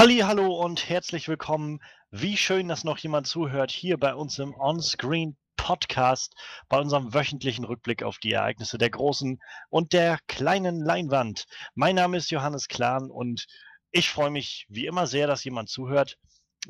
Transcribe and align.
Halli, 0.00 0.20
hallo 0.20 0.54
und 0.54 0.88
herzlich 0.88 1.28
willkommen. 1.28 1.78
Wie 2.10 2.38
schön, 2.38 2.68
dass 2.68 2.84
noch 2.84 2.96
jemand 2.96 3.26
zuhört 3.26 3.70
hier 3.70 3.98
bei 3.98 4.14
uns 4.14 4.38
im 4.38 4.54
Onscreen 4.54 5.36
Podcast, 5.58 6.34
bei 6.70 6.78
unserem 6.78 7.12
wöchentlichen 7.12 7.66
Rückblick 7.66 8.02
auf 8.02 8.16
die 8.16 8.32
Ereignisse 8.32 8.78
der 8.78 8.88
großen 8.88 9.42
und 9.68 9.92
der 9.92 10.18
kleinen 10.26 10.80
Leinwand. 10.80 11.44
Mein 11.74 11.96
Name 11.96 12.16
ist 12.16 12.30
Johannes 12.30 12.68
Klahn 12.68 13.10
und 13.10 13.44
ich 13.90 14.08
freue 14.08 14.30
mich 14.30 14.64
wie 14.70 14.86
immer 14.86 15.06
sehr, 15.06 15.26
dass 15.26 15.44
jemand 15.44 15.68
zuhört. 15.68 16.16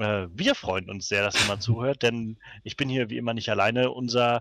Äh, 0.01 0.27
wir 0.33 0.57
freuen 0.57 0.91
uns 0.91 1.07
sehr, 1.07 1.23
dass 1.23 1.41
jemand 1.41 1.63
zuhört, 1.63 2.03
denn 2.03 2.37
ich 2.65 2.77
bin 2.77 2.89
hier 2.89 3.11
wie 3.11 3.17
immer 3.17 3.33
nicht 3.33 3.49
alleine. 3.49 3.93
Unser 3.93 4.41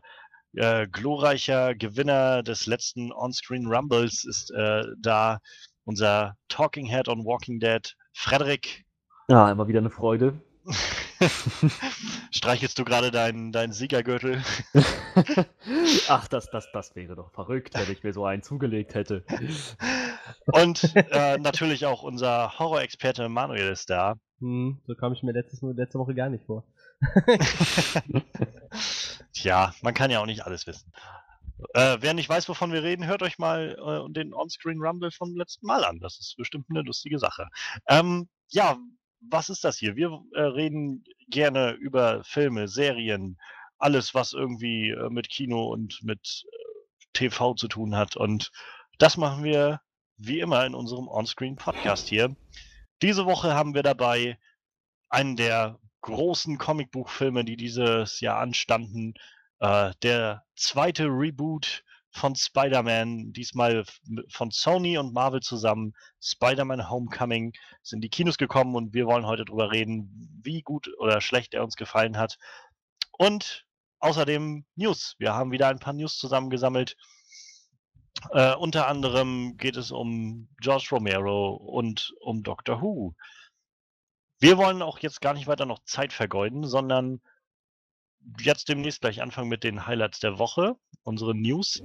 äh, 0.54 0.88
glorreicher 0.88 1.76
Gewinner 1.76 2.42
des 2.42 2.66
letzten 2.66 3.12
Onscreen 3.12 3.68
Rumbles 3.68 4.24
ist 4.24 4.50
äh, 4.50 4.82
da, 4.98 5.42
unser 5.84 6.38
Talking 6.48 6.88
Head 6.88 7.08
on 7.08 7.24
Walking 7.24 7.60
Dead, 7.60 7.96
Frederik. 8.14 8.86
Ja, 9.28 9.52
immer 9.52 9.68
wieder 9.68 9.80
eine 9.80 9.90
Freude. 9.90 10.42
Streichelst 12.32 12.78
du 12.80 12.86
gerade 12.86 13.12
deinen 13.12 13.52
dein 13.52 13.72
Siegergürtel? 13.72 14.44
Ach, 16.08 16.28
das, 16.28 16.50
das, 16.50 16.72
das 16.72 16.96
wäre 16.96 17.16
doch 17.16 17.32
verrückt, 17.32 17.74
wenn 17.76 17.92
ich 17.92 18.04
mir 18.04 18.14
so 18.14 18.26
einen 18.26 18.44
zugelegt 18.44 18.96
hätte. 18.96 19.24
Und 20.46 20.96
äh, 20.96 21.38
natürlich 21.38 21.86
auch 21.86 22.04
unser 22.04 22.58
Horror-Experte 22.58 23.30
Manuel 23.30 23.72
ist 23.72 23.90
da. 23.90 24.16
Hm, 24.40 24.82
so 24.86 24.96
kam 24.96 25.14
ich 25.14 25.24
mir 25.24 25.34
letztes, 25.34 25.62
letzte 25.62 26.00
Woche 26.00 26.16
gar 26.16 26.30
nicht 26.30 26.46
vor. 26.46 26.64
Tja, 29.34 29.74
man 29.82 29.94
kann 29.94 30.12
ja 30.12 30.20
auch 30.20 30.26
nicht 30.26 30.46
alles 30.46 30.68
wissen. 30.68 30.92
Äh, 31.74 31.98
wer 32.00 32.14
nicht 32.14 32.30
weiß, 32.30 32.48
wovon 32.50 32.72
wir 32.72 32.84
reden, 32.84 33.06
hört 33.06 33.22
euch 33.24 33.38
mal 33.38 33.78
äh, 33.78 34.12
den 34.14 34.34
On-Screen 34.34 34.80
Rumble 34.82 35.12
vom 35.12 35.36
letzten 35.36 35.66
Mal 35.68 35.84
an. 35.84 36.00
Das 36.00 36.20
ist 36.20 36.36
bestimmt 36.38 36.68
eine 36.70 36.82
lustige 36.82 37.20
Sache. 37.20 37.48
Ähm, 37.88 38.30
ja, 38.50 38.78
was 39.22 39.50
ist 39.50 39.64
das 39.64 39.78
hier? 39.78 39.96
Wir 39.96 40.22
äh, 40.34 40.42
reden 40.42 41.04
gerne 41.30 41.72
über 41.74 42.24
Filme, 42.24 42.68
Serien, 42.68 43.38
alles, 43.78 44.14
was 44.14 44.34
irgendwie 44.34 44.90
äh, 44.90 45.10
mit 45.10 45.30
Kino 45.30 45.72
und 45.72 46.04
mit 46.04 46.46
äh, 46.46 46.56
TV 47.14 47.54
zu 47.56 47.68
tun 47.68 47.96
hat. 47.96 48.16
Und 48.16 48.52
das 48.98 49.18
machen 49.18 49.44
wir 49.44 49.82
wie 50.18 50.40
immer 50.40 50.66
in 50.66 50.76
unserem 50.76 51.08
On-Screen 51.08 51.56
Podcast 51.56 52.08
hier. 52.08 52.36
Diese 53.02 53.26
Woche 53.26 53.54
haben 53.54 53.74
wir 53.74 53.84
dabei 53.84 54.38
einen 55.10 55.36
der 55.36 55.80
großen 56.02 56.58
Comicbuchfilme, 56.58 57.44
die 57.46 57.56
dieses 57.56 58.20
Jahr 58.20 58.40
anstanden. 58.40 59.14
Äh, 59.60 59.92
der 60.04 60.44
zweite 60.56 61.06
Reboot 61.06 61.84
von 62.12 62.36
Spider-Man, 62.36 63.34
diesmal 63.34 63.86
von 64.30 64.52
Sony 64.52 64.98
und 64.98 65.14
Marvel 65.14 65.42
zusammen. 65.42 65.94
Spider-Man 66.22 66.90
Homecoming 66.90 67.54
sind 67.84 68.02
die 68.02 68.10
Kinos 68.10 68.38
gekommen 68.38 68.76
und 68.76 68.94
wir 68.94 69.06
wollen 69.06 69.28
heute 69.28 69.46
darüber 69.46 69.72
reden, 69.72 70.42
wie 70.44 70.62
gut 70.62 70.90
oder 70.98 71.22
schlecht 71.22 71.54
er 71.54 71.64
uns 71.64 71.76
gefallen 71.76 72.18
hat. 72.18 72.38
Und 73.18 73.66
außerdem 74.00 74.66
News. 74.76 75.16
Wir 75.20 75.34
haben 75.34 75.52
wieder 75.52 75.68
ein 75.68 75.80
paar 75.80 75.94
News 75.94 76.18
zusammengesammelt. 76.18 76.96
Äh, 78.32 78.56
unter 78.56 78.88
anderem 78.88 79.58
geht 79.58 79.78
es 79.78 79.92
um 79.92 80.50
George 80.60 80.88
Romero 80.92 81.54
und 81.54 82.14
um 82.22 82.44
Doctor 82.44 82.82
Who. 82.82 83.14
Wir 84.40 84.58
wollen 84.58 84.82
auch 84.82 85.00
jetzt 85.00 85.22
gar 85.22 85.34
nicht 85.34 85.48
weiter 85.48 85.66
noch 85.66 85.84
Zeit 85.84 86.14
vergeuden, 86.14 86.66
sondern 86.66 87.22
jetzt 88.40 88.70
demnächst 88.70 89.02
gleich 89.02 89.22
anfangen 89.22 89.50
mit 89.50 89.64
den 89.64 89.86
Highlights 89.86 90.20
der 90.20 90.40
Woche, 90.40 90.76
unsere 91.04 91.36
News. 91.36 91.82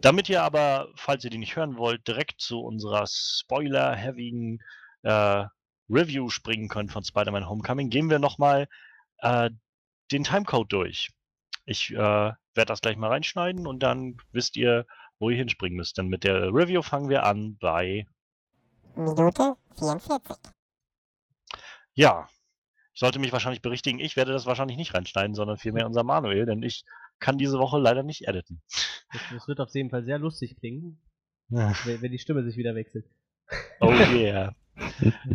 Damit 0.00 0.28
ihr 0.28 0.42
aber, 0.42 0.88
falls 0.96 1.24
ihr 1.24 1.30
die 1.30 1.38
nicht 1.38 1.56
hören 1.56 1.76
wollt, 1.76 2.06
direkt 2.06 2.40
zu 2.40 2.60
unserer 2.60 3.06
spoiler-heavigen 3.06 4.60
äh, 5.02 5.44
Review 5.90 6.30
springen 6.30 6.68
könnt 6.68 6.92
von 6.92 7.04
Spider-Man 7.04 7.48
Homecoming, 7.48 7.90
gehen 7.90 8.10
wir 8.10 8.18
nochmal 8.18 8.68
äh, 9.18 9.50
den 10.10 10.24
Timecode 10.24 10.72
durch. 10.72 11.10
Ich 11.66 11.90
äh, 11.92 11.96
werde 11.96 12.36
das 12.54 12.80
gleich 12.80 12.96
mal 12.96 13.08
reinschneiden 13.08 13.66
und 13.66 13.82
dann 13.82 14.16
wisst 14.32 14.56
ihr, 14.56 14.86
wo 15.18 15.30
ihr 15.30 15.36
hinspringen 15.36 15.76
müsst. 15.76 15.98
Denn 15.98 16.08
mit 16.08 16.24
der 16.24 16.52
Review 16.52 16.82
fangen 16.82 17.08
wir 17.08 17.24
an 17.24 17.56
bei 17.58 18.06
Minute 18.94 19.56
44. 19.78 20.36
Ja, 21.94 22.28
sollte 22.94 23.18
mich 23.18 23.32
wahrscheinlich 23.32 23.62
berichtigen, 23.62 23.98
ich 23.98 24.16
werde 24.16 24.32
das 24.32 24.46
wahrscheinlich 24.46 24.76
nicht 24.76 24.94
reinschneiden, 24.94 25.34
sondern 25.34 25.56
vielmehr 25.58 25.86
unser 25.86 26.04
Manuel, 26.04 26.46
denn 26.46 26.62
ich 26.62 26.84
kann 27.20 27.38
diese 27.38 27.58
Woche 27.58 27.78
leider 27.78 28.02
nicht 28.02 28.26
editen. 28.28 28.62
Das, 29.12 29.22
das 29.32 29.48
wird 29.48 29.60
auf 29.60 29.74
jeden 29.74 29.90
Fall 29.90 30.04
sehr 30.04 30.18
lustig 30.18 30.56
klingen, 30.58 31.00
Ja. 31.48 31.72
wenn, 31.84 32.02
wenn 32.02 32.12
die 32.12 32.18
Stimme 32.18 32.44
sich 32.44 32.56
wieder 32.56 32.74
wechselt. 32.74 33.06
Oh 33.80 33.90
yeah. 34.14 34.54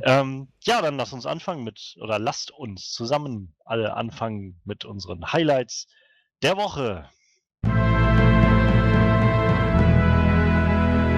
ähm, 0.03 0.50
ja, 0.64 0.81
dann 0.81 0.98
lass 0.98 1.14
uns 1.14 1.25
anfangen 1.25 1.64
mit, 1.64 1.96
oder 2.02 2.19
lasst 2.19 2.52
uns 2.52 2.92
zusammen 2.92 3.56
alle 3.66 3.94
anfangen 3.96 4.59
mit 4.66 4.84
unseren 4.86 5.31
Highlights 5.31 5.88
der 6.42 6.58
Woche. 6.58 7.09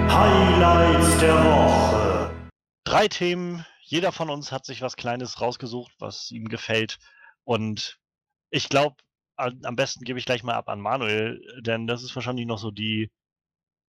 Highlights 0.09 1.19
der 1.19 1.33
Woche. 1.45 2.31
Drei 2.83 3.07
Themen, 3.07 3.65
jeder 3.91 4.13
von 4.13 4.29
uns 4.29 4.53
hat 4.53 4.65
sich 4.65 4.81
was 4.81 4.95
Kleines 4.95 5.41
rausgesucht, 5.41 5.91
was 5.99 6.31
ihm 6.31 6.47
gefällt. 6.47 6.97
Und 7.43 7.99
ich 8.49 8.69
glaube, 8.69 8.95
am 9.35 9.75
besten 9.75 10.05
gebe 10.05 10.17
ich 10.17 10.25
gleich 10.25 10.43
mal 10.43 10.53
ab 10.53 10.69
an 10.69 10.79
Manuel, 10.79 11.41
denn 11.59 11.87
das 11.87 12.01
ist 12.01 12.15
wahrscheinlich 12.15 12.45
noch 12.45 12.57
so 12.57 12.71
die 12.71 13.11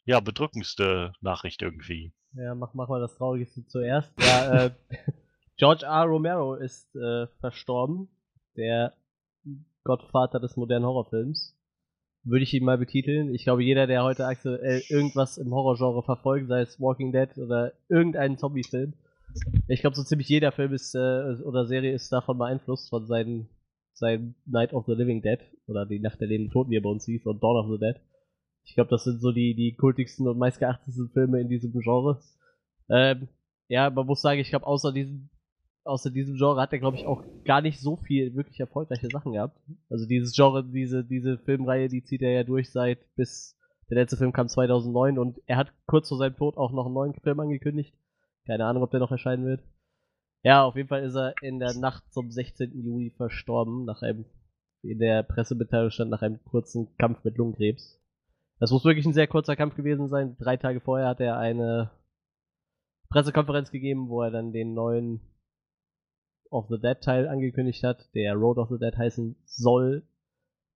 ja, 0.05 0.19
bedrückendste 0.19 1.13
Nachricht 1.21 1.63
irgendwie. 1.63 2.13
Ja, 2.35 2.57
mach, 2.57 2.75
mach 2.75 2.89
mal 2.89 3.01
das 3.01 3.15
Traurigste 3.15 3.65
zuerst. 3.69 4.13
Ja, 4.21 4.65
äh, 4.65 4.71
George 5.57 5.87
R. 5.87 6.05
Romero 6.05 6.57
ist 6.57 6.93
äh, 6.97 7.29
verstorben. 7.39 8.09
Der 8.57 8.95
Gottvater 9.85 10.41
des 10.41 10.57
modernen 10.57 10.85
Horrorfilms. 10.85 11.57
Würde 12.25 12.43
ich 12.43 12.55
ihn 12.55 12.65
mal 12.65 12.79
betiteln. 12.79 13.33
Ich 13.33 13.45
glaube, 13.45 13.63
jeder, 13.63 13.87
der 13.87 14.03
heute 14.03 14.27
aktuell 14.27 14.83
irgendwas 14.89 15.39
im 15.39 15.55
Horrorgenre 15.55 16.03
verfolgt, 16.03 16.49
sei 16.49 16.63
es 16.63 16.81
Walking 16.81 17.13
Dead 17.13 17.39
oder 17.39 17.73
irgendeinen 17.89 18.37
Zombie-Film, 18.37 18.95
ich 19.69 19.81
glaube, 19.81 19.97
so 19.97 20.03
ziemlich 20.03 20.29
jeder 20.29 20.53
Film 20.53 20.73
ist 20.73 20.95
äh, 20.95 21.37
oder 21.45 21.67
Serie 21.67 21.93
ist 21.93 22.13
davon 22.13 22.39
beeinflusst, 22.39 22.91
von 22.91 23.07
seinen, 23.07 23.49
seinem 23.93 24.35
Night 24.47 24.73
of 24.73 24.87
the 24.87 24.93
Living 24.93 25.23
Dead 25.23 25.41
oder 25.67 25.87
die 25.87 26.01
Nacht 26.01 26.21
der 26.21 26.29
lebenden 26.29 26.53
Toten, 26.53 26.71
wie 26.71 26.77
er 26.77 26.83
bei 26.83 26.91
uns 26.91 27.05
hieß, 27.05 27.27
und 27.27 27.43
Dawn 27.43 27.57
of 27.57 27.71
the 27.71 27.79
Dead. 27.79 27.97
Ich 28.65 28.75
glaube, 28.75 28.91
das 28.91 29.05
sind 29.05 29.21
so 29.21 29.33
die, 29.33 29.55
die 29.55 29.75
kultigsten 29.75 30.29
und 30.29 30.39
meistgeachtesten 30.39 31.11
Filme 31.11 31.41
in 31.41 31.49
diesem 31.49 31.73
Genre. 31.73 32.21
Ähm, 32.89 33.29
ja, 33.69 33.91
man 33.91 34.07
muss 34.07 34.23
sagen, 34.23 34.41
ich 34.41 34.51
glaube, 34.51 34.67
außer 34.67 34.93
diesem, 34.93 35.31
außer 35.85 36.11
diesem 36.11 36.37
Genre 36.37 36.61
hat 36.61 36.73
er, 36.73 36.79
glaube 36.79 36.97
ich, 36.97 37.07
auch 37.07 37.25
gar 37.45 37.61
nicht 37.61 37.81
so 37.81 37.97
viel 37.97 38.35
wirklich 38.35 38.61
erfolgreiche 38.61 39.09
Sachen 39.09 39.33
gehabt. 39.33 39.59
Also 39.89 40.07
dieses 40.07 40.35
Genre, 40.35 40.65
diese, 40.65 41.05
diese 41.05 41.39
Filmreihe, 41.39 41.89
die 41.89 42.05
zieht 42.05 42.23
er 42.23 42.33
ja 42.33 42.45
durch 42.45 42.71
seit 42.71 42.99
bis 43.17 43.57
der 43.91 44.01
letzte 44.01 44.17
Film 44.17 44.33
kam 44.33 44.49
2009 44.49 45.19
und 45.19 45.41
er 45.47 45.59
hat 45.59 45.73
kurz 45.87 46.09
vor 46.09 46.17
seinem 46.17 46.37
Tod 46.37 46.57
auch 46.57 46.73
noch 46.73 46.87
einen 46.87 46.95
neuen 46.95 47.15
Film 47.15 47.41
angekündigt. 47.41 47.95
Keine 48.47 48.67
Ahnung, 48.67 48.83
ob 48.83 48.91
der 48.91 49.01
noch 49.01 49.13
erscheinen 49.13 49.45
wird. 49.45 49.63
Ja, 50.43 50.65
auf 50.65 50.75
jeden 50.77 50.89
Fall 50.89 51.05
ist 51.05 51.15
er 51.15 51.35
in 51.43 51.61
der 51.61 51.75
Nacht 51.75 52.03
zum 52.13 52.31
16. 52.31 52.73
Juli 52.83 53.11
verstorben, 53.11 53.85
nach 53.85 54.03
einem, 54.03 54.25
in 54.83 54.99
der 54.99 55.23
Pressemitteilung 55.23 55.91
stand, 55.91 56.11
nach 56.11 56.23
einem 56.23 56.43
kurzen 56.45 56.97
Kampf 56.97 57.23
mit 57.23 57.37
Lungenkrebs. 57.37 58.01
Das 58.59 58.71
muss 58.73 58.85
wirklich 58.85 59.07
ein 59.07 59.13
sehr 59.13 59.29
kurzer 59.29 59.57
Kampf 59.57 59.77
gewesen 59.77 60.09
sein. 60.09 60.37
Drei 60.39 60.57
Tage 60.57 60.81
vorher 60.81 61.09
hat 61.09 61.21
er 61.21 61.39
eine 61.39 61.91
Pressekonferenz 63.09 63.71
gegeben, 63.71 64.09
wo 64.09 64.23
er 64.23 64.31
dann 64.31 64.53
den 64.53 64.75
neuen 64.75 65.21
of 66.51 66.67
the 66.69 66.79
Dead 66.79 67.01
Teil 67.01 67.29
angekündigt 67.29 67.83
hat, 67.83 68.09
der 68.15 68.35
Road 68.35 68.59
of 68.59 68.69
the 68.69 68.79
Dead 68.79 68.97
heißen 68.97 69.37
soll 69.45 70.07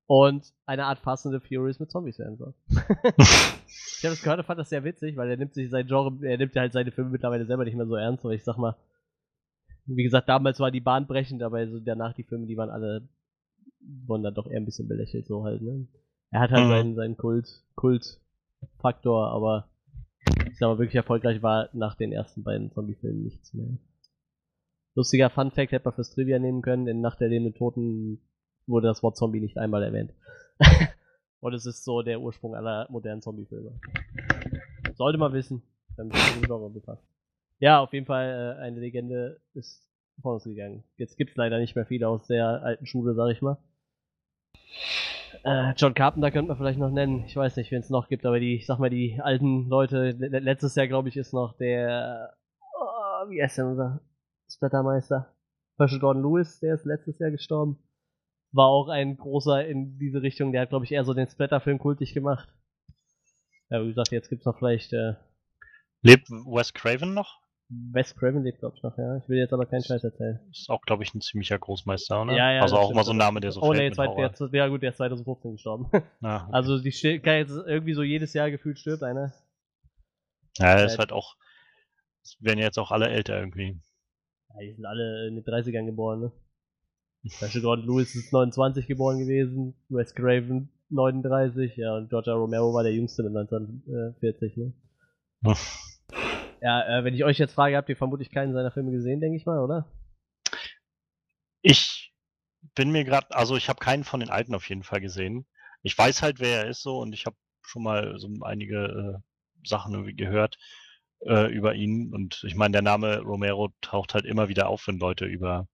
und 0.07 0.53
eine 0.67 0.85
Art 0.87 0.99
Fast 1.01 1.27
and 1.27 1.35
the 1.35 1.47
Furious 1.49 1.81
mit 1.81 1.91
Zombies 1.91 2.19
werden 2.19 2.37
soll. 2.37 2.55
ich 2.69 4.05
habe 4.05 4.15
das 4.15 4.23
gehört 4.23 4.39
und 4.39 4.47
fand 4.47 4.61
das 4.61 4.69
sehr 4.71 4.85
witzig, 4.85 5.17
weil 5.17 5.29
er 5.31 5.37
nimmt 5.37 5.55
sich 5.55 5.71
sein 5.71 5.87
Genre, 5.87 6.17
er 6.27 6.39
nimmt 6.39 6.55
ja 6.55 6.63
halt 6.63 6.73
seine 6.73 6.93
Filme 6.93 7.11
mittlerweile 7.11 7.47
selber 7.47 7.65
nicht 7.65 7.77
mehr 7.77 7.87
so 7.87 7.97
ernst, 7.97 8.25
aber 8.25 8.35
ich 8.35 8.45
sag 8.45 8.57
mal, 8.57 8.77
wie 9.87 10.03
gesagt, 10.05 10.29
damals 10.29 10.61
war 10.61 10.71
die 10.71 10.81
Bahn 10.81 11.07
brechend, 11.07 11.43
aber 11.43 11.67
so 11.69 11.81
danach 11.81 12.13
die 12.15 12.25
Filme, 12.25 12.47
die 12.47 12.57
waren 12.57 12.71
alle, 12.71 13.09
wurden 14.07 14.23
dann 14.23 14.35
doch 14.35 14.47
eher 14.49 14.59
ein 14.59 14.65
bisschen 14.65 14.89
belächelt, 14.89 15.27
so 15.27 15.45
halt, 15.45 15.63
ne? 15.63 15.87
Er 16.31 16.41
hat 16.41 16.51
halt 16.51 16.67
Mhm. 16.67 16.71
seinen, 16.71 16.95
seinen 16.97 17.17
Kult, 17.17 17.49
Kultfaktor, 17.77 19.29
aber 19.31 19.69
ich 20.51 20.59
sag 20.59 20.69
mal, 20.69 20.79
wirklich 20.79 20.97
erfolgreich 20.97 21.43
war 21.43 21.69
nach 21.73 21.95
den 21.95 22.13
ersten 22.13 22.43
beiden 22.43 22.73
Zombie-Filmen 22.73 23.23
nichts 23.23 23.55
mehr. 23.55 23.79
Lustiger 24.97 25.31
Fun-Fact 25.31 25.73
hätte 25.73 25.85
man 25.85 25.95
fürs 25.95 26.11
Trivia 26.11 26.39
nehmen 26.39 26.63
können, 26.63 26.89
in 26.89 27.01
Nacht 27.01 27.21
der 27.21 27.29
lebenden 27.29 27.55
Toten 27.55 28.21
wurde 28.67 28.89
das 28.89 29.03
Wort 29.03 29.17
Zombie 29.17 29.41
nicht 29.41 29.59
einmal 29.59 29.83
erwähnt. 29.83 30.13
Und 31.41 31.55
es 31.55 31.67
ist 31.67 31.85
so 31.85 32.03
der 32.03 32.21
Ursprung 32.21 32.55
aller 32.55 32.87
modernen 32.91 33.23
Zombie-Filme. 33.23 33.79
Sollte 34.95 35.19
man 35.19 35.33
wissen, 35.33 35.63
wenn 35.97 36.09
man 36.09 36.17
sich 36.17 36.43
Genre 36.47 36.71
befasst. 36.71 37.05
Ja, 37.59 37.81
auf 37.81 37.93
jeden 37.93 38.07
Fall 38.07 38.57
äh, 38.59 38.63
eine 38.63 38.81
Legende 38.81 39.41
ist 39.55 39.83
von 40.23 40.35
uns 40.35 40.45
gegangen. 40.45 40.83
Jetzt 40.97 41.17
gibt's 41.17 41.37
leider 41.37 41.59
nicht 41.59 41.77
mehr 41.77 41.87
viele 41.87 42.09
aus 42.09 42.27
der 42.27 42.63
alten 42.63 42.87
Schule, 42.87 43.15
sag 43.15 43.31
ich 43.31 43.43
mal. 43.43 43.59
Äh, 45.45 45.73
John 45.77 45.95
Carpenter 45.95 46.31
könnte 46.31 46.49
man 46.49 46.57
vielleicht 46.57 46.79
noch 46.79 46.91
nennen. 46.91 47.25
Ich 47.27 47.37
weiß 47.37 47.57
nicht, 47.57 47.71
wen 47.71 47.81
es 47.81 47.91
noch 47.91 48.09
gibt, 48.09 48.25
aber 48.27 48.41
die, 48.41 48.63
sag 48.67 48.79
mal, 48.79 48.91
die 48.91 49.21
alten 49.21 49.69
Leute, 49.69 50.11
le- 50.13 50.39
letztes 50.39 50.75
Jahr, 50.75 50.89
glaube 50.89 51.09
ich, 51.09 51.17
ist 51.17 51.33
noch 51.33 51.57
der, 51.59 52.35
oh, 52.81 53.29
wie 53.31 53.43
heißt 53.43 53.59
denn 53.59 53.67
unser, 53.67 54.01
Splattermeister. 54.51 55.35
Beispiel 55.77 56.01
Gordon 56.01 56.23
Lewis, 56.23 56.61
der 56.61 56.75
ist 56.75 56.87
letztes 56.87 57.19
Jahr 57.19 57.31
gestorben. 57.31 57.79
War 58.57 58.69
auch 58.69 58.89
ein 58.89 59.17
großer 59.17 59.67
in 59.67 59.99
diese 59.99 60.23
Richtung, 60.23 60.53
der 60.53 60.63
hat, 60.63 60.71
glaube 60.71 60.85
ich, 60.85 60.93
eher 60.93 61.05
so 61.05 61.15
den 61.15 61.29
Splatter-Film 61.29 61.79
kultig 61.79 62.15
gemacht. 62.15 62.49
Ja, 63.69 63.83
wie 63.83 63.89
gesagt, 63.89 64.13
jetzt 64.13 64.31
gibt's 64.31 64.47
noch 64.47 64.59
vielleicht 64.59 64.93
äh, 64.93 65.15
Lebt 66.03 66.31
Wes 66.31 66.73
Craven 66.73 67.15
noch? 67.15 67.41
Wes 67.69 68.15
Craven 68.15 68.45
lebt, 68.45 68.61
glaube 68.61 68.77
ich, 68.77 68.83
noch, 68.83 68.97
ja. 68.97 69.17
Ich 69.17 69.29
will 69.29 69.39
jetzt 69.39 69.53
aber 69.53 69.67
keinen 69.67 69.83
Scheiß 69.83 70.05
erzählen. 70.05 70.39
Ist 70.51 70.71
auch, 70.71 70.83
glaube 70.83 71.03
ich, 71.03 71.13
ein 71.15 71.21
ziemlicher 71.21 71.59
Großmeister, 71.59 72.23
oder? 72.23 72.37
Ja, 72.37 72.53
ja, 72.53 72.63
Also 72.63 72.77
das 72.77 72.85
auch 72.85 72.95
mal 72.95 73.03
so 73.03 73.11
ein 73.11 73.17
Name, 73.17 73.41
der 73.41 73.51
so 73.51 73.61
oh, 73.61 73.73
nee, 73.73 73.91
zweit, 73.91 74.17
der, 74.17 74.49
ja 74.53 74.69
gut, 74.69 74.83
der 74.83 74.91
ist 74.91 74.99
2015 74.99 75.53
gestorben. 75.53 75.91
Ja, 76.21 76.45
okay. 76.47 76.53
Also 76.53 76.79
die 76.79 76.91
jetzt 76.91 77.51
irgendwie 77.51 77.95
so 77.95 78.05
jedes 78.05 78.33
Jahr 78.35 78.51
gefühlt 78.53 78.79
stirbt 78.79 79.03
einer. 79.03 79.35
ja, 80.59 80.85
ist 80.85 80.99
halt 80.99 81.13
auch. 81.13 81.35
Es 82.23 82.37
werden 82.41 82.61
ja 82.61 82.67
jetzt 82.67 82.79
auch 82.79 82.93
alle 82.93 83.09
älter 83.09 83.39
irgendwie. 83.39 83.81
Ja, 84.51 84.61
die 84.61 84.73
sind 84.73 84.87
alle 84.87 85.27
in 85.27 85.35
den 85.35 85.45
30ern 85.45 85.87
geboren, 85.87 86.21
ne? 86.21 86.33
Beispiel 87.41 87.63
Gordon 87.63 87.87
Lewis 87.87 88.15
ist 88.15 88.33
29 88.33 88.87
geboren 88.87 89.19
gewesen, 89.19 89.75
Wes 89.89 90.15
Craven 90.15 90.69
39, 90.91 91.77
ja, 91.77 91.97
und 91.97 92.09
George 92.09 92.31
R. 92.31 92.37
Romero 92.37 92.73
war 92.73 92.83
der 92.83 92.93
Jüngste 92.93 93.23
mit 93.23 93.37
1940, 93.37 94.57
ne? 94.57 94.73
Hm. 95.45 95.55
Ja, 96.63 96.99
äh, 96.99 97.05
wenn 97.05 97.15
ich 97.15 97.25
euch 97.25 97.39
jetzt 97.39 97.55
frage, 97.55 97.77
habt 97.77 97.89
ihr 97.89 97.97
vermutlich 97.97 98.31
keinen 98.31 98.53
seiner 98.55 98.71
Filme 98.71 98.93
gesehen, 98.93 99.21
denke 99.21 99.37
ich 99.37 99.47
mal, 99.47 99.59
oder? 99.59 99.87
Ich 101.63 102.15
bin 102.75 102.91
mir 102.91 103.05
gerade, 103.05 103.35
also 103.35 103.57
ich 103.57 103.69
habe 103.69 103.79
keinen 103.79 104.05
von 104.05 104.21
den 104.21 104.31
alten 104.31 104.55
auf 104.55 104.69
jeden 104.69 104.83
Fall 104.83 105.01
gesehen. 105.01 105.47
Ich 105.83 105.97
weiß 105.97 106.23
halt, 106.23 106.41
wer 106.41 106.65
er 106.65 106.71
ist 106.71 106.83
so 106.83 106.99
und 106.99 107.13
ich 107.13 107.27
habe 107.27 107.37
schon 107.63 107.83
mal 107.83 108.19
so 108.19 108.29
einige 108.43 109.21
äh, 109.23 109.67
Sachen 109.67 109.93
irgendwie 109.95 110.15
gehört 110.15 110.59
äh, 111.21 111.53
über 111.53 111.75
ihn. 111.75 112.13
Und 112.15 112.43
ich 112.45 112.55
meine, 112.55 112.73
der 112.73 112.83
Name 112.83 113.21
Romero 113.21 113.71
taucht 113.81 114.15
halt 114.15 114.25
immer 114.25 114.49
wieder 114.49 114.69
auf, 114.69 114.87
wenn 114.87 114.99
Leute 114.99 115.27
über, 115.27 115.69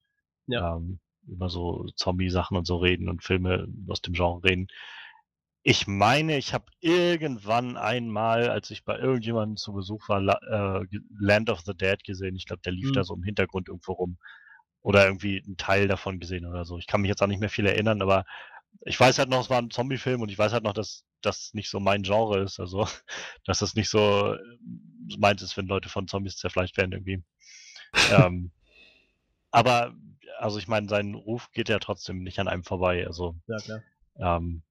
Ja. 0.47 0.77
ähm, 0.77 1.01
über 1.27 1.49
so 1.49 1.87
Zombie-Sachen 1.97 2.57
und 2.57 2.67
so 2.67 2.77
reden 2.77 3.09
und 3.09 3.23
Filme 3.23 3.69
aus 3.89 4.01
dem 4.03 4.15
Genre 4.15 4.43
reden. 4.45 4.69
Ich 5.65 5.87
meine, 5.87 6.39
ich 6.39 6.55
habe 6.55 6.67
irgendwann 6.81 7.77
einmal, 7.77 8.51
als 8.51 8.71
ich 8.71 8.85
bei 8.85 8.99
irgendjemandem 8.99 9.57
zu 9.57 9.73
Besuch 9.73 10.09
war, 10.09 10.21
äh, 10.21 10.87
Land 11.21 11.51
of 11.51 11.61
the 11.61 11.75
Dead 11.75 12.03
gesehen. 12.03 12.35
Ich 12.35 12.47
glaube, 12.47 12.63
der 12.63 12.73
lief 12.73 12.87
Hm. 12.87 12.93
da 12.95 13.05
so 13.05 13.15
im 13.15 13.23
Hintergrund 13.23 13.69
irgendwo 13.69 13.93
rum. 13.93 14.19
Oder 14.83 15.07
irgendwie 15.07 15.41
einen 15.47 15.57
Teil 15.57 15.87
davon 15.87 16.19
gesehen 16.19 16.45
oder 16.47 16.65
so. 16.65 16.77
Ich 16.79 16.89
kann 16.89 17.03
mich 17.03 17.09
jetzt 17.09 17.23
auch 17.23 17.29
nicht 17.29 17.39
mehr 17.39 17.49
viel 17.49 17.67
erinnern, 17.67 18.03
aber 18.03 18.25
ich 18.81 18.99
weiß 18.99 19.19
halt 19.19 19.29
noch, 19.29 19.41
es 19.43 19.51
war 19.51 19.59
ein 19.59 19.71
Zombie-Film 19.71 20.21
und 20.23 20.29
ich 20.31 20.39
weiß 20.39 20.53
halt 20.53 20.65
noch, 20.65 20.73
dass 20.73 21.05
das 21.21 21.55
nicht 21.55 21.71
so 21.71 21.79
mein 21.79 22.03
Genre 22.03 22.41
ist. 22.43 22.59
Also, 22.59 22.89
dass 23.45 23.61
das 23.61 23.75
nicht 23.77 23.89
so 23.89 24.35
äh, 24.35 24.39
meins 25.19 25.43
ist, 25.43 25.57
wenn 25.57 25.67
Leute 25.67 25.89
von 25.89 26.09
Zombies 26.09 26.37
zerfleischt 26.37 26.77
werden 26.77 26.93
irgendwie. 26.93 27.23
ähm, 28.11 28.51
aber, 29.53 29.95
also 30.39 30.59
ich 30.59 30.69
meine, 30.69 30.89
sein 30.89 31.15
Ruf 31.15 31.51
geht 31.53 31.69
ja 31.69 31.79
trotzdem 31.79 32.23
nicht 32.23 32.39
an 32.39 32.49
einem 32.49 32.65
vorbei. 32.65 33.07
Also, 33.07 33.35
Ja, 33.47 33.57
klar. 33.59 33.83
ähm, 34.17 34.63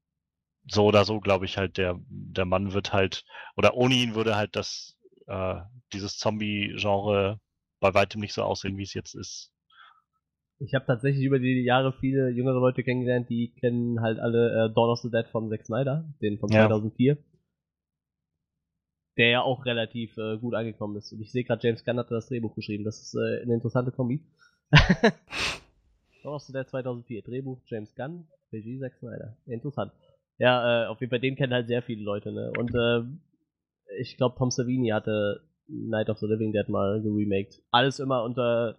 so 0.67 0.85
oder 0.85 1.05
so 1.05 1.19
glaube 1.19 1.45
ich 1.45 1.57
halt, 1.57 1.77
der, 1.77 1.99
der 2.07 2.45
Mann 2.45 2.73
wird 2.73 2.93
halt, 2.93 3.25
oder 3.57 3.75
ohne 3.75 3.95
ihn 3.95 4.15
würde 4.15 4.35
halt 4.35 4.55
das, 4.55 4.97
äh, 5.27 5.55
dieses 5.93 6.17
Zombie-Genre 6.17 7.39
bei 7.79 7.93
weitem 7.93 8.21
nicht 8.21 8.33
so 8.33 8.43
aussehen, 8.43 8.77
wie 8.77 8.83
es 8.83 8.93
jetzt 8.93 9.15
ist. 9.15 9.51
Ich 10.59 10.75
habe 10.75 10.85
tatsächlich 10.85 11.23
über 11.25 11.39
die 11.39 11.63
Jahre 11.63 11.93
viele 11.93 12.29
jüngere 12.29 12.59
Leute 12.59 12.83
kennengelernt, 12.83 13.27
die 13.29 13.51
kennen 13.59 14.01
halt 14.01 14.19
alle 14.19 14.65
äh, 14.69 14.73
Dawn 14.73 14.89
of 14.91 14.99
the 14.99 15.09
Dead 15.09 15.25
von 15.31 15.49
Zack 15.49 15.65
Snyder, 15.65 16.07
den 16.21 16.37
von 16.37 16.51
Ja. 16.51 16.67
2004. 16.67 17.17
Der 19.17 19.29
ja 19.29 19.41
auch 19.41 19.65
relativ 19.65 20.15
äh, 20.17 20.37
gut 20.37 20.53
angekommen 20.53 20.95
ist. 20.97 21.11
Und 21.11 21.21
ich 21.21 21.31
sehe 21.31 21.43
gerade, 21.43 21.67
James 21.67 21.83
Gunn 21.83 21.97
hat 21.97 22.11
das 22.11 22.27
Drehbuch 22.27 22.55
geschrieben. 22.55 22.83
Das 22.83 23.01
ist 23.01 23.15
äh, 23.15 23.41
eine 23.41 23.55
interessante 23.55 23.91
Kombi. 23.91 24.23
Of 26.23 26.43
the 26.43 26.53
Dead 26.53 26.67
2004. 26.69 27.21
Drehbuch 27.23 27.59
James 27.65 27.93
Gunn, 27.95 28.27
Regie 28.51 28.79
Zack 28.79 28.93
Snyder. 28.99 29.37
Interessant. 29.45 29.91
Ja, 30.37 30.85
äh, 30.85 30.87
auf 30.87 30.99
jeden 30.99 31.09
Fall, 31.09 31.19
den 31.19 31.35
kennen 31.35 31.53
halt 31.53 31.67
sehr 31.67 31.81
viele 31.81 32.03
Leute, 32.03 32.31
ne? 32.31 32.51
Und 32.57 32.73
äh, 32.73 33.03
ich 33.99 34.17
glaube, 34.17 34.35
Tom 34.37 34.51
Savini 34.51 34.89
hatte 34.89 35.41
Night 35.67 36.09
of 36.09 36.17
the 36.19 36.25
Living 36.25 36.51
Dead 36.51 36.67
mal 36.69 37.01
geremaked. 37.01 37.61
Alles 37.71 37.99
immer 37.99 38.23
unter 38.23 38.77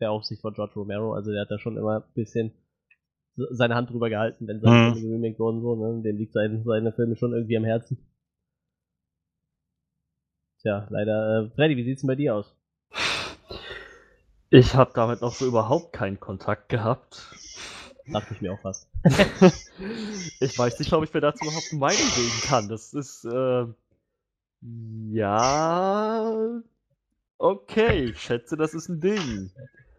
der 0.00 0.10
Aufsicht 0.12 0.42
von 0.42 0.54
George 0.54 0.74
Romero, 0.76 1.12
also 1.14 1.32
der 1.32 1.42
hat 1.42 1.50
da 1.50 1.58
schon 1.58 1.76
immer 1.76 1.96
ein 2.04 2.14
bisschen 2.14 2.52
seine 3.50 3.74
Hand 3.74 3.90
drüber 3.90 4.08
gehalten, 4.10 4.46
wenn 4.48 4.60
seine 4.60 4.74
Mhm. 4.74 4.92
Filme 4.94 5.08
geremaked 5.08 5.38
wurden, 5.40 5.60
so, 5.62 5.76
ne? 5.76 6.02
Dem 6.02 6.16
liegt 6.18 6.32
sein, 6.32 6.62
seine 6.64 6.92
Filme 6.92 7.16
schon 7.16 7.32
irgendwie 7.32 7.56
am 7.56 7.64
Herzen. 7.64 7.98
Tja, 10.60 10.86
leider, 10.90 11.44
äh, 11.44 11.50
Freddy, 11.54 11.76
wie 11.76 11.84
sieht's 11.84 12.02
denn 12.02 12.08
bei 12.08 12.16
dir 12.16 12.34
aus? 12.34 12.54
Ich 14.50 14.74
habe 14.74 14.92
damit 14.94 15.20
noch 15.20 15.34
so 15.34 15.46
überhaupt 15.46 15.92
keinen 15.92 16.18
Kontakt 16.20 16.68
gehabt. 16.68 17.30
Dachte 18.06 18.32
ich 18.32 18.40
mir 18.40 18.54
auch 18.54 18.60
fast. 18.60 18.88
ich 20.40 20.58
weiß 20.58 20.78
nicht, 20.78 20.92
ob 20.92 21.04
ich 21.04 21.12
mir 21.12 21.20
dazu 21.20 21.44
überhaupt 21.44 21.68
eine 21.70 21.78
Meinung 21.78 22.10
bilden 22.14 22.40
kann. 22.44 22.68
Das 22.68 22.94
ist, 22.94 23.26
äh, 23.26 23.66
ja, 25.12 26.62
okay, 27.36 28.04
ich 28.04 28.20
schätze, 28.20 28.56
das 28.56 28.74
ist 28.74 28.88
ein 28.88 29.00
Ding. 29.00 29.50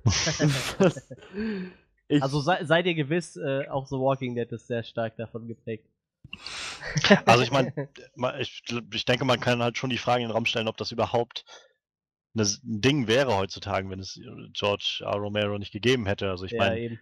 Ich, 2.11 2.23
Also 2.23 2.41
sei, 2.41 2.65
seid 2.65 2.87
ihr 2.87 2.95
gewiss, 2.95 3.37
äh, 3.37 3.67
auch 3.67 3.85
The 3.85 3.95
Walking 3.95 4.33
Dead 4.33 4.51
ist 4.51 4.65
sehr 4.65 4.81
stark 4.81 5.15
davon 5.17 5.47
geprägt. 5.47 5.85
Also 7.25 7.43
ich 7.43 7.51
meine, 7.51 7.71
ich, 8.39 8.63
ich 8.93 9.05
denke, 9.05 9.25
man 9.25 9.39
kann 9.39 9.61
halt 9.61 9.77
schon 9.77 9.91
die 9.91 9.99
Frage 9.99 10.23
in 10.23 10.27
den 10.27 10.33
Raum 10.35 10.47
stellen, 10.47 10.67
ob 10.67 10.77
das 10.77 10.91
überhaupt 10.91 11.45
ein 12.35 12.81
Ding 12.81 13.07
wäre 13.07 13.35
heutzutage, 13.35 13.89
wenn 13.89 13.99
es 13.99 14.19
George 14.53 15.01
R. 15.03 15.15
Romero 15.15 15.57
nicht 15.57 15.71
gegeben 15.71 16.05
hätte. 16.05 16.29
Also 16.29 16.45
ich 16.45 16.51
ja, 16.51 16.57
meine, 16.59 16.79
eben. 16.79 16.99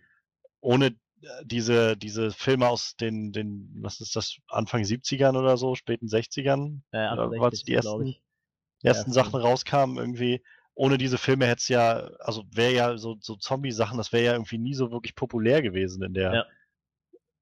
ohne 0.61 0.87
äh, 1.21 1.45
diese, 1.45 1.97
diese 1.97 2.31
Filme 2.31 2.67
aus 2.69 2.95
den, 2.95 3.31
den, 3.31 3.69
was 3.81 3.99
ist 3.99 4.15
das, 4.15 4.37
Anfang 4.47 4.83
70ern 4.83 5.37
oder 5.37 5.57
so, 5.57 5.75
späten 5.75 6.07
60ern, 6.07 6.81
Äh, 6.91 6.97
Ja, 6.97 7.11
68, 7.13 7.41
was 7.41 7.63
die 7.63 7.73
ersten- 7.73 8.15
ersten 8.83 9.09
Ja, 9.11 9.13
Sachen 9.13 9.39
rauskamen 9.39 9.97
irgendwie. 9.97 10.41
Ohne 10.75 10.97
diese 10.99 11.17
Filme 11.17 11.47
hätte 11.47 11.59
es 11.61 11.67
ja, 11.69 12.09
also 12.19 12.43
wäre 12.51 12.73
ja 12.73 12.97
so, 12.97 13.17
so 13.19 13.35
Zombie-Sachen, 13.35 13.97
das 13.97 14.13
wäre 14.13 14.25
ja 14.25 14.33
irgendwie 14.33 14.59
nie 14.59 14.75
so 14.75 14.91
wirklich 14.91 15.15
populär 15.15 15.61
gewesen 15.63 16.03
in 16.03 16.13
der, 16.13 16.31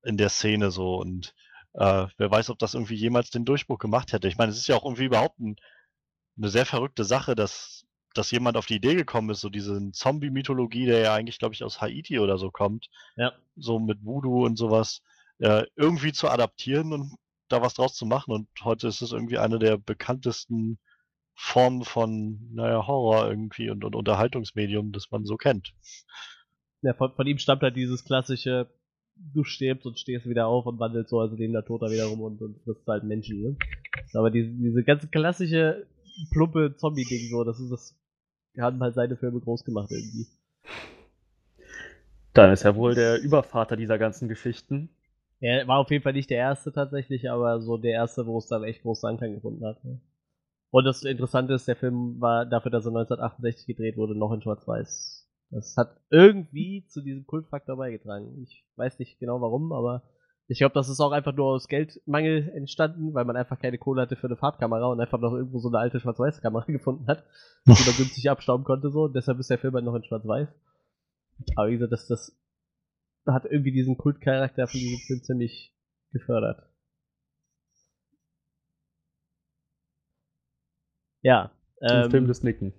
in 0.03 0.17
der 0.17 0.29
Szene 0.29 0.71
so 0.71 0.95
und 0.97 1.33
äh, 1.73 2.07
wer 2.17 2.31
weiß, 2.31 2.49
ob 2.49 2.59
das 2.59 2.73
irgendwie 2.73 2.95
jemals 2.95 3.31
den 3.31 3.43
Durchbruch 3.43 3.79
gemacht 3.79 4.13
hätte. 4.13 4.29
Ich 4.29 4.37
meine, 4.37 4.51
es 4.53 4.57
ist 4.57 4.67
ja 4.67 4.77
auch 4.77 4.85
irgendwie 4.85 5.03
überhaupt 5.05 5.39
ein, 5.39 5.57
eine 6.37 6.49
sehr 6.49 6.65
verrückte 6.65 7.03
Sache, 7.03 7.35
dass, 7.35 7.85
dass 8.13 8.31
jemand 8.31 8.57
auf 8.57 8.65
die 8.65 8.75
Idee 8.75 8.95
gekommen 8.95 9.29
ist, 9.29 9.41
so 9.41 9.49
diese 9.49 9.91
Zombie-Mythologie, 9.91 10.85
der 10.85 10.99
ja 10.99 11.13
eigentlich, 11.13 11.39
glaube 11.39 11.53
ich, 11.53 11.63
aus 11.63 11.81
Haiti 11.81 12.19
oder 12.19 12.37
so 12.37 12.51
kommt, 12.51 12.89
Ja. 13.15 13.33
so 13.55 13.79
mit 13.79 14.03
Voodoo 14.03 14.45
und 14.45 14.57
sowas, 14.57 15.01
äh, 15.39 15.63
irgendwie 15.75 16.13
zu 16.13 16.29
adaptieren 16.29 16.93
und 16.93 17.15
da 17.49 17.61
was 17.61 17.73
draus 17.75 17.95
zu 17.95 18.05
machen. 18.05 18.33
Und 18.33 18.47
heute 18.63 18.87
ist 18.87 19.01
es 19.01 19.11
irgendwie 19.11 19.37
eine 19.37 19.59
der 19.59 19.77
bekanntesten 19.77 20.79
Formen 21.35 21.83
von, 21.83 22.39
naja, 22.53 22.87
Horror 22.87 23.27
irgendwie 23.29 23.69
und, 23.69 23.83
und 23.83 23.95
Unterhaltungsmedium, 23.95 24.91
das 24.93 25.11
man 25.11 25.25
so 25.25 25.35
kennt. 25.35 25.73
Ja, 26.81 26.93
von, 26.93 27.13
von 27.13 27.27
ihm 27.27 27.37
stammt 27.37 27.61
halt 27.61 27.75
dieses 27.75 28.05
klassische, 28.05 28.69
du 29.15 29.43
stirbst 29.43 29.85
und 29.85 29.99
stehst 29.99 30.27
wieder 30.27 30.47
auf 30.47 30.65
und 30.65 30.79
wandelst 30.79 31.09
so, 31.09 31.19
also 31.19 31.35
lebender 31.35 31.65
Toter 31.65 31.89
wieder 31.89 32.05
rum 32.05 32.21
und, 32.21 32.41
und 32.41 32.61
frisst 32.63 32.87
halt 32.87 33.03
Menschen, 33.03 33.41
ne? 33.41 33.57
Aber 34.13 34.31
diese, 34.31 34.49
diese 34.49 34.83
ganze 34.83 35.07
klassische, 35.07 35.87
plumpe 36.31 36.75
Zombie-Ding 36.75 37.29
so, 37.29 37.43
das 37.43 37.59
ist 37.59 37.71
das, 37.71 37.95
haben 38.59 38.81
halt 38.81 38.95
seine 38.95 39.17
Filme 39.17 39.39
groß 39.39 39.63
gemacht 39.63 39.91
irgendwie. 39.91 40.27
dann 42.33 42.51
ist 42.51 42.65
er 42.65 42.75
wohl 42.75 42.95
der 42.95 43.21
Übervater 43.21 43.77
dieser 43.77 43.97
ganzen 43.97 44.27
Geschichten. 44.27 44.89
Er 45.39 45.67
war 45.67 45.79
auf 45.79 45.91
jeden 45.91 46.03
Fall 46.03 46.13
nicht 46.13 46.29
der 46.29 46.37
erste 46.37 46.71
tatsächlich, 46.71 47.29
aber 47.29 47.61
so 47.61 47.77
der 47.77 47.91
erste, 47.91 48.25
wo 48.25 48.37
es 48.37 48.47
dann 48.47 48.63
echt 48.63 48.81
großen 48.81 49.09
Anklang 49.09 49.35
gefunden 49.35 49.65
hat. 49.65 49.83
Ne? 49.83 49.99
Und 50.71 50.85
das 50.85 51.03
Interessante 51.03 51.53
ist, 51.53 51.67
der 51.67 51.75
Film 51.75 52.19
war 52.19 52.45
dafür, 52.45 52.71
dass 52.71 52.85
er 52.85 52.89
1968 52.89 53.67
gedreht 53.67 53.97
wurde, 53.97 54.17
noch 54.17 54.33
in 54.33 54.41
Schwarz-Weiß. 54.41 55.29
Das 55.51 55.77
hat 55.77 56.01
irgendwie 56.09 56.85
zu 56.87 57.01
diesem 57.01 57.25
Kultfaktor 57.25 57.77
beigetragen. 57.77 58.41
Ich 58.43 58.65
weiß 58.75 58.99
nicht 58.99 59.19
genau 59.19 59.39
warum, 59.41 59.71
aber 59.71 60.03
ich 60.47 60.59
glaube, 60.59 60.73
das 60.73 60.89
ist 60.89 60.99
auch 60.99 61.11
einfach 61.11 61.33
nur 61.33 61.47
aus 61.47 61.67
Geldmangel 61.67 62.49
entstanden, 62.49 63.13
weil 63.13 63.25
man 63.25 63.35
einfach 63.35 63.59
keine 63.59 63.77
Kohle 63.77 64.03
hatte 64.03 64.15
für 64.15 64.27
eine 64.27 64.35
Farbkamera 64.35 64.85
und 64.87 65.01
einfach 65.01 65.19
noch 65.19 65.33
irgendwo 65.33 65.59
so 65.59 65.69
eine 65.69 65.79
alte 65.79 65.99
Schwarz-Weiß-Kamera 65.99 66.65
gefunden 66.67 67.07
hat, 67.07 67.23
die 67.65 67.71
man 67.71 67.77
günstig 67.97 68.29
abstauben 68.29 68.63
konnte 68.63 68.89
so. 68.91 69.03
Und 69.05 69.15
deshalb 69.15 69.39
ist 69.39 69.49
der 69.49 69.57
Film 69.57 69.73
halt 69.73 69.85
noch 69.85 69.95
in 69.95 70.03
Schwarz-Weiß. 70.03 70.47
Aber 71.55 71.69
wie 71.69 71.73
gesagt, 71.73 71.91
das, 71.91 72.07
das 72.07 72.37
hat 73.25 73.45
irgendwie 73.45 73.71
diesen 73.71 73.97
Kultcharakter 73.97 74.67
von 74.67 74.79
diesem 74.79 74.99
Film 74.99 75.23
ziemlich 75.23 75.73
gefördert. 76.11 76.63
Ja. 81.21 81.51
Ein 81.81 82.05
Ähm, 82.05 82.11
Film 82.11 82.27
des 82.27 82.43
Nicken. 82.43 82.73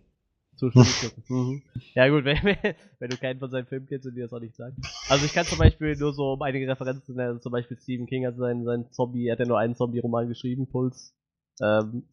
Mhm. 0.60 1.62
Ja 1.94 2.08
gut, 2.08 2.24
wenn, 2.26 2.56
wenn 2.98 3.10
du 3.10 3.16
keinen 3.16 3.38
von 3.38 3.50
seinen 3.50 3.66
Filmen 3.66 3.86
kennst 3.86 4.06
und 4.06 4.14
dir 4.14 4.24
das 4.24 4.32
auch 4.32 4.40
nicht 4.40 4.54
sagen. 4.54 4.76
Also 5.08 5.24
ich 5.24 5.32
kann 5.32 5.46
zum 5.46 5.58
Beispiel 5.58 5.96
nur 5.96 6.12
so 6.12 6.32
um 6.34 6.42
einige 6.42 6.68
Referenzen 6.68 7.16
nennen, 7.16 7.28
also 7.28 7.40
zum 7.40 7.52
Beispiel 7.52 7.76
Stephen 7.78 8.06
King 8.06 8.26
hat 8.26 8.36
seinen, 8.36 8.64
seinen 8.64 8.90
Zombie, 8.92 9.26
er 9.26 9.32
hat 9.32 9.40
ja 9.40 9.46
nur 9.46 9.58
einen 9.58 9.76
Zombie-Roman 9.76 10.28
geschrieben, 10.28 10.66
Puls. 10.66 11.14
Ähm, 11.60 12.04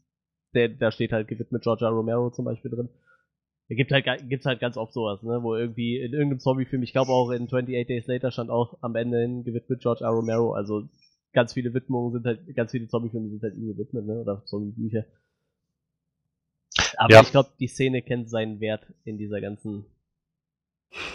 der, 0.53 0.69
da 0.69 0.91
steht 0.91 1.11
halt 1.11 1.27
gewidmet 1.27 1.63
George 1.63 1.83
R. 1.85 1.91
Romero 1.91 2.29
zum 2.31 2.45
Beispiel 2.45 2.71
drin. 2.71 2.89
Es 3.69 3.77
gibt 3.77 3.91
halt, 3.91 4.05
gibt's 4.29 4.45
halt 4.45 4.59
ganz 4.59 4.77
oft 4.77 4.93
sowas, 4.93 5.23
ne, 5.23 5.41
wo 5.41 5.55
irgendwie 5.55 5.97
in 5.97 6.13
irgendeinem 6.13 6.39
Zombie-Film, 6.39 6.83
ich 6.83 6.91
glaube 6.91 7.11
auch 7.11 7.31
in 7.31 7.45
28 7.45 7.87
Days 7.87 8.07
Later 8.07 8.31
stand 8.31 8.49
auch 8.49 8.77
am 8.81 8.95
Ende 8.95 9.19
hin 9.19 9.43
gewidmet 9.43 9.81
George 9.81 10.03
R. 10.03 10.11
Romero, 10.11 10.53
also 10.53 10.87
ganz 11.33 11.53
viele 11.53 11.73
Widmungen 11.73 12.11
sind 12.13 12.25
halt, 12.25 12.55
ganz 12.55 12.71
viele 12.71 12.87
Zombie-Filme 12.87 13.29
sind 13.29 13.41
halt 13.41 13.55
ihm 13.55 13.67
gewidmet, 13.67 14.05
ne, 14.05 14.21
oder 14.21 14.43
Zombie-Bücher. 14.45 15.05
Aber 16.97 17.15
Ja. 17.15 17.21
ich 17.21 17.31
glaube, 17.31 17.51
die 17.59 17.67
Szene 17.67 18.01
kennt 18.01 18.29
seinen 18.29 18.59
Wert 18.59 18.85
in 19.05 19.17
dieser 19.17 19.41
ganzen 19.41 19.85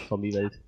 Zombie-Welt. 0.09 0.59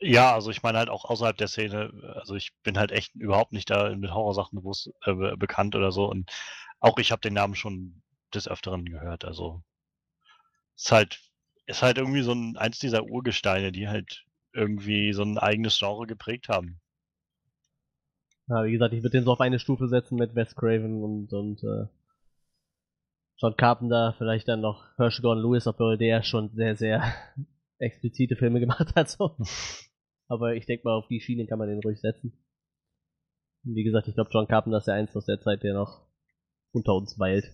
Ja, 0.00 0.34
also 0.34 0.50
ich 0.50 0.62
meine 0.62 0.78
halt 0.78 0.88
auch 0.88 1.04
außerhalb 1.04 1.36
der 1.36 1.48
Szene, 1.48 1.90
also 2.16 2.34
ich 2.36 2.52
bin 2.62 2.78
halt 2.78 2.92
echt 2.92 3.14
überhaupt 3.14 3.52
nicht 3.52 3.70
da 3.70 3.94
mit 3.96 4.10
Horrorsachen 4.12 4.58
bewusst, 4.58 4.90
äh, 5.04 5.14
be- 5.14 5.36
bekannt 5.36 5.74
oder 5.76 5.90
so 5.92 6.08
und 6.10 6.30
auch 6.80 6.98
ich 6.98 7.10
habe 7.12 7.20
den 7.20 7.34
Namen 7.34 7.54
schon 7.54 8.02
des 8.34 8.46
Öfteren 8.48 8.84
gehört, 8.84 9.24
also 9.24 9.62
ist 10.76 10.92
halt, 10.92 11.20
ist 11.66 11.82
halt 11.82 11.98
irgendwie 11.98 12.22
so 12.22 12.32
ein, 12.32 12.56
eins 12.56 12.78
dieser 12.78 13.04
Urgesteine, 13.04 13.72
die 13.72 13.88
halt 13.88 14.24
irgendwie 14.52 15.12
so 15.12 15.22
ein 15.22 15.36
eigenes 15.38 15.78
Genre 15.78 16.06
geprägt 16.06 16.48
haben. 16.48 16.80
Ja, 18.48 18.64
wie 18.64 18.72
gesagt, 18.72 18.94
ich 18.94 19.02
würde 19.02 19.18
den 19.18 19.24
so 19.24 19.32
auf 19.32 19.40
eine 19.42 19.58
Stufe 19.58 19.86
setzen 19.86 20.16
mit 20.16 20.34
Wes 20.34 20.56
Craven 20.56 21.02
und, 21.02 21.32
und 21.34 21.62
äh, 21.62 21.86
John 23.38 23.56
Carpenter, 23.56 24.14
vielleicht 24.16 24.48
dann 24.48 24.60
noch 24.60 24.96
Herschel 24.96 25.22
Gordon 25.22 25.42
Lewis, 25.42 25.66
obwohl 25.66 25.98
der 25.98 26.22
schon 26.22 26.50
sehr, 26.54 26.76
sehr 26.76 27.02
explizite 27.78 28.36
Filme 28.36 28.60
gemacht 28.60 28.94
hat. 28.94 29.08
So. 29.08 29.36
Aber 30.28 30.54
ich 30.54 30.66
denke 30.66 30.84
mal, 30.84 30.94
auf 30.94 31.08
die 31.08 31.20
Schiene 31.20 31.46
kann 31.46 31.58
man 31.58 31.68
den 31.68 31.80
ruhig 31.80 32.00
setzen. 32.00 32.32
Und 33.64 33.74
wie 33.74 33.84
gesagt, 33.84 34.08
ich 34.08 34.14
glaube, 34.14 34.30
John 34.32 34.46
Carpenter 34.46 34.78
ist 34.78 34.86
der 34.86 34.94
eins 34.94 35.16
aus 35.16 35.26
der 35.26 35.40
Zeit, 35.40 35.62
der 35.62 35.74
noch 35.74 36.06
unter 36.72 36.94
uns 36.94 37.18
weilt. 37.18 37.44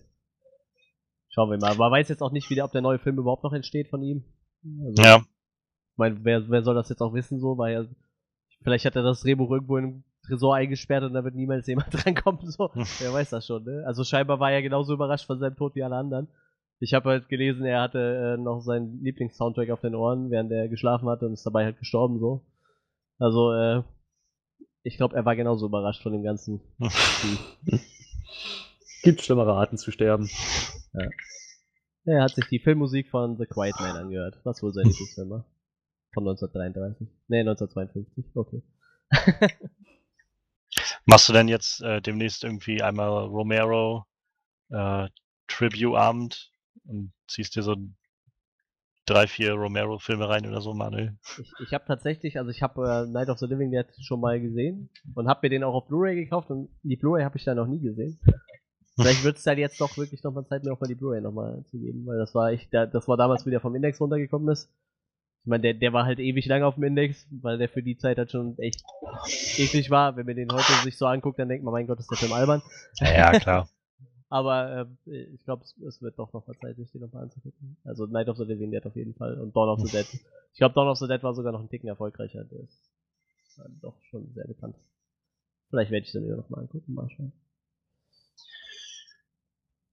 Schauen 1.29 1.49
wir 1.49 1.57
mal. 1.57 1.75
Man 1.75 1.91
weiß 1.91 2.09
jetzt 2.09 2.21
auch 2.21 2.31
nicht 2.31 2.49
wieder, 2.49 2.65
ob 2.65 2.71
der 2.71 2.81
neue 2.81 2.99
Film 2.99 3.17
überhaupt 3.17 3.43
noch 3.43 3.53
entsteht 3.53 3.89
von 3.89 4.03
ihm. 4.03 4.23
Also, 4.63 5.01
Ja, 5.01 5.17
ich 5.17 5.97
meine, 5.97 6.23
wer, 6.23 6.49
wer 6.49 6.63
soll 6.63 6.75
das 6.75 6.89
jetzt 6.89 7.01
auch 7.01 7.13
wissen, 7.13 7.39
so, 7.39 7.57
weil 7.57 7.73
er, 7.73 7.89
vielleicht 8.63 8.85
hat 8.85 8.95
er 8.95 9.03
das 9.03 9.21
Drehbuch 9.21 9.51
irgendwo 9.51 9.77
in 9.77 9.85
einem 9.85 10.03
Tresor 10.25 10.55
eingesperrt 10.55 11.03
und 11.03 11.13
da 11.13 11.23
wird 11.23 11.35
niemals 11.35 11.67
jemand 11.67 11.87
drankommen, 11.91 12.49
so. 12.49 12.71
Wer 12.99 13.13
weiß 13.13 13.29
das 13.31 13.45
schon, 13.45 13.63
ne? 13.63 13.83
Also 13.85 14.03
scheinbar 14.03 14.39
war 14.39 14.51
er 14.51 14.61
genauso 14.61 14.93
überrascht 14.93 15.25
von 15.25 15.39
seinem 15.39 15.55
Tod 15.55 15.75
wie 15.75 15.83
alle 15.83 15.95
anderen. 15.95 16.27
Ich 16.79 16.93
habe 16.93 17.09
halt 17.09 17.29
gelesen, 17.29 17.65
er 17.65 17.81
hatte 17.81 18.35
äh, 18.37 18.41
noch 18.41 18.61
seinen 18.61 19.03
Lieblingssoundtrack 19.03 19.69
auf 19.69 19.81
den 19.81 19.93
Ohren, 19.93 20.31
während 20.31 20.51
er 20.51 20.67
geschlafen 20.67 21.09
hatte 21.09 21.27
und 21.27 21.33
ist 21.33 21.45
dabei 21.45 21.65
halt 21.65 21.77
gestorben, 21.77 22.19
so. 22.19 22.45
Also, 23.19 23.53
äh, 23.53 23.83
ich 24.83 24.97
glaube, 24.97 25.15
er 25.15 25.25
war 25.25 25.35
genauso 25.35 25.67
überrascht 25.67 26.01
von 26.01 26.11
dem 26.11 26.23
Ganzen. 26.23 26.59
Gibt 29.03 29.21
schlimmere 29.21 29.53
Arten 29.53 29.77
zu 29.77 29.91
sterben. 29.91 30.27
Er 32.05 32.23
hat 32.23 32.31
sich 32.31 32.47
die 32.47 32.59
Filmmusik 32.59 33.09
von 33.09 33.37
The 33.37 33.45
Quiet 33.45 33.79
Man 33.79 33.95
angehört, 33.95 34.39
was 34.43 34.63
wohl 34.63 34.73
sein 34.73 34.87
Lieblingsfilm 34.87 35.29
war. 35.29 35.45
Von 36.13 36.27
1933. 36.27 37.07
Nee, 37.27 37.41
1952, 37.41 38.35
okay. 38.35 38.63
Machst 41.11 41.27
du 41.27 41.33
denn 41.33 41.49
jetzt 41.49 41.81
äh, 41.81 42.01
demnächst 42.01 42.43
irgendwie 42.43 42.81
einmal 42.81 43.25
Romero 43.25 44.05
äh, 44.69 45.09
Tribute-Abend 45.47 46.51
und 46.85 47.11
ziehst 47.27 47.55
dir 47.55 47.63
so 47.63 47.75
drei, 49.05 49.27
vier 49.27 49.53
Romero-Filme 49.53 50.29
rein 50.29 50.47
oder 50.47 50.61
so, 50.61 50.73
Manuel? 50.73 51.17
Ich, 51.37 51.51
ich 51.59 51.73
habe 51.73 51.83
tatsächlich, 51.85 52.37
also 52.37 52.49
ich 52.49 52.61
habe 52.61 53.05
äh, 53.07 53.11
Night 53.11 53.27
of 53.29 53.39
the 53.39 53.45
Living 53.45 53.71
Dead 53.71 53.85
schon 53.99 54.21
mal 54.21 54.39
gesehen 54.39 54.89
und 55.13 55.27
habe 55.27 55.41
mir 55.43 55.49
den 55.49 55.63
auch 55.65 55.73
auf 55.73 55.87
Blu-ray 55.87 56.15
gekauft 56.15 56.49
und 56.49 56.69
die 56.83 56.95
Blu-ray 56.95 57.23
habe 57.23 57.37
ich 57.37 57.43
da 57.43 57.53
noch 57.53 57.67
nie 57.67 57.81
gesehen. 57.81 58.17
Vielleicht 58.95 59.23
wird 59.23 59.37
es 59.37 59.43
dann 59.43 59.57
jetzt 59.57 59.81
doch 59.81 59.97
wirklich 59.97 60.23
nochmal 60.23 60.45
Zeit, 60.45 60.63
mir 60.63 60.71
auch 60.71 60.79
mal 60.79 60.87
die 60.87 60.95
Blu-ray 60.95 61.19
nochmal 61.21 61.63
zu 61.71 61.77
geben, 61.77 62.05
weil 62.05 62.19
das 62.19 62.33
war 62.33 62.51
da- 62.71 62.85
das 62.85 63.07
war 63.09 63.17
damals, 63.17 63.45
wie 63.45 63.49
der 63.51 63.59
vom 63.59 63.75
Index 63.75 63.99
runtergekommen 63.99 64.47
ist. 64.49 64.69
Ich 65.43 65.47
meine, 65.47 65.61
der, 65.61 65.73
der 65.73 65.91
war 65.91 66.05
halt 66.05 66.19
ewig 66.19 66.45
lang 66.45 66.61
auf 66.61 66.75
dem 66.75 66.83
Index, 66.83 67.27
weil 67.31 67.57
der 67.57 67.67
für 67.67 67.81
die 67.81 67.97
Zeit 67.97 68.19
halt 68.19 68.29
schon 68.29 68.57
echt 68.59 68.83
eklig 69.57 69.89
war. 69.89 70.15
Wenn 70.15 70.27
man 70.27 70.35
den 70.35 70.51
heute 70.51 70.71
sich 70.83 70.97
so 70.97 71.07
anguckt, 71.07 71.39
dann 71.39 71.49
denkt 71.49 71.63
man, 71.63 71.71
mein 71.71 71.87
Gott, 71.87 71.99
ist 71.99 72.11
der 72.11 72.17
Film 72.17 72.33
albern. 72.33 72.61
Ja, 72.99 73.31
klar. 73.39 73.67
Aber 74.29 74.87
äh, 75.07 75.23
ich 75.33 75.43
glaube, 75.43 75.63
es, 75.63 75.75
es 75.79 76.01
wird 76.01 76.17
doch 76.17 76.31
noch 76.31 76.47
mal 76.47 76.55
Zeit, 76.57 76.77
sich 76.77 76.91
den 76.91 77.01
nochmal 77.01 77.23
anzugucken. 77.23 77.75
Also 77.83 78.05
Night 78.05 78.29
of 78.29 78.37
the 78.37 78.45
Living 78.45 78.71
Dead 78.71 78.85
auf 78.85 78.95
jeden 78.95 79.13
Fall 79.15 79.37
und 79.39 79.53
Dawn 79.55 79.67
of 79.67 79.81
the 79.81 79.91
Dead. 79.91 80.07
Ich 80.53 80.57
glaube, 80.57 80.73
Dawn 80.73 80.87
of 80.87 80.97
the 80.99 81.07
Dead 81.07 81.21
war 81.21 81.33
sogar 81.33 81.51
noch 81.51 81.59
ein 81.59 81.69
Ticken 81.69 81.89
erfolgreicher. 81.89 82.45
Der 82.45 82.61
ist 82.61 82.91
äh, 83.57 83.69
doch 83.81 83.99
schon 84.09 84.31
sehr 84.33 84.47
bekannt. 84.47 84.77
Vielleicht 85.69 85.91
werde 85.91 86.05
ich 86.05 86.11
den 86.11 86.23
wieder 86.23 86.37
nochmal 86.37 86.61
angucken, 86.61 86.93
mal 86.93 87.09
schauen. 87.09 87.33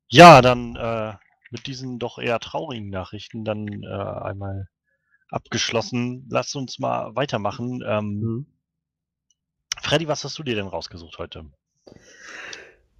Ja, 0.08 0.40
dann 0.40 0.76
äh, 0.76 1.14
mit 1.50 1.66
diesen 1.66 1.98
doch 1.98 2.18
eher 2.18 2.38
traurigen 2.38 2.90
Nachrichten 2.90 3.44
dann 3.44 3.66
äh, 3.82 3.86
einmal 3.88 4.68
abgeschlossen. 5.30 6.26
Lass 6.30 6.54
uns 6.54 6.78
mal 6.78 7.14
weitermachen. 7.14 7.82
Ähm, 7.87 8.20
Mhm. 8.20 8.47
Freddy, 9.80 10.08
was 10.08 10.25
hast 10.25 10.38
du 10.38 10.42
dir 10.42 10.56
denn 10.56 10.66
rausgesucht 10.66 11.18
heute? 11.18 11.47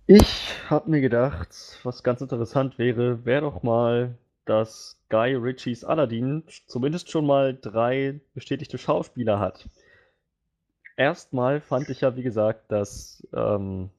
Ich 0.07 0.49
habe 0.71 0.91
mir 0.91 1.01
gedacht, 1.01 1.79
was 1.83 2.03
ganz 2.03 2.21
interessant 2.21 2.79
wäre, 2.79 3.25
wäre 3.27 3.43
doch 3.43 3.63
mal, 3.63 4.17
dass 4.47 4.99
Guy 5.11 5.35
Ritchies 5.35 5.85
Aladdin 5.85 6.45
zumindest 6.67 7.11
schon 7.11 7.27
mal 7.27 7.55
drei 7.55 8.21
bestätigte 8.33 8.79
Schauspieler 8.79 9.39
hat. 9.39 9.69
Erstmal 10.97 11.61
fand 11.61 11.91
ich 11.91 12.01
ja, 12.01 12.17
wie 12.17 12.23
gesagt, 12.23 12.73
dass 12.73 13.27
ähm, 13.35 13.91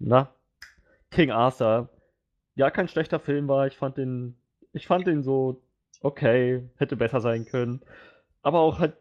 na, 0.00 0.34
King 1.10 1.30
Arthur 1.30 1.88
ja 2.56 2.70
kein 2.70 2.88
schlechter 2.88 3.20
Film 3.20 3.46
war. 3.48 3.66
Ich 3.66 3.76
fand 3.76 3.96
den, 3.96 4.36
ich 4.72 4.86
fand 4.86 5.06
den 5.06 5.22
so 5.22 5.62
okay, 6.00 6.68
hätte 6.76 6.96
besser 6.96 7.20
sein 7.20 7.44
können. 7.44 7.80
Aber 8.42 8.60
auch 8.60 8.78
halt 8.78 8.96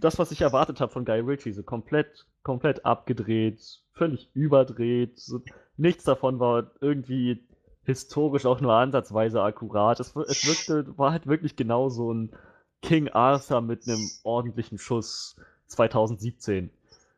das, 0.00 0.18
was 0.18 0.32
ich 0.32 0.42
erwartet 0.42 0.80
habe 0.80 0.92
von 0.92 1.04
Guy 1.04 1.20
Ritchie, 1.20 1.52
so 1.52 1.62
komplett, 1.62 2.26
komplett 2.42 2.84
abgedreht, 2.84 3.80
völlig 3.92 4.30
überdreht. 4.34 5.18
So, 5.18 5.40
nichts 5.76 6.04
davon 6.04 6.40
war 6.40 6.70
irgendwie 6.80 7.46
historisch 7.84 8.46
auch 8.46 8.60
nur 8.60 8.74
ansatzweise 8.74 9.42
akkurat. 9.42 9.98
Es, 10.00 10.14
es 10.14 10.46
wirkte, 10.46 10.98
war 10.98 11.12
halt 11.12 11.26
wirklich 11.26 11.56
genau 11.56 11.88
so 11.88 12.12
ein 12.12 12.32
King 12.82 13.08
Arthur 13.08 13.60
mit 13.60 13.88
einem 13.88 14.10
ordentlichen 14.24 14.78
Schuss 14.78 15.36
2017. 15.68 16.70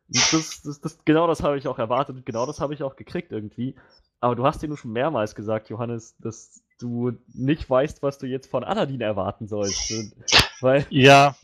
Und 0.07 0.33
das, 0.33 0.61
das, 0.61 0.81
das, 0.81 0.97
genau 1.03 1.27
das 1.27 1.43
habe 1.43 1.57
ich 1.57 1.67
auch 1.67 1.79
erwartet 1.79 2.17
und 2.17 2.25
genau 2.25 2.45
das 2.45 2.61
habe 2.61 2.73
ich 2.73 2.83
auch 2.83 2.95
gekriegt 2.95 3.31
irgendwie. 3.31 3.75
Aber 4.19 4.35
du 4.35 4.45
hast 4.45 4.61
dir 4.61 4.67
nur 4.67 4.77
schon 4.77 4.91
mehrmals 4.91 5.35
gesagt, 5.35 5.69
Johannes, 5.69 6.15
dass 6.19 6.63
du 6.77 7.13
nicht 7.33 7.69
weißt, 7.69 8.01
was 8.01 8.17
du 8.17 8.27
jetzt 8.27 8.49
von 8.49 8.63
Aladdin 8.63 9.01
erwarten 9.01 9.47
sollst. 9.47 9.93
Weil, 10.61 10.85
Ja. 10.89 11.35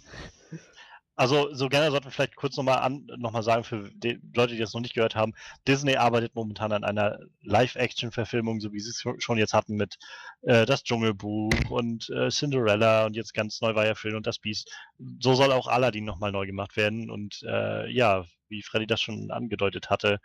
Also, 1.21 1.53
so 1.53 1.69
gerne 1.69 1.91
sollten 1.91 2.05
wir 2.05 2.11
vielleicht 2.11 2.35
kurz 2.35 2.57
nochmal 2.57 2.79
an, 2.79 3.05
noch 3.17 3.31
mal 3.31 3.43
sagen, 3.43 3.63
für 3.63 3.91
die 3.93 4.19
Leute, 4.33 4.53
die 4.53 4.59
das 4.59 4.73
noch 4.73 4.81
nicht 4.81 4.95
gehört 4.95 5.13
haben, 5.13 5.33
Disney 5.67 5.95
arbeitet 5.95 6.33
momentan 6.33 6.71
an 6.71 6.83
einer 6.83 7.19
Live-Action-Verfilmung, 7.43 8.59
so 8.59 8.73
wie 8.73 8.79
sie 8.79 8.89
es 8.89 9.03
schon 9.23 9.38
jetzt 9.38 9.53
hatten 9.53 9.75
mit 9.75 10.00
äh, 10.41 10.65
Das 10.65 10.83
Dschungelbuch 10.83 11.69
und 11.69 12.09
äh, 12.09 12.29
Cinderella 12.29 13.05
und 13.05 13.15
jetzt 13.15 13.35
ganz 13.35 13.61
neu 13.61 13.75
war 13.75 13.85
ja 13.85 13.93
Schön 13.93 14.15
und 14.15 14.25
das 14.25 14.39
Biest. 14.39 14.73
So 15.19 15.35
soll 15.35 15.51
auch 15.51 15.67
Aladdin 15.67 16.05
nochmal 16.05 16.31
neu 16.31 16.47
gemacht 16.47 16.75
werden 16.75 17.11
und 17.11 17.43
äh, 17.43 17.88
ja, 17.91 18.25
wie 18.47 18.63
Freddy 18.63 18.88
das 18.88 19.01
schon 19.01 19.29
angedeutet 19.29 19.91
hatte, 19.91 20.19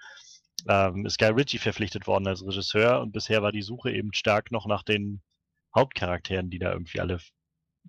ähm, 0.68 1.06
ist 1.06 1.18
Guy 1.18 1.28
Ritchie 1.30 1.58
verpflichtet 1.58 2.06
worden 2.06 2.26
als 2.26 2.44
Regisseur 2.44 3.00
und 3.00 3.12
bisher 3.12 3.42
war 3.42 3.52
die 3.52 3.62
Suche 3.62 3.92
eben 3.92 4.12
stark 4.12 4.50
noch 4.50 4.66
nach 4.66 4.82
den 4.82 5.22
Hauptcharakteren, 5.74 6.50
die 6.50 6.58
da 6.58 6.72
irgendwie 6.72 7.00
alle 7.00 7.18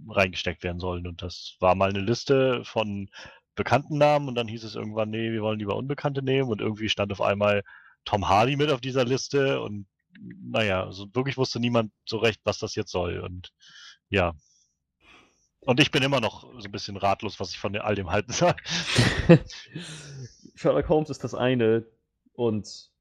reingesteckt 0.08 0.64
werden 0.64 0.80
sollen. 0.80 1.08
Und 1.08 1.22
das 1.22 1.56
war 1.60 1.76
mal 1.76 1.90
eine 1.90 2.02
Liste 2.02 2.64
von 2.66 3.10
bekannten 3.56 3.98
Namen 3.98 4.28
und 4.28 4.36
dann 4.36 4.48
hieß 4.48 4.64
es 4.64 4.76
irgendwann, 4.76 5.10
nee, 5.10 5.32
wir 5.32 5.42
wollen 5.42 5.60
lieber 5.60 5.76
Unbekannte 5.76 6.22
nehmen 6.22 6.50
und 6.50 6.62
irgendwie 6.62 6.90
stand 6.90 7.12
auf 7.12 7.22
einmal 7.22 7.64
Tom 8.06 8.30
Hardy 8.30 8.56
mit 8.56 8.72
auf 8.72 8.82
dieser 8.82 9.06
Liste 9.06 9.62
und 9.62 9.88
naja, 10.20 10.84
also 10.86 11.08
wirklich 11.14 11.38
wusste 11.38 11.60
niemand 11.60 11.92
so 12.06 12.18
recht, 12.18 12.42
was 12.44 12.60
das 12.60 12.76
jetzt 12.76 12.92
soll. 12.92 13.20
Und 13.20 13.52
ja. 14.10 14.34
Und 15.62 15.80
ich 15.80 15.92
bin 15.92 16.04
immer 16.04 16.22
noch 16.22 16.44
so 16.60 16.68
ein 16.68 16.72
bisschen 16.72 16.98
ratlos, 16.98 17.40
was 17.40 17.52
ich 17.52 17.60
von 17.60 17.76
all 17.76 17.96
dem 17.96 18.10
halten 18.10 18.32
soll. 18.32 18.56
Sherlock 20.56 20.88
Holmes 20.90 21.10
ist 21.10 21.24
das 21.24 21.36
eine 21.36 21.86
und 22.38 22.92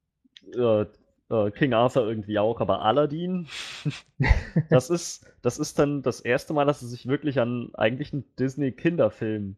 äh, 0.56 0.86
äh, 1.28 1.50
King 1.50 1.74
Arthur 1.74 2.08
irgendwie 2.08 2.38
auch, 2.38 2.60
aber 2.60 2.82
Aladdin, 2.82 3.46
das 4.70 4.90
ist, 4.90 5.26
das 5.42 5.58
ist 5.58 5.78
dann 5.78 6.02
das 6.02 6.20
erste 6.20 6.54
Mal, 6.54 6.64
dass 6.64 6.82
er 6.82 6.88
sich 6.88 7.06
wirklich 7.06 7.38
an 7.38 7.70
eigentlich 7.74 8.12
einen 8.12 8.24
Disney-Kinderfilm 8.38 9.56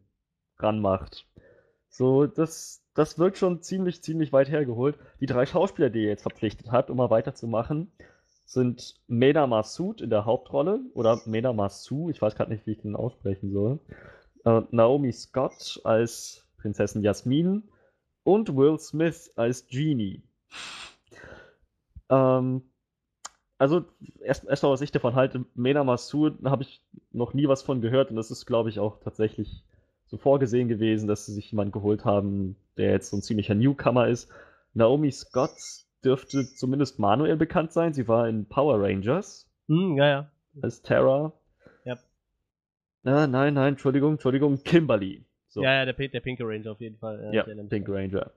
ranmacht. 0.57 1.25
So, 1.89 2.27
das, 2.27 2.83
das 2.93 3.17
wirkt 3.17 3.37
schon 3.37 3.61
ziemlich, 3.61 4.03
ziemlich 4.03 4.33
weit 4.33 4.49
hergeholt. 4.49 4.97
Die 5.21 5.25
drei 5.25 5.45
Schauspieler, 5.45 5.89
die 5.89 6.03
er 6.03 6.09
jetzt 6.09 6.23
verpflichtet 6.23 6.71
hat, 6.71 6.89
um 6.89 6.97
mal 6.97 7.09
weiterzumachen, 7.09 7.91
sind 8.45 8.95
Mena 9.07 9.47
Massoud 9.47 10.01
in 10.01 10.09
der 10.09 10.25
Hauptrolle 10.25 10.81
oder 10.93 11.21
Mena 11.25 11.53
Massou, 11.53 12.09
ich 12.09 12.21
weiß 12.21 12.35
gerade 12.35 12.51
nicht, 12.51 12.65
wie 12.65 12.71
ich 12.71 12.81
den 12.81 12.95
aussprechen 12.95 13.51
soll. 13.51 13.79
Äh, 14.43 14.61
Naomi 14.71 15.13
Scott 15.13 15.79
als 15.83 16.45
Prinzessin 16.57 17.01
Jasmin 17.01 17.63
und 18.23 18.55
Will 18.55 18.79
Smith 18.79 19.31
als 19.35 19.67
Genie. 19.67 20.21
Ähm, 22.09 22.63
also 23.57 23.85
erst 24.21 24.45
erstmal, 24.45 24.71
was 24.71 24.81
ich 24.81 24.91
davon 24.91 25.15
halte, 25.15 25.45
Mena 25.53 25.83
Masur 25.83 26.37
habe 26.45 26.63
ich 26.63 26.81
noch 27.11 27.33
nie 27.33 27.47
was 27.47 27.61
von 27.61 27.81
gehört 27.81 28.09
und 28.09 28.15
das 28.15 28.31
ist, 28.31 28.45
glaube 28.45 28.69
ich, 28.69 28.79
auch 28.79 28.99
tatsächlich 28.99 29.63
so 30.07 30.17
vorgesehen 30.17 30.67
gewesen, 30.67 31.07
dass 31.07 31.25
sie 31.25 31.33
sich 31.33 31.51
jemanden 31.51 31.71
geholt 31.71 32.05
haben, 32.05 32.55
der 32.77 32.91
jetzt 32.91 33.09
so 33.09 33.17
ein 33.17 33.21
ziemlicher 33.21 33.55
Newcomer 33.55 34.07
ist. 34.07 34.29
Naomi 34.73 35.11
Scott 35.11 35.51
dürfte 36.03 36.45
zumindest 36.55 36.99
Manuel 36.99 37.35
bekannt 37.35 37.73
sein. 37.73 37.93
Sie 37.93 38.07
war 38.07 38.27
in 38.27 38.47
Power 38.47 38.81
Rangers 38.81 39.47
Hm, 39.67 39.97
ja, 39.97 40.07
ja. 40.07 40.31
als 40.61 40.81
Terra. 40.81 41.33
Ja. 41.85 41.97
Ah, 43.03 43.27
nein, 43.27 43.53
nein, 43.53 43.73
Entschuldigung, 43.73 44.13
Entschuldigung, 44.13 44.63
Kimberly. 44.63 45.25
So. 45.49 45.63
Ja, 45.63 45.73
ja, 45.73 45.85
der, 45.85 45.93
Pink- 45.93 46.11
der 46.11 46.19
Pinke 46.21 46.43
Ranger 46.45 46.71
auf 46.71 46.79
jeden 46.79 46.97
Fall. 46.97 47.21
Ja, 47.23 47.29
ich 47.31 47.37
erinnere 47.47 47.63
mich 47.63 47.69
Pink. 47.71 47.89
Ranger. 47.89 48.31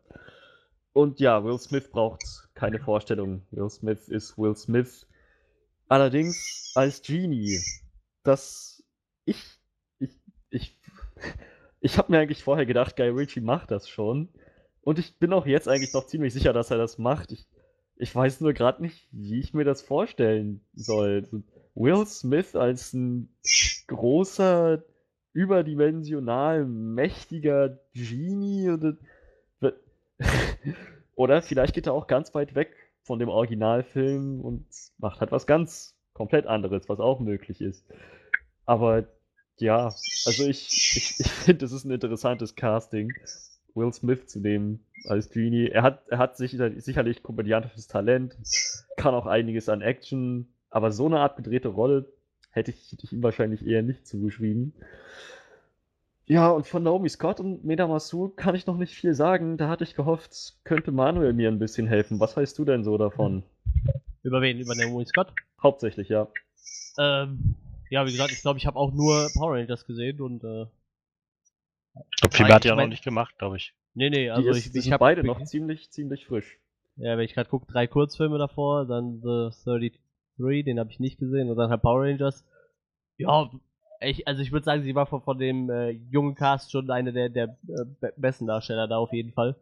Und 0.95 1.21
ja, 1.21 1.43
Will 1.45 1.59
Smith 1.59 1.91
braucht 1.91 2.23
keine 2.55 2.79
Vorstellung. 2.79 3.43
Will 3.51 3.71
Smith 3.71 4.09
ist 4.09 4.37
Will 4.39 4.55
Smith. 4.57 5.07
Allerdings 5.89 6.73
als 6.75 7.03
Genie, 7.03 7.59
das 8.23 8.83
ich 9.25 9.43
ich 9.99 10.11
ich 10.51 10.79
ich 11.81 11.99
habe 11.99 12.11
mir 12.13 12.19
eigentlich 12.19 12.43
vorher 12.43 12.67
gedacht, 12.67 12.97
Guy 12.97 13.09
Ritchie 13.09 13.41
macht 13.41 13.71
das 13.71 13.89
schon 13.89 14.29
und 14.81 14.99
ich 14.99 15.19
bin 15.19 15.33
auch 15.33 15.47
jetzt 15.47 15.69
eigentlich 15.69 15.93
noch 15.93 16.07
ziemlich 16.07 16.33
sicher, 16.33 16.53
dass 16.53 16.71
er 16.71 16.79
das 16.79 16.99
macht. 16.99 17.33
Ich 17.33 17.47
ich 17.97 18.15
weiß 18.15 18.41
nur 18.41 18.53
gerade 18.55 18.83
nicht, 18.83 19.07
wie 19.13 19.39
ich 19.39 19.53
mir 19.55 19.65
das 19.65 19.83
vorstellen 19.83 20.65
soll. 20.75 21.29
Will 21.75 22.05
Smith 22.07 22.57
als 22.57 22.93
ein 22.95 23.29
großer, 23.87 24.83
überdimensional 25.33 26.65
mächtiger 26.65 27.79
Genie 27.95 28.71
oder, 28.71 28.97
oder 31.15 31.43
vielleicht 31.43 31.75
geht 31.75 31.87
er 31.87 31.95
auch 31.95 32.07
ganz 32.07 32.35
weit 32.35 32.55
weg 32.55 32.75
von 33.03 33.19
dem 33.19 33.29
Originalfilm 33.29 34.41
und 34.41 34.67
macht 34.99 35.21
halt 35.21 35.33
was 35.33 35.47
ganz 35.47 35.97
komplett 36.13 36.47
anderes, 36.47 36.89
was 36.89 37.01
auch 37.01 37.21
möglich 37.21 37.61
ist. 37.61 37.85
Aber 38.65 39.09
ja, 39.59 39.87
also 39.87 40.47
ich, 40.47 40.69
ich, 40.97 41.21
ich 41.21 41.31
finde, 41.45 41.59
das 41.59 41.73
ist 41.73 41.85
ein 41.85 41.91
interessantes 41.91 42.55
Casting, 42.55 43.13
Will 43.75 43.93
Smith 43.93 44.27
zu 44.27 44.41
nehmen 44.41 44.85
als 45.07 45.31
Genie. 45.31 45.69
Er 45.69 45.83
hat, 45.83 46.07
er 46.09 46.19
hat 46.19 46.37
sicher, 46.37 46.71
sicherlich 46.81 47.23
komödiantisches 47.23 47.87
Talent, 47.87 48.37
kann 48.97 49.15
auch 49.15 49.27
einiges 49.27 49.69
an 49.69 49.81
Action, 49.81 50.53
aber 50.71 50.93
so 50.93 51.07
eine 51.07 51.21
abgedrehte 51.21 51.69
Rolle 51.69 52.13
hätte 52.53 52.71
ich, 52.71 52.93
hätte 52.93 53.05
ich 53.05 53.13
ihm 53.13 53.23
wahrscheinlich 53.23 53.67
eher 53.67 53.83
nicht 53.83 54.07
zugeschrieben. 54.07 54.73
Ja, 56.27 56.51
und 56.51 56.67
von 56.67 56.83
Naomi 56.85 57.09
Scott 57.09 57.41
und 57.41 57.65
Meda 57.65 57.87
Masur 57.89 58.37
kann 58.37 58.55
ich 58.55 58.67
noch 58.67 58.77
nicht 58.77 58.95
viel 58.95 59.15
sagen. 59.15 59.57
Da 59.57 59.69
hatte 59.69 59.85
ich 59.85 59.95
gehofft, 59.95 60.55
könnte 60.65 60.93
Manuel 60.93 61.33
mir 61.33 61.49
ein 61.49 61.59
bisschen 61.59 61.87
helfen. 61.87 62.21
Was 62.21 62.37
weißt 62.37 62.59
du 62.59 62.65
denn 62.65 62.85
so 62.85 62.97
davon? 62.97 63.43
Über 64.23 64.41
wen? 64.41 64.59
Über 64.59 64.75
Naomi 64.75 65.05
Scott? 65.05 65.33
Hauptsächlich, 65.63 66.09
ja. 66.09 66.29
Ähm, 66.97 67.57
ja, 67.91 68.07
wie 68.07 68.13
gesagt, 68.13 68.33
ich 68.33 68.41
glaube, 68.41 68.59
ich 68.59 68.67
habe 68.67 68.79
auch 68.79 68.93
nur 68.93 69.31
Power 69.35 69.55
Rangers 69.57 69.85
gesehen 69.85 70.21
und 70.21 70.45
äh, 70.45 70.67
Ich 72.13 72.21
glaube, 72.21 72.37
viel 72.37 72.47
mehr 72.47 72.55
hat 72.55 72.65
ja 72.65 72.75
noch 72.77 72.87
nicht 72.87 73.05
gemacht, 73.05 73.37
glaube 73.39 73.57
ich. 73.57 73.75
nee, 73.95 74.09
nee, 74.11 74.25
Die 74.25 74.31
also 74.31 74.51
ist, 74.51 74.67
ich, 74.67 74.73
die 74.73 74.79
ich 74.79 74.85
sind 74.85 74.93
habe 74.93 75.01
beide 75.01 75.25
noch 75.25 75.43
ziemlich, 75.45 75.91
ziemlich 75.91 76.27
frisch. 76.27 76.59
Ja, 76.97 77.17
wenn 77.17 77.25
ich 77.25 77.35
gerade 77.35 77.49
gucke, 77.51 77.67
drei 77.71 77.87
Kurzfilme 77.87 78.39
davor, 78.39 78.87
dann 78.87 79.21
The 79.23 79.51
33, 80.39 80.65
den 80.65 80.79
habe 80.81 80.91
ich 80.91 81.01
nicht 81.01 81.19
gesehen, 81.19 81.51
und 81.51 81.57
dann 81.57 81.71
halt 81.71 81.83
Power 81.83 82.03
Rangers. 82.03 82.45
Ja, 83.19 83.51
ich, 84.01 84.27
also 84.27 84.43
ich 84.43 84.51
würde 84.53 84.65
sagen, 84.65 84.83
sie 84.83 84.95
war 84.95 85.07
von, 85.07 85.23
von 85.23 85.39
dem 85.39 85.71
äh, 85.71 85.91
jungen 86.11 86.35
Cast 86.35 86.73
schon 86.73 86.91
eine 86.91 87.13
der, 87.13 87.29
der 87.29 87.45
äh, 87.69 87.85
be- 88.01 88.15
besten 88.17 88.47
Darsteller 88.47 88.89
da 88.89 88.97
auf 88.99 89.13
jeden 89.13 89.33
Fall. 89.33 89.57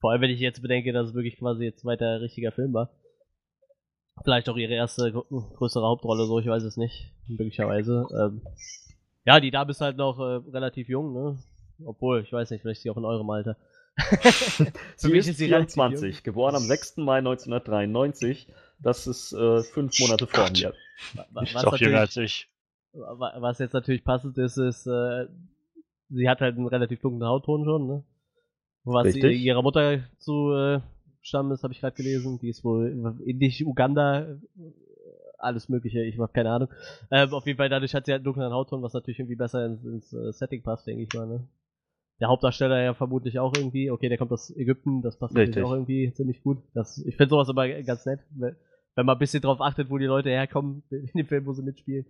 Vor 0.00 0.10
allem, 0.10 0.20
wenn 0.22 0.30
ich 0.30 0.40
jetzt 0.40 0.60
bedenke, 0.62 0.92
dass 0.92 1.08
es 1.08 1.14
wirklich 1.14 1.38
quasi 1.38 1.64
jetzt 1.64 1.84
weiter 1.84 2.20
richtiger 2.20 2.52
Film 2.52 2.72
war. 2.74 2.90
Vielleicht 4.22 4.48
auch 4.48 4.56
ihre 4.56 4.74
erste 4.74 5.12
gr- 5.12 5.24
größere 5.30 5.86
Hauptrolle, 5.86 6.26
so, 6.26 6.38
ich 6.38 6.46
weiß 6.46 6.62
es 6.64 6.76
nicht, 6.76 7.12
möglicherweise. 7.28 8.06
Ähm, 8.18 8.42
ja, 9.24 9.40
die 9.40 9.50
Dame 9.50 9.70
ist 9.70 9.80
halt 9.80 9.96
noch 9.96 10.18
äh, 10.18 10.40
relativ 10.50 10.88
jung, 10.88 11.12
ne? 11.12 11.38
Obwohl, 11.84 12.22
ich 12.22 12.32
weiß 12.32 12.50
nicht, 12.50 12.62
vielleicht 12.62 12.78
ist 12.78 12.82
sie 12.82 12.90
auch 12.90 12.96
in 12.96 13.04
eurem 13.04 13.28
Alter. 13.30 13.56
Sie 14.96 15.08
mich 15.08 15.26
ist 15.28 15.38
sie 15.38 15.46
relativ 15.46 15.74
24, 15.74 16.22
geboren 16.22 16.54
am 16.56 16.62
6. 16.62 16.98
Mai 16.98 17.18
1993. 17.18 18.48
Das 18.80 19.06
ist 19.06 19.32
äh, 19.32 19.62
fünf 19.62 19.98
Monate 20.00 20.26
vor 20.26 20.44
Gott. 20.44 20.60
mir. 20.60 20.74
Wa- 21.14 21.40
Die 21.42 21.48
ist 21.48 21.54
was 21.54 21.64
auch 21.64 21.76
jünger 21.78 22.00
als 22.00 22.16
ich. 22.16 22.48
Wa- 22.92 23.34
Was 23.38 23.58
jetzt 23.58 23.72
natürlich 23.72 24.04
passend 24.04 24.36
ist, 24.38 24.56
ist, 24.56 24.86
äh, 24.86 25.26
sie 26.10 26.28
hat 26.28 26.40
halt 26.40 26.56
einen 26.56 26.66
relativ 26.68 27.00
dunklen 27.00 27.28
Hautton 27.28 27.64
schon, 27.64 27.86
ne? 27.86 28.04
Was 28.84 29.06
Richtig. 29.06 29.22
ihr- 29.24 29.30
ihrer 29.30 29.62
Mutter 29.62 30.00
zu 30.18 30.52
äh, 30.52 30.80
stammen 31.22 31.50
ist, 31.52 31.62
habe 31.64 31.72
ich 31.72 31.80
gerade 31.80 31.96
gelesen. 31.96 32.38
Die 32.40 32.48
ist 32.50 32.62
wohl 32.64 33.18
indisch, 33.24 33.62
Uganda, 33.62 34.20
äh, 34.20 34.36
alles 35.38 35.68
mögliche, 35.68 36.02
ich 36.02 36.18
habe 36.18 36.32
keine 36.32 36.50
Ahnung. 36.50 36.68
Ähm, 37.10 37.32
auf 37.32 37.46
jeden 37.46 37.56
Fall, 37.56 37.68
dadurch 37.68 37.94
hat 37.94 38.06
sie 38.06 38.12
halt 38.12 38.20
einen 38.20 38.24
dunklen 38.24 38.52
Hautton, 38.52 38.82
was 38.82 38.92
natürlich 38.94 39.18
irgendwie 39.18 39.36
besser 39.36 39.64
ins, 39.66 39.84
ins 39.84 40.12
äh, 40.12 40.32
Setting 40.32 40.62
passt, 40.62 40.86
denke 40.86 41.02
ich 41.02 41.12
mal, 41.14 41.26
ne? 41.26 41.46
Der 42.20 42.28
Hauptdarsteller 42.28 42.80
ja 42.82 42.94
vermutlich 42.94 43.38
auch 43.38 43.52
irgendwie. 43.56 43.90
Okay, 43.90 44.08
der 44.08 44.18
kommt 44.18 44.32
aus 44.32 44.54
Ägypten, 44.56 45.02
das 45.02 45.18
passt 45.18 45.34
natürlich 45.34 45.56
Richtig. 45.56 45.64
auch 45.64 45.72
irgendwie 45.72 46.12
ziemlich 46.12 46.42
gut. 46.42 46.58
Das, 46.72 46.98
ich 46.98 47.16
finde 47.16 47.30
sowas 47.30 47.48
aber 47.48 47.68
ganz 47.82 48.06
nett, 48.06 48.20
wenn 48.36 49.06
man 49.06 49.16
ein 49.16 49.18
bisschen 49.18 49.42
drauf 49.42 49.60
achtet, 49.60 49.90
wo 49.90 49.98
die 49.98 50.04
Leute 50.06 50.30
herkommen 50.30 50.84
in 50.90 51.10
dem 51.14 51.26
Film, 51.26 51.46
wo 51.46 51.52
sie 51.52 51.62
mitspielen. 51.62 52.06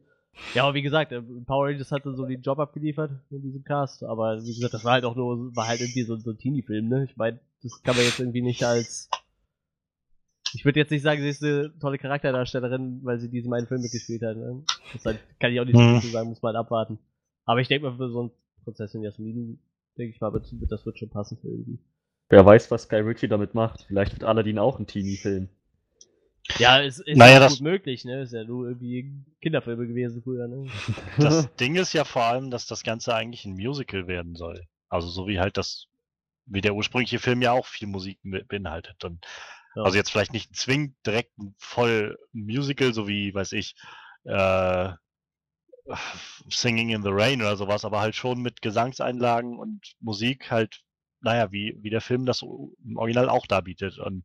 Ja, 0.55 0.65
aber 0.65 0.75
wie 0.75 0.83
gesagt, 0.83 1.13
äh, 1.13 1.23
Power 1.47 1.67
Rangers 1.67 1.93
hatte 1.93 2.13
so 2.15 2.27
den 2.27 2.43
Job 2.43 2.59
abgeliefert 2.59 3.13
in 3.31 3.43
diesem 3.43 3.65
Cast, 3.65 4.05
aber 4.05 4.41
wie 4.43 4.55
gesagt, 4.55 4.75
das 4.75 4.85
war 4.85 4.93
halt 4.93 5.05
auch 5.05 5.17
nur, 5.17 5.55
war 5.55 5.67
halt 5.69 5.81
irgendwie 5.81 6.03
so, 6.03 6.17
so 6.17 6.31
ein 6.33 6.39
Teenie-Film, 6.39 6.89
ne? 6.89 7.05
Ich 7.05 7.17
meine, 7.17 7.41
das 7.63 7.83
kann 7.83 7.97
man 7.97 8.05
jetzt 8.05 8.19
irgendwie 8.21 8.43
nicht 8.43 8.63
als. 8.63 9.09
Ich 10.53 10.65
würde 10.65 10.79
jetzt 10.79 10.91
nicht 10.91 11.03
sagen, 11.03 11.21
sie 11.21 11.29
ist 11.29 11.43
eine 11.43 11.77
tolle 11.79 11.99
Charakterdarstellerin, 11.99 13.01
weil 13.03 13.19
sie 13.19 13.31
diesen 13.31 13.53
einen 13.53 13.67
Film 13.67 13.83
mitgespielt 13.83 14.23
hat, 14.23 14.37
ne? 14.37 14.63
Das 14.93 15.05
halt, 15.05 15.21
kann 15.41 15.53
ich 15.53 15.61
auch 15.61 15.65
nicht 15.65 15.77
so 15.77 15.81
Hm. 15.81 16.13
sagen, 16.13 16.29
muss 16.29 16.43
man 16.43 16.55
halt 16.55 16.65
abwarten. 16.65 16.99
Aber 17.45 17.61
ich 17.61 17.69
denke 17.69 17.89
mal, 17.89 17.97
für 17.97 18.11
so 18.11 18.21
einen 18.21 18.31
Prinzessin 18.65 19.03
Jasmin, 19.03 19.59
denke 19.99 20.15
ich 20.15 20.21
mal, 20.21 20.31
das 20.69 20.87
wird 20.87 20.99
schon 20.99 21.11
passen 21.11 21.39
für 21.41 21.49
irgendwie. 21.49 21.79
Wer 22.29 22.45
weiß, 22.45 22.71
was 22.71 22.89
Guy 22.89 23.01
Ritchie 23.01 23.29
damit 23.29 23.55
macht. 23.55 23.83
Vielleicht 23.87 24.13
wird 24.13 24.25
Aladdin 24.25 24.59
auch 24.59 24.79
ein 24.79 24.87
Teenie-Film. 24.87 25.49
Ja, 26.59 26.83
es 26.83 26.99
ist 26.99 27.17
Naja, 27.17 27.35
ja 27.35 27.41
das- 27.41 27.53
gut 27.55 27.63
möglich, 27.63 28.05
ne? 28.05 28.23
Ist 28.23 28.33
ja 28.33 28.45
nur 28.45 28.69
irgendwie 28.69 29.11
Kinderfilme 29.41 29.87
gewesen 29.87 30.23
früher, 30.23 30.47
ne? 30.49 30.67
Das 31.19 31.55
Ding 31.57 31.77
ist 31.77 31.93
ja 31.93 32.05
vor 32.05 32.25
allem, 32.25 32.51
dass 32.51 32.67
das 32.67 32.83
Ganze 32.83 33.15
eigentlich 33.15 33.45
ein 33.45 33.55
Musical 33.55 34.07
werden 34.07 34.35
soll. 34.35 34.67
Also 34.89 35.09
so 35.09 35.27
wie 35.27 35.39
halt 35.41 35.57
das, 35.57 35.87
wie 36.47 36.61
der 36.61 36.75
ursprüngliche 36.75 37.19
Film 37.19 37.41
ja 37.43 37.53
auch 37.53 37.67
viel 37.67 37.89
Musik 37.89 38.19
be- 38.23 38.45
beinhaltet. 38.45 39.03
Und 39.05 39.25
Ja. 39.77 39.83
Also 39.83 39.97
jetzt 39.97 40.11
vielleicht 40.11 40.33
nicht 40.33 40.55
zwingend 40.55 40.95
direkt 41.07 41.37
ein 41.39 41.55
voll 41.59 42.19
Musical, 42.33 42.93
so 42.95 43.09
wie, 43.09 43.35
weiß 43.35 43.53
ich, 43.53 43.75
äh, 44.25 44.91
Singing 46.49 46.91
in 46.91 47.03
the 47.03 47.11
Rain 47.11 47.41
oder 47.41 47.57
sowas, 47.57 47.85
aber 47.85 48.01
halt 48.01 48.17
schon 48.17 48.41
mit 48.41 48.63
Gesangseinlagen 48.63 49.59
und 49.59 49.95
Musik 50.01 50.51
halt, 50.51 50.81
naja, 51.21 51.53
wie, 51.53 51.77
wie 51.81 51.91
der 51.91 52.01
Film 52.01 52.25
das 52.27 52.43
im 52.43 52.97
Original 52.97 53.29
auch 53.29 53.47
darbietet. 53.47 53.99
Und 53.99 54.25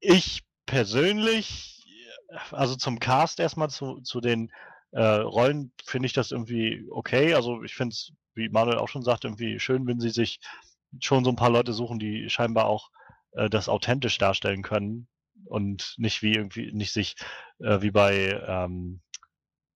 ich 0.00 0.42
persönlich, 0.66 1.84
also 2.50 2.74
zum 2.76 2.98
Cast 2.98 3.38
erstmal 3.40 3.70
zu, 3.70 4.00
zu 4.00 4.20
den 4.20 4.50
äh, 4.92 5.02
Rollen 5.02 5.72
finde 5.84 6.06
ich 6.06 6.12
das 6.12 6.32
irgendwie 6.32 6.84
okay. 6.90 7.34
Also 7.34 7.62
ich 7.62 7.74
finde 7.74 7.94
es, 7.94 8.12
wie 8.34 8.48
Manuel 8.48 8.78
auch 8.78 8.88
schon 8.88 9.02
sagt, 9.02 9.24
irgendwie 9.24 9.58
schön, 9.60 9.86
wenn 9.86 10.00
sie 10.00 10.10
sich 10.10 10.40
schon 11.00 11.24
so 11.24 11.30
ein 11.30 11.36
paar 11.36 11.50
Leute 11.50 11.72
suchen, 11.72 11.98
die 11.98 12.28
scheinbar 12.28 12.66
auch 12.66 12.90
äh, 13.32 13.48
das 13.48 13.68
authentisch 13.68 14.18
darstellen 14.18 14.62
können 14.62 15.08
und 15.44 15.94
nicht 15.96 16.22
wie 16.22 16.34
irgendwie, 16.34 16.72
nicht 16.72 16.92
sich 16.92 17.16
äh, 17.60 17.80
wie 17.80 17.90
bei, 17.90 18.40
ähm, 18.46 19.00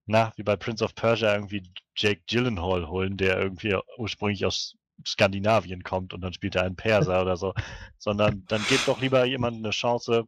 na, 0.07 0.33
wie 0.37 0.43
bei 0.43 0.57
Prince 0.57 0.85
of 0.85 0.95
Persia 0.95 1.35
irgendwie 1.35 1.63
Jake 1.97 2.23
Gyllenhaal 2.29 2.89
holen, 2.89 3.17
der 3.17 3.39
irgendwie 3.39 3.77
ursprünglich 3.99 4.45
aus 4.47 4.77
Skandinavien 5.07 5.83
kommt 5.83 6.15
und 6.15 6.21
dann 6.23 6.33
spielt 6.33 6.55
er 6.57 6.63
einen 6.63 6.77
Perser 6.77 7.21
oder 7.23 7.37
so, 7.37 7.53
sondern 7.99 8.45
dann 8.49 8.63
gebt 8.69 8.87
doch 8.89 9.01
lieber 9.01 9.25
jemandem 9.25 9.65
eine 9.65 9.71
Chance, 9.73 10.25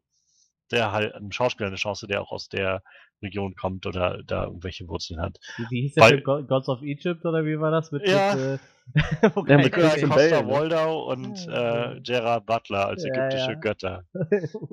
der 0.71 0.93
halt, 0.93 1.14
einem 1.14 1.33
Schauspieler 1.33 1.69
eine 1.69 1.77
Chance, 1.77 2.07
der 2.07 2.21
auch 2.21 2.33
aus 2.33 2.49
der 2.49 2.83
Region 3.23 3.55
kommt 3.57 3.87
oder 3.87 4.23
da 4.25 4.45
irgendwelche 4.45 4.87
Wurzeln 4.87 5.21
hat. 5.21 5.38
Wie, 5.71 5.81
hieß 5.83 5.95
der 5.95 6.03
Weil- 6.05 6.11
Film? 6.11 6.25
Go- 6.25 6.43
Gods 6.45 6.69
of 6.69 6.83
Egypt 6.83 7.25
oder 7.25 7.45
wie 7.45 7.59
war 7.59 7.71
das? 7.71 7.91
Mit, 7.91 8.07
Ja. 8.07 8.35
mit, 8.35 8.45
äh, 8.45 8.59
Ja, 9.49 9.57
mit 9.59 9.73
Christian 9.73 10.11
Costa 10.11 10.43
Bale, 10.43 10.47
ne? 10.47 10.53
Waldau 10.53 11.11
und 11.11 11.47
Ja. 11.47 11.93
äh, 11.95 12.01
Gerard 12.01 12.47
Butler 12.47 12.87
als 12.87 13.05
Ja, 13.05 13.11
ägyptische 13.14 13.53
ja. 13.53 13.59
Götter. 13.59 14.05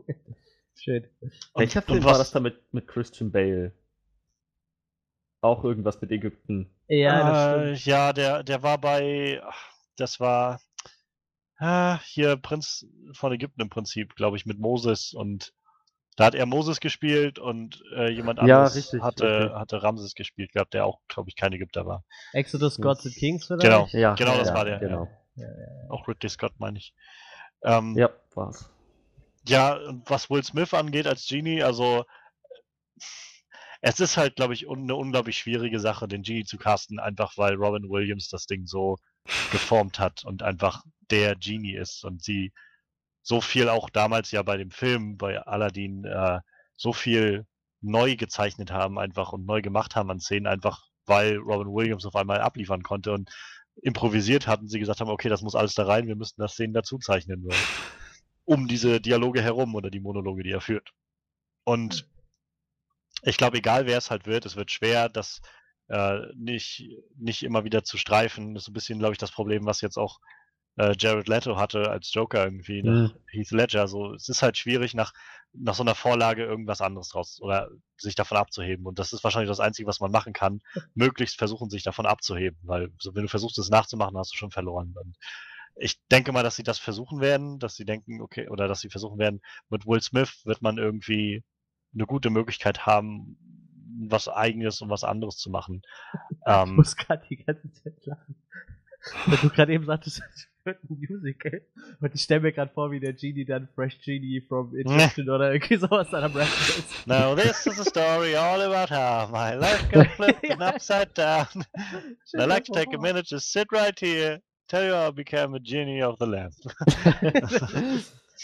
Schön. 0.77 1.07
Welcher 1.55 1.79
und 1.79 1.85
Film 1.85 2.03
was- 2.03 2.11
war 2.11 2.17
das 2.19 2.31
da 2.31 2.39
mit, 2.39 2.61
mit 2.73 2.87
Christian 2.87 3.31
Bale? 3.31 3.71
Auch 5.45 5.63
irgendwas 5.63 6.01
mit 6.01 6.11
Ägypten. 6.11 6.69
Ja, 6.87 7.55
äh, 7.57 7.73
ja, 7.73 8.13
der, 8.13 8.43
der 8.43 8.63
war 8.63 8.77
bei, 8.77 9.41
ach, 9.43 9.71
das 9.95 10.19
war 10.19 10.59
ah, 11.59 11.99
hier 12.03 12.35
Prinz 12.37 12.85
von 13.13 13.31
Ägypten 13.31 13.61
im 13.61 13.69
Prinzip, 13.69 14.15
glaube 14.15 14.37
ich, 14.37 14.45
mit 14.45 14.59
Moses 14.59 15.13
und 15.13 15.53
da 16.17 16.25
hat 16.25 16.35
er 16.35 16.45
Moses 16.45 16.79
gespielt 16.79 17.39
und 17.39 17.83
äh, 17.95 18.09
jemand 18.09 18.39
Ja, 18.39 18.63
anderes 18.63 18.75
richtig, 18.75 19.01
hatte, 19.01 19.25
richtig. 19.25 19.51
hatte 19.51 19.83
Ramses 19.83 20.15
gespielt, 20.15 20.51
glaube 20.51 20.69
der 20.71 20.85
auch, 20.85 20.99
glaube 21.07 21.29
ich, 21.29 21.35
kein 21.35 21.51
Ägypter 21.53 21.85
war. 21.85 22.03
Exodus. 22.33 22.79
Gods 22.79 23.05
and 23.05 23.15
Kings 23.15 23.47
vielleicht? 23.47 23.63
Genau. 23.63 23.89
Ja, 23.91 24.15
Genau, 24.15 24.37
das 24.37 24.47
ja, 24.47 24.55
war 24.55 24.65
der, 24.65 24.79
Genau. 24.79 25.09
Auch 25.89 26.07
Ridley 26.07 26.29
Scott, 26.29 26.53
meine 26.57 26.77
ich. 26.77 26.93
Ähm, 27.63 27.97
Ja, 27.97 28.09
war's. 28.33 28.69
Ja, 29.47 29.75
und 29.75 30.09
was 30.09 30.29
Will 30.29 30.43
Smith 30.43 30.73
angeht 30.73 31.05
als 31.05 31.27
Genie, 31.27 31.61
also 31.61 32.05
es 33.87 33.99
ist 33.99 34.17
halt, 34.17 34.35
glaube 34.35 34.55
ich, 34.55 34.65
un 34.65 34.79
eine 34.81 34.95
unglaublich 34.95 35.37
schwierige 35.37 35.79
Sache, 35.79 36.07
den 36.07 36.23
Genie 36.23 36.43
zu 36.43 36.57
casten, 36.57 36.99
einfach 36.99 37.37
weil 37.37 37.53
Robin 37.53 37.87
Williams 37.87 38.29
das 38.29 38.47
Ding 38.47 38.65
so 38.65 38.97
geformt 39.51 39.99
hat 39.99 40.25
und 40.25 40.41
einfach 40.41 40.83
der 41.11 41.35
Genie 41.35 41.75
ist 41.75 42.03
und 42.03 42.23
sie 42.23 42.51
so 43.21 43.41
viel 43.41 43.69
auch 43.69 43.91
damals 43.91 44.31
ja 44.31 44.41
bei 44.41 44.57
dem 44.57 44.71
Film, 44.71 45.17
bei 45.17 45.39
Aladdin, 45.39 46.03
äh, 46.03 46.39
so 46.75 46.93
viel 46.93 47.45
neu 47.81 48.15
gezeichnet 48.15 48.71
haben 48.71 48.97
einfach 48.97 49.33
und 49.33 49.45
neu 49.45 49.61
gemacht 49.61 49.95
haben 49.95 50.09
an 50.09 50.19
Szenen, 50.19 50.47
einfach 50.47 50.87
weil 51.05 51.35
Robin 51.37 51.71
Williams 51.71 52.07
auf 52.07 52.15
einmal 52.15 52.41
abliefern 52.41 52.81
konnte 52.81 53.11
und 53.13 53.29
improvisiert 53.83 54.47
hatten, 54.47 54.67
sie 54.67 54.79
gesagt 54.79 54.99
haben, 54.99 55.11
okay, 55.11 55.29
das 55.29 55.43
muss 55.43 55.53
alles 55.53 55.75
da 55.75 55.85
rein, 55.85 56.07
wir 56.07 56.15
müssten 56.15 56.41
das 56.41 56.53
Szenen 56.53 56.73
dazu 56.73 56.97
zeichnen, 56.97 57.47
um 58.45 58.67
diese 58.67 58.99
Dialoge 58.99 59.43
herum 59.43 59.75
oder 59.75 59.91
die 59.91 59.99
Monologe, 59.99 60.41
die 60.41 60.51
er 60.51 60.61
führt. 60.61 60.91
Und 61.65 62.07
ich 63.25 63.37
glaube, 63.37 63.57
egal 63.57 63.85
wer 63.87 63.97
es 63.97 64.11
halt 64.11 64.25
wird, 64.27 64.45
es 64.45 64.55
wird 64.55 64.71
schwer, 64.71 65.09
das 65.09 65.41
äh, 65.89 66.19
nicht, 66.35 66.85
nicht 67.17 67.43
immer 67.43 67.63
wieder 67.63 67.83
zu 67.83 67.97
streifen. 67.97 68.53
Das 68.55 68.63
ist 68.63 68.69
ein 68.69 68.73
bisschen, 68.73 68.99
glaube 68.99 69.13
ich, 69.13 69.19
das 69.19 69.31
Problem, 69.31 69.65
was 69.65 69.81
jetzt 69.81 69.97
auch 69.97 70.19
äh, 70.77 70.93
Jared 70.97 71.27
Leto 71.27 71.57
hatte 71.57 71.89
als 71.89 72.13
Joker 72.13 72.43
irgendwie 72.45 72.83
nach 72.83 73.13
Mhm. 73.13 73.19
Heath 73.31 73.51
Ledger. 73.51 73.87
So, 73.87 74.13
es 74.13 74.29
ist 74.29 74.41
halt 74.41 74.57
schwierig, 74.57 74.93
nach, 74.93 75.13
nach 75.53 75.75
so 75.75 75.83
einer 75.83 75.95
Vorlage 75.95 76.43
irgendwas 76.43 76.81
anderes 76.81 77.09
draus 77.09 77.39
oder 77.41 77.69
sich 77.97 78.15
davon 78.15 78.37
abzuheben. 78.37 78.85
Und 78.85 78.99
das 78.99 79.13
ist 79.13 79.23
wahrscheinlich 79.23 79.49
das 79.49 79.59
Einzige, 79.59 79.87
was 79.87 79.99
man 79.99 80.11
machen 80.11 80.33
kann, 80.33 80.61
möglichst 80.95 81.37
versuchen, 81.37 81.69
sich 81.69 81.83
davon 81.83 82.05
abzuheben. 82.05 82.59
Weil 82.63 82.89
so, 82.99 83.15
wenn 83.15 83.23
du 83.23 83.29
versuchst, 83.29 83.57
es 83.57 83.69
nachzumachen, 83.69 84.17
hast 84.17 84.33
du 84.33 84.37
schon 84.37 84.51
verloren. 84.51 84.93
Und 85.01 85.17
ich 85.77 85.99
denke 86.11 86.31
mal, 86.31 86.43
dass 86.43 86.55
sie 86.55 86.63
das 86.63 86.79
versuchen 86.79 87.21
werden, 87.21 87.59
dass 87.59 87.75
sie 87.75 87.85
denken, 87.85 88.21
okay, 88.21 88.49
oder 88.49 88.67
dass 88.67 88.81
sie 88.81 88.89
versuchen 88.89 89.19
werden, 89.19 89.41
mit 89.69 89.85
Will 89.85 90.01
Smith 90.01 90.41
wird 90.45 90.61
man 90.61 90.77
irgendwie 90.77 91.43
eine 91.95 92.05
gute 92.05 92.29
Möglichkeit 92.29 92.85
haben, 92.85 93.37
was 94.07 94.27
Eigenes 94.27 94.81
und 94.81 94.89
was 94.89 95.03
anderes 95.03 95.37
zu 95.37 95.49
machen. 95.49 95.81
Ich 96.29 96.37
Ähm, 96.45 96.75
muss 96.75 96.95
gerade 96.95 97.25
die 97.29 97.37
ganze 97.43 97.71
Zeit 97.71 98.05
lachen. 98.05 98.35
Weil 99.25 99.37
du 99.37 99.49
gerade 99.49 99.73
eben 99.73 99.85
sagtest, 99.85 100.21
es 100.33 100.47
wird 100.63 100.83
ein 100.83 100.97
Musical. 100.99 101.61
Und 102.01 102.13
ich 102.15 102.21
stelle 102.23 102.41
mir 102.41 102.51
gerade 102.53 102.71
vor, 102.73 102.91
wie 102.91 102.99
der 102.99 103.13
Genie 103.13 103.45
dann 103.45 103.67
Fresh 103.73 103.99
Genie 104.03 104.41
from 104.41 104.75
Egyptian 104.77 105.29
oder 105.29 105.53
irgendwie 105.53 105.77
sowas 105.77 106.09
dann 106.11 106.23
am 106.23 106.33
Rappen 106.33 106.51
ist. 106.77 107.07
Now 107.07 107.35
this 107.35 107.65
is 107.65 107.79
a 107.79 107.85
story 107.85 108.35
all 108.35 108.61
about 108.61 108.89
how 108.93 109.29
my 109.31 109.53
life 109.55 109.87
got 109.91 110.07
flipped 110.15 110.49
and 110.51 110.61
upside 110.61 111.13
down. 111.15 111.47
And 112.33 112.41
I'd 112.41 112.49
like 112.49 112.65
to 112.65 112.73
take 112.73 112.95
a 112.95 112.99
minute 112.99 113.27
to 113.29 113.39
sit 113.39 113.71
right 113.71 113.97
here, 113.99 114.41
tell 114.67 114.83
you 114.85 114.93
how 114.93 115.07
I 115.09 115.11
became 115.11 115.55
a 115.55 115.59
genie 115.59 116.03
of 116.03 116.17
the 116.19 116.25
lamp. 116.27 116.53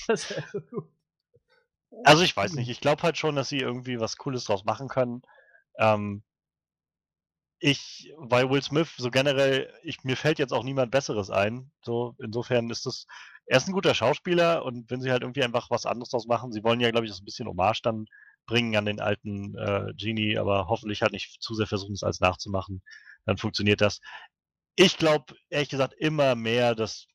Das 0.08 0.30
wäre 0.30 0.44
so 0.52 0.60
gut. 0.62 0.88
Also 2.04 2.24
ich 2.24 2.36
weiß 2.36 2.54
nicht, 2.54 2.70
ich 2.70 2.80
glaube 2.80 3.04
halt 3.04 3.18
schon, 3.18 3.36
dass 3.36 3.50
sie 3.50 3.60
irgendwie 3.60 4.00
was 4.00 4.18
Cooles 4.18 4.46
draus 4.46 4.64
machen 4.64 4.88
können. 4.88 5.22
Ähm, 5.78 6.24
ich, 7.60 8.12
weil 8.18 8.50
Will 8.50 8.64
Smith 8.64 8.92
so 8.98 9.12
generell, 9.12 9.72
ich, 9.84 10.04
mir 10.04 10.18
fällt 10.18 10.40
jetzt 10.40 10.52
auch 10.52 10.64
niemand 10.64 10.92
Besseres 10.92 11.30
ein. 11.30 11.72
So, 11.84 12.16
insofern 12.20 12.70
ist 12.72 12.88
das, 12.88 13.06
er 13.46 13.58
ist 13.58 13.68
ein 13.68 13.74
guter 13.74 13.94
Schauspieler 13.94 14.66
und 14.66 14.90
wenn 14.90 15.02
sie 15.02 15.12
halt 15.12 15.22
irgendwie 15.22 15.44
einfach 15.44 15.70
was 15.70 15.86
anderes 15.86 16.10
draus 16.10 16.26
machen, 16.26 16.52
sie 16.52 16.64
wollen 16.64 16.80
ja, 16.80 16.90
glaube 16.90 17.06
ich, 17.06 17.12
das 17.12 17.22
ein 17.22 17.26
bisschen 17.26 17.48
Hommage 17.48 17.82
dann 17.84 18.08
bringen 18.48 18.76
an 18.76 18.86
den 18.86 19.00
alten 19.00 19.56
äh, 19.58 19.94
Genie, 19.96 20.40
aber 20.40 20.68
hoffentlich 20.68 21.04
halt 21.04 21.12
nicht 21.12 21.42
zu 21.42 21.54
sehr 21.54 21.68
versuchen, 21.68 21.94
es 21.94 22.04
als 22.04 22.20
nachzumachen. 22.20 22.82
Dann 23.26 23.38
funktioniert 23.38 23.82
das. 23.82 24.02
Ich 24.76 24.98
glaube, 24.98 25.36
ehrlich 25.50 25.70
gesagt, 25.70 25.94
immer 25.94 26.34
mehr, 26.34 26.74
dass, 26.74 27.06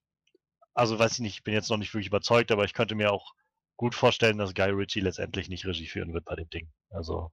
also 0.74 0.96
weiß 0.96 1.14
ich 1.14 1.20
nicht, 1.20 1.34
ich 1.38 1.42
bin 1.42 1.54
jetzt 1.54 1.70
noch 1.70 1.76
nicht 1.76 1.92
wirklich 1.92 2.06
überzeugt, 2.06 2.52
aber 2.52 2.64
ich 2.64 2.72
könnte 2.72 2.94
mir 2.94 3.12
auch 3.12 3.34
gut 3.76 3.94
vorstellen, 3.94 4.38
dass 4.38 4.54
Guy 4.54 4.70
Ritchie 4.70 5.00
letztendlich 5.00 5.48
nicht 5.48 5.66
Regie 5.66 5.86
führen 5.86 6.12
wird 6.14 6.24
bei 6.24 6.34
dem 6.34 6.48
Ding. 6.50 6.68
Also 6.90 7.32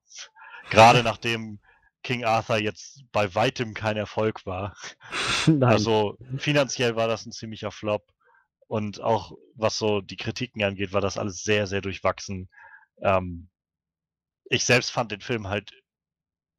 gerade 0.70 1.04
nachdem 1.04 1.60
King 2.04 2.26
Arthur 2.26 2.58
jetzt 2.58 3.04
bei 3.12 3.34
weitem 3.34 3.74
kein 3.74 3.98
Erfolg 3.98 4.46
war. 4.46 4.76
Nein. 5.48 5.64
Also 5.64 6.18
finanziell 6.38 6.96
war 6.96 7.08
das 7.08 7.26
ein 7.26 7.32
ziemlicher 7.32 7.72
Flop. 7.72 8.06
Und 8.68 9.02
auch 9.02 9.34
was 9.56 9.78
so 9.78 10.02
die 10.02 10.18
Kritiken 10.18 10.64
angeht, 10.64 10.94
war 10.94 11.02
das 11.02 11.18
alles 11.18 11.44
sehr, 11.44 11.68
sehr 11.68 11.82
durchwachsen. 11.82 12.50
Ähm, 13.02 13.50
ich 14.46 14.66
selbst 14.66 14.92
fand 14.92 15.12
den 15.12 15.22
Film 15.22 15.48
halt 15.48 15.72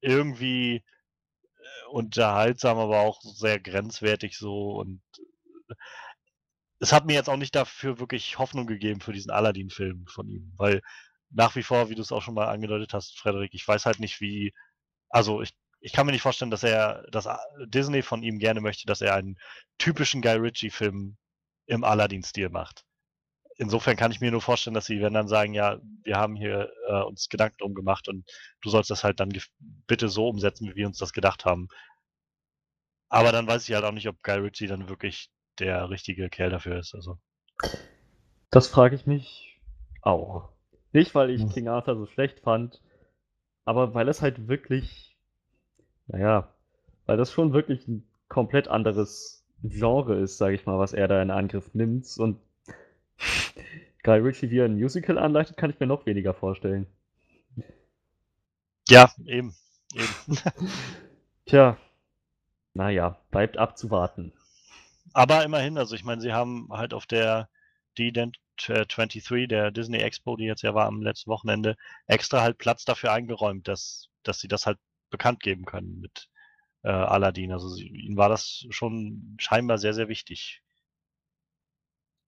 irgendwie 0.01 0.77
äh, 0.77 1.87
unterhaltsam, 1.91 2.79
aber 2.79 3.01
auch 3.01 3.21
sehr 3.23 3.59
grenzwertig 3.59 4.39
so. 4.39 4.77
Und 4.77 5.03
äh, 5.69 5.75
es 6.85 6.93
hat 6.93 7.07
mir 7.07 7.15
jetzt 7.15 7.31
auch 7.31 7.39
nicht 7.39 7.55
dafür 7.55 7.99
wirklich 7.99 8.39
Hoffnung 8.39 8.67
gegeben 8.67 9.01
für 9.01 9.15
diesen 9.15 9.31
Aladdin-Film 9.31 10.07
von 10.07 10.29
ihm. 10.29 10.53
Weil 10.59 10.83
nach 11.31 11.57
wie 11.57 11.63
vor, 11.63 11.89
wie 11.89 11.95
du 11.95 12.03
es 12.03 12.13
auch 12.13 12.21
schon 12.23 12.35
mal 12.35 12.49
angedeutet 12.49 12.93
hast, 12.93 13.19
Frederik, 13.19 13.55
ich 13.55 13.67
weiß 13.67 13.87
halt 13.87 14.01
nicht, 14.01 14.21
wie. 14.21 14.53
Also 15.09 15.41
ich, 15.41 15.55
ich 15.81 15.93
kann 15.93 16.05
mir 16.05 16.13
nicht 16.13 16.23
vorstellen, 16.23 16.51
dass 16.51 16.63
er, 16.63 17.07
dass 17.11 17.27
Disney 17.67 18.03
von 18.03 18.23
ihm 18.23 18.39
gerne 18.39 18.61
möchte, 18.61 18.87
dass 18.87 19.01
er 19.01 19.15
einen 19.15 19.39
typischen 19.79 20.21
Guy 20.21 20.37
Ritchie-Film 20.37 21.17
im 21.67 21.85
Aladdin-Stil 21.85 22.51
macht. 22.51 22.85
Insofern 23.57 23.97
kann 23.97 24.13
ich 24.13 24.21
mir 24.21 24.31
nur 24.31 24.43
vorstellen, 24.43 24.75
dass 24.75 24.87
sie, 24.87 25.01
wenn 25.01 25.15
dann 25.15 25.29
sagen, 25.29 25.55
ja, 25.55 25.79
wir 26.03 26.17
haben 26.19 26.37
hier 26.37 26.71
äh, 26.89 27.03
uns 27.03 27.31
Gedanken 27.31 27.59
drum 27.61 27.75
gemacht 27.75 28.09
und 28.09 28.29
du 28.61 28.69
sollst 28.69 28.91
das 28.91 29.05
halt 29.05 29.21
dann 29.21 29.33
bitte 29.87 30.11
so 30.11 30.29
umsetzen, 30.29 30.69
wie 30.69 30.77
wir 30.77 30.87
uns 30.87 30.99
das 30.99 31.15
gedacht 31.15 31.47
haben. 31.47 31.69
Aber 33.09 33.33
dann 33.33 33.47
weiß 33.47 33.67
ich 33.69 33.75
halt 33.75 33.85
auch 33.85 33.93
nicht, 33.93 34.09
ob 34.09 34.23
Guy 34.23 34.39
Ritchie 34.39 34.67
dann 34.67 34.89
wirklich 34.89 35.31
der 35.59 35.91
richtige 35.91 36.29
Kerl 36.29 36.51
dafür 36.51 36.79
ist. 36.79 36.95
Also. 36.95 37.19
Das 38.51 38.69
frage 38.69 38.97
ich 38.97 39.07
mich 39.07 39.61
auch. 40.03 40.51
Nicht, 40.93 41.15
weil 41.15 41.31
ich 41.31 41.43
Hm. 41.43 41.51
King 41.51 41.69
Arthur 41.69 41.97
so 41.97 42.07
schlecht 42.07 42.41
fand, 42.41 42.81
aber 43.65 43.95
weil 43.95 44.09
es 44.09 44.23
halt 44.23 44.49
wirklich, 44.49 45.17
naja, 46.07 46.49
weil 47.07 47.17
das 47.17 47.33
schon 47.33 47.53
wirklich 47.53 47.87
ein 47.89 48.07
komplett 48.29 48.69
anderes 48.69 49.45
Genre 49.63 50.17
ist, 50.17 50.39
sage 50.39 50.55
ich 50.55 50.67
mal, 50.67 50.79
was 50.79 50.93
er 50.93 51.09
da 51.09 51.21
in 51.23 51.31
Angriff 51.31 51.75
nimmt. 51.75 52.07
Und 52.19 52.39
Guy 54.05 54.19
Ritchie, 54.21 54.51
wie 54.51 54.59
er 54.59 54.67
ein 54.67 54.77
Musical 54.77 55.19
anleitet, 55.19 55.57
kann 55.57 55.71
ich 55.71 55.81
mir 55.81 55.87
noch 55.87 56.07
weniger 56.07 56.35
vorstellen. 56.35 56.87
Ja, 58.89 59.11
eben. 59.27 59.55
eben. 59.95 60.15
Tja, 61.47 61.79
naja, 62.75 63.19
bleibt 63.31 63.59
abzuwarten. 63.59 64.33
Aber 65.15 65.45
immerhin, 65.45 65.79
also 65.79 65.95
ich 65.95 66.05
meine, 66.05 66.21
sie 66.21 66.33
haben 66.33 66.69
halt 66.71 66.93
auf 66.93 67.07
der 67.07 67.49
D23, 67.97 69.47
der 69.47 69.71
Disney 69.71 69.99
Expo, 69.99 70.37
die 70.37 70.45
jetzt 70.45 70.63
ja 70.63 70.75
war 70.75 70.87
am 70.87 71.03
letzten 71.03 71.31
Wochenende, 71.31 71.77
extra 72.07 72.43
halt 72.43 72.59
Platz 72.59 72.85
dafür 72.85 73.13
eingeräumt, 73.13 73.69
dass, 73.69 74.09
dass 74.25 74.41
sie 74.41 74.49
das 74.49 74.67
halt 74.67 74.79
bekannt 75.11 75.41
geben 75.41 75.65
können 75.65 76.01
mit 76.01 76.29
äh, 76.83 76.91
Aladdin. 76.91 77.53
Also 77.53 77.69
sie, 77.71 77.87
ihnen 77.89 78.17
war 78.17 78.29
das 78.29 78.67
schon 78.71 79.37
scheinbar 79.39 79.79
sehr, 79.79 79.95
sehr 79.95 80.09
wichtig. 80.09 80.63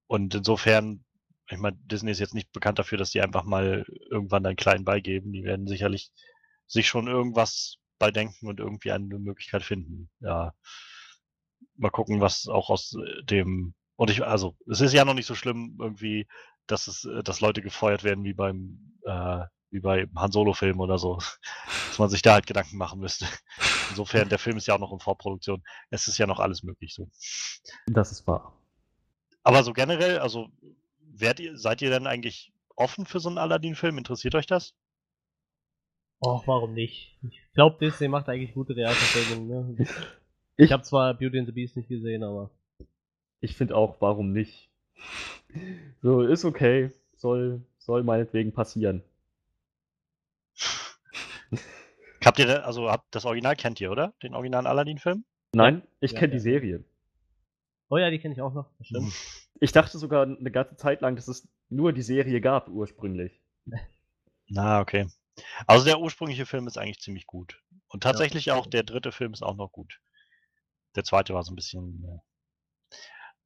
Und 0.07 0.33
insofern, 0.35 1.03
ich 1.49 1.57
meine, 1.57 1.77
Disney 1.81 2.11
ist 2.11 2.19
jetzt 2.19 2.33
nicht 2.33 2.51
bekannt 2.53 2.79
dafür, 2.79 2.97
dass 2.97 3.11
die 3.11 3.21
einfach 3.21 3.43
mal 3.43 3.85
irgendwann 4.09 4.45
einen 4.45 4.55
kleinen 4.55 4.85
beigeben. 4.85 5.33
Die 5.33 5.43
werden 5.43 5.67
sicherlich 5.67 6.11
sich 6.67 6.87
schon 6.87 7.07
irgendwas 7.07 7.77
bei 7.99 8.11
denken 8.11 8.47
und 8.47 8.59
irgendwie 8.59 8.91
eine 8.91 9.19
Möglichkeit 9.19 9.63
finden. 9.63 10.09
Ja. 10.21 10.53
Mal 11.75 11.89
gucken, 11.89 12.21
was 12.21 12.47
auch 12.47 12.69
aus 12.69 12.95
äh, 12.95 13.23
dem 13.23 13.73
und 13.97 14.11
ich, 14.11 14.23
also, 14.23 14.55
es 14.69 14.79
ist 14.79 14.93
ja 14.93 15.03
noch 15.03 15.15
nicht 15.15 15.25
so 15.25 15.35
schlimm 15.35 15.75
irgendwie, 15.81 16.27
dass 16.67 16.87
es, 16.87 17.03
äh, 17.05 17.23
dass 17.23 17.41
Leute 17.41 17.61
gefeuert 17.61 18.03
werden 18.03 18.23
wie 18.23 18.33
beim, 18.33 18.93
äh, 19.03 19.43
wie 19.71 19.79
bei 19.79 20.07
Han 20.15 20.31
Solo-Film 20.31 20.79
oder 20.79 20.97
so. 20.97 21.17
Dass 21.89 21.99
man 21.99 22.09
sich 22.09 22.21
da 22.21 22.33
halt 22.33 22.45
Gedanken 22.45 22.77
machen 22.77 22.99
müsste. 22.99 23.25
Insofern, 23.89 24.29
der 24.29 24.39
Film 24.39 24.55
ist 24.55 24.67
ja 24.67 24.75
auch 24.75 24.79
noch 24.79 24.93
in 24.93 24.99
Vorproduktion. 24.99 25.63
Es 25.89 26.07
ist 26.07 26.19
ja 26.19 26.27
noch 26.27 26.39
alles 26.39 26.63
möglich 26.63 26.93
so. 26.93 27.09
Das 27.87 28.11
ist 28.11 28.27
wahr. 28.27 28.53
Aber 29.43 29.63
so 29.63 29.73
generell, 29.73 30.19
also 30.19 30.47
werdet 31.01 31.39
ihr, 31.39 31.57
seid 31.57 31.81
ihr 31.81 31.89
denn 31.89 32.07
eigentlich 32.07 32.53
offen 32.75 33.05
für 33.05 33.19
so 33.19 33.29
einen 33.29 33.39
Aladdin-Film? 33.39 33.97
Interessiert 33.97 34.35
euch 34.35 34.45
das? 34.45 34.73
Och, 36.19 36.47
warum 36.47 36.73
nicht? 36.73 37.17
Ich 37.29 37.41
glaube, 37.53 37.77
Disney 37.79 38.07
macht 38.07 38.29
eigentlich 38.29 38.53
gute 38.53 38.75
Realverfilmungen. 38.75 39.75
Ne? 39.75 39.87
Ich- 40.57 40.65
Ich 40.65 40.71
habe 40.71 40.83
zwar 40.83 41.13
Beauty 41.13 41.39
and 41.39 41.47
the 41.47 41.53
Beast 41.53 41.77
nicht 41.77 41.87
gesehen, 41.89 42.23
aber 42.23 42.49
Ich 43.39 43.55
finde 43.55 43.75
auch, 43.75 44.01
warum 44.01 44.31
nicht? 44.33 44.69
So, 46.01 46.21
ist 46.21 46.43
okay. 46.45 46.91
Soll, 47.15 47.61
soll 47.79 48.03
meinetwegen 48.03 48.51
passieren. 48.53 49.01
Habt 52.25 52.39
ihr, 52.39 52.45
denn- 52.45 52.61
also 52.61 52.89
habt 52.91 53.05
das 53.15 53.25
Original 53.25 53.55
kennt 53.55 53.79
ihr, 53.79 53.91
oder? 53.91 54.13
Den 54.21 54.33
originalen 54.33 54.67
Aladdin-Film? 54.67 55.23
Nein, 55.53 55.81
ich 56.01 56.11
Ja, 56.11 56.19
kenne 56.19 56.31
die 56.31 56.37
ja. 56.37 56.41
Serie. 56.43 56.83
oh 57.89 57.97
ja, 57.97 58.09
die 58.09 58.19
kenne 58.19 58.33
ich 58.33 58.41
auch 58.41 58.53
noch. 58.53 58.69
Das 58.77 58.87
stimmt. 58.87 59.13
Ich 59.59 59.71
dachte 59.71 59.97
sogar 59.97 60.21
eine 60.23 60.51
ganze 60.51 60.75
Zeit 60.77 61.01
lang, 61.01 61.15
dass 61.15 61.27
es 61.27 61.47
nur 61.69 61.91
die 61.91 62.03
Serie 62.03 62.41
gab 62.41 62.67
ursprünglich. 62.69 63.41
Na, 64.49 64.81
okay. 64.81 65.07
Also 65.65 65.83
der 65.85 65.99
ursprüngliche 65.99 66.45
Film 66.45 66.67
ist 66.67 66.77
eigentlich 66.77 66.99
ziemlich 66.99 67.25
gut. 67.25 67.59
Und 67.87 68.03
tatsächlich 68.03 68.51
auch 68.51 68.67
der 68.67 68.83
dritte 68.83 69.11
Film 69.11 69.33
ist 69.33 69.41
auch 69.41 69.55
noch 69.55 69.71
gut. 69.71 69.99
Der 70.97 71.03
zweite 71.03 71.33
war 71.33 71.43
so 71.43 71.53
ein 71.53 71.55
bisschen. 71.55 72.21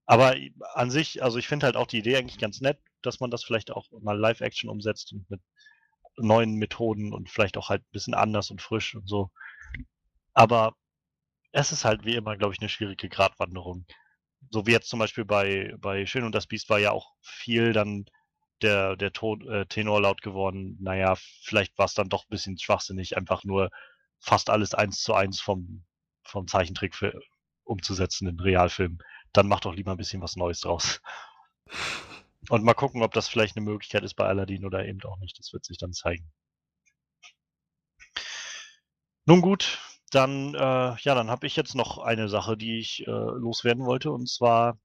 Aber 0.06 0.36
an 0.74 0.90
sich, 0.90 1.22
also 1.22 1.38
ich 1.38 1.48
finde 1.48 1.68
halt 1.68 1.76
auch 1.76 1.88
die 1.88 2.00
Idee 2.00 2.18
eigentlich 2.18 2.40
ganz 2.40 2.62
nett, 2.62 2.80
dass 3.02 3.20
man 3.20 3.30
das 3.30 3.44
vielleicht 3.44 3.72
auch 3.72 3.92
mal 4.02 4.18
Live-Action 4.18 4.70
umsetzt 4.70 5.14
und 5.14 5.30
mit 5.30 5.42
neuen 6.18 6.56
Methoden 6.56 7.14
und 7.14 7.30
vielleicht 7.30 7.58
auch 7.58 7.70
halt 7.70 7.84
ein 7.84 7.92
bisschen 7.92 8.14
anders 8.14 8.52
und 8.52 8.62
frisch 8.62 8.96
und 8.96 9.08
so. 9.08 9.32
Aber 10.34 10.76
es 11.52 11.72
ist 11.72 11.86
halt 11.86 12.06
wie 12.06 12.16
immer, 12.16 12.38
glaube 12.38 12.54
ich, 12.54 12.62
eine 12.62 12.70
schwierige 12.70 13.10
Gratwanderung. 13.10 13.86
So 14.50 14.66
wie 14.66 14.72
jetzt 14.72 14.90
zum 14.90 15.00
Beispiel 15.00 15.26
bei, 15.26 15.76
bei 15.80 16.06
Schön 16.06 16.24
und 16.24 16.34
das 16.34 16.48
Biest 16.48 16.70
war 16.70 16.80
ja 16.80 16.92
auch 16.92 17.14
viel 17.22 17.74
dann 17.74 18.06
der, 18.62 18.96
der 18.96 19.12
Ton, 19.14 19.48
äh, 19.50 19.66
Tenor 19.66 20.02
laut 20.02 20.22
geworden. 20.22 20.78
Naja, 20.82 21.16
vielleicht 21.44 21.78
war 21.78 21.86
es 21.86 21.94
dann 21.96 22.10
doch 22.10 22.24
ein 22.24 22.30
bisschen 22.30 22.58
schwachsinnig, 22.58 23.18
einfach 23.18 23.44
nur 23.44 23.70
fast 24.20 24.50
alles 24.50 24.74
eins 24.74 25.02
zu 25.02 25.14
eins 25.14 25.42
vom, 25.42 25.86
vom 26.24 26.48
Zeichentrick 26.48 26.96
für, 26.96 27.20
umzusetzen 27.72 28.28
in 28.28 28.40
Realfilm. 28.40 29.00
Dann 29.34 29.48
mach 29.48 29.62
doch 29.62 29.74
lieber 29.74 29.92
ein 29.92 29.98
bisschen 29.98 30.22
was 30.22 30.36
Neues 30.36 30.60
draus. 30.62 31.02
Und 32.50 32.64
mal 32.64 32.74
gucken, 32.74 33.04
ob 33.04 33.14
das 33.14 33.28
vielleicht 33.28 33.56
eine 33.56 33.66
Möglichkeit 33.66 34.04
ist 34.04 34.16
bei 34.16 34.26
Aladdin 34.26 34.66
oder 34.66 34.86
eben 34.86 35.02
auch 35.04 35.18
nicht. 35.18 35.38
Das 35.40 35.54
wird 35.54 35.66
sich 35.66 35.78
dann 35.78 35.94
zeigen. 35.94 36.32
Nun 39.26 39.42
gut, 39.42 39.80
dann, 40.12 40.56
äh, 40.56 40.96
ja, 40.98 41.16
dann 41.16 41.30
habe 41.30 41.48
ich 41.48 41.56
jetzt 41.56 41.76
noch 41.76 42.00
eine 42.00 42.28
Sache, 42.28 42.58
die 42.58 42.80
ich 42.80 43.08
äh, 43.08 43.12
loswerden 43.12 43.86
wollte. 43.86 44.12
Und 44.12 44.28
zwar 44.28 44.80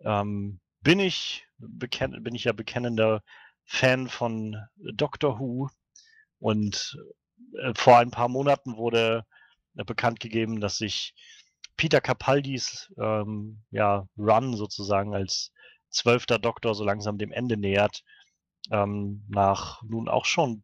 ähm, 0.00 0.60
bin 0.80 1.00
ich 1.00 1.46
bin 1.58 2.34
ich 2.34 2.44
ja 2.44 2.52
bekennender 2.52 3.22
Fan 3.64 4.08
von 4.08 4.56
Doctor 4.76 5.38
Who. 5.38 5.70
Und 6.40 6.98
äh, 7.60 7.72
vor 7.76 7.98
ein 7.98 8.10
paar 8.10 8.28
Monaten 8.28 8.76
wurde 8.76 9.24
bekannt 9.74 10.20
gegeben, 10.20 10.60
dass 10.60 10.76
sich 10.76 11.14
Peter 11.76 12.00
Capaldis 12.00 12.92
ähm, 12.98 13.62
ja, 13.70 14.06
Run 14.16 14.56
sozusagen 14.56 15.14
als 15.14 15.52
zwölfter 15.90 16.38
Doktor 16.38 16.74
so 16.74 16.84
langsam 16.84 17.18
dem 17.18 17.32
Ende 17.32 17.56
nähert. 17.56 18.02
Ähm, 18.70 19.24
nach 19.28 19.82
nun 19.82 20.08
auch 20.08 20.24
schon 20.24 20.62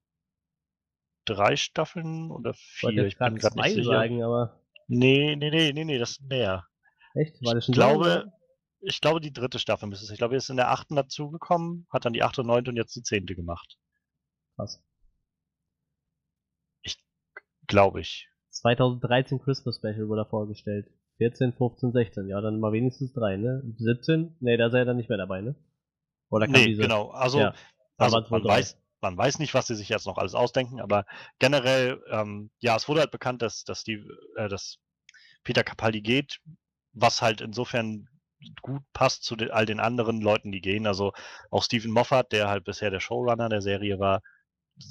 drei 1.25 1.57
Staffeln 1.57 2.31
oder 2.31 2.55
vier. 2.55 2.92
Jetzt 2.92 3.12
Ich 3.12 3.18
bin 3.18 3.37
gerade 3.37 3.57
nicht 3.57 3.75
sicher. 3.75 3.90
sagen, 3.90 4.23
aber 4.23 4.61
Nee, 4.87 5.37
nee, 5.37 5.51
nee, 5.51 5.73
nee, 5.73 5.85
nee, 5.85 5.99
das 5.99 6.12
ist 6.12 6.23
mehr. 6.23 6.66
echt? 7.14 7.44
War 7.44 7.55
das 7.55 7.64
Ich 7.64 7.66
schon 7.66 7.75
glaube, 7.75 8.33
ich 8.81 9.01
glaube, 9.01 9.21
die 9.21 9.33
dritte 9.33 9.59
Staffel 9.59 9.88
müsste 9.88 10.07
es. 10.07 10.11
Ich 10.11 10.18
glaube, 10.18 10.35
er 10.35 10.38
ist 10.38 10.49
in 10.49 10.57
der 10.57 10.71
achten 10.71 10.97
dazugekommen, 10.97 11.87
hat 11.90 12.05
dann 12.05 12.12
die 12.14 12.23
achte, 12.23 12.42
neunte 12.44 12.71
und 12.71 12.77
jetzt 12.77 12.97
die 12.97 13.03
zehnte 13.03 13.35
gemacht. 13.35 13.77
Krass. 14.57 14.83
Glaube 17.66 18.01
ich. 18.01 18.29
2013 18.51 19.40
Christmas 19.40 19.77
Special 19.77 20.09
wurde 20.09 20.23
er 20.23 20.27
vorgestellt. 20.27 20.87
14, 21.18 21.52
15, 21.52 21.92
16. 21.92 22.28
Ja, 22.28 22.40
dann 22.40 22.61
mal 22.61 22.72
wenigstens 22.72 23.12
drei, 23.12 23.37
ne? 23.37 23.62
17? 23.78 24.37
Nee, 24.40 24.57
da 24.57 24.68
ist 24.68 24.74
er 24.74 24.85
dann 24.85 24.96
nicht 24.96 25.09
mehr 25.09 25.18
dabei, 25.18 25.40
ne? 25.40 25.54
Oder 26.31 26.48
kann 26.48 26.52
Nee, 26.52 26.66
diese... 26.66 26.83
genau. 26.83 27.09
Also, 27.11 27.40
Ja, 27.40 27.54
also 27.96 28.20
man 28.31 28.42
drei. 28.42 28.48
weiß, 28.48 28.78
man 29.00 29.16
weiß 29.16 29.38
nicht, 29.38 29.54
was 29.54 29.66
sie 29.66 29.74
sich 29.74 29.88
jetzt 29.88 30.07
noch 30.07 30.18
alles 30.18 30.35
ausdenken, 30.35 30.81
aber 30.81 31.04
generell, 31.38 32.02
ähm, 32.11 32.50
ja, 32.61 32.76
es 32.76 32.88
wurde 32.88 33.00
halt 33.00 33.11
bekannt, 33.11 33.42
dass, 33.42 33.64
dass 33.64 33.85
die, 33.85 34.04
äh, 34.37 34.48
dass 34.48 34.78
Peter 35.44 35.64
Capaldi 35.64 36.00
geht, 36.02 36.40
was 36.92 37.22
halt 37.22 37.40
insofern 37.40 38.09
gut 38.62 38.83
passt 38.92 39.24
zu 39.24 39.35
den, 39.37 39.50
all 39.50 39.66
den 39.66 39.81
anderen 39.81 40.20
Leuten, 40.20 40.52
die 40.52 40.61
gehen. 40.61 40.87
Also 40.87 41.12
auch 41.50 41.64
Stephen 41.64 41.90
Moffat, 41.90 42.33
der 42.33 42.48
halt 42.48 42.64
bisher 42.64 42.90
der 42.90 43.00
Showrunner 43.00 43.48
der 43.48 43.62
Serie 43.62 43.98
war, 43.98 44.22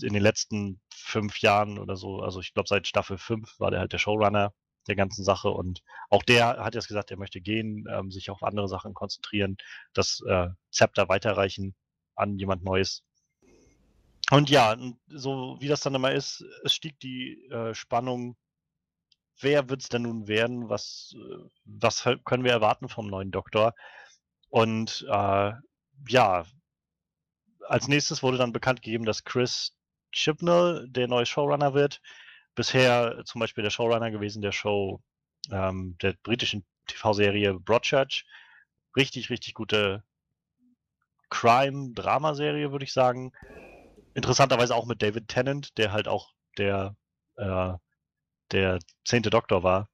in 0.01 0.13
den 0.13 0.21
letzten 0.21 0.81
fünf 0.93 1.39
Jahren 1.39 1.79
oder 1.79 1.95
so, 1.95 2.19
also 2.19 2.41
ich 2.41 2.53
glaube 2.53 2.67
seit 2.67 2.87
Staffel 2.87 3.17
5 3.17 3.57
war 3.59 3.71
der 3.71 3.79
halt 3.79 3.93
der 3.93 3.99
Showrunner 3.99 4.53
der 4.87 4.95
ganzen 4.95 5.23
Sache 5.23 5.49
und 5.49 5.83
auch 6.09 6.23
der 6.23 6.57
hat 6.57 6.75
jetzt 6.75 6.87
gesagt, 6.87 7.11
er 7.11 7.17
möchte 7.17 7.41
gehen, 7.41 7.85
ähm, 7.89 8.11
sich 8.11 8.29
auf 8.29 8.43
andere 8.43 8.67
Sachen 8.67 8.93
konzentrieren, 8.93 9.57
das 9.93 10.21
äh, 10.27 10.47
Zepter 10.71 11.09
weiterreichen 11.09 11.75
an 12.15 12.37
jemand 12.37 12.63
Neues. 12.63 13.03
Und 14.31 14.49
ja, 14.49 14.75
so 15.07 15.57
wie 15.59 15.67
das 15.67 15.81
dann 15.81 15.95
immer 15.95 16.11
ist, 16.11 16.43
es 16.63 16.73
stieg 16.73 16.99
die 16.99 17.45
äh, 17.49 17.73
Spannung, 17.73 18.35
wer 19.39 19.69
wird 19.69 19.81
es 19.81 19.89
denn 19.89 20.01
nun 20.01 20.27
werden, 20.27 20.69
was, 20.69 21.15
äh, 21.15 21.49
was 21.65 22.03
können 22.25 22.43
wir 22.43 22.51
erwarten 22.51 22.89
vom 22.89 23.07
neuen 23.07 23.31
Doktor? 23.31 23.73
Und 24.49 25.05
äh, 25.09 25.51
ja, 26.09 26.45
als 27.67 27.87
nächstes 27.87 28.23
wurde 28.23 28.37
dann 28.37 28.53
bekannt 28.53 28.81
gegeben, 28.81 29.05
dass 29.05 29.23
Chris 29.23 29.73
Chibnall 30.11 30.87
der 30.89 31.07
neue 31.07 31.25
Showrunner 31.25 31.73
wird. 31.73 32.01
Bisher 32.57 33.21
zum 33.25 33.39
Beispiel 33.39 33.63
der 33.63 33.69
Showrunner 33.69 34.09
gewesen 34.09 34.41
der 34.41 34.51
Show 34.51 34.99
ähm, 35.51 35.95
der 36.01 36.15
britischen 36.23 36.65
TV-Serie 36.87 37.53
Broadchurch. 37.59 38.25
Richtig, 38.95 39.29
richtig 39.29 39.53
gute 39.53 40.03
Crime-Drama-Serie, 41.29 42.71
würde 42.71 42.85
ich 42.85 42.93
sagen. 42.93 43.31
Interessanterweise 44.15 44.75
auch 44.75 44.87
mit 44.87 45.03
David 45.03 45.27
Tennant, 45.27 45.77
der 45.77 45.91
halt 45.91 46.07
auch 46.07 46.31
der, 46.57 46.95
äh, 47.35 47.73
der 48.51 48.79
zehnte 49.05 49.29
Doktor 49.29 49.61
war. 49.63 49.87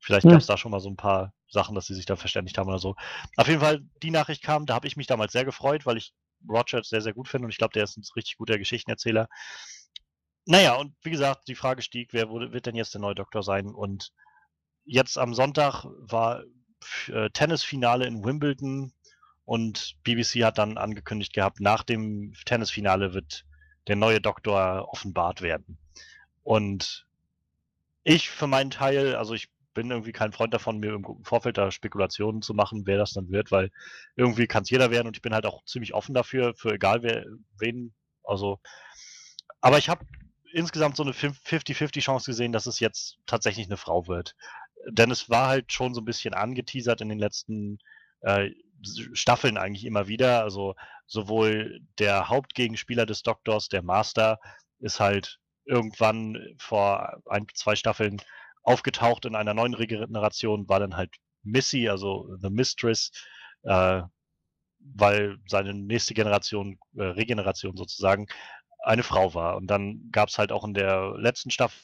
Vielleicht 0.00 0.24
Hm. 0.24 0.32
gab 0.32 0.40
es 0.40 0.46
da 0.46 0.56
schon 0.56 0.70
mal 0.70 0.80
so 0.80 0.88
ein 0.88 0.96
paar 0.96 1.34
Sachen, 1.48 1.74
dass 1.74 1.86
sie 1.86 1.94
sich 1.94 2.06
da 2.06 2.16
verständigt 2.16 2.58
haben 2.58 2.68
oder 2.68 2.78
so. 2.78 2.94
Auf 3.36 3.48
jeden 3.48 3.60
Fall, 3.60 3.82
die 4.02 4.10
Nachricht 4.10 4.42
kam, 4.42 4.66
da 4.66 4.74
habe 4.74 4.86
ich 4.86 4.96
mich 4.96 5.06
damals 5.06 5.32
sehr 5.32 5.44
gefreut, 5.44 5.86
weil 5.86 5.98
ich 5.98 6.14
Broadchurch 6.40 6.86
sehr, 6.88 7.02
sehr 7.02 7.14
gut 7.14 7.28
finde 7.28 7.44
und 7.46 7.50
ich 7.50 7.58
glaube, 7.58 7.72
der 7.74 7.84
ist 7.84 7.96
ein 7.96 8.04
richtig 8.16 8.36
guter 8.38 8.58
Geschichtenerzähler. 8.58 9.28
Naja, 10.46 10.74
und 10.74 10.94
wie 11.02 11.10
gesagt, 11.10 11.48
die 11.48 11.54
Frage 11.54 11.82
stieg, 11.82 12.12
wer 12.12 12.28
wurde, 12.28 12.52
wird 12.52 12.66
denn 12.66 12.76
jetzt 12.76 12.92
der 12.94 13.00
neue 13.00 13.14
Doktor 13.14 13.42
sein? 13.42 13.68
Und 13.68 14.12
jetzt 14.84 15.16
am 15.18 15.34
Sonntag 15.34 15.84
war 15.84 16.44
äh, 17.08 17.30
Tennisfinale 17.30 18.06
in 18.06 18.24
Wimbledon 18.24 18.92
und 19.46 19.96
BBC 20.04 20.44
hat 20.44 20.58
dann 20.58 20.78
angekündigt 20.78 21.32
gehabt, 21.32 21.60
nach 21.60 21.82
dem 21.82 22.34
Tennisfinale 22.44 23.14
wird 23.14 23.44
der 23.88 23.96
neue 23.96 24.20
Doktor 24.20 24.88
offenbart 24.90 25.42
werden. 25.42 25.78
Und 26.42 27.06
ich 28.04 28.28
für 28.28 28.46
meinen 28.46 28.70
Teil, 28.70 29.16
also 29.16 29.34
ich 29.34 29.48
bin 29.72 29.90
irgendwie 29.90 30.12
kein 30.12 30.32
Freund 30.32 30.54
davon, 30.54 30.78
mir 30.78 30.94
im 30.94 31.04
Vorfeld 31.24 31.58
da 31.58 31.70
Spekulationen 31.70 32.42
zu 32.42 32.54
machen, 32.54 32.86
wer 32.86 32.98
das 32.98 33.12
dann 33.12 33.30
wird, 33.30 33.50
weil 33.50 33.70
irgendwie 34.14 34.46
kann 34.46 34.62
es 34.62 34.70
jeder 34.70 34.90
werden 34.90 35.08
und 35.08 35.16
ich 35.16 35.22
bin 35.22 35.34
halt 35.34 35.46
auch 35.46 35.64
ziemlich 35.64 35.94
offen 35.94 36.14
dafür, 36.14 36.54
für 36.54 36.74
egal 36.74 37.02
wer, 37.02 37.24
wen. 37.58 37.94
Also, 38.22 38.60
aber 39.60 39.78
ich 39.78 39.88
habe 39.88 40.06
insgesamt 40.54 40.96
so 40.96 41.02
eine 41.02 41.12
50-50 41.12 42.00
Chance 42.00 42.30
gesehen, 42.30 42.52
dass 42.52 42.66
es 42.66 42.80
jetzt 42.80 43.18
tatsächlich 43.26 43.66
eine 43.66 43.76
Frau 43.76 44.06
wird. 44.06 44.34
Denn 44.88 45.10
es 45.10 45.28
war 45.28 45.48
halt 45.48 45.72
schon 45.72 45.94
so 45.94 46.00
ein 46.00 46.04
bisschen 46.04 46.34
angeteasert 46.34 47.00
in 47.00 47.08
den 47.08 47.18
letzten 47.18 47.78
äh, 48.20 48.50
Staffeln 49.12 49.56
eigentlich 49.58 49.84
immer 49.84 50.08
wieder. 50.08 50.42
Also 50.42 50.74
sowohl 51.06 51.80
der 51.98 52.28
Hauptgegenspieler 52.28 53.06
des 53.06 53.22
Doktors, 53.22 53.68
der 53.68 53.82
Master, 53.82 54.38
ist 54.78 55.00
halt 55.00 55.38
irgendwann 55.64 56.38
vor 56.58 57.22
ein, 57.26 57.46
zwei 57.54 57.74
Staffeln 57.74 58.20
aufgetaucht 58.62 59.24
in 59.24 59.34
einer 59.34 59.54
neuen 59.54 59.74
Regeneration, 59.74 60.68
war 60.68 60.80
dann 60.80 60.96
halt 60.96 61.14
Missy, 61.42 61.88
also 61.88 62.28
The 62.40 62.50
Mistress, 62.50 63.10
äh, 63.62 64.02
weil 64.78 65.36
seine 65.48 65.74
nächste 65.74 66.14
Generation, 66.14 66.78
äh, 66.96 67.04
Regeneration 67.04 67.76
sozusagen, 67.76 68.26
eine 68.84 69.02
Frau 69.02 69.34
war. 69.34 69.56
Und 69.56 69.66
dann 69.68 70.10
gab 70.10 70.28
es 70.28 70.38
halt 70.38 70.52
auch 70.52 70.64
in 70.64 70.74
der 70.74 71.14
letzten 71.16 71.50
Staffel 71.50 71.80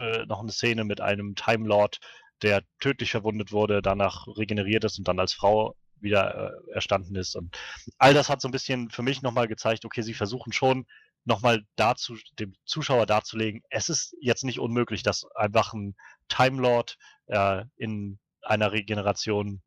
äh, 0.00 0.26
noch 0.26 0.40
eine 0.40 0.52
Szene 0.52 0.84
mit 0.84 1.00
einem 1.00 1.34
Time 1.34 1.66
Lord, 1.66 2.00
der 2.42 2.62
tödlich 2.80 3.10
verwundet 3.12 3.52
wurde, 3.52 3.82
danach 3.82 4.26
regeneriert 4.26 4.84
ist 4.84 4.98
und 4.98 5.06
dann 5.06 5.20
als 5.20 5.32
Frau 5.32 5.76
wieder 6.00 6.52
äh, 6.68 6.72
erstanden 6.72 7.14
ist. 7.14 7.36
Und 7.36 7.56
all 7.98 8.14
das 8.14 8.28
hat 8.28 8.40
so 8.40 8.48
ein 8.48 8.52
bisschen 8.52 8.90
für 8.90 9.02
mich 9.02 9.22
nochmal 9.22 9.48
gezeigt, 9.48 9.84
okay, 9.84 10.02
sie 10.02 10.14
versuchen 10.14 10.52
schon 10.52 10.86
nochmal 11.24 11.64
dazu, 11.76 12.16
dem 12.38 12.54
Zuschauer 12.64 13.06
darzulegen, 13.06 13.62
es 13.70 13.88
ist 13.88 14.16
jetzt 14.20 14.44
nicht 14.44 14.58
unmöglich, 14.58 15.04
dass 15.04 15.24
einfach 15.36 15.72
ein 15.72 15.94
Time 16.28 16.60
Lord 16.60 16.96
äh, 17.26 17.64
in 17.76 18.18
einer 18.42 18.72
Regeneration 18.72 19.62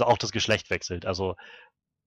auch 0.00 0.18
das 0.18 0.32
Geschlecht 0.32 0.70
wechselt. 0.70 1.06
Also, 1.06 1.36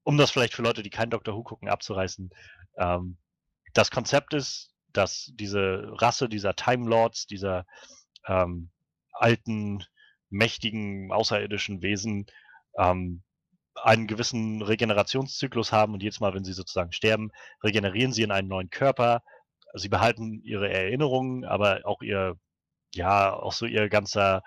um 0.04 0.18
das 0.18 0.32
vielleicht 0.32 0.54
für 0.54 0.64
Leute, 0.64 0.84
die 0.84 0.90
kein 0.90 1.10
Doctor 1.10 1.36
Who 1.36 1.44
gucken, 1.44 1.70
abzureißen, 1.70 2.30
ähm, 2.78 3.18
das 3.74 3.92
Konzept 3.92 4.34
ist, 4.34 4.74
dass 4.92 5.32
diese 5.36 5.90
Rasse 5.94 6.28
dieser 6.28 6.56
Time 6.56 6.90
Lords, 6.90 7.26
dieser 7.26 7.66
ähm, 8.28 8.70
alten, 9.14 9.84
mächtigen, 10.30 11.12
außerirdischen 11.12 11.82
Wesen 11.82 12.26
ähm, 12.78 13.24
einen 13.76 14.08
gewissen 14.08 14.62
Regenerationszyklus 14.62 15.72
haben 15.72 15.94
und 15.94 16.04
jedes 16.04 16.20
Mal, 16.20 16.34
wenn 16.34 16.44
sie 16.44 16.54
sozusagen 16.54 16.92
sterben, 16.92 17.32
regenerieren 17.64 18.12
sie 18.12 18.24
in 18.24 18.32
einen 18.32 18.48
neuen 18.48 18.70
Körper. 18.70 19.24
Sie 19.74 19.90
behalten 19.90 20.42
ihre 20.44 20.70
Erinnerungen, 20.70 21.46
aber 21.46 21.82
auch 21.86 22.02
ihr, 22.02 22.36
ja, 22.94 23.34
auch 23.34 23.54
so 23.54 23.66
ihr 23.66 23.90
ganzer, 23.90 24.44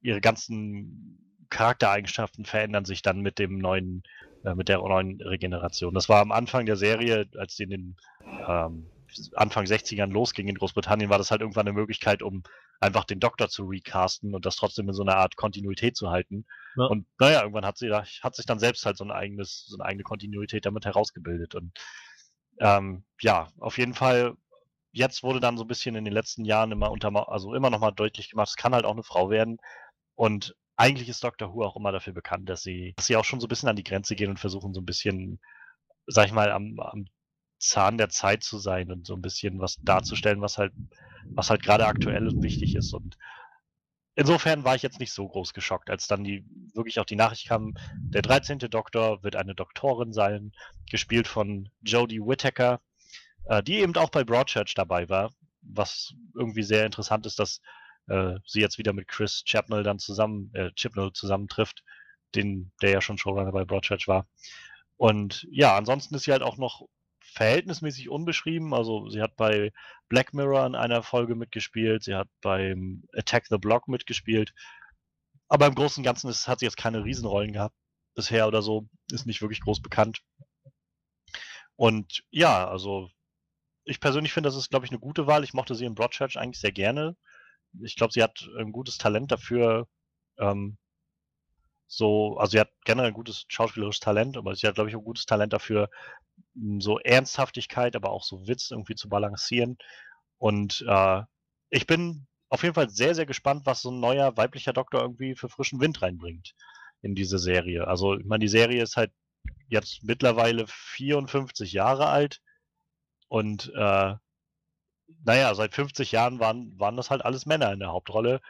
ihre 0.00 0.20
ganzen 0.20 1.46
Charaktereigenschaften 1.50 2.44
verändern 2.44 2.84
sich 2.84 3.00
dann 3.02 3.20
mit 3.20 3.38
dem 3.38 3.58
neuen, 3.58 4.02
äh, 4.48 4.54
mit 4.54 4.68
der 4.68 4.78
neuen 4.78 5.20
Regeneration. 5.20 5.94
Das 5.94 6.08
war 6.08 6.20
am 6.20 6.32
Anfang 6.32 6.66
der 6.66 6.76
Serie, 6.76 7.28
als 7.36 7.56
sie 7.56 7.64
in 7.64 7.70
den 7.70 7.96
ähm, 8.46 8.90
Anfang 9.34 9.64
60ern 9.64 10.10
losging 10.10 10.48
in 10.48 10.56
Großbritannien, 10.56 11.10
war 11.10 11.18
das 11.18 11.30
halt 11.30 11.40
irgendwann 11.40 11.66
eine 11.66 11.78
Möglichkeit, 11.78 12.22
um 12.22 12.42
einfach 12.80 13.04
den 13.04 13.20
Doktor 13.20 13.48
zu 13.48 13.64
recasten 13.64 14.34
und 14.34 14.46
das 14.46 14.56
trotzdem 14.56 14.88
in 14.88 14.94
so 14.94 15.02
einer 15.02 15.16
Art 15.16 15.36
Kontinuität 15.36 15.96
zu 15.96 16.10
halten. 16.10 16.46
Ja. 16.76 16.84
Und 16.86 17.06
naja, 17.18 17.40
irgendwann 17.42 17.64
hat 17.66 17.78
sie 17.78 17.88
da, 17.88 18.04
hat 18.22 18.36
sich 18.36 18.46
dann 18.46 18.58
selbst 18.58 18.86
halt 18.86 18.96
so 18.96 19.04
ein 19.04 19.10
eigenes, 19.10 19.66
so 19.66 19.76
eine 19.78 19.86
eigene 19.86 20.04
Kontinuität 20.04 20.66
damit 20.66 20.84
herausgebildet. 20.84 21.54
Und 21.54 21.72
Ähm, 22.60 23.04
ja, 23.20 23.48
auf 23.60 23.78
jeden 23.78 23.94
Fall. 23.94 24.34
Jetzt 24.92 25.22
wurde 25.22 25.40
dann 25.40 25.58
so 25.58 25.64
ein 25.64 25.68
bisschen 25.68 25.94
in 25.94 26.04
den 26.04 26.14
letzten 26.14 26.44
Jahren 26.44 26.72
immer 26.72 26.90
unter, 26.90 27.28
also 27.30 27.54
immer 27.54 27.70
noch 27.70 27.80
mal 27.80 27.92
deutlich 27.92 28.30
gemacht, 28.30 28.48
es 28.48 28.56
kann 28.56 28.74
halt 28.74 28.84
auch 28.84 28.92
eine 28.92 29.02
Frau 29.02 29.30
werden. 29.30 29.58
Und 30.14 30.56
eigentlich 30.78 31.08
ist 31.08 31.24
Doctor 31.24 31.52
Who 31.52 31.64
auch 31.64 31.76
immer 31.76 31.92
dafür 31.92 32.12
bekannt, 32.12 32.48
dass 32.48 32.62
sie, 32.62 32.94
dass 32.96 33.06
sie 33.06 33.16
auch 33.16 33.24
schon 33.24 33.40
so 33.40 33.46
ein 33.46 33.48
bisschen 33.48 33.68
an 33.68 33.76
die 33.76 33.84
Grenze 33.84 34.14
gehen 34.14 34.30
und 34.30 34.38
versuchen 34.38 34.72
so 34.72 34.80
ein 34.80 34.86
bisschen, 34.86 35.40
sag 36.06 36.26
ich 36.26 36.32
mal, 36.32 36.52
am, 36.52 36.78
am 36.78 37.06
Zahn 37.58 37.98
der 37.98 38.10
Zeit 38.10 38.44
zu 38.44 38.58
sein 38.58 38.92
und 38.92 39.04
so 39.04 39.14
ein 39.14 39.20
bisschen 39.20 39.58
was 39.58 39.76
darzustellen, 39.82 40.40
was 40.40 40.56
halt, 40.56 40.72
was 41.34 41.50
halt 41.50 41.64
gerade 41.64 41.84
aktuell 41.84 42.28
und 42.28 42.44
wichtig 42.44 42.76
ist. 42.76 42.94
Und 42.94 43.18
insofern 44.14 44.62
war 44.62 44.76
ich 44.76 44.82
jetzt 44.82 45.00
nicht 45.00 45.12
so 45.12 45.28
groß 45.28 45.52
geschockt, 45.52 45.90
als 45.90 46.06
dann 46.06 46.22
die 46.22 46.44
wirklich 46.74 47.00
auch 47.00 47.06
die 47.06 47.16
Nachricht 47.16 47.48
kam, 47.48 47.74
der 48.14 48.22
13. 48.22 48.60
Doktor 48.60 49.24
wird 49.24 49.34
eine 49.34 49.56
Doktorin 49.56 50.12
sein, 50.12 50.52
gespielt 50.88 51.26
von 51.26 51.70
Jodie 51.82 52.20
Whittaker, 52.20 52.80
äh, 53.46 53.64
die 53.64 53.80
eben 53.80 53.96
auch 53.96 54.10
bei 54.10 54.22
Broadchurch 54.22 54.74
dabei 54.74 55.08
war, 55.08 55.32
was 55.60 56.14
irgendwie 56.36 56.62
sehr 56.62 56.86
interessant 56.86 57.26
ist, 57.26 57.40
dass 57.40 57.60
äh, 58.08 58.34
sie 58.46 58.60
jetzt 58.60 58.78
wieder 58.78 58.92
mit 58.92 59.08
Chris 59.08 59.44
Chapnell 59.44 59.82
dann 59.82 59.98
zusammen, 59.98 60.50
äh, 60.54 60.70
Chipnell 60.72 61.12
zusammentrifft, 61.12 61.84
den, 62.34 62.72
der 62.82 62.90
ja 62.90 63.00
schon 63.00 63.18
Showrunner 63.18 63.52
bei 63.52 63.64
Broadchurch 63.64 64.08
war. 64.08 64.26
Und 64.96 65.46
ja, 65.50 65.76
ansonsten 65.76 66.14
ist 66.14 66.24
sie 66.24 66.32
halt 66.32 66.42
auch 66.42 66.56
noch 66.56 66.86
verhältnismäßig 67.20 68.08
unbeschrieben. 68.08 68.74
Also 68.74 69.08
sie 69.10 69.22
hat 69.22 69.36
bei 69.36 69.72
Black 70.08 70.34
Mirror 70.34 70.66
in 70.66 70.74
einer 70.74 71.02
Folge 71.02 71.34
mitgespielt, 71.34 72.02
sie 72.04 72.14
hat 72.14 72.28
beim 72.40 73.04
Attack 73.14 73.46
the 73.48 73.58
Block 73.58 73.88
mitgespielt. 73.88 74.52
Aber 75.48 75.66
im 75.66 75.74
Großen 75.74 76.00
und 76.00 76.04
Ganzen 76.04 76.28
ist, 76.28 76.48
hat 76.48 76.60
sie 76.60 76.66
jetzt 76.66 76.76
keine 76.76 77.04
Riesenrollen 77.04 77.52
gehabt 77.52 77.74
bisher 78.14 78.48
oder 78.48 78.62
so. 78.62 78.88
Ist 79.10 79.26
nicht 79.26 79.40
wirklich 79.40 79.60
groß 79.60 79.80
bekannt. 79.80 80.22
Und 81.76 82.24
ja, 82.30 82.68
also 82.68 83.10
ich 83.84 84.00
persönlich 84.00 84.32
finde, 84.32 84.48
das 84.48 84.56
ist, 84.56 84.70
glaube 84.70 84.84
ich, 84.84 84.90
eine 84.90 84.98
gute 84.98 85.26
Wahl. 85.26 85.44
Ich 85.44 85.54
mochte 85.54 85.74
sie 85.74 85.84
in 85.84 85.94
Broadchurch 85.94 86.38
eigentlich 86.38 86.60
sehr 86.60 86.72
gerne. 86.72 87.16
Ich 87.82 87.96
glaube, 87.96 88.12
sie 88.12 88.22
hat 88.22 88.48
ein 88.58 88.72
gutes 88.72 88.98
Talent 88.98 89.30
dafür, 89.32 89.86
ähm, 90.38 90.78
so, 91.88 92.36
also 92.36 92.52
sie 92.52 92.60
hat 92.60 92.70
generell 92.84 93.10
ein 93.10 93.14
gutes 93.14 93.46
schauspielerisches 93.48 94.00
Talent, 94.00 94.36
aber 94.36 94.54
sie 94.54 94.66
hat, 94.66 94.74
glaube 94.74 94.90
ich, 94.90 94.96
auch 94.96 95.00
ein 95.00 95.04
gutes 95.04 95.24
Talent 95.24 95.54
dafür, 95.54 95.88
so 96.78 96.98
Ernsthaftigkeit, 97.00 97.96
aber 97.96 98.10
auch 98.10 98.22
so 98.24 98.46
Witz 98.46 98.70
irgendwie 98.70 98.94
zu 98.94 99.08
balancieren. 99.08 99.78
Und 100.36 100.84
äh, 100.86 101.22
ich 101.70 101.86
bin 101.86 102.26
auf 102.50 102.62
jeden 102.62 102.74
Fall 102.74 102.90
sehr, 102.90 103.14
sehr 103.14 103.26
gespannt, 103.26 103.64
was 103.64 103.82
so 103.82 103.90
ein 103.90 104.00
neuer 104.00 104.36
weiblicher 104.36 104.74
Doktor 104.74 105.00
irgendwie 105.00 105.34
für 105.34 105.48
frischen 105.48 105.80
Wind 105.80 106.02
reinbringt 106.02 106.54
in 107.00 107.14
diese 107.14 107.38
Serie. 107.38 107.86
Also, 107.88 108.18
ich 108.18 108.26
meine, 108.26 108.42
die 108.42 108.48
Serie 108.48 108.82
ist 108.82 108.96
halt 108.96 109.12
jetzt 109.68 110.02
mittlerweile 110.02 110.66
54 110.68 111.72
Jahre 111.72 112.06
alt 112.08 112.40
und 113.28 113.72
äh, 113.74 114.14
naja, 115.24 115.54
seit 115.54 115.74
50 115.74 116.12
Jahren 116.12 116.38
waren, 116.40 116.78
waren 116.78 116.96
das 116.96 117.10
halt 117.10 117.24
alles 117.24 117.46
Männer 117.46 117.72
in 117.72 117.80
der 117.80 117.92
Hauptrolle. 117.92 118.40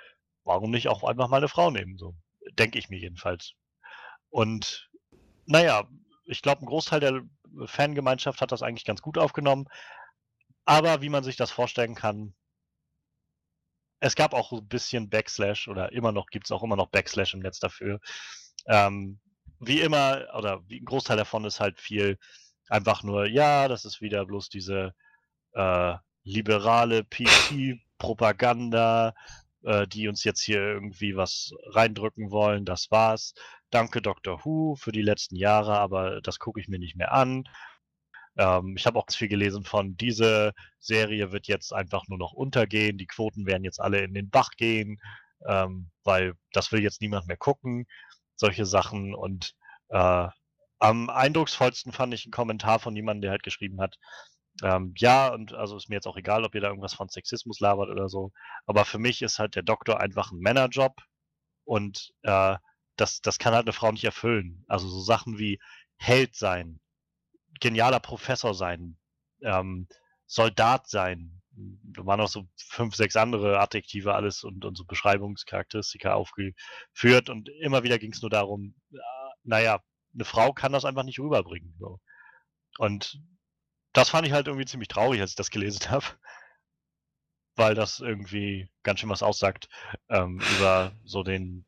Warum 0.45 0.71
nicht 0.71 0.89
auch 0.89 1.05
einfach 1.05 1.29
mal 1.29 1.39
eine 1.39 1.49
Frau 1.49 1.71
nehmen? 1.71 1.99
So 1.99 2.15
denke 2.53 2.79
ich 2.79 2.89
mir 2.89 2.99
jedenfalls. 2.99 3.55
Und 4.31 4.91
naja, 5.47 5.89
ich 6.25 6.43
glaube, 6.43 6.63
ein 6.63 6.67
Großteil 6.67 7.01
der 7.01 7.23
Fangemeinschaft 7.67 8.41
hat 8.41 8.53
das 8.53 8.63
eigentlich 8.63 8.85
ganz 8.85 9.03
gut 9.03 9.19
aufgenommen. 9.19 9.67
Aber 10.65 11.01
wie 11.01 11.09
man 11.09 11.25
sich 11.25 11.37
das 11.37 11.51
vorstellen 11.51 11.95
kann, 11.95 12.35
es 14.01 14.15
gab 14.15 14.35
auch 14.35 14.53
ein 14.53 14.69
bisschen 14.69 15.09
Backslash 15.11 15.69
oder 15.69 15.93
immer 15.93 16.13
noch 16.13 16.27
gibt 16.29 16.47
es 16.47 16.53
auch 16.53 16.63
immer 16.63 16.77
noch 16.77 16.89
Backslash 16.89 17.35
im 17.35 17.41
Netz 17.41 17.59
dafür. 17.59 18.01
Ähm, 18.67 19.19
wie 19.61 19.81
immer, 19.81 20.27
oder 20.37 20.61
wie 20.69 20.81
ein 20.81 20.85
Großteil 20.85 21.17
davon 21.17 21.45
ist 21.45 21.61
halt 21.61 21.81
viel 21.81 22.19
einfach 22.69 23.03
nur, 23.03 23.27
ja, 23.27 23.67
das 23.67 23.85
ist 23.85 24.01
wieder 24.01 24.25
bloß 24.27 24.51
diese 24.51 24.95
äh, 25.55 25.95
liberale 26.29 27.05
PC-Propaganda, 27.05 29.15
äh, 29.63 29.87
die 29.87 30.09
uns 30.09 30.25
jetzt 30.25 30.43
hier 30.43 30.61
irgendwie 30.61 31.17
was 31.17 31.53
reindrücken 31.73 32.31
wollen. 32.31 32.65
Das 32.65 32.91
war's. 32.91 33.35
Danke 33.71 34.03
Dr. 34.03 34.45
Who 34.45 34.77
für 34.77 34.93
die 34.93 35.03
letzten 35.03 35.37
Jahre, 35.37 35.79
aber 35.79 36.21
das 36.21 36.39
gucke 36.39 36.61
ich 36.61 36.69
mir 36.69 36.79
nicht 36.79 36.97
mehr 36.97 37.13
an. 37.13 37.45
Ähm, 38.37 38.75
ich 38.77 38.87
habe 38.87 38.99
auch 38.99 39.07
viel 39.11 39.29
gelesen 39.29 39.65
von, 39.65 39.97
diese 39.97 40.53
Serie 40.79 41.33
wird 41.33 41.49
jetzt 41.49 41.73
einfach 41.73 42.07
nur 42.09 42.19
noch 42.19 42.33
untergehen, 42.33 42.99
die 42.99 43.07
Quoten 43.07 43.47
werden 43.47 43.65
jetzt 43.65 43.81
alle 43.81 44.03
in 44.05 44.15
den 44.15 44.31
Bach 44.31 44.51
gehen, 44.57 45.01
ähm, 45.47 45.91
weil 46.05 46.35
das 46.53 46.73
will 46.73 46.83
jetzt 46.83 47.01
niemand 47.01 47.27
mehr 47.27 47.37
gucken. 47.37 47.87
Solche 48.37 48.67
Sachen 48.67 49.15
und 49.15 49.55
äh, 49.89 50.29
am 50.81 51.11
eindrucksvollsten 51.11 51.93
fand 51.93 52.15
ich 52.15 52.25
einen 52.25 52.33
Kommentar 52.33 52.79
von 52.79 52.95
jemandem, 52.95 53.23
der 53.23 53.31
halt 53.33 53.43
geschrieben 53.43 53.81
hat, 53.81 53.97
ähm, 54.63 54.93
ja, 54.97 55.33
und 55.33 55.53
also 55.55 55.77
ist 55.77 55.89
mir 55.89 55.97
jetzt 55.97 56.07
auch 56.07 56.17
egal, 56.17 56.45
ob 56.45 56.55
ihr 56.55 56.61
da 56.61 56.69
irgendwas 56.69 56.95
von 56.95 57.09
Sexismus 57.09 57.61
labert 57.61 57.91
oder 57.91 58.09
so. 58.09 58.33
Aber 58.67 58.85
für 58.85 58.99
mich 58.99 59.23
ist 59.23 59.39
halt 59.39 59.55
der 59.55 59.63
Doktor 59.63 60.01
einfach 60.01 60.33
ein 60.33 60.39
Männerjob 60.39 60.97
und 61.65 62.13
äh, 62.23 62.57
das, 62.97 63.21
das 63.21 63.39
kann 63.39 63.55
halt 63.55 63.67
eine 63.67 63.73
Frau 63.73 63.93
nicht 63.93 64.05
erfüllen. 64.05 64.65
Also 64.69 64.89
so 64.89 65.01
Sachen 65.01 65.39
wie 65.39 65.61
Held 65.97 66.35
sein, 66.35 66.81
genialer 67.61 68.01
Professor 68.01 68.55
sein, 68.55 68.99
ähm, 69.43 69.89
Soldat 70.27 70.89
sein. 70.89 71.41
Da 71.51 72.07
waren 72.07 72.19
noch 72.19 72.29
so 72.29 72.47
fünf, 72.57 72.95
sechs 72.95 73.17
andere 73.17 73.59
Adjektive 73.61 74.15
alles 74.15 74.45
und, 74.45 74.65
und 74.65 74.77
so 74.77 74.85
Beschreibungscharakteristika 74.85 76.15
aufgeführt 76.15 77.31
und 77.31 77.49
immer 77.61 77.83
wieder 77.83 77.99
ging 77.99 78.13
es 78.13 78.23
nur 78.23 78.31
darum, 78.31 78.75
äh, 78.93 78.99
naja, 79.43 79.81
eine 80.15 80.25
Frau 80.25 80.53
kann 80.53 80.73
das 80.73 80.85
einfach 80.85 81.05
nicht 81.05 81.19
rüberbringen. 81.19 81.75
So. 81.79 82.01
Und 82.79 83.21
das 83.93 84.11
fand 84.11 84.27
ich 84.27 84.33
halt 84.33 84.47
irgendwie 84.47 84.67
ziemlich 84.67 84.89
traurig, 84.89 85.21
als 85.21 85.31
ich 85.31 85.37
das 85.37 85.51
gelesen 85.51 85.81
habe. 85.91 86.07
Weil 87.57 87.75
das 87.75 87.99
irgendwie 87.99 88.71
ganz 88.85 89.01
schön 89.01 89.09
was 89.09 89.23
aussagt 89.23 89.69
ähm, 90.09 90.41
über 90.57 90.93
so 91.05 91.25
den 91.25 91.65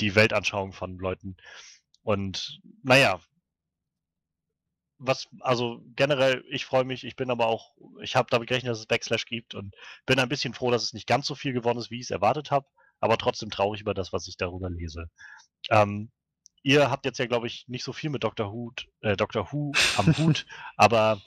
die 0.00 0.14
Weltanschauung 0.14 0.72
von 0.72 0.98
Leuten. 0.98 1.36
Und 2.02 2.60
naja, 2.82 3.20
was, 4.98 5.28
also 5.40 5.82
generell, 5.96 6.44
ich 6.48 6.64
freue 6.64 6.84
mich, 6.84 7.04
ich 7.04 7.16
bin 7.16 7.30
aber 7.30 7.46
auch, 7.46 7.74
ich 8.00 8.16
habe 8.16 8.28
damit 8.30 8.48
gerechnet, 8.48 8.70
dass 8.70 8.78
es 8.80 8.86
Backslash 8.86 9.26
gibt 9.26 9.54
und 9.54 9.74
bin 10.06 10.18
ein 10.18 10.28
bisschen 10.28 10.54
froh, 10.54 10.70
dass 10.70 10.82
es 10.82 10.92
nicht 10.92 11.06
ganz 11.06 11.26
so 11.26 11.34
viel 11.34 11.52
geworden 11.52 11.78
ist, 11.78 11.90
wie 11.90 11.96
ich 11.96 12.06
es 12.06 12.10
erwartet 12.10 12.50
habe, 12.50 12.66
aber 13.00 13.18
trotzdem 13.18 13.50
traurig 13.50 13.80
über 13.80 13.94
das, 13.94 14.12
was 14.12 14.26
ich 14.28 14.36
darüber 14.36 14.70
lese. 14.70 15.10
Ähm, 15.70 16.10
ihr 16.64 16.90
habt 16.90 17.04
jetzt 17.04 17.18
ja, 17.18 17.26
glaube 17.26 17.46
ich, 17.46 17.66
nicht 17.68 17.84
so 17.84 17.92
viel 17.92 18.10
mit 18.10 18.24
Dr. 18.24 18.52
Who, 18.52 18.72
äh, 19.02 19.16
Dr. 19.16 19.52
Who 19.52 19.72
am 19.96 20.16
Hut, 20.16 20.46
aber 20.76 21.20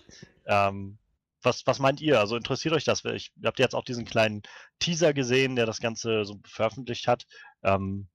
ähm, 0.45 0.97
was, 1.41 1.65
was 1.65 1.80
meint 1.80 2.02
ihr? 2.02 2.19
Also 2.19 2.36
interessiert 2.36 2.73
euch 2.73 2.84
das? 2.84 3.06
Ich 3.06 3.32
habt 3.45 3.60
jetzt 3.60 3.76
auch 3.76 3.86
diesen 3.86 4.04
kleinen 4.04 4.41
Teaser 4.80 5.13
gesehen, 5.13 5.56
der 5.56 5.65
das 5.65 5.80
Ganze 5.80 6.26
so 6.26 6.39
veröffentlicht 6.45 7.08
hat. 7.08 7.26
Ähm, 7.63 8.08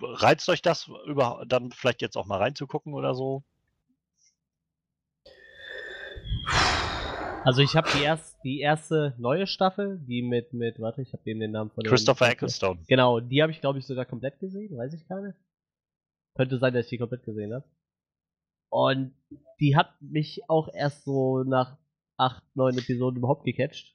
reizt 0.00 0.48
euch 0.48 0.62
das 0.62 0.88
über, 1.06 1.44
dann 1.46 1.72
vielleicht 1.72 2.00
jetzt 2.00 2.16
auch 2.16 2.26
mal 2.26 2.38
reinzugucken 2.38 2.94
oder 2.94 3.14
so? 3.14 3.42
Also 7.44 7.62
ich 7.62 7.76
habe 7.76 7.88
die, 7.96 8.02
erst, 8.02 8.38
die 8.44 8.60
erste 8.60 9.14
neue 9.18 9.46
Staffel, 9.46 10.00
die 10.06 10.22
mit, 10.22 10.52
mit, 10.52 10.80
warte, 10.80 11.02
ich 11.02 11.12
habe 11.12 11.22
eben 11.26 11.40
den 11.40 11.52
Namen 11.52 11.70
von 11.70 11.84
Christopher 11.84 12.30
Ecclestone. 12.30 12.80
Genau, 12.88 13.20
die 13.20 13.42
habe 13.42 13.52
ich 13.52 13.60
glaube 13.60 13.78
ich 13.80 13.86
sogar 13.86 14.04
komplett 14.04 14.38
gesehen, 14.38 14.76
weiß 14.76 14.94
ich 14.94 15.06
gar 15.06 15.20
nicht. 15.20 15.36
Könnte 16.36 16.58
sein, 16.58 16.74
dass 16.74 16.84
ich 16.84 16.90
die 16.90 16.98
komplett 16.98 17.24
gesehen 17.24 17.54
habe. 17.54 17.64
Und 18.68 19.14
die 19.60 19.76
hat 19.76 19.90
mich 20.00 20.42
auch 20.48 20.68
erst 20.72 21.04
so 21.04 21.42
nach 21.44 21.78
acht, 22.16 22.42
neun 22.54 22.76
Episoden 22.76 23.18
überhaupt 23.18 23.44
gecatcht. 23.44 23.94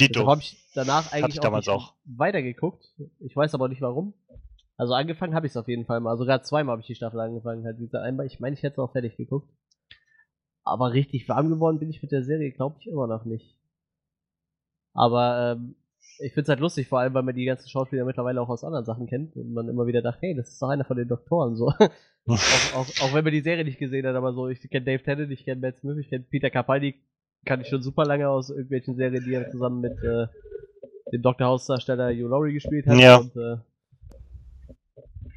Dito. 0.00 0.26
habe 0.26 0.40
ich 0.40 0.56
danach 0.74 1.12
eigentlich 1.12 1.36
ich 1.36 1.44
auch, 1.44 1.68
auch. 1.68 1.94
weitergeguckt. 2.04 2.94
Ich 3.18 3.34
weiß 3.34 3.54
aber 3.54 3.68
nicht 3.68 3.82
warum. 3.82 4.14
Also 4.76 4.94
angefangen 4.94 5.34
habe 5.34 5.46
ich 5.46 5.52
es 5.52 5.56
auf 5.56 5.66
jeden 5.66 5.86
Fall 5.86 6.00
mal. 6.00 6.16
Sogar 6.16 6.42
zweimal 6.42 6.72
habe 6.72 6.82
ich 6.82 6.86
die 6.86 6.94
Staffel 6.94 7.18
angefangen. 7.18 7.64
Halt 7.64 7.78
wie 7.80 7.96
einmal. 7.96 8.26
Ich 8.26 8.38
meine, 8.38 8.54
ich 8.54 8.62
hätte 8.62 8.74
es 8.74 8.78
auch 8.78 8.92
fertig 8.92 9.16
geguckt. 9.16 9.50
Aber 10.62 10.92
richtig 10.92 11.28
warm 11.28 11.48
geworden 11.48 11.80
bin 11.80 11.90
ich 11.90 12.00
mit 12.00 12.12
der 12.12 12.22
Serie, 12.22 12.52
glaube 12.52 12.76
ich, 12.78 12.86
immer 12.86 13.06
noch 13.06 13.24
nicht. 13.24 13.58
Aber 14.92 15.56
ähm, 15.56 15.74
ich 16.20 16.32
finde 16.32 16.42
es 16.42 16.48
halt 16.48 16.60
lustig, 16.60 16.88
vor 16.88 17.00
allem, 17.00 17.14
weil 17.14 17.22
man 17.22 17.34
die 17.34 17.44
ganzen 17.44 17.68
Schauspieler 17.68 18.04
mittlerweile 18.04 18.40
auch 18.40 18.48
aus 18.48 18.64
anderen 18.64 18.84
Sachen 18.84 19.06
kennt 19.06 19.36
und 19.36 19.52
man 19.52 19.68
immer 19.68 19.86
wieder 19.86 20.02
dachte, 20.02 20.18
hey, 20.22 20.34
das 20.34 20.48
ist 20.48 20.62
einer 20.62 20.84
von 20.84 20.96
den 20.96 21.08
Doktoren, 21.08 21.56
so. 21.56 21.66
auch, 22.26 22.74
auch, 22.74 22.86
auch 23.00 23.14
wenn 23.14 23.24
man 23.24 23.32
die 23.32 23.40
Serie 23.40 23.64
nicht 23.64 23.78
gesehen 23.78 24.06
hat, 24.06 24.16
aber 24.16 24.32
so, 24.32 24.48
ich 24.48 24.60
kenne 24.68 24.84
Dave 24.84 25.02
Tennant, 25.02 25.30
ich 25.30 25.44
kenne 25.44 25.60
Matt 25.60 25.78
Smith, 25.78 25.98
ich 25.98 26.08
kenne 26.08 26.24
Peter 26.28 26.50
Capaldi, 26.50 26.96
kann 27.44 27.60
ich 27.60 27.68
schon 27.68 27.82
super 27.82 28.04
lange 28.04 28.28
aus 28.28 28.50
irgendwelchen 28.50 28.96
Serien, 28.96 29.24
die 29.24 29.34
er 29.34 29.50
zusammen 29.50 29.80
mit 29.80 30.02
äh, 30.02 30.26
dem 31.12 31.22
Dr. 31.22 31.46
House-Darsteller 31.46 32.10
Hugh 32.10 32.28
Laurie 32.28 32.52
gespielt 32.52 32.86
hat. 32.86 32.98
Ja. 32.98 33.18
Und, 33.18 33.36
äh, 33.36 33.56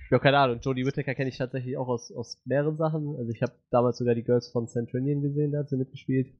ja, 0.09 0.19
keine 0.19 0.39
Ahnung, 0.39 0.59
Jodie 0.61 0.85
Whittaker 0.85 1.15
kenne 1.15 1.29
ich 1.29 1.37
tatsächlich 1.37 1.77
auch 1.77 1.87
aus, 1.87 2.11
aus 2.11 2.41
mehreren 2.43 2.75
Sachen. 2.75 3.15
Also 3.17 3.31
ich 3.31 3.41
habe 3.41 3.53
damals 3.69 3.97
sogar 3.97 4.13
die 4.13 4.23
Girls 4.23 4.49
von 4.49 4.67
Centurion 4.67 5.21
gesehen, 5.21 5.53
da 5.53 5.59
hat 5.59 5.69
sie 5.69 5.77
mitgespielt. 5.77 6.33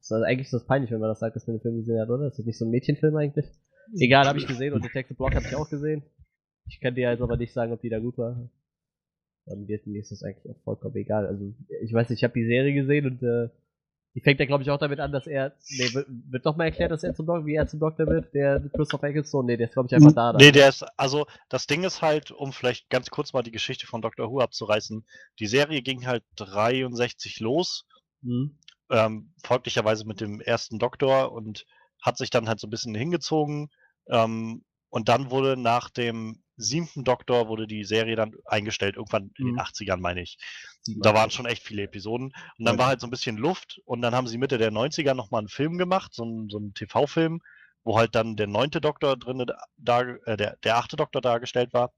Das 0.00 0.06
ist 0.06 0.12
also 0.12 0.24
eigentlich 0.24 0.46
ist 0.46 0.54
das 0.54 0.66
peinlich, 0.66 0.90
wenn 0.90 1.00
man 1.00 1.10
das 1.10 1.20
sagt, 1.20 1.36
dass 1.36 1.46
man 1.46 1.56
den 1.56 1.62
Film 1.62 1.76
gesehen 1.76 2.00
hat, 2.00 2.08
oder? 2.08 2.26
Ist 2.26 2.38
das 2.38 2.46
nicht 2.46 2.58
so 2.58 2.64
ein 2.64 2.70
Mädchenfilm 2.70 3.14
eigentlich? 3.16 3.46
Egal, 3.98 4.26
habe 4.26 4.38
ich 4.38 4.46
gesehen 4.46 4.72
und 4.72 4.84
Detective 4.84 5.14
Block 5.14 5.34
habe 5.34 5.44
ich 5.46 5.54
auch 5.54 5.68
gesehen. 5.68 6.02
Ich 6.66 6.80
kann 6.80 6.94
dir 6.94 7.10
jetzt 7.10 7.20
aber 7.22 7.36
nicht 7.36 7.52
sagen, 7.52 7.72
ob 7.72 7.80
die 7.80 7.90
da 7.90 7.98
gut 7.98 8.16
war. 8.18 8.48
Und 9.44 9.66
mir, 9.66 9.80
mir 9.84 10.00
ist 10.00 10.12
das 10.12 10.22
eigentlich 10.22 10.48
auch 10.48 10.62
vollkommen 10.62 10.96
egal. 10.96 11.26
Also 11.26 11.52
ich 11.82 11.92
weiß 11.92 12.08
nicht, 12.08 12.20
ich 12.20 12.24
habe 12.24 12.34
die 12.34 12.46
Serie 12.46 12.72
gesehen 12.72 13.06
und 13.06 13.22
äh, 13.22 13.48
Die 14.14 14.20
fängt 14.20 14.40
ja, 14.40 14.46
glaube 14.46 14.62
ich, 14.62 14.70
auch 14.70 14.78
damit 14.78 15.00
an, 15.00 15.12
dass 15.12 15.26
er. 15.26 15.54
Nee, 15.76 15.92
wird, 15.92 16.06
wird 16.08 16.46
doch 16.46 16.56
mal 16.56 16.64
erklärt, 16.64 16.90
dass 16.90 17.04
er 17.04 17.14
zum 17.14 17.26
Doktor, 17.26 17.46
wie 17.46 17.54
er 17.54 17.66
zum 17.66 17.80
Doktor 17.80 18.06
wird, 18.06 18.32
der 18.34 18.60
Christoph 18.74 19.02
Ecclestone. 19.02 19.46
Nee, 19.46 19.56
der 19.56 19.68
ist, 19.68 19.74
glaube 19.74 19.88
ich, 19.88 19.94
einfach 19.94 20.12
da. 20.12 20.32
dann. 20.32 20.40
Nee, 20.40 20.52
der 20.52 20.68
ist, 20.68 20.84
also 20.96 21.26
das 21.48 21.66
Ding 21.66 21.84
ist 21.84 22.00
halt, 22.02 22.30
um 22.30 22.52
vielleicht 22.52 22.90
ganz 22.90 23.10
kurz 23.10 23.32
mal 23.32 23.42
die 23.42 23.52
Geschichte 23.52 23.86
von 23.86 24.02
Doctor 24.02 24.30
Who 24.30 24.40
abzureißen, 24.40 25.04
die 25.38 25.46
Serie 25.46 25.82
ging 25.82 26.06
halt 26.06 26.24
63 26.36 27.40
los, 27.40 27.86
Hm. 28.22 28.58
Ähm, 28.90 29.32
folglicherweise 29.44 30.04
mit 30.06 30.20
dem 30.20 30.40
ersten 30.40 30.78
Doktor 30.78 31.32
und 31.32 31.66
hat 32.02 32.16
sich 32.16 32.30
dann 32.30 32.48
halt 32.48 32.60
so 32.60 32.66
ein 32.66 32.70
bisschen 32.70 32.94
hingezogen. 32.94 33.70
Ähm, 34.08 34.64
und 34.88 35.08
dann 35.08 35.30
wurde 35.30 35.56
nach 35.56 35.90
dem 35.90 36.42
siebten 36.56 37.04
Doktor 37.04 37.48
wurde 37.48 37.66
die 37.66 37.84
Serie 37.84 38.16
dann 38.16 38.34
eingestellt, 38.44 38.96
irgendwann 38.96 39.30
in 39.38 39.46
den 39.46 39.54
Mhm. 39.54 39.60
80ern, 39.60 39.98
meine 40.00 40.22
ich. 40.22 40.38
Da 40.86 41.14
waren 41.14 41.30
schon 41.30 41.46
echt 41.46 41.62
viele 41.62 41.82
Episoden. 41.84 42.32
Und 42.58 42.64
dann 42.64 42.78
war 42.78 42.88
halt 42.88 43.00
so 43.00 43.06
ein 43.06 43.10
bisschen 43.10 43.36
Luft. 43.36 43.80
Und 43.84 44.02
dann 44.02 44.14
haben 44.14 44.26
sie 44.26 44.38
Mitte 44.38 44.58
der 44.58 44.70
90er 44.70 45.14
nochmal 45.14 45.40
einen 45.40 45.48
Film 45.48 45.78
gemacht, 45.78 46.12
so 46.14 46.24
einen, 46.24 46.48
so 46.50 46.58
einen 46.58 46.74
TV-Film, 46.74 47.40
wo 47.84 47.96
halt 47.98 48.14
dann 48.14 48.36
der 48.36 48.46
neunte 48.46 48.80
Doktor 48.80 49.16
drin, 49.16 49.46
da, 49.76 50.00
äh, 50.02 50.36
der, 50.36 50.56
der 50.64 50.76
achte 50.76 50.96
Doktor 50.96 51.20
dargestellt 51.20 51.72
war. 51.72 51.92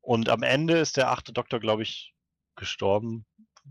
Und 0.00 0.28
am 0.28 0.42
Ende 0.42 0.78
ist 0.78 0.96
der 0.96 1.10
achte 1.10 1.32
Doktor, 1.32 1.60
glaube 1.60 1.82
ich, 1.82 2.14
gestorben. 2.56 3.26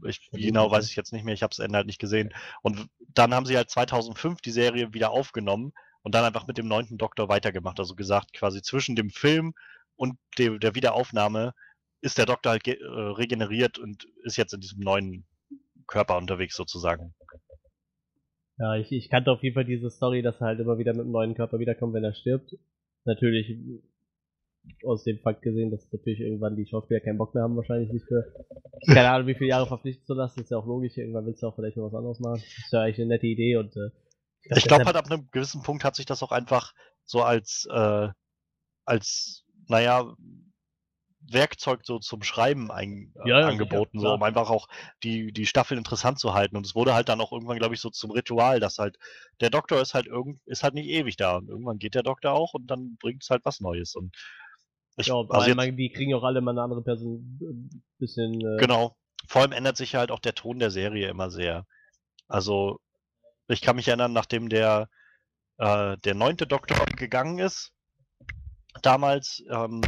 Ich, 0.06 0.30
wie 0.32 0.48
genau 0.48 0.70
weiß 0.70 0.90
ich 0.90 0.96
jetzt 0.96 1.14
nicht 1.14 1.26
mehr, 1.26 1.34
ich 1.34 1.44
habe 1.44 1.52
das 1.52 1.60
Ende 1.60 1.78
halt 1.78 1.88
nicht 1.88 2.00
gesehen. 2.00 2.34
Und 2.62 2.88
dann 3.14 3.34
haben 3.34 3.46
sie 3.46 3.58
halt 3.58 3.70
2005 3.70 4.42
die 4.42 4.52
Serie 4.52 4.94
wieder 4.94 5.12
aufgenommen 5.12 5.74
und 6.04 6.16
dann 6.16 6.26
einfach 6.26 6.48
mit 6.48 6.58
dem 6.58 6.68
neunten 6.68 6.98
Doktor 6.98 7.30
weitergemacht. 7.30 7.80
Also 7.80 7.96
gesagt, 7.96 8.34
quasi 8.34 8.62
zwischen 8.62 8.96
dem 8.96 9.10
Film 9.10 9.54
und 9.96 10.18
dem, 10.38 10.60
der 10.60 10.76
Wiederaufnahme 10.76 11.54
ist 12.02 12.18
der 12.18 12.26
Doktor 12.26 12.52
halt 12.52 12.68
äh, 12.68 12.76
regeneriert 12.84 13.80
und 13.80 14.08
ist 14.24 14.38
jetzt 14.38 14.54
in 14.54 14.62
diesem 14.62 14.80
neuen 14.80 15.26
Körper 15.88 16.18
unterwegs 16.18 16.56
sozusagen. 16.56 17.14
Ja, 18.60 18.76
ich, 18.76 18.92
ich 18.92 19.10
kannte 19.10 19.32
auf 19.32 19.44
jeden 19.44 19.54
Fall 19.54 19.66
diese 19.66 19.90
Story, 19.90 20.22
dass 20.22 20.42
er 20.42 20.48
halt 20.48 20.60
immer 20.60 20.78
wieder 20.78 20.94
mit 20.94 21.02
einem 21.02 21.12
neuen 21.12 21.36
Körper 21.36 21.60
wiederkommt, 21.60 21.94
wenn 21.94 22.04
er 22.04 22.14
stirbt. 22.14 22.56
Natürlich 23.06 23.56
aus 24.86 25.04
dem 25.04 25.20
Fakt 25.20 25.42
gesehen, 25.42 25.72
dass 25.72 25.92
natürlich 25.92 26.20
irgendwann 26.20 26.56
die 26.56 26.66
Schauspieler 26.66 27.00
keinen 27.00 27.18
Bock 27.18 27.34
mehr 27.34 27.44
haben, 27.44 27.56
wahrscheinlich 27.56 27.92
nicht 27.92 28.06
für 28.06 28.26
keine 28.86 29.10
Ahnung, 29.10 29.28
wie 29.28 29.36
viele 29.36 29.50
Jahre 29.50 29.68
verpflichtet 29.68 30.06
zu 30.06 30.14
lassen. 30.14 30.42
Ist 30.42 30.52
ja 30.52 30.58
auch 30.58 30.66
logisch, 30.66 30.98
irgendwann 30.98 31.26
willst 31.26 31.42
du 31.42 31.48
auch 31.48 31.56
vielleicht 31.56 31.78
mal 31.78 31.88
was 31.88 31.96
anderes 31.96 32.20
machen. 32.20 32.38
Ist 32.38 32.72
ja 32.72 32.82
eigentlich 32.82 33.00
eine 33.00 33.08
nette 33.08 33.28
Idee 33.28 33.58
und 33.58 33.76
äh, 33.76 33.90
Ich 34.56 34.66
glaube 34.66 34.86
halt, 34.86 34.96
ab 34.96 35.10
einem 35.10 35.30
gewissen 35.32 35.62
Punkt 35.64 35.84
hat 35.84 35.96
sich 35.96 36.06
das 36.06 36.24
auch 36.24 36.32
einfach 36.32 36.74
so 37.06 37.22
als, 37.22 37.68
äh, 37.72 38.10
als, 38.86 39.46
naja, 39.68 40.16
Werkzeug 41.30 41.82
so 41.84 42.00
zum 42.00 42.24
Schreiben 42.24 42.72
ein, 42.72 43.14
äh, 43.26 43.30
Ja, 43.30 43.42
ja, 43.42 43.48
angeboten, 43.48 44.00
sicher, 44.00 44.10
so 44.10 44.16
um 44.16 44.24
einfach 44.24 44.50
auch 44.50 44.68
die, 45.04 45.34
die 45.34 45.46
Staffel 45.46 45.78
interessant 45.78 46.20
zu 46.20 46.34
halten. 46.34 46.56
Und 46.56 46.66
es 46.66 46.76
wurde 46.76 46.94
halt 46.94 47.10
dann 47.10 47.20
auch 47.20 47.32
irgendwann, 47.34 47.58
glaube 47.58 47.76
ich, 47.76 47.82
so 47.82 47.90
zum 47.90 48.12
Ritual, 48.12 48.60
dass 48.60 48.78
halt 48.78 48.98
der 49.42 49.50
Doktor 49.50 49.82
ist 49.82 49.94
halt 49.94 50.08
irgend, 50.08 50.40
ist 50.46 50.64
halt 50.64 50.74
nicht 50.74 50.88
ewig 50.88 51.18
da 51.18 51.38
und 51.38 51.50
irgendwann 51.50 51.80
geht 51.80 51.96
der 51.96 52.04
Doktor 52.04 52.32
auch 52.32 52.54
und 52.54 52.68
dann 52.68 52.96
bringt 53.00 53.24
es 53.24 53.30
halt 53.30 53.44
was 53.44 53.60
Neues. 53.60 53.96
Und 53.96 54.16
ich, 54.98 55.08
ja, 55.08 55.16
also 55.16 55.32
allem, 55.32 55.60
jetzt, 55.60 55.78
die 55.78 55.92
kriegen 55.92 56.14
auch 56.16 56.24
alle 56.24 56.42
mal 56.42 56.52
eine 56.52 56.64
andere 56.64 56.82
Person 56.82 57.40
ein 57.40 57.84
bisschen. 58.00 58.42
Äh, 58.42 58.58
Genau. 58.60 58.98
Vor 59.28 59.42
allem 59.42 59.52
ändert 59.52 59.78
sich 59.78 59.96
halt 59.96 60.10
auch 60.12 60.20
der 60.20 60.36
Ton 60.36 60.60
der 60.60 60.72
Serie 60.72 61.10
immer 61.10 61.30
sehr. 61.30 61.66
Also, 62.28 62.80
ich 63.48 63.62
kann 63.62 63.76
mich 63.76 63.88
erinnern, 63.88 64.14
nachdem 64.14 64.50
der, 64.50 64.90
äh, 65.58 65.98
der 65.98 66.16
neunte 66.16 66.48
Doktor 66.48 66.86
gegangen 66.86 67.40
ist, 67.40 67.74
damals, 68.82 69.44
ähm, 69.50 69.82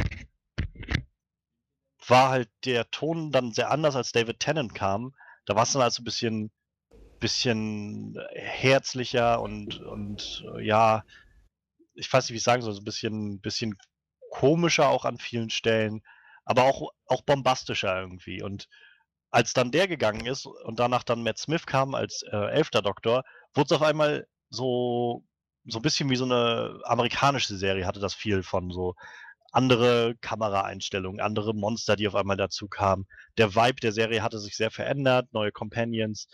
war 2.06 2.30
halt 2.30 2.50
der 2.64 2.90
Ton 2.90 3.30
dann 3.30 3.52
sehr 3.52 3.70
anders, 3.70 3.96
als 3.96 4.12
David 4.12 4.40
Tennant 4.40 4.74
kam. 4.74 5.14
Da 5.46 5.54
war 5.54 5.64
es 5.64 5.72
dann 5.72 5.82
also 5.82 6.02
ein 6.02 6.04
bisschen, 6.04 6.50
bisschen 7.18 8.18
herzlicher 8.32 9.40
und, 9.40 9.80
und 9.80 10.44
äh, 10.56 10.64
ja, 10.64 11.04
ich 11.94 12.12
weiß 12.12 12.24
nicht, 12.24 12.32
wie 12.32 12.38
ich 12.38 12.42
sagen 12.42 12.62
soll, 12.62 12.72
so 12.72 12.80
ein 12.80 12.84
bisschen, 12.84 13.40
bisschen 13.40 13.76
komischer 14.30 14.88
auch 14.88 15.04
an 15.04 15.18
vielen 15.18 15.50
Stellen, 15.50 16.02
aber 16.44 16.64
auch, 16.64 16.90
auch 17.06 17.22
bombastischer 17.22 18.00
irgendwie. 18.00 18.42
Und 18.42 18.68
als 19.30 19.52
dann 19.52 19.70
der 19.70 19.88
gegangen 19.88 20.26
ist 20.26 20.46
und 20.46 20.80
danach 20.80 21.04
dann 21.04 21.22
Matt 21.22 21.38
Smith 21.38 21.66
kam 21.66 21.94
als 21.94 22.22
äh, 22.30 22.36
elfter 22.36 22.82
Doktor, 22.82 23.24
wurde 23.54 23.74
es 23.74 23.80
auf 23.80 23.86
einmal 23.86 24.26
so, 24.48 25.24
so 25.66 25.78
ein 25.78 25.82
bisschen 25.82 26.10
wie 26.10 26.16
so 26.16 26.24
eine 26.24 26.80
amerikanische 26.84 27.56
Serie, 27.56 27.86
hatte 27.86 28.00
das 28.00 28.14
viel 28.14 28.42
von 28.42 28.70
so 28.70 28.94
andere 29.52 30.14
Kameraeinstellungen, 30.20 31.20
andere 31.20 31.54
Monster, 31.54 31.96
die 31.96 32.08
auf 32.08 32.14
einmal 32.14 32.36
dazu 32.36 32.68
kamen. 32.68 33.06
Der 33.36 33.54
Vibe 33.54 33.80
der 33.80 33.92
Serie 33.92 34.22
hatte 34.22 34.38
sich 34.38 34.56
sehr 34.56 34.70
verändert, 34.70 35.28
neue 35.32 35.52
Companions. 35.52 36.28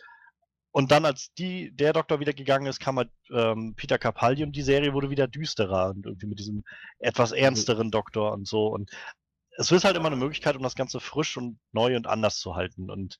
Und 0.76 0.90
dann, 0.90 1.06
als 1.06 1.32
die, 1.32 1.74
der 1.74 1.94
Doktor 1.94 2.20
wieder 2.20 2.34
gegangen 2.34 2.66
ist, 2.66 2.80
kam 2.80 2.98
halt 2.98 3.10
ähm, 3.30 3.72
Peter 3.76 3.96
Capaldi 3.96 4.42
und 4.42 4.52
die 4.52 4.60
Serie 4.60 4.92
wurde 4.92 5.08
wieder 5.08 5.26
düsterer 5.26 5.88
und 5.88 6.04
irgendwie 6.04 6.26
mit 6.26 6.38
diesem 6.38 6.64
etwas 6.98 7.32
ernsteren 7.32 7.90
Doktor 7.90 8.34
und 8.34 8.46
so. 8.46 8.66
Und 8.66 8.90
es 9.56 9.72
ist 9.72 9.86
halt 9.86 9.96
immer 9.96 10.08
eine 10.08 10.16
Möglichkeit, 10.16 10.54
um 10.54 10.62
das 10.62 10.74
Ganze 10.74 11.00
frisch 11.00 11.38
und 11.38 11.58
neu 11.72 11.96
und 11.96 12.06
anders 12.06 12.40
zu 12.40 12.56
halten. 12.56 12.90
Und 12.90 13.18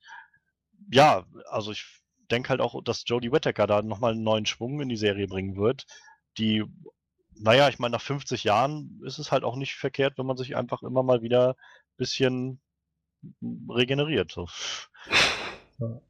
ja, 0.92 1.24
also 1.48 1.72
ich 1.72 1.86
denke 2.30 2.50
halt 2.50 2.60
auch, 2.60 2.84
dass 2.84 3.04
Jodie 3.06 3.32
Whittaker 3.32 3.66
da 3.66 3.80
nochmal 3.80 4.12
einen 4.12 4.22
neuen 4.22 4.44
Schwung 4.44 4.78
in 4.82 4.90
die 4.90 4.98
Serie 4.98 5.26
bringen 5.26 5.56
wird. 5.56 5.86
Die, 6.36 6.62
naja, 7.36 7.70
ich 7.70 7.78
meine, 7.78 7.92
nach 7.92 8.02
50 8.02 8.44
Jahren 8.44 9.00
ist 9.02 9.16
es 9.18 9.32
halt 9.32 9.44
auch 9.44 9.56
nicht 9.56 9.76
verkehrt, 9.76 10.18
wenn 10.18 10.26
man 10.26 10.36
sich 10.36 10.56
einfach 10.56 10.82
immer 10.82 11.02
mal 11.02 11.22
wieder 11.22 11.52
ein 11.52 11.96
bisschen 11.96 12.60
regeneriert. 13.70 14.30
So. 14.30 14.46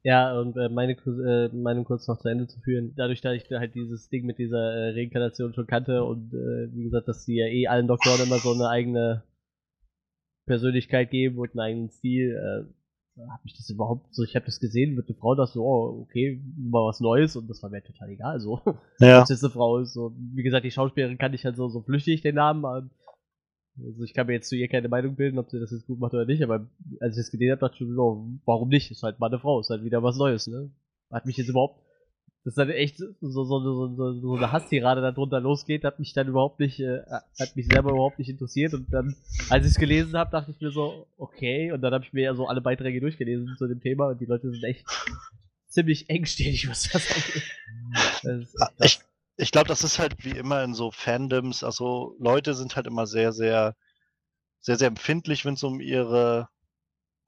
Ja, 0.03 0.39
und 0.39 0.57
äh, 0.57 0.69
meine 0.69 0.93
äh, 0.93 1.49
Meinung 1.49 1.85
kurz 1.85 2.07
noch 2.07 2.19
zu 2.19 2.29
Ende 2.29 2.47
zu 2.47 2.61
führen. 2.61 2.95
Dadurch, 2.97 3.21
dass 3.21 3.35
ich 3.35 3.51
halt 3.51 3.75
dieses 3.75 4.09
Ding 4.09 4.25
mit 4.25 4.39
dieser 4.39 4.59
äh, 4.59 4.91
Reinkarnation 4.91 5.55
schon 5.55 5.67
kannte 5.67 6.05
und 6.05 6.33
äh, 6.33 6.73
wie 6.73 6.85
gesagt, 6.85 7.09
dass 7.09 7.25
sie 7.25 7.37
ja 7.37 7.47
eh 7.47 7.67
allen 7.67 7.89
Doktoren 7.89 8.27
immer 8.27 8.39
so 8.39 8.53
eine 8.53 8.69
eigene 8.69 9.25
Persönlichkeit 10.47 11.11
geben 11.11 11.39
und 11.39 11.51
einen 11.51 11.61
eigenen 11.61 11.91
Stil, 11.91 12.31
äh, 12.31 13.21
habe 13.31 13.43
ich 13.45 13.57
das 13.57 13.69
überhaupt 13.71 14.15
so, 14.15 14.23
ich 14.23 14.37
habe 14.37 14.47
das 14.47 14.61
gesehen, 14.61 14.95
mit 14.95 15.09
der 15.09 15.17
Frau 15.17 15.35
das 15.35 15.55
so, 15.55 15.65
oh, 15.65 16.03
okay, 16.03 16.41
mal 16.57 16.87
was 16.87 17.01
Neues 17.01 17.35
und 17.35 17.49
das 17.49 17.63
war 17.63 17.71
mir 17.71 17.83
total 17.83 18.11
egal, 18.11 18.41
so. 18.41 18.61
Ja. 19.01 19.21
dass 19.21 19.31
es 19.31 19.43
eine 19.43 19.53
Frau 19.53 19.79
ist. 19.79 19.95
So, 19.95 20.15
wie 20.35 20.43
gesagt, 20.43 20.65
die 20.65 20.71
Schauspielerin 20.71 21.19
kann 21.19 21.35
ich 21.35 21.45
halt 21.45 21.57
so, 21.57 21.69
so 21.69 21.81
flüchtig 21.83 22.23
den 22.23 22.37
Namen. 22.37 22.65
ähm, 22.65 22.91
Also 23.85 24.05
ich 24.05 24.15
kann 24.15 24.27
mir 24.27 24.35
jetzt 24.35 24.49
zu 24.49 24.57
ihr 24.57 24.69
keine 24.69 24.89
Meinung 24.89 25.17
bilden, 25.17 25.39
ob 25.39 25.51
sie 25.51 25.61
das 25.61 25.71
jetzt 25.71 25.87
gut 25.87 25.99
macht 25.99 26.15
oder 26.15 26.25
nicht, 26.25 26.43
aber 26.43 26.67
als 27.01 27.17
ich 27.17 27.23
das 27.23 27.31
gesehen 27.31 27.51
habe, 27.51 27.61
dachte 27.61 27.75
ich 27.75 27.79
schon, 27.79 27.95
so, 27.95 28.27
warum 28.45 28.69
nicht? 28.69 28.91
Ist 28.91 29.03
halt 29.03 29.19
mal 29.19 29.27
eine 29.27 29.39
Frau, 29.39 29.61
ist 29.61 29.71
halt 29.71 29.85
wieder 29.85 30.03
was 30.03 30.17
Neues, 30.17 30.47
ne? 30.47 30.71
Hat 31.11 31.27
mich 31.27 31.37
jetzt 31.37 31.49
überhaupt. 31.49 31.83
Das 32.45 32.53
ist 32.53 32.59
dann 32.59 32.71
echt 32.71 32.99
so, 32.99 33.07
so, 33.21 33.45
so, 33.45 33.61
so, 33.61 33.97
so, 33.97 34.21
so 34.21 34.35
eine 34.37 34.53
Hasstirade 34.53 35.01
da 35.01 35.11
drunter 35.11 35.41
losgeht, 35.41 35.85
hat 35.85 35.99
mich 35.99 36.13
dann 36.13 36.29
überhaupt 36.29 36.61
nicht, 36.61 36.79
äh, 36.79 37.01
hat 37.41 37.57
mich 37.57 37.67
selber 37.67 37.91
überhaupt 37.91 38.21
nicht 38.21 38.29
interessiert 38.29 38.73
und 38.73 38.87
dann, 38.93 39.17
als 39.51 39.67
ich 39.67 39.73
es 39.73 39.79
gelesen 39.79 40.17
habe, 40.17 40.31
dachte 40.31 40.53
ich 40.53 40.61
mir 40.61 40.71
so, 40.71 41.07
okay, 41.17 41.73
und 41.73 41.83
dann 41.83 41.93
habe 41.93 42.05
ich 42.05 42.13
mir 42.13 42.23
ja 42.23 42.35
so 42.35 42.47
alle 42.47 42.61
Beiträge 42.61 43.01
durchgelesen 43.01 43.57
zu 43.59 43.67
dem 43.67 43.81
Thema 43.81 44.11
und 44.11 44.21
die 44.21 44.27
Leute 44.27 44.51
sind 44.53 44.63
echt 44.63 44.87
ziemlich 45.67 46.09
engstirnig, 46.09 46.69
was 46.71 46.89
das 46.91 47.11
angeht. 47.11 47.43
Das 48.23 48.43
ist 48.43 48.55
echt 48.81 49.01
krass. 49.01 49.16
Ich, 49.37 49.51
glaube, 49.51 49.69
das 49.69 49.85
ist 49.85 49.99
halt 49.99 50.25
wie 50.25 50.37
immer 50.37 50.63
in 50.63 50.75
so 50.75 50.91
Fandoms, 50.91 51.63
also 51.63 52.17
Leute 52.19 52.55
sind 52.55 52.77
halt 52.77 52.87
immer 52.87 53.07
sehr, 53.07 53.33
sehr, 53.33 53.77
sehr, 54.61 54.77
sehr 54.77 54.89
empfindlich, 54.89 55.45
wenn 55.45 55.55
es 55.55 55.63
um 55.63 55.81
ihre, 55.81 56.49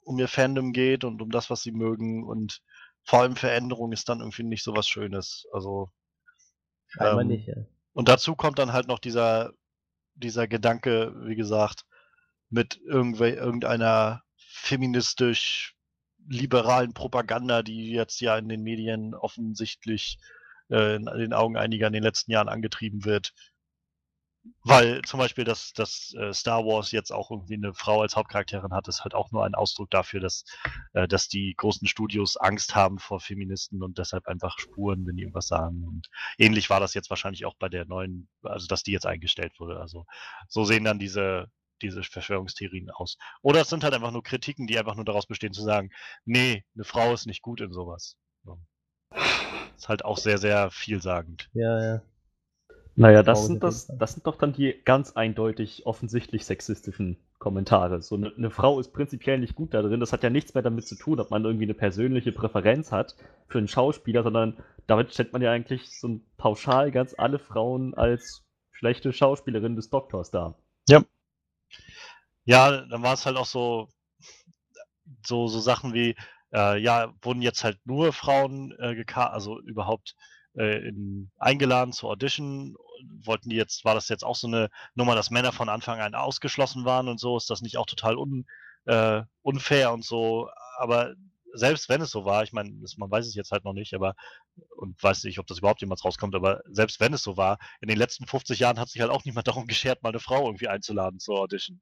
um 0.01 0.19
ihr 0.19 0.29
Fandom 0.29 0.73
geht 0.73 1.05
und 1.05 1.21
um 1.21 1.31
das, 1.31 1.51
was 1.51 1.63
sie 1.63 1.73
mögen 1.73 2.25
und 2.25 2.63
vor 3.05 3.21
allem 3.21 3.37
Veränderung 3.37 3.93
ist 3.93 4.09
dann 4.09 4.21
irgendwie 4.21 4.43
nicht 4.43 4.63
so 4.63 4.75
was 4.75 4.89
Schönes. 4.89 5.47
Also 5.53 5.91
Scheinbar 6.89 7.23
ähm, 7.23 7.29
nicht, 7.29 7.49
ja. 7.49 7.57
Und 7.93 8.09
dazu 8.09 8.35
kommt 8.37 8.59
dann 8.59 8.73
halt 8.73 8.87
noch 8.87 8.99
dieser, 8.99 9.53
dieser 10.15 10.47
Gedanke, 10.49 11.15
wie 11.27 11.37
gesagt, 11.37 11.85
mit 12.51 12.81
irgendwel 12.85 13.35
irgendeiner 13.35 14.23
feministisch 14.37 15.77
liberalen 16.29 16.93
Propaganda, 16.93 17.63
die 17.63 17.91
jetzt 17.91 18.21
ja 18.21 18.37
in 18.37 18.49
den 18.49 18.63
Medien 18.63 19.15
offensichtlich 19.15 20.19
äh, 20.71 20.97
in 20.97 21.05
den 21.05 21.33
Augen 21.33 21.57
einiger 21.57 21.87
in 21.87 21.93
den 21.93 22.03
letzten 22.03 22.33
Jahren 22.33 22.49
angetrieben 22.49 23.05
wird. 23.05 23.33
Weil 24.64 25.03
zum 25.03 25.19
Beispiel, 25.19 25.45
dass, 25.45 25.73
dass 25.73 26.14
äh, 26.14 26.33
Star 26.33 26.64
Wars 26.64 26.93
jetzt 26.93 27.11
auch 27.11 27.31
irgendwie 27.31 27.55
eine 27.55 27.75
Frau 27.75 28.03
als 28.03 28.16
Hauptcharakterin 28.16 28.73
hat, 28.73 28.89
ist 28.89 29.03
halt 29.03 29.14
auch 29.14 29.31
nur 29.31 29.45
ein 29.45 29.55
Ausdruck 29.55 29.91
dafür, 29.91 30.21
dass, 30.21 30.45
äh, 30.95 31.09
dass 31.09 31.29
die 31.29 31.55
großen 31.57 31.87
Studios 31.89 32.37
Angst 32.37 32.75
haben 32.75 32.99
vor 32.99 33.21
Feministen 33.21 33.83
und 33.83 33.99
deshalb 33.99 34.27
einfach 34.27 34.59
spuren, 34.59 35.07
wenn 35.07 35.16
die 35.16 35.23
irgendwas 35.23 35.49
sagen. 35.49 35.85
Und 35.85 36.09
ähnlich 36.39 36.71
war 36.71 36.81
das 36.81 36.95
jetzt 36.95 37.11
wahrscheinlich 37.11 37.45
auch 37.45 37.55
bei 37.59 37.69
der 37.69 37.85
neuen, 37.87 38.29
also 38.43 38.66
dass 38.66 38.83
die 38.83 38.93
jetzt 38.93 39.07
eingestellt 39.07 39.59
wurde. 39.59 39.81
Also 39.81 40.07
so 40.49 40.64
sehen 40.64 40.85
dann 40.85 40.99
diese, 40.99 41.51
diese 41.83 42.03
Verschwörungstheorien 42.03 42.91
aus. 42.91 43.19
Oder 43.43 43.62
es 43.62 43.69
sind 43.69 43.85
halt 43.85 43.95
einfach 43.95 44.12
nur 44.12 44.23
Kritiken, 44.23 44.66
die 44.66 44.79
einfach 44.79 44.95
nur 44.95 45.05
daraus 45.05 45.27
bestehen 45.27 45.53
zu 45.53 45.62
sagen, 45.62 45.91
nee, 46.25 46.64
eine 46.75 46.85
Frau 46.85 47.12
ist 47.12 47.27
nicht 47.27 47.43
gut 47.43 47.61
in 47.61 47.73
sowas. 47.73 48.16
So. 48.45 48.59
Ist 49.79 49.89
halt 49.89 50.05
auch 50.05 50.18
sehr, 50.18 50.39
sehr 50.39 50.72
vielsagend. 50.72 51.49
Ja, 51.55 51.83
ja. 51.83 52.03
Naja, 52.97 53.22
das 53.22 53.47
sind, 53.47 53.62
das, 53.62 53.87
das 53.87 54.14
sind 54.14 54.26
doch 54.26 54.37
dann 54.37 54.53
die 54.53 54.74
ganz 54.85 55.12
eindeutig 55.12 55.87
offensichtlich 55.87 56.45
sexistischen 56.45 57.16
Kommentare. 57.39 58.03
So 58.03 58.16
eine, 58.16 58.35
eine 58.37 58.51
Frau 58.51 58.81
ist 58.81 58.93
prinzipiell 58.93 59.39
nicht 59.39 59.55
gut 59.55 59.72
da 59.72 59.83
drin. 59.83 60.01
Das 60.01 60.12
hat 60.12 60.24
ja 60.24 60.31
nichts 60.31 60.53
mehr 60.53 60.64
damit 60.64 60.89
zu 60.89 60.97
tun, 60.97 61.20
ob 61.20 61.31
man 61.31 61.45
irgendwie 61.45 61.66
eine 61.66 61.74
persönliche 61.74 62.33
Präferenz 62.33 62.91
hat 62.91 63.14
für 63.47 63.59
einen 63.59 63.68
Schauspieler, 63.68 64.24
sondern 64.24 64.57
damit 64.89 65.12
stellt 65.14 65.33
man 65.33 65.43
ja 65.43 65.53
eigentlich 65.53 65.97
so 65.97 66.18
pauschal 66.39 66.91
ganz 66.91 67.14
alle 67.16 67.39
Frauen 67.39 67.95
als 67.95 68.45
schlechte 68.72 69.12
Schauspielerin 69.12 69.76
des 69.76 69.91
Doktors 69.91 70.33
dar. 70.33 70.59
Ja, 72.47 72.85
dann 72.85 73.05
war 73.05 73.14
es 73.14 73.26
halt 73.26 73.37
auch 73.37 73.47
so, 73.47 73.87
so, 75.24 75.47
so 75.47 75.61
Sachen 75.61 75.95
wie, 75.95 76.16
äh, 76.53 76.80
ja, 76.80 77.12
wurden 77.22 77.42
jetzt 77.42 77.64
halt 77.64 77.78
nur 77.84 78.12
Frauen 78.12 78.72
äh, 78.78 79.05
also 79.14 79.61
überhaupt 79.61 80.14
äh, 80.57 80.88
in, 80.88 81.30
eingeladen 81.38 81.92
zur 81.92 82.11
Audition. 82.11 82.76
Wollten 83.24 83.51
die 83.51 83.57
jetzt, 83.57 83.84
war 83.84 83.94
das 83.94 84.09
jetzt 84.09 84.24
auch 84.24 84.36
so 84.36 84.46
eine 84.46 84.70
Nummer, 84.94 85.14
dass 85.14 85.30
Männer 85.30 85.53
von 85.53 85.68
Anfang 85.68 86.01
an 86.01 86.14
ausgeschlossen 86.14 86.84
waren 86.84 87.09
und 87.09 87.20
so? 87.20 87.36
Ist 87.36 87.51
das 87.51 87.62
nicht 87.62 87.76
auch 87.76 87.86
total 87.86 88.16
un, 88.16 88.46
äh, 88.86 89.22
unfair 89.42 89.92
und 89.92 90.05
so? 90.05 90.49
Aber 90.78 91.14
selbst 91.55 91.88
wenn 91.88 92.01
es 92.01 92.11
so 92.11 92.24
war, 92.24 92.42
ich 92.42 92.53
meine, 92.53 92.72
man 92.96 93.11
weiß 93.11 93.26
es 93.26 93.34
jetzt 93.34 93.53
halt 93.53 93.64
noch 93.64 93.72
nicht, 93.72 93.94
aber 93.94 94.14
und 94.76 95.03
weiß 95.03 95.24
nicht, 95.24 95.38
ob 95.38 95.46
das 95.46 95.59
überhaupt 95.59 95.80
jemals 95.80 96.05
rauskommt, 96.05 96.34
aber 96.34 96.61
selbst 96.66 97.01
wenn 97.01 97.12
es 97.12 97.22
so 97.22 97.36
war, 97.36 97.59
in 97.80 97.88
den 97.88 97.99
letzten 97.99 98.26
50 98.26 98.59
Jahren 98.59 98.78
hat 98.78 98.88
sich 98.88 99.01
halt 99.01 99.11
auch 99.11 99.24
niemand 99.24 99.46
darum 99.49 99.66
geschert, 99.66 100.03
mal 100.03 100.11
eine 100.11 100.20
Frau 100.20 100.46
irgendwie 100.46 100.68
einzuladen 100.68 101.20
zur 101.20 101.40
Audition 101.40 101.80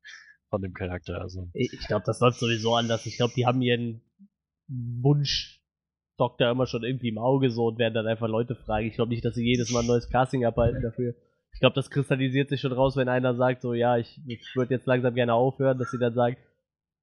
von 0.48 0.62
dem 0.62 0.74
Charakter. 0.74 1.20
Also. 1.20 1.48
Ich, 1.54 1.72
ich 1.72 1.86
glaube, 1.86 2.04
das 2.06 2.20
läuft 2.20 2.38
sowieso 2.38 2.76
anders. 2.76 3.06
Ich 3.06 3.16
glaube, 3.16 3.34
die 3.34 3.46
haben 3.46 3.62
ihren 3.62 4.02
Wunsch-Doktor 4.68 6.50
immer 6.50 6.66
schon 6.66 6.84
irgendwie 6.84 7.08
im 7.08 7.18
Auge 7.18 7.50
so 7.50 7.66
und 7.66 7.78
werden 7.78 7.94
dann 7.94 8.06
einfach 8.06 8.28
Leute 8.28 8.54
fragen. 8.54 8.86
Ich 8.86 8.94
glaube 8.94 9.10
nicht, 9.10 9.24
dass 9.24 9.34
sie 9.34 9.44
jedes 9.44 9.70
Mal 9.70 9.80
ein 9.80 9.86
neues 9.86 10.08
Casting 10.10 10.44
abhalten 10.44 10.82
dafür. 10.82 11.14
Ich 11.52 11.60
glaube, 11.60 11.74
das 11.74 11.90
kristallisiert 11.90 12.50
sich 12.50 12.60
schon 12.60 12.72
raus, 12.72 12.96
wenn 12.96 13.08
einer 13.08 13.34
sagt, 13.34 13.62
so, 13.62 13.72
ja, 13.72 13.96
ich, 13.96 14.20
ich 14.26 14.44
würde 14.54 14.74
jetzt 14.74 14.86
langsam 14.86 15.14
gerne 15.14 15.32
aufhören, 15.34 15.78
dass 15.78 15.90
sie 15.90 15.98
dann 15.98 16.12
sagen, 16.14 16.36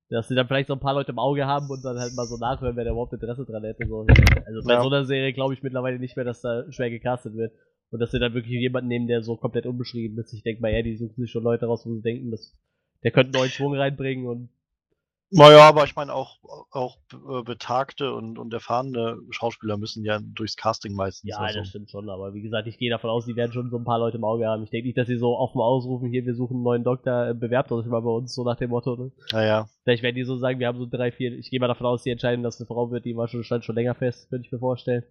dass 0.09 0.27
sie 0.27 0.35
dann 0.35 0.47
vielleicht 0.47 0.67
so 0.67 0.73
ein 0.73 0.79
paar 0.79 0.93
Leute 0.93 1.11
im 1.11 1.17
Auge 1.17 1.47
haben 1.47 1.69
und 1.71 1.83
dann 1.83 1.97
halt 1.97 2.13
mal 2.13 2.27
so 2.27 2.37
nachhören, 2.37 2.75
wer 2.75 2.83
da 2.83 2.91
überhaupt 2.91 3.13
Interesse 3.13 3.45
dran 3.45 3.63
hätte. 3.63 3.87
So. 3.87 4.05
Also 4.45 4.61
bei 4.67 4.73
Ja. 4.73 4.81
so 4.83 4.87
einer 4.89 5.05
Serie 5.05 5.33
glaube 5.33 5.55
ich 5.55 5.63
mittlerweile 5.63 5.97
nicht 5.97 6.15
mehr, 6.15 6.25
dass 6.25 6.41
da 6.41 6.71
schwer 6.71 6.89
gecastet 6.91 7.35
wird. 7.35 7.53
Und 7.89 7.99
dass 7.99 8.09
sie 8.11 8.19
dann 8.19 8.33
wirklich 8.33 8.59
jemanden 8.59 8.87
nehmen, 8.87 9.07
der 9.07 9.21
so 9.21 9.35
komplett 9.37 9.67
unbeschrieben 9.67 10.17
ist. 10.17 10.33
Ich 10.33 10.41
denke 10.41 10.61
mal, 10.63 10.71
ja, 10.73 10.81
die 10.81 10.95
suchen 10.97 11.15
sich 11.21 11.29
schon 11.31 11.43
Leute 11.43 11.67
raus, 11.67 11.83
wo 11.85 11.93
sie 11.93 12.01
denken, 12.01 12.31
dass 12.31 12.59
der 13.03 13.11
könnte 13.11 13.27
einen 13.27 13.41
neuen 13.43 13.51
Schwung 13.51 13.75
reinbringen 13.75 14.25
und 14.25 14.49
Naja, 15.35 15.67
aber 15.67 15.83
ich 15.83 15.95
meine 15.95 16.13
auch, 16.13 16.37
auch 16.71 16.97
äh, 17.11 17.43
betagte 17.43 18.13
und, 18.13 18.37
und 18.37 18.53
erfahrene 18.53 19.17
Schauspieler 19.31 19.77
müssen 19.77 20.05
ja 20.05 20.19
durchs 20.21 20.55
Casting 20.55 20.93
meistens. 20.93 21.31
Ja, 21.31 21.39
also. 21.39 21.59
das 21.59 21.69
stimmt 21.69 21.89
schon, 21.89 22.09
aber 22.09 22.33
wie 22.33 22.41
gesagt, 22.41 22.67
ich 22.67 22.77
gehe 22.77 22.91
davon 22.91 23.09
aus, 23.09 23.25
die 23.25 23.35
werden 23.35 23.51
schon 23.51 23.71
so 23.71 23.77
ein 23.77 23.83
paar 23.83 23.99
Leute 23.99 24.17
im 24.17 24.23
Auge 24.23 24.45
haben. 24.45 24.63
Ich 24.63 24.69
denke 24.69 24.87
nicht, 24.87 24.97
dass 24.97 25.07
sie 25.07 25.17
so 25.17 25.37
offen 25.37 25.59
ausrufen, 25.59 26.09
hier, 26.09 26.25
wir 26.25 26.35
suchen 26.35 26.57
einen 26.57 26.63
neuen 26.63 26.83
Doktor, 26.83 27.29
äh, 27.29 27.33
bewerbt 27.33 27.71
euch 27.71 27.85
mal 27.87 28.01
bei 28.01 28.11
uns, 28.11 28.35
so 28.35 28.43
nach 28.43 28.57
dem 28.57 28.69
Motto. 28.69 28.95
Ne? 28.95 29.11
Naja, 29.31 29.67
Vielleicht 29.83 30.03
werden 30.03 30.15
die 30.15 30.23
so 30.23 30.37
sagen, 30.37 30.59
wir 30.59 30.67
haben 30.67 30.77
so 30.77 30.85
drei, 30.85 31.11
vier, 31.11 31.37
ich 31.37 31.49
gehe 31.49 31.59
mal 31.59 31.67
davon 31.67 31.87
aus, 31.87 32.03
die 32.03 32.09
entscheiden, 32.09 32.43
dass 32.43 32.59
eine 32.59 32.67
Frau 32.67 32.91
wird, 32.91 33.03
die 33.03 33.17
war 33.17 33.27
schon, 33.27 33.43
stand 33.43 33.65
schon 33.65 33.75
länger 33.75 33.95
fest, 33.95 34.29
könnte 34.29 34.45
ich 34.45 34.51
mir 34.51 34.59
vorstellen. 34.59 35.03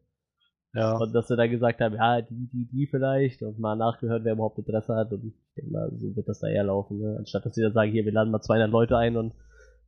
ja. 0.73 0.97
Und 0.97 1.13
dass 1.13 1.29
sie 1.29 1.37
dann 1.37 1.51
gesagt 1.51 1.81
haben, 1.81 1.95
ja, 1.95 2.23
die, 2.23 2.49
die, 2.53 2.69
die 2.73 2.87
vielleicht 2.87 3.43
und 3.43 3.59
mal 3.59 3.77
nachgehört, 3.77 4.25
wer 4.25 4.33
überhaupt 4.33 4.59
Interesse 4.59 4.95
hat 4.95 5.13
und 5.13 5.25
ich 5.25 5.35
denke 5.57 5.73
mal, 5.73 5.91
so 5.95 6.17
wird 6.17 6.27
das 6.27 6.41
da 6.41 6.49
eher 6.49 6.65
laufen, 6.65 6.99
ne? 7.01 7.17
Anstatt 7.19 7.45
dass 7.45 7.55
sie 7.55 7.63
dann 7.63 7.75
sagen, 7.75 7.93
hier, 7.93 8.05
wir 8.05 8.13
laden 8.13 8.31
mal 8.31 8.41
200 8.41 8.71
Leute 8.71 8.97
ein 8.97 9.17
und 9.19 9.35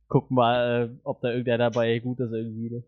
gucken 0.07 0.35
mal, 0.35 0.89
äh, 0.95 0.99
ob 1.03 1.21
da 1.21 1.29
irgendwer 1.31 1.57
dabei 1.57 1.99
gut 1.99 2.19
ist 2.19 2.31
irgendwie, 2.31 2.69
ne? 2.69 2.83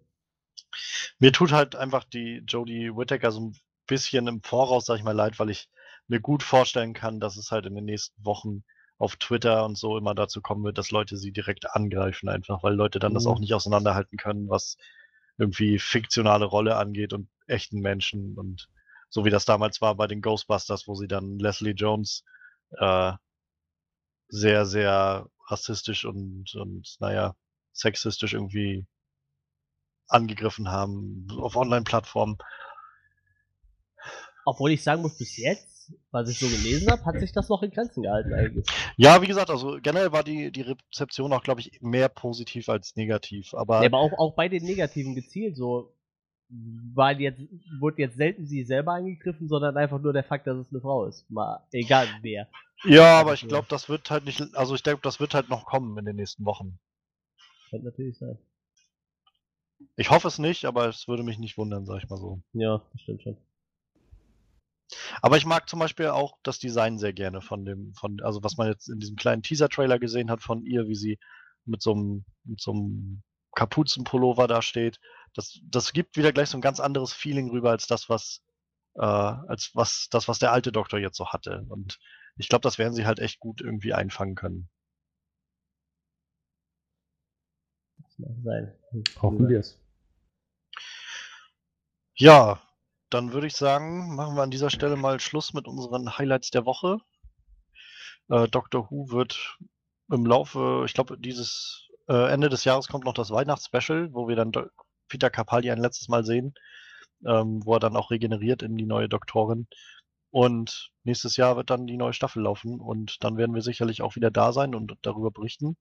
Mir 1.19 1.31
tut 1.31 1.51
halt 1.51 1.75
einfach 1.75 2.03
die 2.03 2.43
Jodie 2.47 2.89
Whittaker 2.95 3.31
so 3.31 3.41
ein 3.41 3.55
bisschen 3.87 4.27
im 4.27 4.41
Voraus, 4.41 4.85
sag 4.85 4.97
ich 4.97 5.03
mal, 5.03 5.11
leid, 5.15 5.39
weil 5.39 5.49
ich 5.49 5.69
mir 6.07 6.19
gut 6.19 6.43
vorstellen 6.43 6.93
kann, 6.93 7.19
dass 7.19 7.37
es 7.37 7.51
halt 7.51 7.65
in 7.65 7.75
den 7.75 7.85
nächsten 7.85 8.23
Wochen 8.25 8.63
auf 8.97 9.15
Twitter 9.17 9.63
und 9.65 9.77
so 9.77 9.97
immer 9.97 10.15
dazu 10.15 10.41
kommen 10.41 10.63
wird, 10.63 10.77
dass 10.77 10.91
Leute 10.91 11.17
sie 11.17 11.31
direkt 11.31 11.69
angreifen, 11.75 12.29
einfach, 12.29 12.63
weil 12.63 12.73
Leute 12.73 12.99
dann 12.99 13.13
das 13.13 13.25
Mhm. 13.25 13.27
auch 13.27 13.39
nicht 13.39 13.53
auseinanderhalten 13.53 14.17
können, 14.17 14.49
was 14.49 14.77
irgendwie 15.37 15.77
fiktionale 15.77 16.45
Rolle 16.45 16.77
angeht 16.77 17.13
und 17.13 17.29
echten 17.45 17.79
Menschen 17.79 18.35
und 18.37 18.69
so 19.09 19.23
wie 19.23 19.29
das 19.29 19.45
damals 19.45 19.81
war 19.81 19.95
bei 19.95 20.07
den 20.07 20.21
Ghostbusters, 20.21 20.87
wo 20.87 20.95
sie 20.95 21.07
dann 21.07 21.37
Leslie 21.37 21.73
Jones 21.73 22.23
äh, 22.79 23.13
sehr, 24.29 24.65
sehr 24.65 25.27
rassistisch 25.47 26.05
und, 26.05 26.53
und 26.55 26.97
naja, 26.99 27.35
sexistisch 27.73 28.33
irgendwie 28.33 28.85
angegriffen 30.07 30.69
haben 30.69 31.27
auf 31.37 31.55
Online-Plattformen. 31.55 32.37
Obwohl 34.45 34.71
ich 34.71 34.83
sagen 34.83 35.01
muss, 35.01 35.17
bis 35.17 35.37
jetzt, 35.37 35.91
was 36.11 36.29
ich 36.29 36.39
so 36.39 36.47
gelesen 36.47 36.89
habe, 36.89 37.03
hat 37.03 37.19
sich 37.19 37.33
das 37.33 37.49
noch 37.49 37.63
in 37.63 37.71
Grenzen 37.71 38.03
gehalten 38.03 38.33
eigentlich. 38.33 38.65
Ja, 38.95 39.21
wie 39.21 39.27
gesagt, 39.27 39.49
also 39.49 39.77
generell 39.81 40.13
war 40.13 40.23
die, 40.23 40.51
die 40.51 40.61
Rezeption 40.61 41.33
auch, 41.33 41.43
glaube 41.43 41.59
ich, 41.61 41.81
mehr 41.81 42.07
positiv 42.07 42.69
als 42.69 42.95
negativ. 42.95 43.53
Aber, 43.53 43.81
Ja, 43.81 43.87
aber 43.87 43.99
auch, 43.99 44.13
auch 44.17 44.35
bei 44.35 44.47
den 44.47 44.63
Negativen 44.63 45.15
gezielt 45.15 45.57
so, 45.57 45.96
weil 46.49 47.19
jetzt, 47.19 47.41
wurde 47.79 48.01
jetzt 48.01 48.17
selten 48.17 48.45
sie 48.45 48.63
selber 48.63 48.93
angegriffen, 48.93 49.47
sondern 49.47 49.75
einfach 49.77 50.01
nur 50.01 50.13
der 50.13 50.23
Fakt, 50.23 50.47
dass 50.47 50.57
es 50.57 50.71
eine 50.71 50.81
Frau 50.81 51.05
ist. 51.05 51.29
Mal, 51.29 51.61
egal 51.71 52.07
wer. 52.21 52.47
ja, 52.83 53.19
aber 53.19 53.33
ich 53.33 53.47
glaube, 53.47 53.67
das 53.69 53.89
wird 53.89 54.09
halt 54.09 54.25
nicht, 54.25 54.41
also 54.55 54.75
ich 54.75 54.83
denke, 54.83 55.01
das 55.01 55.19
wird 55.19 55.33
halt 55.33 55.49
noch 55.49 55.65
kommen 55.65 55.97
in 55.97 56.05
den 56.05 56.15
nächsten 56.15 56.45
Wochen. 56.45 56.79
Könnte 57.69 57.87
natürlich 57.87 58.17
sein. 58.17 58.37
Ich 59.95 60.09
hoffe 60.09 60.27
es 60.27 60.39
nicht, 60.39 60.65
aber 60.65 60.87
es 60.87 61.07
würde 61.07 61.23
mich 61.23 61.37
nicht 61.37 61.57
wundern, 61.57 61.85
sag 61.85 62.03
ich 62.03 62.09
mal 62.09 62.17
so. 62.17 62.41
Ja, 62.53 62.81
das 62.93 63.01
stimmt 63.01 63.23
schon. 63.23 63.37
Aber 65.21 65.37
ich 65.37 65.45
mag 65.45 65.67
zum 65.67 65.79
Beispiel 65.79 66.07
auch 66.07 66.37
das 66.43 66.59
Design 66.59 66.97
sehr 66.97 67.13
gerne 67.13 67.41
von 67.41 67.65
dem, 67.65 67.93
von, 67.93 68.21
also 68.21 68.43
was 68.43 68.57
man 68.57 68.67
jetzt 68.67 68.87
in 68.89 68.99
diesem 68.99 69.17
kleinen 69.17 69.43
Teaser-Trailer 69.43 69.99
gesehen 69.99 70.31
hat 70.31 70.41
von 70.41 70.65
ihr, 70.65 70.87
wie 70.87 70.95
sie 70.95 71.19
mit 71.65 71.81
so 71.81 71.93
einem, 71.93 72.25
mit 72.45 72.61
so 72.61 72.71
einem 72.71 73.21
Kapuzenpullover 73.55 74.47
da 74.47 74.61
steht. 74.61 74.99
Das, 75.33 75.59
das 75.63 75.93
gibt 75.93 76.17
wieder 76.17 76.33
gleich 76.33 76.49
so 76.49 76.57
ein 76.57 76.61
ganz 76.61 76.79
anderes 76.79 77.13
Feeling 77.13 77.49
rüber 77.49 77.71
als 77.71 77.87
das, 77.87 78.09
was, 78.09 78.43
äh, 78.95 79.01
als 79.01 79.71
was, 79.73 80.07
das, 80.09 80.27
was 80.27 80.39
der 80.39 80.51
alte 80.51 80.71
Doktor 80.71 80.99
jetzt 80.99 81.17
so 81.17 81.27
hatte. 81.27 81.65
Und 81.69 81.99
ich 82.37 82.49
glaube, 82.49 82.63
das 82.63 82.77
werden 82.77 82.93
sie 82.93 83.05
halt 83.05 83.19
echt 83.19 83.39
gut 83.39 83.61
irgendwie 83.61 83.93
einfangen 83.93 84.35
können. 84.35 84.69
Das 87.97 88.17
mag 88.19 88.35
sein. 88.43 88.73
Hoffen 89.21 89.47
wir 89.47 89.59
es. 89.59 89.79
Ja, 92.15 92.61
dann 93.09 93.31
würde 93.31 93.47
ich 93.47 93.55
sagen, 93.55 94.15
machen 94.15 94.35
wir 94.35 94.43
an 94.43 94.51
dieser 94.51 94.69
Stelle 94.69 94.95
mal 94.95 95.19
Schluss 95.19 95.53
mit 95.53 95.67
unseren 95.67 96.17
Highlights 96.17 96.49
der 96.49 96.65
Woche. 96.65 96.99
Äh, 98.29 98.47
Doctor 98.47 98.89
Who 98.89 99.11
wird 99.11 99.57
im 100.11 100.25
Laufe, 100.25 100.83
ich 100.85 100.93
glaube, 100.93 101.17
dieses 101.17 101.89
äh, 102.07 102.31
Ende 102.31 102.49
des 102.49 102.63
Jahres 102.63 102.87
kommt 102.87 103.05
noch 103.05 103.13
das 103.13 103.29
Weihnachtsspecial, 103.29 104.13
wo 104.13 104.27
wir 104.27 104.35
dann 104.35 104.51
Do 104.51 104.67
Peter 105.07 105.29
Capaldi 105.29 105.71
ein 105.71 105.79
letztes 105.79 106.07
Mal 106.07 106.23
sehen, 106.25 106.53
ähm, 107.25 107.65
wo 107.65 107.75
er 107.75 107.79
dann 107.79 107.95
auch 107.95 108.11
regeneriert 108.11 108.63
in 108.63 108.75
die 108.77 108.85
neue 108.85 109.09
Doktorin. 109.09 109.67
Und 110.29 110.91
nächstes 111.03 111.37
Jahr 111.37 111.55
wird 111.57 111.69
dann 111.69 111.87
die 111.87 111.97
neue 111.97 112.13
Staffel 112.13 112.43
laufen 112.43 112.79
und 112.79 113.23
dann 113.23 113.37
werden 113.37 113.55
wir 113.55 113.61
sicherlich 113.61 114.01
auch 114.01 114.15
wieder 114.15 114.31
da 114.31 114.51
sein 114.51 114.75
und 114.75 114.93
darüber 115.01 115.31
berichten. 115.31 115.77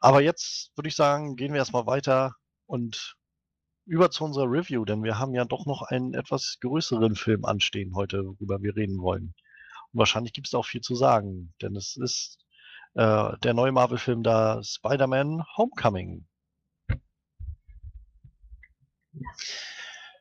Aber 0.00 0.22
jetzt 0.22 0.70
würde 0.76 0.88
ich 0.88 0.96
sagen, 0.96 1.36
gehen 1.36 1.52
wir 1.52 1.58
erstmal 1.58 1.86
weiter 1.86 2.34
und 2.66 3.16
über 3.86 4.10
zu 4.10 4.24
unserer 4.24 4.50
Review, 4.50 4.84
denn 4.84 5.02
wir 5.02 5.18
haben 5.18 5.34
ja 5.34 5.44
doch 5.44 5.66
noch 5.66 5.82
einen 5.82 6.14
etwas 6.14 6.58
größeren 6.60 7.16
Film 7.16 7.44
anstehen 7.44 7.94
heute, 7.94 8.24
worüber 8.24 8.62
wir 8.62 8.76
reden 8.76 8.98
wollen. 9.00 9.34
Und 9.92 9.98
wahrscheinlich 9.98 10.32
gibt 10.32 10.46
es 10.46 10.54
auch 10.54 10.64
viel 10.64 10.80
zu 10.80 10.94
sagen, 10.94 11.52
denn 11.60 11.76
es 11.76 11.96
ist 11.96 12.38
äh, 12.94 13.36
der 13.38 13.54
neue 13.54 13.72
Marvel-Film 13.72 14.22
da 14.22 14.62
Spider-Man 14.62 15.44
Homecoming. 15.56 16.26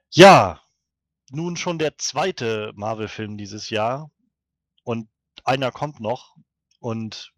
Ja, 0.09 0.61
nun 1.31 1.57
schon 1.57 1.79
der 1.79 1.97
zweite 1.97 2.71
Marvel-Film 2.75 3.37
dieses 3.37 3.69
Jahr 3.69 4.11
und 4.83 5.09
einer 5.43 5.71
kommt 5.71 5.99
noch 5.99 6.35
und 6.79 7.33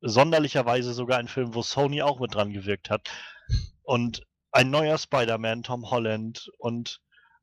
sonderlicherweise 0.00 0.92
sogar 0.92 1.18
ein 1.18 1.28
Film, 1.28 1.54
wo 1.54 1.62
Sony 1.62 2.02
auch 2.02 2.20
mit 2.20 2.34
dran 2.34 2.52
gewirkt 2.52 2.90
hat. 2.90 3.08
Und 3.82 4.22
ein 4.52 4.70
neuer 4.70 4.98
Spider-Man, 4.98 5.62
Tom 5.62 5.90
Holland 5.90 6.50
und 6.58 7.00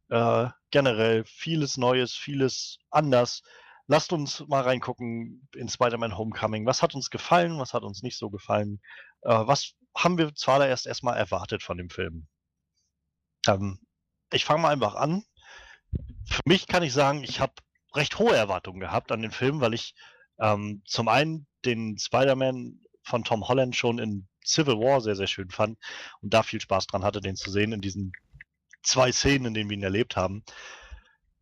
äh, 0.09 0.47
generell 0.71 1.23
vieles 1.25 1.77
Neues, 1.77 2.13
vieles 2.13 2.79
anders. 2.89 3.43
Lasst 3.87 4.13
uns 4.13 4.43
mal 4.47 4.61
reingucken 4.61 5.47
in 5.55 5.69
Spider-Man 5.69 6.17
Homecoming. 6.17 6.65
Was 6.65 6.81
hat 6.81 6.95
uns 6.95 7.09
gefallen, 7.09 7.59
was 7.59 7.73
hat 7.73 7.83
uns 7.83 8.01
nicht 8.01 8.17
so 8.17 8.29
gefallen? 8.29 8.81
Äh, 9.21 9.29
was 9.29 9.73
haben 9.95 10.17
wir 10.17 10.33
zuallererst 10.35 10.87
erstmal 10.87 11.17
erwartet 11.17 11.63
von 11.63 11.77
dem 11.77 11.89
Film? 11.89 12.27
Ähm, 13.47 13.79
ich 14.31 14.45
fange 14.45 14.61
mal 14.61 14.71
einfach 14.71 14.95
an. 14.95 15.23
Für 16.25 16.41
mich 16.45 16.67
kann 16.67 16.83
ich 16.83 16.93
sagen, 16.93 17.23
ich 17.23 17.39
habe 17.39 17.53
recht 17.95 18.17
hohe 18.17 18.35
Erwartungen 18.35 18.79
gehabt 18.79 19.11
an 19.11 19.21
den 19.21 19.31
Film, 19.31 19.61
weil 19.61 19.73
ich 19.73 19.93
ähm, 20.39 20.81
zum 20.85 21.07
einen 21.07 21.47
den 21.65 21.97
Spider-Man 21.97 22.79
von 23.03 23.23
Tom 23.23 23.47
Holland 23.47 23.75
schon 23.75 23.99
in 23.99 24.27
Civil 24.45 24.75
War 24.79 25.01
sehr, 25.01 25.15
sehr 25.15 25.27
schön 25.27 25.49
fand 25.49 25.77
und 26.21 26.33
da 26.33 26.43
viel 26.43 26.59
Spaß 26.59 26.87
dran 26.87 27.03
hatte, 27.03 27.21
den 27.21 27.35
zu 27.35 27.51
sehen 27.51 27.71
in 27.71 27.81
diesen 27.81 28.13
zwei 28.81 29.11
Szenen, 29.11 29.47
in 29.47 29.53
denen 29.53 29.69
wir 29.69 29.77
ihn 29.77 29.83
erlebt 29.83 30.15
haben. 30.15 30.43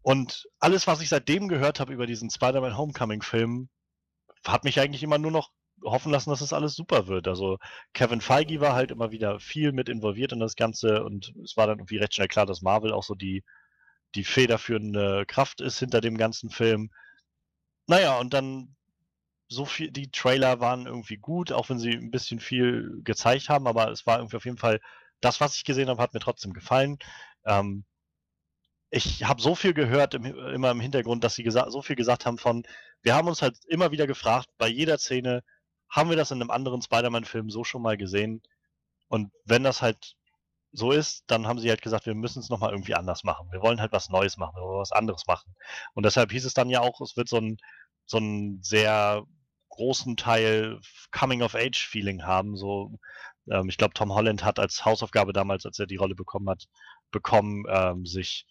Und 0.02 0.48
alles, 0.60 0.88
was 0.88 1.02
ich 1.02 1.10
seitdem 1.10 1.48
gehört 1.48 1.80
habe 1.80 1.94
über 1.94 2.08
diesen 2.08 2.30
Spider-Man 2.30 2.78
Homecoming-Film, 2.78 3.70
hat 4.46 4.64
mich 4.64 4.80
eigentlich 4.80 5.04
immer 5.04 5.18
nur 5.18 5.32
noch 5.32 5.52
hoffen 5.84 6.12
lassen, 6.12 6.30
dass 6.30 6.42
es 6.42 6.54
alles 6.54 6.76
super 6.76 7.08
wird. 7.08 7.28
Also 7.28 7.58
Kevin 7.94 8.22
Feige 8.22 8.62
war 8.62 8.74
halt 8.74 8.92
immer 8.92 9.12
wieder 9.12 9.40
viel 9.40 9.72
mit 9.72 9.90
involviert 9.90 10.32
in 10.32 10.40
das 10.40 10.56
Ganze 10.56 11.04
und 11.04 11.34
es 11.44 11.58
war 11.58 11.68
dann 11.68 11.80
irgendwie 11.80 11.98
recht 11.98 12.16
schnell 12.16 12.28
klar, 12.28 12.46
dass 12.46 12.62
Marvel 12.62 12.94
auch 12.94 13.04
so 13.04 13.16
die, 13.16 13.44
die 14.16 14.24
federführende 14.24 15.26
Kraft 15.28 15.62
ist 15.62 15.80
hinter 15.80 16.02
dem 16.02 16.18
ganzen 16.18 16.50
Film. 16.50 16.92
Naja, 17.88 18.20
und 18.20 18.34
dann 18.34 18.76
so 19.48 19.66
viel, 19.66 19.92
die 19.92 20.12
Trailer 20.12 20.62
waren 20.62 20.86
irgendwie 20.86 21.18
gut, 21.18 21.52
auch 21.52 21.70
wenn 21.70 21.80
sie 21.80 21.92
ein 21.92 22.12
bisschen 22.12 22.40
viel 22.40 23.02
gezeigt 23.04 23.50
haben, 23.50 23.68
aber 23.68 23.92
es 23.92 24.06
war 24.08 24.20
irgendwie 24.20 24.38
auf 24.38 24.46
jeden 24.46 24.58
Fall, 24.58 24.80
das, 25.20 25.42
was 25.42 25.56
ich 25.56 25.66
gesehen 25.66 25.90
habe, 25.90 26.02
hat 26.02 26.14
mir 26.14 26.20
trotzdem 26.22 26.54
gefallen. 26.54 26.98
Ähm, 27.46 27.86
ich 28.92 29.24
habe 29.24 29.42
so 29.42 29.56
viel 29.56 29.74
gehört 29.74 30.14
im, 30.14 30.26
immer 30.26 30.72
im 30.72 30.80
Hintergrund, 30.82 31.24
dass 31.24 31.36
sie 31.36 31.50
so 31.50 31.82
viel 31.82 31.96
gesagt 31.96 32.26
haben 32.26 32.38
von, 32.38 32.64
wir 33.02 33.16
haben 33.16 33.28
uns 33.28 33.42
halt 33.42 33.58
immer 33.68 33.92
wieder 33.92 34.08
gefragt, 34.08 34.48
bei 34.58 34.68
jeder 34.68 34.98
Szene, 34.98 35.44
haben 35.92 36.10
wir 36.10 36.18
das 36.18 36.32
in 36.32 36.42
einem 36.42 36.52
anderen 36.52 36.82
Spider-Man-Film 36.82 37.50
so 37.50 37.64
schon 37.64 37.82
mal 37.82 37.98
gesehen? 37.98 38.42
Und 39.10 39.32
wenn 39.46 39.64
das 39.64 39.82
halt 39.82 40.16
so 40.72 40.92
ist, 40.92 41.26
dann 41.28 41.48
haben 41.48 41.60
sie 41.60 41.70
halt 41.70 41.82
gesagt, 41.82 42.06
wir 42.06 42.16
müssen 42.16 42.40
es 42.40 42.50
nochmal 42.50 42.72
irgendwie 42.72 42.96
anders 42.96 43.24
machen. 43.26 43.52
Wir 43.52 43.62
wollen 43.62 43.82
halt 43.82 43.92
was 43.92 44.10
Neues 44.10 44.38
machen, 44.38 44.56
wir 44.56 44.64
wollen 44.64 44.80
was 44.80 44.94
anderes 44.94 45.28
machen. 45.28 45.54
Und 45.94 46.06
deshalb 46.06 46.32
hieß 46.32 46.46
es 46.46 46.54
dann 46.54 46.70
ja 46.70 46.80
auch, 46.80 47.02
es 47.02 47.18
wird 47.18 47.28
so 47.28 47.38
ein, 47.38 47.58
so 48.06 48.18
ein 48.18 48.60
sehr 48.64 49.24
großen 49.70 50.16
Teil 50.16 50.80
Coming-of-Age-Feeling 51.12 52.24
haben. 52.24 52.56
So, 52.56 52.98
ähm, 53.50 53.68
ich 53.70 53.78
glaube, 53.78 53.94
Tom 53.94 54.14
Holland 54.14 54.46
hat 54.46 54.60
als 54.60 54.86
Hausaufgabe 54.86 55.34
damals, 55.34 55.66
als 55.66 55.78
er 55.80 55.88
die 55.88 55.98
Rolle 55.98 56.16
bekommen 56.16 56.50
hat, 56.50 56.66
bekommen, 57.12 57.66
ähm, 57.70 58.06
sich 58.06 58.46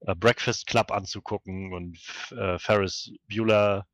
äh, 0.00 0.14
Breakfast 0.14 0.66
Club 0.66 0.90
anzugucken 0.90 1.74
und 1.74 1.98
äh, 2.30 2.58
Ferris 2.58 3.12
Bueller 3.28 3.86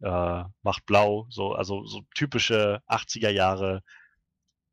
äh, 0.00 0.44
macht 0.62 0.86
blau, 0.86 1.26
so, 1.30 1.54
also 1.54 1.84
so 1.86 2.02
typische 2.14 2.82
80er 2.88 3.30
Jahre 3.30 3.82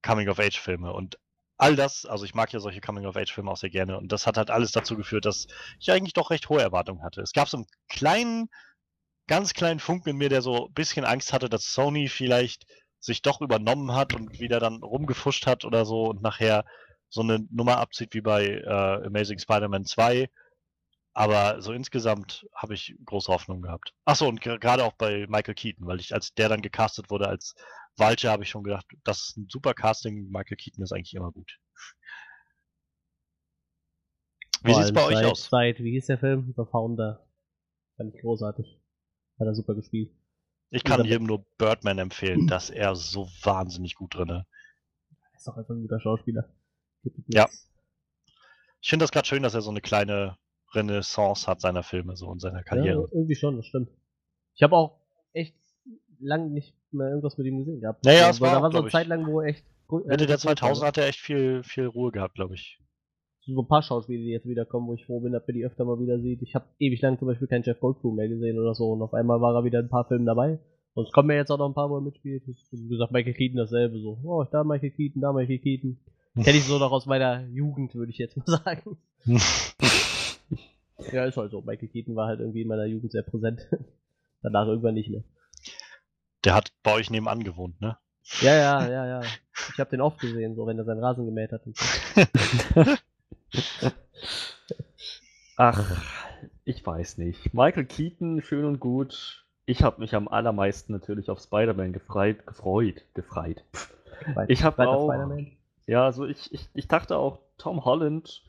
Coming-of-Age-Filme. 0.01 0.91
Und 0.93 1.17
all 1.57 1.75
das, 1.75 2.05
also 2.05 2.25
ich 2.25 2.33
mag 2.33 2.51
ja 2.51 2.59
solche 2.59 2.81
Coming-of-Age-Filme 2.81 3.49
auch 3.49 3.57
sehr 3.57 3.69
gerne, 3.69 3.97
und 3.97 4.11
das 4.11 4.27
hat 4.27 4.37
halt 4.37 4.51
alles 4.51 4.71
dazu 4.71 4.97
geführt, 4.97 5.25
dass 5.25 5.47
ich 5.79 5.91
eigentlich 5.91 6.13
doch 6.13 6.29
recht 6.29 6.49
hohe 6.49 6.61
Erwartungen 6.61 7.03
hatte. 7.03 7.21
Es 7.21 7.33
gab 7.33 7.47
so 7.47 7.57
einen 7.57 7.67
kleinen, 7.89 8.49
ganz 9.27 9.53
kleinen 9.53 9.79
Funken 9.79 10.09
in 10.09 10.17
mir, 10.17 10.29
der 10.29 10.41
so 10.41 10.67
ein 10.67 10.73
bisschen 10.73 11.05
Angst 11.05 11.31
hatte, 11.33 11.49
dass 11.49 11.73
Sony 11.73 12.09
vielleicht 12.09 12.65
sich 12.99 13.21
doch 13.21 13.41
übernommen 13.41 13.93
hat 13.93 14.13
und 14.13 14.39
wieder 14.39 14.59
dann 14.59 14.81
rumgefuscht 14.81 15.45
hat 15.45 15.65
oder 15.65 15.85
so 15.85 16.05
und 16.05 16.21
nachher 16.21 16.65
so 17.09 17.21
eine 17.21 17.45
Nummer 17.51 17.77
abzieht 17.77 18.13
wie 18.13 18.21
bei 18.21 18.45
äh, 18.45 19.05
Amazing 19.05 19.39
Spider-Man 19.39 19.85
2 19.85 20.29
aber 21.13 21.61
so 21.61 21.73
insgesamt 21.73 22.47
habe 22.55 22.73
ich 22.73 22.95
große 23.05 23.31
Hoffnung 23.31 23.61
gehabt. 23.61 23.93
Achso, 24.05 24.27
und 24.27 24.41
gerade 24.41 24.83
auch 24.83 24.93
bei 24.93 25.27
Michael 25.27 25.53
Keaton, 25.53 25.85
weil 25.85 25.99
ich, 25.99 26.13
als 26.13 26.33
der 26.33 26.49
dann 26.49 26.61
gecastet 26.61 27.09
wurde 27.09 27.27
als 27.27 27.55
Vulture, 27.97 28.33
habe 28.33 28.43
ich 28.43 28.49
schon 28.49 28.63
gedacht, 28.63 28.85
das 29.03 29.29
ist 29.29 29.37
ein 29.37 29.47
super 29.49 29.73
Casting. 29.73 30.29
Michael 30.29 30.57
Keaton 30.57 30.83
ist 30.83 30.91
eigentlich 30.91 31.13
immer 31.13 31.31
gut. 31.31 31.59
Wie 34.63 34.73
sieht 34.73 34.85
es 34.85 34.93
bei 34.93 35.05
euch 35.05 35.25
aus? 35.25 35.49
Seit, 35.49 35.79
wie 35.79 35.91
hieß 35.91 36.07
der 36.07 36.17
Film? 36.17 36.53
The 36.55 36.63
Founder. 36.71 37.27
Fand 37.97 38.15
ich 38.15 38.21
großartig. 38.21 38.79
Hat 39.39 39.47
er 39.47 39.53
super 39.53 39.75
gespielt. 39.75 40.11
Ich 40.69 40.83
kann 40.83 41.05
jedem 41.05 41.27
nur 41.27 41.45
Birdman 41.57 41.99
empfehlen, 41.99 42.47
dass 42.47 42.71
er 42.71 42.95
so 42.95 43.27
wahnsinnig 43.43 43.93
gut 43.95 44.15
drin 44.15 44.29
ist. 44.29 44.45
Ist 45.35 45.47
doch 45.47 45.57
einfach 45.57 45.75
ein 45.75 45.81
guter 45.81 45.99
Schauspieler. 45.99 46.49
Ja. 47.27 47.47
Ich 48.81 48.89
finde 48.89 49.03
das 49.03 49.11
gerade 49.11 49.27
schön, 49.27 49.43
dass 49.43 49.53
er 49.53 49.61
so 49.61 49.69
eine 49.69 49.81
kleine 49.81 50.37
Renaissance 50.75 51.47
hat 51.47 51.61
seiner 51.61 51.83
Filme 51.83 52.15
so 52.15 52.27
und 52.27 52.39
seiner 52.39 52.63
Karriere. 52.63 53.01
Ja, 53.01 53.07
irgendwie 53.11 53.35
schon, 53.35 53.57
das 53.57 53.65
stimmt. 53.65 53.89
Ich 54.55 54.63
habe 54.63 54.75
auch 54.75 54.99
echt 55.33 55.55
lange 56.19 56.49
nicht 56.49 56.75
mehr 56.91 57.09
irgendwas 57.09 57.37
mit 57.37 57.47
ihm 57.47 57.59
gesehen 57.59 57.81
gehabt. 57.81 58.05
Naja, 58.05 58.29
es 58.29 58.39
war, 58.41 58.53
da 58.53 58.61
war 58.61 58.71
so 58.71 58.79
eine 58.79 58.89
Zeit 58.89 59.07
lang, 59.07 59.27
wo 59.27 59.41
echt. 59.41 59.65
Mitte 60.05 60.25
der 60.25 60.37
2000 60.37 60.87
hat 60.87 60.97
er 60.97 61.07
echt 61.07 61.19
viel, 61.19 61.61
viel 61.63 61.85
Ruhe 61.85 62.11
gehabt, 62.11 62.35
glaube 62.35 62.55
ich. 62.55 62.79
So 63.45 63.61
ein 63.61 63.67
paar 63.67 63.83
Schauspieler, 63.83 64.23
die 64.23 64.31
jetzt 64.31 64.47
wiederkommen, 64.47 64.87
wo 64.87 64.93
ich 64.93 65.05
froh 65.05 65.19
bin, 65.19 65.33
dass 65.33 65.45
man 65.45 65.55
die 65.55 65.65
öfter 65.65 65.83
mal 65.83 65.99
wieder 65.99 66.19
sieht. 66.19 66.41
Ich 66.41 66.55
habe 66.55 66.65
ewig 66.79 67.01
lang 67.01 67.19
zum 67.19 67.27
Beispiel 67.27 67.47
keinen 67.47 67.63
Jeff 67.63 67.79
Goldblum 67.79 68.15
mehr 68.15 68.29
gesehen 68.29 68.57
oder 68.57 68.73
so 68.73 68.91
und 68.91 69.01
auf 69.01 69.13
einmal 69.13 69.41
war 69.41 69.53
er 69.53 69.65
wieder 69.65 69.79
in 69.79 69.87
ein 69.87 69.89
paar 69.89 70.07
Filmen 70.07 70.25
dabei. 70.25 70.59
Und 70.93 71.07
es 71.07 71.11
kommen 71.11 71.29
ja 71.31 71.37
jetzt 71.37 71.51
auch 71.51 71.57
noch 71.57 71.67
ein 71.67 71.73
paar, 71.73 71.89
wo 71.89 71.97
er 71.97 72.01
mitspielt. 72.01 72.43
Wie 72.47 72.87
gesagt, 72.87 73.11
Michael 73.11 73.33
Keaton 73.33 73.57
dasselbe 73.57 73.99
so. 73.99 74.19
Oh, 74.23 74.45
da 74.49 74.63
Michael 74.63 74.91
Keaton, 74.91 75.21
da 75.21 75.33
Michael 75.33 75.59
Keaton. 75.59 75.99
Kenne 76.35 76.57
ich 76.57 76.63
so 76.63 76.79
noch 76.79 76.91
aus 76.91 77.05
meiner 77.05 77.47
Jugend, 77.49 77.93
würde 77.95 78.11
ich 78.11 78.17
jetzt 78.17 78.37
mal 78.37 78.45
sagen. 78.63 78.97
Ja, 81.11 81.25
ist 81.25 81.37
halt 81.37 81.51
so. 81.51 81.61
Michael 81.61 81.89
Keaton 81.89 82.15
war 82.15 82.27
halt 82.27 82.39
irgendwie 82.39 82.61
in 82.61 82.67
meiner 82.67 82.85
Jugend 82.85 83.11
sehr 83.11 83.23
präsent. 83.23 83.67
Danach 84.41 84.67
irgendwann 84.67 84.95
nicht 84.95 85.09
mehr. 85.09 85.23
Der 86.43 86.55
hat 86.55 86.73
bei 86.83 86.93
euch 86.93 87.09
nebenan 87.09 87.43
gewohnt, 87.43 87.79
ne? 87.81 87.97
Ja, 88.41 88.55
ja, 88.55 88.87
ja, 88.87 89.05
ja. 89.05 89.21
Ich 89.73 89.79
habe 89.79 89.89
den 89.89 90.01
oft 90.01 90.19
gesehen, 90.19 90.55
so 90.55 90.65
wenn 90.65 90.77
er 90.77 90.85
seinen 90.85 91.03
Rasen 91.03 91.25
gemäht 91.25 91.51
hat. 91.51 91.65
Und 91.65 91.77
so. 91.77 91.85
Ach, 95.57 96.03
ich 96.65 96.85
weiß 96.85 97.17
nicht. 97.17 97.53
Michael 97.53 97.85
Keaton, 97.85 98.41
schön 98.41 98.65
und 98.65 98.79
gut. 98.79 99.45
Ich 99.65 99.83
habe 99.83 100.01
mich 100.01 100.15
am 100.15 100.27
allermeisten 100.27 100.91
natürlich 100.91 101.29
auf 101.29 101.39
Spider-Man 101.39 101.93
gefreut, 101.93 102.45
gefreut, 102.45 103.05
gefreut. 103.13 103.63
Ich 104.47 104.63
habe 104.63 104.87
auch, 104.87 105.11
ja, 105.85 106.05
also 106.05 106.25
ich, 106.25 106.53
ich, 106.53 106.69
ich 106.73 106.87
dachte 106.87 107.17
auch, 107.17 107.39
Tom 107.57 107.85
Holland 107.85 108.43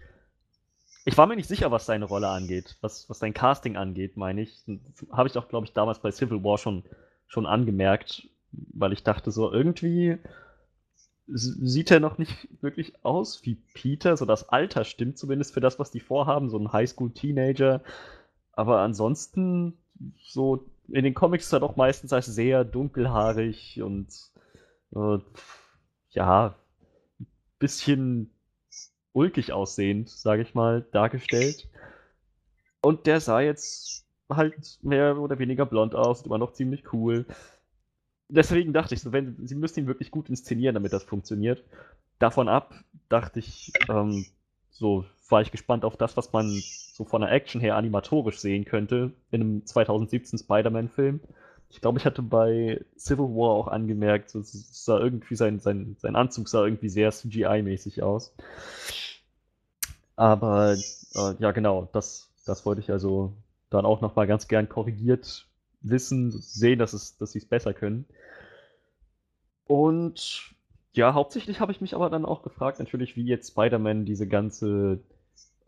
ich 1.04 1.18
war 1.18 1.26
mir 1.26 1.36
nicht 1.36 1.48
sicher, 1.48 1.70
was 1.70 1.86
seine 1.86 2.06
Rolle 2.06 2.28
angeht, 2.28 2.76
was, 2.80 3.08
was 3.10 3.18
sein 3.18 3.34
Casting 3.34 3.76
angeht, 3.76 4.16
meine 4.16 4.42
ich. 4.42 4.64
Habe 5.12 5.28
ich 5.28 5.36
auch, 5.36 5.48
glaube 5.48 5.66
ich, 5.66 5.72
damals 5.72 5.98
bei 5.98 6.10
Civil 6.10 6.42
War 6.42 6.58
schon, 6.58 6.84
schon 7.26 7.46
angemerkt, 7.46 8.28
weil 8.52 8.92
ich 8.92 9.02
dachte 9.02 9.30
so, 9.30 9.52
irgendwie 9.52 10.18
sieht 11.26 11.90
er 11.90 12.00
noch 12.00 12.18
nicht 12.18 12.48
wirklich 12.62 13.04
aus 13.04 13.44
wie 13.44 13.54
Peter, 13.54 14.16
so 14.16 14.26
das 14.26 14.50
Alter 14.50 14.84
stimmt 14.84 15.18
zumindest 15.18 15.54
für 15.54 15.60
das, 15.60 15.78
was 15.78 15.90
die 15.90 16.00
vorhaben, 16.00 16.50
so 16.50 16.58
ein 16.58 16.72
Highschool-Teenager. 16.72 17.82
Aber 18.52 18.80
ansonsten, 18.80 19.78
so 20.22 20.66
in 20.88 21.04
den 21.04 21.14
Comics 21.14 21.46
ist 21.46 21.52
er 21.52 21.60
doch 21.60 21.76
meistens 21.76 22.12
als 22.12 22.26
sehr 22.26 22.64
dunkelhaarig 22.64 23.80
und 23.82 24.08
äh, 24.94 25.18
ja, 26.10 26.54
bisschen 27.58 28.33
ulkig 29.14 29.52
aussehend, 29.52 30.10
sage 30.10 30.42
ich 30.42 30.54
mal, 30.54 30.86
dargestellt. 30.92 31.68
Und 32.82 33.06
der 33.06 33.20
sah 33.20 33.40
jetzt 33.40 34.04
halt 34.28 34.78
mehr 34.82 35.18
oder 35.18 35.38
weniger 35.38 35.64
blond 35.64 35.94
aus, 35.94 36.22
immer 36.22 36.38
noch 36.38 36.52
ziemlich 36.52 36.92
cool. 36.92 37.24
Deswegen 38.28 38.72
dachte 38.72 38.94
ich 38.94 39.02
so, 39.02 39.12
wenn, 39.12 39.46
sie 39.46 39.54
müssen 39.54 39.80
ihn 39.80 39.86
wirklich 39.86 40.10
gut 40.10 40.28
inszenieren, 40.28 40.74
damit 40.74 40.92
das 40.92 41.04
funktioniert. 41.04 41.64
Davon 42.18 42.48
ab 42.48 42.74
dachte 43.08 43.38
ich, 43.38 43.72
ähm, 43.88 44.26
so 44.70 45.04
war 45.28 45.40
ich 45.42 45.50
gespannt 45.50 45.84
auf 45.84 45.96
das, 45.96 46.16
was 46.16 46.32
man 46.32 46.50
so 46.50 47.04
von 47.04 47.22
der 47.22 47.32
Action 47.32 47.60
her 47.60 47.76
animatorisch 47.76 48.38
sehen 48.38 48.64
könnte 48.64 49.12
in 49.30 49.40
einem 49.40 49.66
2017 49.66 50.38
Spider-Man-Film. 50.38 51.20
Ich 51.70 51.80
glaube, 51.80 51.98
ich 51.98 52.06
hatte 52.06 52.22
bei 52.22 52.84
Civil 52.96 53.24
War 53.24 53.50
auch 53.50 53.68
angemerkt, 53.68 54.30
so, 54.30 54.40
sah 54.42 55.00
irgendwie 55.00 55.34
sein, 55.34 55.58
sein, 55.58 55.96
sein 55.98 56.14
Anzug 56.14 56.48
sah 56.48 56.64
irgendwie 56.64 56.88
sehr 56.88 57.10
CGI-mäßig 57.10 58.02
aus. 58.02 58.34
Aber 60.16 60.74
äh, 60.74 61.34
ja, 61.38 61.50
genau, 61.52 61.88
das, 61.92 62.30
das 62.46 62.64
wollte 62.66 62.80
ich 62.80 62.90
also 62.90 63.32
dann 63.70 63.86
auch 63.86 64.00
nochmal 64.00 64.26
ganz 64.26 64.48
gern 64.48 64.68
korrigiert 64.68 65.46
wissen, 65.80 66.30
sehen, 66.30 66.78
dass, 66.78 66.92
es, 66.92 67.16
dass 67.18 67.32
sie 67.32 67.38
es 67.38 67.46
besser 67.46 67.74
können. 67.74 68.06
Und 69.66 70.54
ja, 70.92 71.14
hauptsächlich 71.14 71.60
habe 71.60 71.72
ich 71.72 71.80
mich 71.80 71.94
aber 71.94 72.10
dann 72.10 72.24
auch 72.24 72.42
gefragt, 72.42 72.78
natürlich, 72.78 73.16
wie 73.16 73.24
jetzt 73.24 73.50
Spider-Man 73.50 74.04
diese 74.04 74.28
ganze 74.28 75.00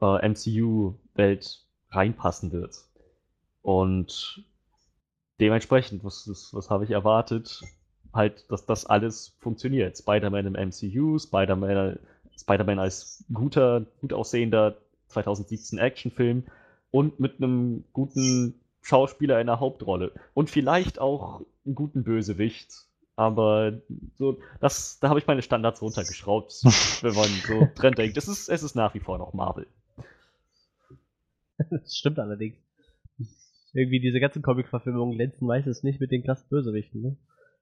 äh, 0.00 0.28
MCU-Welt 0.28 1.64
reinpassen 1.90 2.52
wird. 2.52 2.76
Und 3.62 4.44
dementsprechend, 5.40 6.04
was, 6.04 6.28
was, 6.28 6.54
was 6.54 6.70
habe 6.70 6.84
ich 6.84 6.90
erwartet? 6.90 7.62
Halt, 8.12 8.50
dass 8.50 8.64
das 8.66 8.86
alles 8.86 9.36
funktioniert. 9.40 9.98
Spider-Man 9.98 10.54
im 10.54 10.68
MCU, 10.68 11.18
Spider-Man 11.18 11.98
Spider-Man 12.38 12.78
als 12.78 13.24
guter, 13.32 13.86
gut 14.00 14.12
aussehender 14.12 14.76
2017 15.08 15.78
Actionfilm 15.78 16.44
und 16.90 17.20
mit 17.20 17.36
einem 17.38 17.84
guten 17.92 18.60
Schauspieler 18.82 19.40
in 19.40 19.46
der 19.46 19.60
Hauptrolle. 19.60 20.12
Und 20.34 20.50
vielleicht 20.50 20.98
auch 20.98 21.42
einen 21.64 21.74
guten 21.74 22.04
Bösewicht. 22.04 22.86
Aber 23.16 23.80
so, 24.18 24.38
das, 24.60 25.00
da 25.00 25.08
habe 25.08 25.18
ich 25.18 25.26
meine 25.26 25.42
Standards 25.42 25.80
runtergeschraubt, 25.80 26.52
wenn 27.02 27.14
man 27.14 27.28
so 27.46 27.68
dran 27.74 27.94
denkt. 27.94 28.16
Es 28.16 28.28
ist, 28.28 28.48
es 28.48 28.62
ist 28.62 28.74
nach 28.74 28.94
wie 28.94 29.00
vor 29.00 29.18
noch 29.18 29.32
Marvel. 29.32 29.66
Das 31.70 31.96
stimmt 31.96 32.18
allerdings. 32.18 32.56
Irgendwie 33.72 34.00
diese 34.00 34.20
ganzen 34.20 34.42
Comic-Verfilmungen 34.42 35.16
glänzen 35.16 35.46
meistens 35.46 35.82
nicht 35.82 36.00
mit 36.00 36.10
den 36.10 36.22
krassen 36.22 36.48
Bösewichten, 36.48 37.02
ne? 37.02 37.16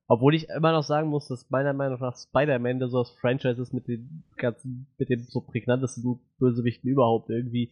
Obwohl 0.07 0.35
ich 0.35 0.49
immer 0.51 0.73
noch 0.73 0.83
sagen 0.85 1.09
muss, 1.09 1.29
dass 1.29 1.49
meiner 1.51 1.73
Meinung 1.73 1.99
nach 1.99 2.17
Spider-Man 2.17 2.89
so 2.91 3.03
das 3.03 3.11
Franchise 3.11 3.61
ist 3.61 3.73
mit 3.73 3.89
den 3.89 4.23
ganzen, 4.37 4.87
mit 4.99 5.09
den 5.09 5.25
so 5.25 5.41
prägnantesten 5.41 6.21
Bösewichten 6.39 6.91
überhaupt 6.91 7.31
irgendwie. 7.31 7.71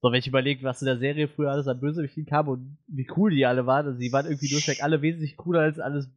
So, 0.00 0.10
wenn 0.10 0.18
ich 0.18 0.26
überlege, 0.26 0.64
was 0.64 0.82
in 0.82 0.86
der 0.86 0.98
Serie 0.98 1.28
früher 1.28 1.50
alles 1.50 1.68
an 1.68 1.78
Bösewichten 1.78 2.26
kam 2.26 2.48
und 2.48 2.78
wie 2.88 3.06
cool 3.16 3.30
die 3.30 3.46
alle 3.46 3.66
waren, 3.66 3.86
also 3.86 3.98
die 3.98 4.12
waren 4.12 4.26
irgendwie 4.26 4.48
durchweg 4.48 4.82
alle 4.82 5.02
wesentlich 5.02 5.36
cooler 5.36 5.60
als 5.60 5.78
alles 5.78 6.08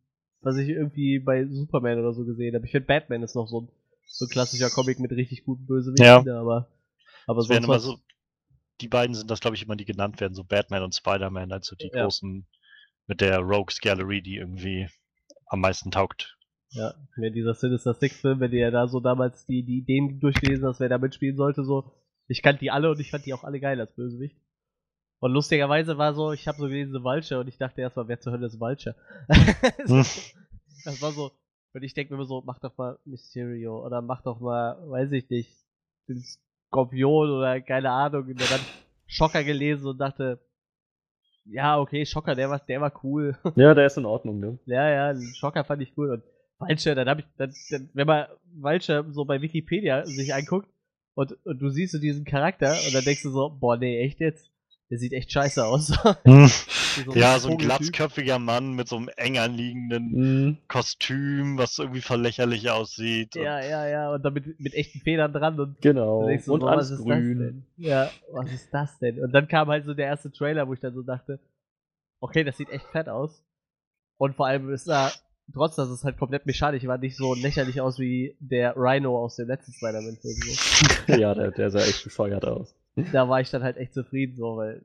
was 0.46 0.58
ich 0.58 0.70
irgendwie 0.70 1.18
bei 1.20 1.46
Superman 1.48 2.00
oder 2.00 2.14
so 2.14 2.24
gesehen 2.24 2.54
habe. 2.56 2.66
Ich 2.66 2.72
finde 2.72 2.86
Batman 2.86 3.24
ist 3.24 3.36
noch 3.36 3.48
so 3.48 3.62
ein, 3.62 3.70
so 4.06 4.26
ein 4.26 4.30
klassischer 4.30 4.70
Comic 4.70 5.00
mit 5.00 5.12
richtig 5.12 5.44
guten 5.44 5.66
Bösewichten, 5.66 6.30
aber, 6.30 6.70
aber 7.26 7.42
Das 7.42 7.48
sonst 7.48 7.64
immer 7.64 7.74
was, 7.76 7.84
so, 7.84 7.98
die 8.80 8.88
beiden 8.88 9.16
sind 9.16 9.32
das, 9.32 9.40
glaube 9.40 9.56
ich, 9.56 9.64
immer 9.64 9.76
die 9.76 9.86
genannt 9.86 10.22
werden, 10.22 10.36
so 10.36 10.44
Batman 10.44 10.84
und 10.84 10.94
Spider-Man, 10.94 11.52
also 11.52 11.76
die 11.76 11.90
Ja. 11.92 12.04
großen 12.04 12.46
mit 13.08 13.22
der 13.22 13.40
Rogues 13.40 13.82
Gallery, 13.82 14.22
die 14.22 14.36
irgendwie 14.36 14.88
am 15.48 15.62
meisten 15.62 15.92
taugt. 15.92 16.38
Ja, 16.70 16.94
mir 17.16 17.32
dieser 17.32 17.54
Sinister 17.54 17.94
Six 17.94 18.20
Film, 18.20 18.40
wenn 18.40 18.52
du 18.52 18.58
ja 18.58 18.72
da 18.72 18.88
so 18.88 19.00
damals 19.00 19.46
die, 19.46 19.64
die 19.64 19.78
Ideen 19.78 20.20
durchgelesen 20.20 20.68
hast, 20.68 20.80
wer 20.80 20.90
da 20.90 20.98
mitspielen 20.98 21.38
sollte, 21.38 21.64
so. 21.64 21.92
Ich 22.28 22.42
kannte 22.42 22.60
die 22.60 22.72
alle 22.72 22.90
und 22.90 23.00
ich 23.00 23.12
fand 23.12 23.26
die 23.26 23.34
auch 23.34 23.44
alle 23.44 23.60
geil 23.60 23.80
als 23.80 23.96
Bösewicht. 23.96 24.36
Und 25.20 25.32
lustigerweise 25.32 25.98
war 25.98 26.14
so, 26.14 26.32
ich 26.34 26.48
habe 26.48 26.58
so 26.58 26.66
gelesen, 26.66 26.94
The 26.94 27.04
Vulture 27.04 27.40
und 27.40 27.48
ich 27.48 27.58
dachte 27.58 27.82
erstmal, 27.82 28.08
wer 28.08 28.20
zur 28.20 28.34
Hölle 28.34 28.48
ist 28.48 28.60
Vulture? 28.60 28.96
Das 30.84 31.02
war 31.02 31.12
so, 31.14 31.32
und 31.76 31.84
ich 31.84 31.94
denke 31.94 32.14
mir 32.14 32.20
immer 32.20 32.28
so, 32.28 32.42
mach 32.46 32.60
doch 32.60 32.78
mal 32.78 32.98
Mysterio 33.04 33.86
oder 33.86 34.02
mach 34.02 34.22
doch 34.22 34.40
mal, 34.40 34.78
weiß 34.90 35.12
ich 35.12 35.30
nicht, 35.30 35.52
den 36.08 36.24
Skorpion 36.70 37.30
oder 37.30 37.60
keine 37.60 37.92
Ahnung. 37.92 38.28
Und 38.28 38.40
dann 38.40 38.62
Schocker 39.08 39.44
gelesen 39.44 39.88
und 39.88 39.98
dachte, 39.98 40.40
ja, 41.46 41.80
okay, 41.80 42.06
Schocker, 42.06 42.36
der 42.36 42.50
war, 42.50 42.60
der 42.60 42.82
war 42.82 42.92
cool. 43.04 43.38
Ja, 43.56 43.74
der 43.74 43.86
ist 43.86 43.98
in 43.98 44.06
Ordnung, 44.06 44.40
ne? 44.40 44.60
Ja, 44.66 44.90
ja, 44.90 45.22
Schocker 45.36 45.64
fand 45.64 45.82
ich 45.82 45.94
cool. 45.98 46.12
Und 46.12 46.24
Vulture, 46.60 46.96
dann 46.96 47.10
hab 47.10 47.20
ich, 47.20 47.26
dann, 47.38 47.54
dann, 47.70 47.90
wenn 47.94 48.08
man 48.08 48.26
Vulture 48.56 49.06
so 49.12 49.26
bei 49.26 49.42
Wikipedia 49.42 50.06
sich 50.06 50.34
anguckt 50.34 50.70
und, 51.14 51.38
und 51.46 51.62
du 51.62 51.70
siehst 51.70 51.94
so 51.94 52.00
diesen 52.00 52.26
Charakter 52.26 52.78
und 52.86 52.94
dann 52.94 53.04
denkst 53.04 53.24
du 53.24 53.30
so, 53.30 53.50
boah, 53.50 53.78
nee, 53.78 54.00
echt 54.02 54.20
jetzt? 54.20 54.50
Der 54.90 55.00
sieht 55.00 55.14
echt 55.14 55.32
scheiße 55.32 55.66
aus. 55.66 55.94
So 56.96 57.12
ja, 57.14 57.40
so 57.40 57.50
ein 57.50 57.58
glatzköpfiger 57.58 58.40
Mann 58.40 58.74
mit 58.74 58.88
so 58.88 58.96
einem 58.98 59.10
eng 59.18 59.38
anliegenden 59.38 60.12
Mhm. 60.12 60.58
Kostüm, 60.68 61.58
was 61.58 61.78
irgendwie 61.80 62.02
verlächerlich 62.02 62.70
aussieht. 62.70 63.36
Ja, 63.36 63.60
ja, 63.62 63.88
ja, 63.88 64.14
und 64.14 64.24
dann 64.24 64.34
mit, 64.34 64.60
mit 64.60 64.74
echten 64.74 65.00
Federn 65.00 65.34
dran 65.34 65.60
und 65.60 65.82
Genau. 65.82 66.28
du 66.28 66.54
Und 66.54 66.62
so, 66.62 66.68
alles 66.68 66.92
was 66.92 67.00
ist 67.00 67.06
grün. 67.06 67.40
das 67.40 67.48
denn? 67.48 67.66
Ja, 67.78 68.12
was 68.32 68.52
ist 68.52 68.74
das 68.74 69.00
denn? 69.00 69.22
Und 69.24 69.32
dann 69.34 69.48
kam 69.48 69.68
halt 69.68 69.86
so 69.86 69.94
der 69.94 70.06
erste 70.08 70.32
Trailer, 70.32 70.68
wo 70.68 70.74
ich 70.74 70.80
dann 70.80 70.94
so 70.94 71.02
dachte, 71.02 71.40
okay, 72.22 72.44
das 72.44 72.58
sieht 72.58 72.70
echt 72.70 72.86
fett 72.92 73.10
aus. 73.10 73.44
Und 74.18 74.36
vor 74.36 74.48
allem 74.48 74.72
ist 74.72 74.88
da, 74.88 75.12
trotz 75.54 75.76
dass 75.76 75.90
es 75.90 76.04
halt 76.04 76.18
komplett 76.18 76.46
mechanisch 76.46 76.86
war, 76.86 76.98
nicht 76.98 77.18
so 77.18 77.34
lächerlich 77.34 77.82
aus 77.82 78.00
wie 78.00 78.36
der 78.40 78.76
Rhino 78.78 79.18
aus 79.18 79.36
dem 79.36 79.48
letzten 79.48 79.74
Spider-Man-Film. 79.74 80.36
So. 81.08 81.14
ja, 81.18 81.36
der, 81.36 81.52
der 81.52 81.70
sah 81.70 81.80
echt 81.80 82.04
bescheuert 82.04 82.46
aus. 82.46 82.74
da 83.12 83.28
war 83.28 83.42
ich 83.42 83.50
dann 83.52 83.64
halt 83.64 83.78
echt 83.78 83.94
zufrieden, 83.94 84.38
so, 84.38 84.58
weil 84.58 84.84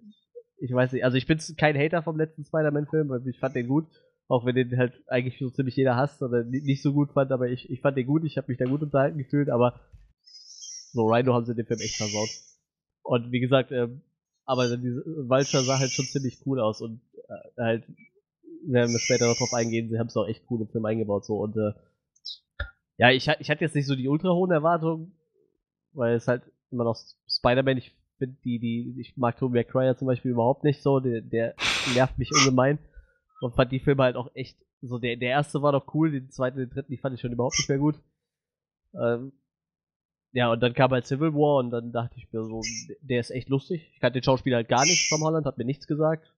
ich 0.61 0.73
weiß 0.73 0.93
nicht, 0.93 1.05
also 1.05 1.17
ich 1.17 1.27
bin 1.27 1.39
kein 1.57 1.77
Hater 1.77 2.03
vom 2.03 2.17
letzten 2.17 2.45
Spider-Man-Film, 2.45 3.09
weil 3.09 3.27
ich 3.27 3.39
fand 3.39 3.57
den 3.57 3.67
gut, 3.67 3.87
auch 4.29 4.45
wenn 4.45 4.55
den 4.55 4.77
halt 4.77 4.93
eigentlich 5.09 5.39
so 5.39 5.51
ziemlich 5.51 5.75
jeder 5.77 5.97
hasst 5.97 6.23
oder 6.23 6.45
ni- 6.45 6.61
nicht 6.61 6.83
so 6.83 6.93
gut 6.93 7.13
fand, 7.13 7.33
aber 7.33 7.49
ich, 7.49 7.71
ich 7.71 7.81
fand 7.81 7.97
den 7.97 8.07
gut, 8.07 8.25
ich 8.25 8.37
habe 8.37 8.49
mich 8.49 8.59
da 8.59 8.67
gut 8.67 8.83
unterhalten 8.83 9.19
gefühlt, 9.19 9.49
aber 9.49 9.81
so 10.93 11.07
Rhino 11.07 11.35
haben 11.35 11.47
sie 11.47 11.55
den 11.55 11.67
Film 11.67 11.81
echt 11.81 11.97
versaut. 11.97 12.29
Und 13.03 13.33
wie 13.33 13.41
gesagt, 13.41 13.73
ähm, 13.73 14.03
aber 14.45 14.77
diese 14.77 15.03
Vulture 15.05 15.63
sah 15.63 15.79
halt 15.79 15.91
schon 15.91 16.05
ziemlich 16.05 16.39
cool 16.47 16.61
aus 16.61 16.81
und 16.81 17.01
äh, 17.29 17.61
halt, 17.61 17.85
werden 18.67 18.93
wir 18.93 18.99
später 18.99 19.27
noch 19.27 19.39
drauf 19.39 19.55
eingehen, 19.55 19.89
sie 19.89 19.99
haben 19.99 20.09
es 20.09 20.17
auch 20.17 20.29
echt 20.29 20.45
cool 20.51 20.61
im 20.61 20.69
Film 20.69 20.85
eingebaut 20.85 21.25
so 21.25 21.39
und 21.39 21.57
äh, 21.57 21.73
ja, 22.99 23.11
ich, 23.11 23.27
ich 23.39 23.51
hatte 23.51 23.65
jetzt 23.65 23.75
nicht 23.75 23.87
so 23.87 23.97
die 23.97 24.09
ultra 24.09 24.29
hohen 24.35 24.51
Erwartungen, 24.51 25.13
weil 25.93 26.15
es 26.17 26.29
halt 26.29 26.43
immer 26.71 26.85
noch 26.85 26.99
Spider-Man, 27.27 27.79
ich 27.79 27.95
finde 28.21 28.37
die, 28.45 28.59
die, 28.59 29.01
ich 29.01 29.16
mag 29.16 29.39
Tobey 29.39 29.64
Maguire 29.64 29.97
zum 29.97 30.07
Beispiel 30.07 30.31
überhaupt 30.31 30.62
nicht 30.62 30.83
so, 30.83 31.01
der, 31.01 31.23
der 31.23 31.55
nervt 31.95 32.18
mich 32.18 32.31
ungemein 32.33 32.79
und 33.41 33.55
fand 33.57 33.73
die 33.73 33.81
Filme 33.81 34.03
halt 34.03 34.16
auch 34.16 34.31
echt, 34.35 34.59
so 34.83 34.99
der, 34.99 35.16
der 35.16 35.31
erste 35.31 35.62
war 35.62 35.73
doch 35.73 35.93
cool, 35.95 36.12
den 36.12 36.31
zweiten, 36.31 36.59
den 36.59 36.68
dritten, 36.68 36.93
die 36.93 36.99
fand 36.99 37.14
ich 37.14 37.21
schon 37.21 37.33
überhaupt 37.33 37.59
nicht 37.59 37.68
mehr 37.68 37.79
gut. 37.79 37.99
Ähm, 38.95 39.33
ja, 40.33 40.53
und 40.53 40.61
dann 40.62 40.75
kam 40.75 40.91
halt 40.91 41.07
Civil 41.07 41.35
War 41.35 41.57
und 41.59 41.71
dann 41.71 41.93
dachte 41.93 42.16
ich 42.18 42.31
mir 42.31 42.45
so, 42.45 42.61
der 43.01 43.21
ist 43.21 43.31
echt 43.31 43.49
lustig. 43.49 43.91
Ich 43.95 44.01
kannte 44.01 44.21
den 44.21 44.25
Schauspieler 44.25 44.59
halt 44.59 44.68
gar 44.68 44.85
nicht, 44.85 45.09
Tom 45.09 45.23
Holland, 45.23 45.47
hat 45.47 45.59
mir 45.59 45.64
nichts 45.64 45.87
gesagt. 45.87 46.33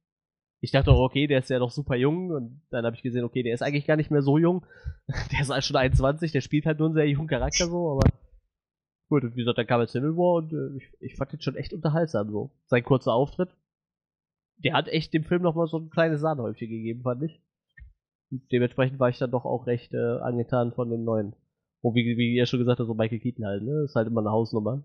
Ich 0.60 0.70
dachte 0.70 0.92
auch, 0.92 1.00
okay, 1.00 1.26
der 1.26 1.40
ist 1.40 1.50
ja 1.50 1.58
noch 1.58 1.72
super 1.72 1.96
jung 1.96 2.30
und 2.30 2.62
dann 2.70 2.86
habe 2.86 2.94
ich 2.94 3.02
gesehen, 3.02 3.24
okay, 3.24 3.42
der 3.42 3.52
ist 3.52 3.62
eigentlich 3.62 3.86
gar 3.86 3.96
nicht 3.96 4.12
mehr 4.12 4.22
so 4.22 4.38
jung. 4.38 4.64
Der 5.32 5.40
ist 5.40 5.50
halt 5.50 5.64
schon 5.64 5.76
21, 5.76 6.30
der 6.30 6.40
spielt 6.40 6.64
halt 6.64 6.78
nur 6.78 6.86
einen 6.86 6.94
sehr 6.94 7.08
jungen 7.08 7.26
Charakter 7.26 7.66
so, 7.66 7.90
aber 7.90 8.08
gut, 9.12 9.24
und 9.24 9.36
wie 9.36 9.40
gesagt, 9.40 9.58
dann 9.58 9.66
kam 9.66 9.78
halt 9.78 9.90
Civil 9.90 10.16
War 10.16 10.36
und 10.36 10.52
äh, 10.54 10.78
ich, 10.78 10.84
ich 11.00 11.16
fand 11.16 11.32
den 11.32 11.42
schon 11.42 11.54
echt 11.54 11.74
unterhaltsam 11.74 12.30
so. 12.30 12.50
Sein 12.64 12.82
kurzer 12.82 13.12
Auftritt, 13.12 13.50
der 14.56 14.72
hat 14.72 14.88
echt 14.88 15.12
dem 15.12 15.24
Film 15.24 15.42
nochmal 15.42 15.66
so 15.66 15.78
ein 15.78 15.90
kleines 15.90 16.22
Sahnehäubchen 16.22 16.70
gegeben, 16.70 17.02
fand 17.02 17.22
ich. 17.24 17.42
Und 18.30 18.50
dementsprechend 18.50 18.98
war 19.00 19.10
ich 19.10 19.18
dann 19.18 19.30
doch 19.30 19.44
auch 19.44 19.66
recht 19.66 19.92
äh, 19.92 20.18
angetan 20.20 20.72
von 20.72 20.88
dem 20.88 21.04
neuen. 21.04 21.34
Und 21.82 21.94
wie, 21.94 22.16
wie 22.16 22.34
ihr 22.34 22.46
schon 22.46 22.60
gesagt 22.60 22.80
habt, 22.80 22.86
so 22.86 22.94
Michael 22.94 23.18
Keaton 23.20 23.44
halt, 23.44 23.62
ne? 23.62 23.82
Ist 23.84 23.96
halt 23.96 24.06
immer 24.06 24.22
eine 24.22 24.30
Hausnummer. 24.30 24.82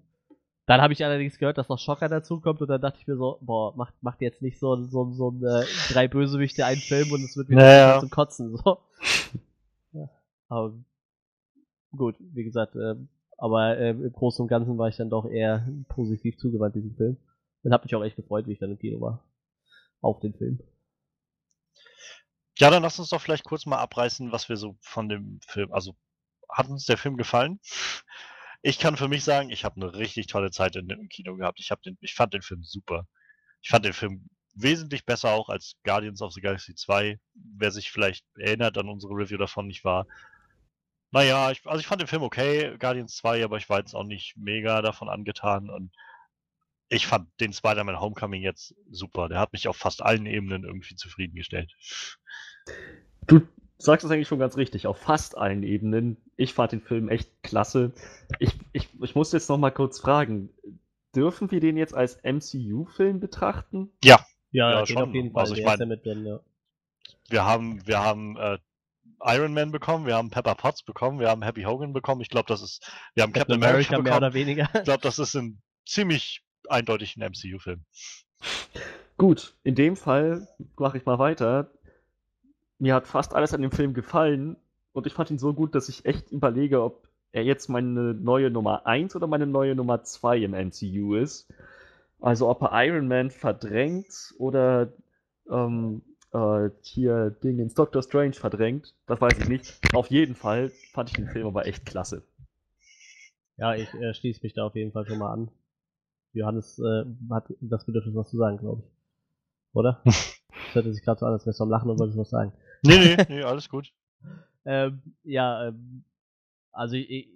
Dann 0.65 0.81
habe 0.81 0.91
ich 0.91 1.05
allerdings 1.05 1.37
gehört, 1.37 1.57
dass 1.57 1.69
noch 1.69 1.79
Schocker 1.79 2.09
dazu 2.09 2.41
kommt 2.41 2.61
und 2.61 2.67
dann 2.67 2.81
dachte 2.81 2.97
ich 2.99 3.07
mir 3.07 3.15
so, 3.15 3.39
boah, 3.39 3.73
macht, 3.77 3.93
macht 4.01 4.19
jetzt 4.19 4.41
nicht 4.41 4.59
so, 4.59 4.75
so, 4.87 5.13
so 5.13 5.31
ein 5.31 5.41
äh, 5.41 5.63
drei 5.93 6.09
Bösewichte 6.09 6.65
einen 6.65 6.81
Film 6.81 7.09
und 7.13 7.23
es 7.23 7.37
wird 7.37 7.47
wieder 7.47 7.61
Naja. 7.61 7.99
zum 8.01 8.09
Kotzen. 8.09 8.57
So. 8.57 8.79
Ja. 9.93 10.09
Aber 10.49 10.73
gut, 11.95 12.15
wie 12.19 12.43
gesagt, 12.43 12.75
ähm, 12.75 13.07
aber 13.37 13.77
ähm, 13.77 14.03
im 14.03 14.11
Großen 14.11 14.43
und 14.43 14.47
Ganzen 14.47 14.77
war 14.77 14.89
ich 14.89 14.97
dann 14.97 15.09
doch 15.09 15.29
eher 15.29 15.67
positiv 15.89 16.37
zugewandt 16.37 16.75
diesem 16.75 16.95
Film. 16.95 17.17
Und 17.63 17.73
hab 17.73 17.83
mich 17.83 17.95
auch 17.95 18.03
echt 18.03 18.15
gefreut, 18.15 18.47
wie 18.47 18.53
ich 18.53 18.59
dann 18.59 18.71
im 18.71 18.79
Kino 18.79 19.01
war. 19.01 19.23
Auf 20.01 20.19
den 20.19 20.33
Film. 20.33 20.59
Ja, 22.57 22.71
dann 22.71 22.81
lass 22.81 22.97
uns 22.97 23.09
doch 23.09 23.21
vielleicht 23.21 23.43
kurz 23.43 23.65
mal 23.65 23.77
abreißen, 23.77 24.31
was 24.31 24.49
wir 24.49 24.57
so 24.57 24.77
von 24.81 25.09
dem 25.09 25.39
Film, 25.47 25.71
also 25.71 25.95
hat 26.49 26.69
uns 26.69 26.85
der 26.85 26.97
Film 26.97 27.17
gefallen? 27.17 27.59
Ich 28.61 28.79
kann 28.79 28.97
für 28.97 29.07
mich 29.07 29.23
sagen, 29.23 29.49
ich 29.51 29.63
habe 29.63 29.79
eine 29.79 29.93
richtig 29.93 30.27
tolle 30.27 30.49
Zeit 30.49 30.75
in 30.75 30.87
dem 30.87 31.07
Kino 31.09 31.35
gehabt. 31.35 31.59
Ich, 31.59 31.69
den, 31.85 31.97
ich 32.01 32.15
fand 32.15 32.33
den 32.33 32.41
Film 32.41 32.63
super. 32.63 33.07
Ich 33.61 33.69
fand 33.69 33.85
den 33.85 33.93
Film 33.93 34.27
wesentlich 34.55 35.05
besser 35.05 35.31
auch 35.31 35.49
als 35.49 35.75
Guardians 35.83 36.21
of 36.21 36.33
the 36.33 36.41
Galaxy 36.41 36.73
2. 36.73 37.19
Wer 37.35 37.71
sich 37.71 37.91
vielleicht 37.91 38.25
erinnert 38.37 38.77
an 38.77 38.89
unsere 38.89 39.13
Review 39.13 39.37
davon, 39.37 39.69
ich 39.69 39.83
war, 39.83 40.07
naja, 41.11 41.51
ich, 41.51 41.65
also 41.65 41.79
ich 41.79 41.87
fand 41.87 42.01
den 42.01 42.07
Film 42.07 42.21
okay, 42.23 42.75
Guardians 42.77 43.15
2, 43.17 43.43
aber 43.43 43.57
ich 43.57 43.69
war 43.69 43.79
jetzt 43.79 43.95
auch 43.95 44.03
nicht 44.03 44.35
mega 44.37 44.81
davon 44.81 45.09
angetan 45.09 45.69
und 45.69 45.91
ich 46.89 47.05
fand 47.07 47.27
den 47.39 47.51
Spider-Man 47.53 47.99
Homecoming 47.99 48.41
jetzt 48.41 48.73
super. 48.89 49.27
Der 49.29 49.39
hat 49.39 49.51
mich 49.53 49.67
auf 49.67 49.75
fast 49.77 50.01
allen 50.01 50.25
Ebenen 50.25 50.63
irgendwie 50.63 50.95
zufriedengestellt. 50.95 51.73
Du 53.27 53.41
sagst 53.77 54.05
es 54.05 54.11
eigentlich 54.11 54.27
schon 54.27 54.39
ganz 54.39 54.57
richtig, 54.57 54.87
auf 54.87 54.97
fast 54.97 55.37
allen 55.37 55.63
Ebenen. 55.63 56.17
Ich 56.37 56.53
fand 56.53 56.71
den 56.71 56.81
Film 56.81 57.09
echt 57.09 57.29
klasse. 57.43 57.93
Ich, 58.39 58.51
ich, 58.73 58.89
ich 59.01 59.15
muss 59.15 59.33
jetzt 59.33 59.49
noch 59.49 59.57
mal 59.57 59.71
kurz 59.71 59.99
fragen, 59.99 60.49
dürfen 61.13 61.51
wir 61.51 61.59
den 61.59 61.77
jetzt 61.77 61.93
als 61.93 62.19
MCU-Film 62.23 63.19
betrachten? 63.19 63.91
Ja, 64.03 64.25
Ja, 64.51 64.77
den 64.83 64.87
schon. 64.87 65.09
auf 65.09 65.13
jeden 65.13 65.31
Fall. 65.31 65.41
Also 65.41 65.55
ich 65.55 65.65
mein- 65.65 65.79
ja 65.79 65.85
mit 65.85 66.05
drin, 66.05 66.25
ja. 66.25 66.39
Wir 67.29 67.43
haben, 67.43 67.85
wir 67.85 67.99
haben 67.99 68.37
äh, 68.37 68.57
Iron 69.21 69.53
Man 69.53 69.71
bekommen, 69.71 70.05
wir 70.05 70.15
haben 70.15 70.29
Pepper 70.29 70.55
Potts 70.55 70.83
bekommen, 70.83 71.19
wir 71.19 71.29
haben 71.29 71.41
Happy 71.41 71.63
Hogan 71.63 71.93
bekommen. 71.93 72.21
Ich 72.21 72.29
glaube, 72.29 72.47
das 72.47 72.61
ist, 72.61 72.89
wir 73.13 73.23
haben 73.23 73.33
Captain, 73.33 73.55
America, 73.55 73.93
mehr 73.93 74.03
bekommen. 74.03 74.17
oder 74.17 74.33
weniger. 74.33 74.69
Ich 74.73 74.83
glaube, 74.83 75.01
das 75.01 75.19
ist 75.19 75.35
ein 75.35 75.61
ziemlich 75.85 76.43
eindeutig 76.69 77.17
ein 77.17 77.31
MCU-Film. 77.31 77.83
Gut, 79.17 79.55
in 79.63 79.75
dem 79.75 79.95
Fall 79.95 80.47
mache 80.77 80.97
ich 80.97 81.05
mal 81.05 81.19
weiter. 81.19 81.71
Mir 82.79 82.93
hat 82.93 83.07
fast 83.07 83.33
alles 83.33 83.53
an 83.53 83.61
dem 83.61 83.71
Film 83.71 83.93
gefallen 83.93 84.57
und 84.93 85.07
ich 85.07 85.13
fand 85.13 85.31
ihn 85.31 85.39
so 85.39 85.53
gut, 85.53 85.73
dass 85.73 85.89
ich 85.89 86.05
echt 86.05 86.31
überlege, 86.31 86.83
ob 86.83 87.07
er 87.31 87.43
jetzt 87.43 87.67
meine 87.69 88.13
neue 88.13 88.51
Nummer 88.51 88.85
1 88.85 89.15
oder 89.15 89.27
meine 89.27 89.47
neue 89.47 89.75
Nummer 89.75 90.03
2 90.03 90.37
im 90.39 90.51
MCU 90.51 91.15
ist. 91.15 91.51
Also 92.19 92.47
ob 92.49 92.61
er 92.61 92.85
Iron 92.85 93.07
Man 93.07 93.31
verdrängt 93.31 94.33
oder 94.37 94.93
ähm, 95.49 96.01
äh, 96.33 96.69
hier 96.81 97.31
Dingens 97.31 97.73
Doctor 97.73 98.01
Strange 98.01 98.33
verdrängt, 98.33 98.93
das 99.05 99.21
weiß 99.21 99.39
ich 99.39 99.49
nicht. 99.49 99.81
Auf 99.93 100.07
jeden 100.09 100.35
Fall 100.35 100.71
fand 100.91 101.09
ich 101.09 101.15
den 101.15 101.27
Film 101.27 101.47
aber 101.47 101.65
echt 101.65 101.85
klasse. 101.85 102.23
Ja, 103.57 103.75
ich 103.75 103.91
äh, 103.95 104.13
schließe 104.13 104.41
mich 104.43 104.53
da 104.53 104.65
auf 104.65 104.75
jeden 104.75 104.91
Fall 104.91 105.05
schon 105.05 105.17
mal 105.17 105.33
an. 105.33 105.49
Johannes 106.33 106.79
äh, 106.79 107.05
hat 107.31 107.45
das 107.59 107.85
Bedürfnis, 107.85 108.15
was 108.15 108.29
zu 108.29 108.37
sagen, 108.37 108.57
glaube 108.57 108.83
ich. 108.85 108.91
Oder? 109.73 110.03
Das 110.65 110.75
hörte 110.75 110.93
sich 110.93 111.03
gerade 111.03 111.19
so 111.19 111.25
an, 111.25 111.33
als 111.33 111.45
wärst 111.45 111.59
du 111.59 111.63
am 111.63 111.69
Lachen 111.69 111.89
und 111.89 111.99
wolltest 111.99 112.17
was 112.17 112.31
sagen. 112.31 112.51
Nee, 112.81 112.97
nee, 112.97 113.25
nee, 113.29 113.43
alles 113.43 113.69
gut. 113.69 113.93
Ähm, 114.65 115.01
ja, 115.23 115.67
ähm, 115.67 116.03
also 116.71 116.95
ich, 116.95 117.29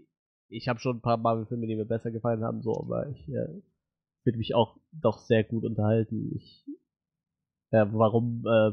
ich 0.50 0.68
habe 0.68 0.80
schon 0.80 0.98
ein 0.98 1.02
paar 1.02 1.18
Marvel-Filme, 1.18 1.68
die 1.68 1.76
mir 1.76 1.86
besser 1.86 2.12
gefallen 2.12 2.44
haben, 2.44 2.62
so, 2.62 2.78
aber 2.78 3.08
ich 3.10 3.30
äh, 3.30 3.48
würde 4.24 4.38
mich 4.38 4.54
auch 4.54 4.78
doch 4.92 5.20
sehr 5.20 5.44
gut 5.44 5.64
unterhalten. 5.64 6.36
Ich, 6.36 6.66
ja, 7.72 7.92
warum, 7.94 8.40
äh, 8.46 8.72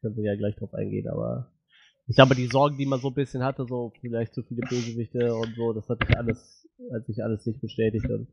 können 0.00 0.16
wir 0.16 0.24
ja 0.24 0.36
gleich 0.36 0.56
drauf 0.56 0.74
eingehen, 0.74 1.08
aber 1.08 1.52
ich 2.06 2.16
glaube, 2.16 2.34
die 2.34 2.46
Sorgen, 2.46 2.78
die 2.78 2.86
man 2.86 3.00
so 3.00 3.08
ein 3.08 3.14
bisschen 3.14 3.42
hatte, 3.42 3.66
so 3.68 3.92
vielleicht 4.00 4.34
zu 4.34 4.42
viele 4.42 4.62
Bösewichte 4.62 5.34
und 5.34 5.54
so, 5.56 5.72
das 5.72 5.88
hat 5.88 5.98
sich 6.06 6.16
alles, 6.16 6.68
hat 6.92 7.06
sich 7.06 7.22
alles 7.22 7.44
nicht 7.46 7.60
bestätigt 7.60 8.06
und 8.08 8.28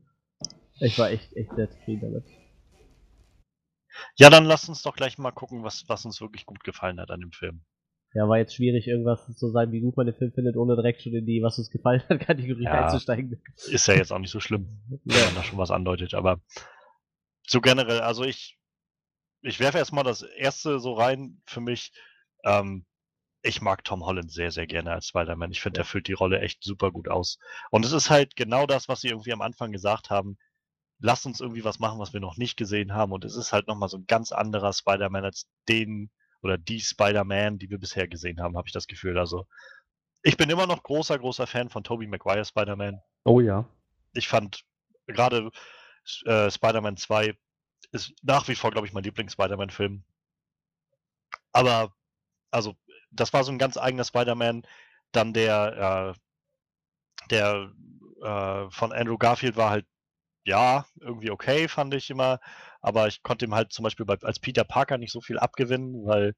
ich 0.80 0.98
war 0.98 1.10
echt, 1.10 1.34
echt 1.36 1.54
sehr 1.54 1.70
zufrieden 1.70 2.12
damit. 2.12 2.24
Ja, 4.16 4.30
dann 4.30 4.44
lass 4.44 4.68
uns 4.68 4.82
doch 4.82 4.94
gleich 4.94 5.18
mal 5.18 5.30
gucken, 5.30 5.62
was, 5.62 5.84
was 5.88 6.04
uns 6.04 6.20
wirklich 6.20 6.46
gut 6.46 6.64
gefallen 6.64 7.00
hat 7.00 7.10
an 7.10 7.20
dem 7.20 7.32
Film. 7.32 7.62
Ja, 8.14 8.28
war 8.28 8.38
jetzt 8.38 8.54
schwierig, 8.54 8.86
irgendwas 8.86 9.26
zu 9.36 9.50
sagen, 9.50 9.72
wie 9.72 9.80
gut 9.80 9.96
man 9.96 10.06
den 10.06 10.14
Film 10.14 10.32
findet, 10.32 10.56
ohne 10.56 10.74
direkt 10.74 11.02
schon 11.02 11.12
in 11.12 11.26
die, 11.26 11.42
was 11.42 11.58
uns 11.58 11.70
gefallen 11.70 12.02
hat, 12.08 12.20
Kategorie 12.26 12.64
Ja. 12.64 12.84
einzusteigen. 12.84 13.42
Ist 13.70 13.88
ja 13.88 13.94
jetzt 13.94 14.12
auch 14.12 14.18
nicht 14.18 14.30
so 14.30 14.40
schlimm, 14.40 14.80
wenn 15.04 15.24
man 15.24 15.34
da 15.34 15.42
schon 15.42 15.58
was 15.58 15.70
andeutet, 15.70 16.14
aber 16.14 16.40
so 17.46 17.60
generell, 17.60 18.00
also 18.00 18.24
ich, 18.24 18.55
ich 19.42 19.60
werfe 19.60 19.78
erstmal 19.78 20.04
das 20.04 20.22
erste 20.22 20.78
so 20.80 20.94
rein 20.94 21.40
für 21.46 21.60
mich. 21.60 21.92
Ähm, 22.44 22.84
ich 23.42 23.60
mag 23.60 23.84
Tom 23.84 24.04
Holland 24.04 24.32
sehr, 24.32 24.50
sehr 24.50 24.66
gerne 24.66 24.92
als 24.92 25.06
Spider-Man. 25.06 25.52
Ich 25.52 25.60
finde, 25.60 25.80
er 25.80 25.84
füllt 25.84 26.08
die 26.08 26.14
Rolle 26.14 26.40
echt 26.40 26.64
super 26.64 26.90
gut 26.90 27.08
aus. 27.08 27.38
Und 27.70 27.84
es 27.84 27.92
ist 27.92 28.10
halt 28.10 28.34
genau 28.34 28.66
das, 28.66 28.88
was 28.88 29.00
sie 29.00 29.08
irgendwie 29.08 29.32
am 29.32 29.42
Anfang 29.42 29.70
gesagt 29.70 30.10
haben. 30.10 30.36
Lasst 30.98 31.26
uns 31.26 31.40
irgendwie 31.40 31.64
was 31.64 31.78
machen, 31.78 32.00
was 32.00 32.12
wir 32.12 32.20
noch 32.20 32.36
nicht 32.36 32.56
gesehen 32.56 32.94
haben. 32.94 33.12
Und 33.12 33.24
es 33.24 33.36
ist 33.36 33.52
halt 33.52 33.68
nochmal 33.68 33.88
so 33.88 33.98
ein 33.98 34.06
ganz 34.06 34.32
anderer 34.32 34.72
Spider-Man 34.72 35.24
als 35.24 35.46
den 35.68 36.10
oder 36.42 36.58
die 36.58 36.80
Spider-Man, 36.80 37.58
die 37.58 37.70
wir 37.70 37.78
bisher 37.78 38.08
gesehen 38.08 38.40
haben, 38.40 38.56
habe 38.56 38.66
ich 38.66 38.72
das 38.72 38.86
Gefühl. 38.86 39.18
Also, 39.18 39.46
ich 40.22 40.36
bin 40.36 40.50
immer 40.50 40.66
noch 40.66 40.82
großer, 40.82 41.18
großer 41.18 41.46
Fan 41.46 41.68
von 41.68 41.84
Tobey 41.84 42.06
Maguire 42.06 42.44
Spider-Man 42.44 43.00
Oh 43.24 43.40
ja. 43.40 43.68
ich 44.12 44.28
fand 44.28 44.64
gerade 45.06 45.50
äh, 46.24 46.50
Spider-Man 46.50 46.96
2 46.96 47.36
ist 47.96 48.14
nach 48.22 48.48
wie 48.48 48.54
vor, 48.54 48.70
glaube 48.70 48.86
ich, 48.86 48.92
mein 48.92 49.04
Lieblings-Spider-Man-Film. 49.04 50.04
Aber, 51.52 51.92
also, 52.50 52.76
das 53.10 53.32
war 53.32 53.44
so 53.44 53.52
ein 53.52 53.58
ganz 53.58 53.76
eigener 53.76 54.04
Spider-Man. 54.04 54.62
Dann 55.12 55.32
der, 55.32 56.14
äh, 56.16 56.20
der 57.30 57.72
äh, 58.22 58.70
von 58.70 58.92
Andrew 58.92 59.18
Garfield 59.18 59.56
war 59.56 59.70
halt, 59.70 59.86
ja, 60.44 60.86
irgendwie 61.00 61.30
okay, 61.30 61.68
fand 61.68 61.94
ich 61.94 62.10
immer. 62.10 62.40
Aber 62.80 63.08
ich 63.08 63.22
konnte 63.22 63.44
ihm 63.46 63.54
halt 63.54 63.72
zum 63.72 63.82
Beispiel 63.84 64.06
bei, 64.06 64.16
als 64.22 64.38
Peter 64.40 64.64
Parker 64.64 64.98
nicht 64.98 65.12
so 65.12 65.20
viel 65.20 65.38
abgewinnen, 65.38 66.06
weil, 66.06 66.34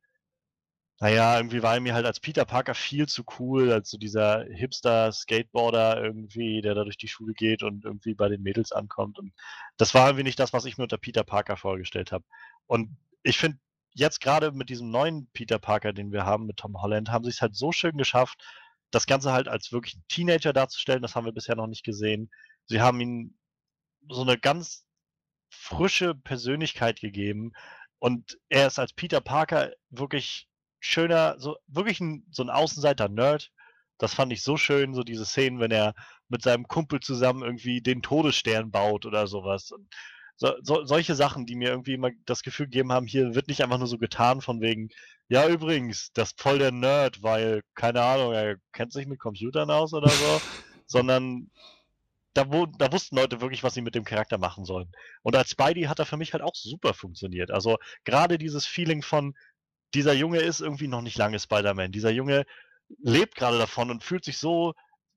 naja, 1.00 1.36
irgendwie 1.36 1.62
war 1.62 1.74
er 1.74 1.80
mir 1.80 1.94
halt 1.94 2.06
als 2.06 2.18
Peter 2.18 2.44
Parker 2.44 2.74
viel 2.74 3.06
zu 3.06 3.22
cool, 3.38 3.72
als 3.72 3.90
so 3.90 3.98
dieser 3.98 4.44
Hipster-Skateboarder 4.50 6.02
irgendwie, 6.02 6.60
der 6.60 6.74
da 6.74 6.82
durch 6.82 6.96
die 6.96 7.06
Schule 7.06 7.34
geht 7.34 7.62
und 7.62 7.84
irgendwie 7.84 8.14
bei 8.14 8.28
den 8.28 8.42
Mädels 8.42 8.72
ankommt. 8.72 9.18
Und 9.18 9.32
das 9.76 9.94
war 9.94 10.08
irgendwie 10.08 10.24
nicht 10.24 10.40
das, 10.40 10.52
was 10.52 10.64
ich 10.64 10.76
mir 10.76 10.84
unter 10.84 10.98
Peter 10.98 11.22
Parker 11.22 11.56
vorgestellt 11.56 12.10
habe. 12.10 12.24
Und 12.66 12.96
ich 13.22 13.38
finde, 13.38 13.58
jetzt 13.94 14.20
gerade 14.20 14.50
mit 14.50 14.70
diesem 14.70 14.90
neuen 14.90 15.28
Peter 15.32 15.60
Parker, 15.60 15.92
den 15.92 16.10
wir 16.10 16.24
haben, 16.24 16.46
mit 16.46 16.56
Tom 16.56 16.80
Holland, 16.82 17.10
haben 17.10 17.24
sie 17.24 17.30
es 17.30 17.42
halt 17.42 17.54
so 17.54 17.70
schön 17.70 17.96
geschafft, 17.96 18.42
das 18.90 19.06
Ganze 19.06 19.32
halt 19.32 19.46
als 19.46 19.70
wirklich 19.70 19.98
Teenager 20.08 20.52
darzustellen. 20.52 21.02
Das 21.02 21.14
haben 21.14 21.26
wir 21.26 21.32
bisher 21.32 21.56
noch 21.56 21.66
nicht 21.68 21.84
gesehen. 21.84 22.30
Sie 22.66 22.80
haben 22.80 23.00
ihm 23.00 23.38
so 24.08 24.22
eine 24.22 24.38
ganz 24.38 24.84
frische 25.50 26.14
Persönlichkeit 26.14 27.00
gegeben. 27.00 27.52
Und 28.00 28.38
er 28.48 28.66
ist 28.66 28.78
als 28.78 28.92
Peter 28.92 29.20
Parker 29.20 29.72
wirklich 29.90 30.48
schöner, 30.80 31.36
so 31.38 31.56
wirklich 31.66 32.00
ein, 32.00 32.26
so 32.30 32.42
ein 32.42 32.50
Außenseiter-Nerd. 32.50 33.50
Das 33.98 34.14
fand 34.14 34.32
ich 34.32 34.42
so 34.42 34.56
schön, 34.56 34.94
so 34.94 35.02
diese 35.02 35.26
Szenen, 35.26 35.60
wenn 35.60 35.72
er 35.72 35.94
mit 36.28 36.42
seinem 36.42 36.68
Kumpel 36.68 37.00
zusammen 37.00 37.42
irgendwie 37.42 37.80
den 37.80 38.02
Todesstern 38.02 38.70
baut 38.70 39.06
oder 39.06 39.26
sowas. 39.26 39.72
Und 39.72 39.88
so, 40.36 40.54
so, 40.62 40.84
solche 40.84 41.16
Sachen, 41.16 41.46
die 41.46 41.56
mir 41.56 41.70
irgendwie 41.70 41.94
immer 41.94 42.10
das 42.24 42.42
Gefühl 42.42 42.66
gegeben 42.66 42.92
haben, 42.92 43.06
hier 43.06 43.34
wird 43.34 43.48
nicht 43.48 43.62
einfach 43.62 43.78
nur 43.78 43.88
so 43.88 43.98
getan 43.98 44.40
von 44.40 44.60
wegen, 44.60 44.88
ja 45.28 45.48
übrigens, 45.48 46.12
das 46.12 46.30
ist 46.30 46.40
voll 46.40 46.58
der 46.58 46.70
Nerd, 46.70 47.22
weil, 47.22 47.62
keine 47.74 48.02
Ahnung, 48.02 48.32
er 48.32 48.56
kennt 48.72 48.92
sich 48.92 49.06
mit 49.06 49.18
Computern 49.18 49.70
aus 49.70 49.92
oder 49.92 50.08
so, 50.08 50.40
sondern 50.86 51.50
da, 52.34 52.52
wo, 52.52 52.66
da 52.66 52.92
wussten 52.92 53.16
Leute 53.16 53.40
wirklich, 53.40 53.64
was 53.64 53.74
sie 53.74 53.80
mit 53.80 53.96
dem 53.96 54.04
Charakter 54.04 54.38
machen 54.38 54.64
sollen. 54.64 54.92
Und 55.22 55.34
als 55.34 55.50
Spidey 55.50 55.82
hat 55.82 55.98
er 55.98 56.06
für 56.06 56.16
mich 56.16 56.32
halt 56.32 56.42
auch 56.42 56.54
super 56.54 56.94
funktioniert. 56.94 57.50
Also 57.50 57.78
gerade 58.04 58.38
dieses 58.38 58.64
Feeling 58.64 59.02
von, 59.02 59.34
dieser 59.94 60.12
Junge 60.12 60.38
ist 60.38 60.60
irgendwie 60.60 60.88
noch 60.88 61.02
nicht 61.02 61.18
lange 61.18 61.38
Spider-Man. 61.38 61.92
Dieser 61.92 62.10
Junge 62.10 62.44
lebt 63.02 63.34
gerade 63.34 63.58
davon 63.58 63.90
und 63.90 64.04
fühlt 64.04 64.24
sich 64.24 64.38
so, 64.38 64.74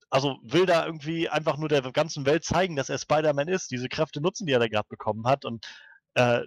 also 0.10 0.40
will 0.44 0.66
da 0.66 0.86
irgendwie 0.86 1.30
einfach 1.30 1.58
nur 1.58 1.70
der 1.70 1.82
ganzen 1.92 2.26
Welt 2.26 2.44
zeigen, 2.44 2.76
dass 2.76 2.90
er 2.90 2.98
Spider-Man 2.98 3.48
ist, 3.48 3.72
diese 3.72 3.90
Kräfte 3.90 4.22
nutzen, 4.22 4.46
die 4.46 4.54
er 4.54 4.60
da 4.60 4.68
gerade 4.68 4.88
bekommen 4.90 5.26
hat. 5.28 5.46
Und 5.46 5.66
äh, 6.16 6.42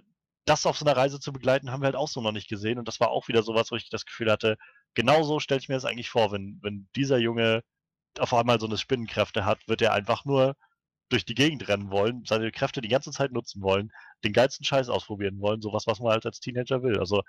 das 0.45 0.65
auf 0.65 0.77
so 0.77 0.85
einer 0.85 0.95
Reise 0.95 1.19
zu 1.19 1.33
begleiten, 1.33 1.71
haben 1.71 1.81
wir 1.81 1.87
halt 1.87 1.95
auch 1.95 2.07
so 2.07 2.21
noch 2.21 2.31
nicht 2.31 2.47
gesehen. 2.49 2.77
Und 2.79 2.87
das 2.87 2.99
war 2.99 3.09
auch 3.09 3.27
wieder 3.27 3.43
sowas, 3.43 3.71
wo 3.71 3.75
ich 3.75 3.89
das 3.89 4.05
Gefühl 4.05 4.31
hatte, 4.31 4.57
genau 4.93 5.23
so 5.23 5.39
stelle 5.39 5.59
ich 5.59 5.69
mir 5.69 5.75
das 5.75 5.85
eigentlich 5.85 6.09
vor, 6.09 6.31
wenn, 6.31 6.59
wenn 6.61 6.87
dieser 6.95 7.17
Junge 7.17 7.63
auf 8.19 8.33
einmal 8.33 8.59
so 8.59 8.67
eine 8.67 8.77
Spinnenkräfte 8.77 9.45
hat, 9.45 9.67
wird 9.67 9.81
er 9.81 9.93
einfach 9.93 10.25
nur 10.25 10.55
durch 11.09 11.25
die 11.25 11.35
Gegend 11.35 11.67
rennen 11.67 11.91
wollen, 11.91 12.23
seine 12.25 12.51
Kräfte 12.51 12.81
die 12.81 12.87
ganze 12.87 13.11
Zeit 13.11 13.31
nutzen 13.31 13.61
wollen, 13.61 13.91
den 14.23 14.33
geilsten 14.33 14.65
Scheiß 14.65 14.89
ausprobieren 14.89 15.39
wollen, 15.39 15.61
sowas, 15.61 15.85
was 15.87 15.99
man 15.99 16.11
halt 16.13 16.25
als 16.25 16.39
Teenager 16.39 16.81
will. 16.83 16.99
Also 16.99 17.21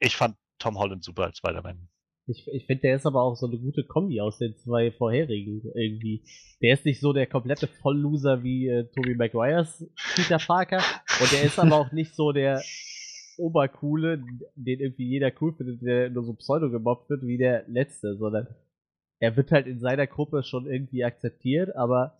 ich 0.00 0.16
fand 0.16 0.36
Tom 0.58 0.78
Holland 0.78 1.04
super 1.04 1.24
als 1.24 1.38
Spider-Man. 1.38 1.88
Ich, 2.26 2.46
ich 2.52 2.66
finde, 2.66 2.82
der 2.82 2.96
ist 2.96 3.06
aber 3.06 3.22
auch 3.22 3.34
so 3.34 3.46
eine 3.46 3.58
gute 3.58 3.84
Kombi 3.84 4.20
aus 4.20 4.38
den 4.38 4.56
zwei 4.56 4.92
vorherigen 4.92 5.62
irgendwie. 5.74 6.22
Der 6.62 6.74
ist 6.74 6.84
nicht 6.84 7.00
so 7.00 7.12
der 7.12 7.26
komplette 7.26 7.66
Vollloser 7.66 8.42
wie 8.42 8.68
äh, 8.68 8.84
Tobey 8.94 9.14
Maguires 9.14 9.84
Peter 10.14 10.38
Parker 10.38 10.82
und 11.20 11.32
der 11.32 11.42
ist 11.42 11.58
aber 11.58 11.76
auch 11.76 11.92
nicht 11.92 12.14
so 12.14 12.32
der 12.32 12.62
Obercoole, 13.36 14.22
den 14.54 14.80
irgendwie 14.80 15.08
jeder 15.08 15.32
cool 15.40 15.54
findet, 15.54 15.82
der 15.82 16.10
nur 16.10 16.24
so 16.24 16.34
pseudo 16.34 16.70
gemobbt 16.70 17.10
wird 17.10 17.22
wie 17.22 17.38
der 17.38 17.64
letzte, 17.68 18.16
sondern 18.16 18.46
er 19.18 19.36
wird 19.36 19.50
halt 19.50 19.66
in 19.66 19.80
seiner 19.80 20.06
Gruppe 20.06 20.42
schon 20.42 20.66
irgendwie 20.66 21.04
akzeptiert, 21.04 21.74
aber 21.74 22.16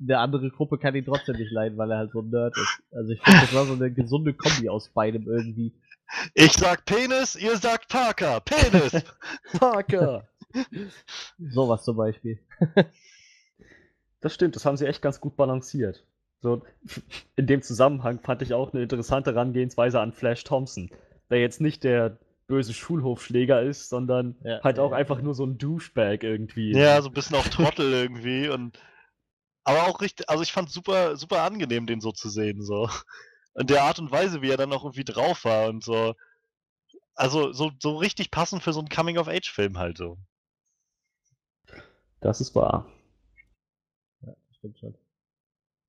eine 0.00 0.18
andere 0.18 0.50
Gruppe 0.50 0.78
kann 0.78 0.94
ihn 0.94 1.04
trotzdem 1.04 1.36
nicht 1.36 1.52
leiden, 1.52 1.78
weil 1.78 1.90
er 1.90 1.98
halt 1.98 2.12
so 2.12 2.20
ein 2.20 2.30
Nerd 2.30 2.54
ist. 2.56 2.82
Also 2.92 3.12
ich 3.12 3.20
finde, 3.22 3.40
das 3.40 3.54
war 3.54 3.64
so 3.64 3.74
eine 3.74 3.92
gesunde 3.92 4.34
Kombi 4.34 4.68
aus 4.68 4.88
beidem 4.88 5.26
irgendwie. 5.26 5.72
Ich 6.34 6.52
sag 6.52 6.84
Penis, 6.84 7.34
ihr 7.34 7.56
sagt 7.56 7.88
Parker. 7.88 8.40
Penis! 8.40 9.02
Parker! 9.58 10.28
Sowas 11.38 11.84
zum 11.84 11.96
Beispiel. 11.96 12.38
Das 14.20 14.32
stimmt, 14.32 14.56
das 14.56 14.64
haben 14.64 14.78
sie 14.78 14.86
echt 14.86 15.02
ganz 15.02 15.20
gut 15.20 15.36
balanciert. 15.36 16.02
So, 16.40 16.62
in 17.36 17.46
dem 17.46 17.60
Zusammenhang 17.60 18.20
fand 18.20 18.40
ich 18.40 18.54
auch 18.54 18.72
eine 18.72 18.82
interessante 18.82 19.34
Herangehensweise 19.34 20.00
an 20.00 20.14
Flash 20.14 20.44
Thompson, 20.44 20.90
der 21.28 21.40
jetzt 21.40 21.60
nicht 21.60 21.84
der 21.84 22.18
böse 22.46 22.72
Schulhofschläger 22.72 23.60
ist, 23.60 23.90
sondern 23.90 24.36
Ja, 24.42 24.62
halt 24.62 24.78
auch 24.78 24.92
ja. 24.92 24.96
einfach 24.96 25.20
nur 25.20 25.34
so 25.34 25.44
ein 25.44 25.58
Douchebag 25.58 26.22
irgendwie. 26.22 26.72
ja, 26.72 27.02
so 27.02 27.10
ein 27.10 27.12
bisschen 27.12 27.36
auch 27.36 27.46
Trottel 27.48 27.92
irgendwie 27.92 28.48
und 28.48 28.78
aber 29.62 29.84
auch 29.88 30.00
richtig, 30.00 30.30
also 30.30 30.42
ich 30.42 30.52
fand 30.52 30.70
super, 30.70 31.16
super 31.18 31.42
angenehm, 31.42 31.86
den 31.86 32.00
so 32.00 32.10
zu 32.10 32.30
sehen, 32.30 32.62
so. 32.62 32.88
Und 33.54 33.70
der 33.70 33.84
Art 33.84 33.98
und 33.98 34.10
Weise, 34.10 34.42
wie 34.42 34.50
er 34.50 34.56
dann 34.56 34.72
auch 34.72 34.84
irgendwie 34.84 35.04
drauf 35.04 35.44
war 35.44 35.68
und 35.68 35.82
so. 35.84 36.14
Also 37.14 37.52
so, 37.52 37.70
so 37.78 37.96
richtig 37.96 38.30
passend 38.30 38.62
für 38.62 38.72
so 38.72 38.80
einen 38.80 38.88
Coming-of-Age-Film 38.88 39.78
halt 39.78 39.96
so. 39.96 40.18
Das 42.20 42.40
ist 42.40 42.54
wahr. 42.54 42.86
Stimmt 44.58 44.78
schon. 44.78 44.94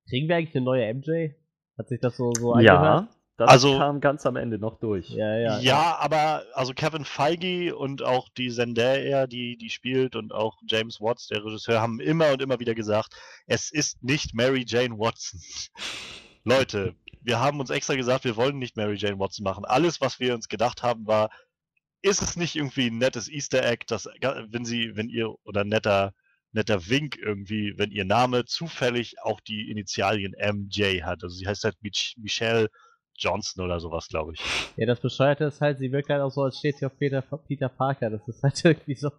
Kriegen 0.08 0.28
wir 0.28 0.36
eigentlich 0.36 0.54
eine 0.54 0.64
neue 0.64 0.94
MJ? 0.94 1.30
Hat 1.78 1.88
sich 1.88 2.00
das 2.00 2.16
so, 2.16 2.32
so? 2.34 2.58
Ja, 2.60 3.08
das 3.36 3.50
Also- 3.50 3.76
kam 3.76 4.00
ganz 4.00 4.24
am 4.24 4.36
Ende 4.36 4.58
noch 4.58 4.78
durch. 4.78 5.10
Ja, 5.10 5.36
ja. 5.36 5.58
Ja, 5.58 5.96
aber 5.98 6.44
also 6.54 6.72
Kevin 6.72 7.04
Feige 7.04 7.76
und 7.76 8.02
auch 8.02 8.28
die 8.30 8.50
Zendaya, 8.50 9.26
die 9.26 9.56
die 9.56 9.70
spielt 9.70 10.14
und 10.14 10.32
auch 10.32 10.56
James 10.68 11.00
Watts, 11.00 11.26
der 11.26 11.44
Regisseur, 11.44 11.80
haben 11.80 12.00
immer 12.00 12.32
und 12.32 12.40
immer 12.40 12.60
wieder 12.60 12.74
gesagt, 12.74 13.14
es 13.46 13.70
ist 13.72 14.02
nicht 14.02 14.32
Mary 14.34 14.64
Jane 14.66 14.98
Watson. 14.98 15.40
Leute, 16.44 16.94
wir 17.26 17.40
haben 17.40 17.58
uns 17.58 17.70
extra 17.70 17.96
gesagt, 17.96 18.24
wir 18.24 18.36
wollen 18.36 18.58
nicht 18.58 18.76
Mary 18.76 18.94
Jane 18.96 19.18
Watson 19.18 19.42
machen. 19.42 19.64
Alles, 19.64 20.00
was 20.00 20.20
wir 20.20 20.32
uns 20.32 20.48
gedacht 20.48 20.84
haben, 20.84 21.06
war, 21.08 21.30
ist 22.00 22.22
es 22.22 22.36
nicht 22.36 22.54
irgendwie 22.54 22.86
ein 22.86 22.98
nettes 22.98 23.28
Easter 23.28 23.68
Egg, 23.68 23.84
dass 23.88 24.06
wenn 24.06 24.64
sie, 24.64 24.92
wenn 24.94 25.08
ihr 25.08 25.34
oder 25.44 25.64
netter 25.64 26.14
netter 26.52 26.88
Wink 26.88 27.18
irgendwie, 27.18 27.74
wenn 27.76 27.90
ihr 27.90 28.04
Name 28.04 28.44
zufällig 28.44 29.20
auch 29.22 29.40
die 29.40 29.70
Initialien 29.70 30.34
MJ 30.38 31.02
hat. 31.02 31.24
Also 31.24 31.36
sie 31.36 31.46
heißt 31.46 31.64
halt 31.64 31.76
Mich 31.82 32.14
Michelle 32.16 32.70
Johnson 33.18 33.64
oder 33.64 33.80
sowas, 33.80 34.08
glaube 34.08 34.34
ich. 34.34 34.40
Ja, 34.76 34.86
das 34.86 35.00
Bescheuerte 35.00 35.44
ist 35.44 35.60
halt, 35.60 35.78
sie 35.78 35.90
wirkt 35.90 36.08
halt 36.08 36.22
auch 36.22 36.30
so, 36.30 36.42
als 36.42 36.58
steht 36.58 36.78
sie 36.78 36.86
auf 36.86 36.96
Peter, 36.96 37.22
Peter 37.22 37.68
Parker. 37.68 38.08
Das 38.08 38.26
ist 38.28 38.42
halt 38.42 38.64
irgendwie 38.64 38.94
so. 38.94 39.10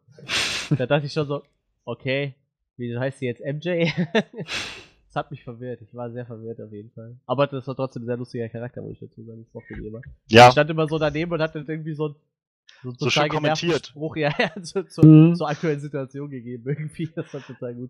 da 0.70 0.86
dachte 0.86 1.08
ich 1.08 1.14
schon 1.14 1.28
so, 1.28 1.44
okay, 1.84 2.36
wieso 2.78 3.00
heißt 3.00 3.20
sie 3.20 3.26
jetzt 3.26 3.42
MJ? 3.42 3.92
hat 5.18 5.32
mich 5.32 5.44
verwirrt. 5.44 5.82
Ich 5.82 5.94
war 5.94 6.10
sehr 6.12 6.26
verwirrt 6.26 6.62
auf 6.62 6.72
jeden 6.72 6.92
Fall. 6.92 7.18
Aber 7.26 7.48
das 7.48 7.68
war 7.68 7.76
trotzdem 7.76 8.04
ein 8.04 8.06
sehr 8.06 8.18
lustiger 8.18 8.48
Charakter, 8.48 8.82
muss 8.82 8.94
ich 8.94 9.00
dazu 9.00 9.22
sagen. 9.24 9.46
Ich 9.46 9.54
mochte 9.54 9.74
die 9.74 9.86
immer. 9.88 10.02
Ja, 10.30 10.48
Ich 10.48 10.54
stand 10.54 10.70
immer 10.70 10.88
so 10.88 10.98
daneben 10.98 11.32
und 11.34 11.42
hatte 11.42 11.60
irgendwie 11.68 11.94
so 11.94 12.10
ein 12.10 12.16
so, 12.84 12.94
So 12.98 13.10
schön 13.10 13.28
kommentiert. 13.30 13.88
Spruch, 13.88 14.16
ja, 14.18 14.32
ja, 14.40 14.62
zu, 14.62 14.84
zu, 14.88 15.02
Mhm. 15.06 15.36
zur 15.36 15.50
aktuellen 15.50 15.80
Situation 15.82 16.30
gegeben 16.30 16.64
irgendwie. 16.68 17.10
Das 17.16 17.34
war 17.34 17.42
total 17.42 17.76
gut. 17.76 17.90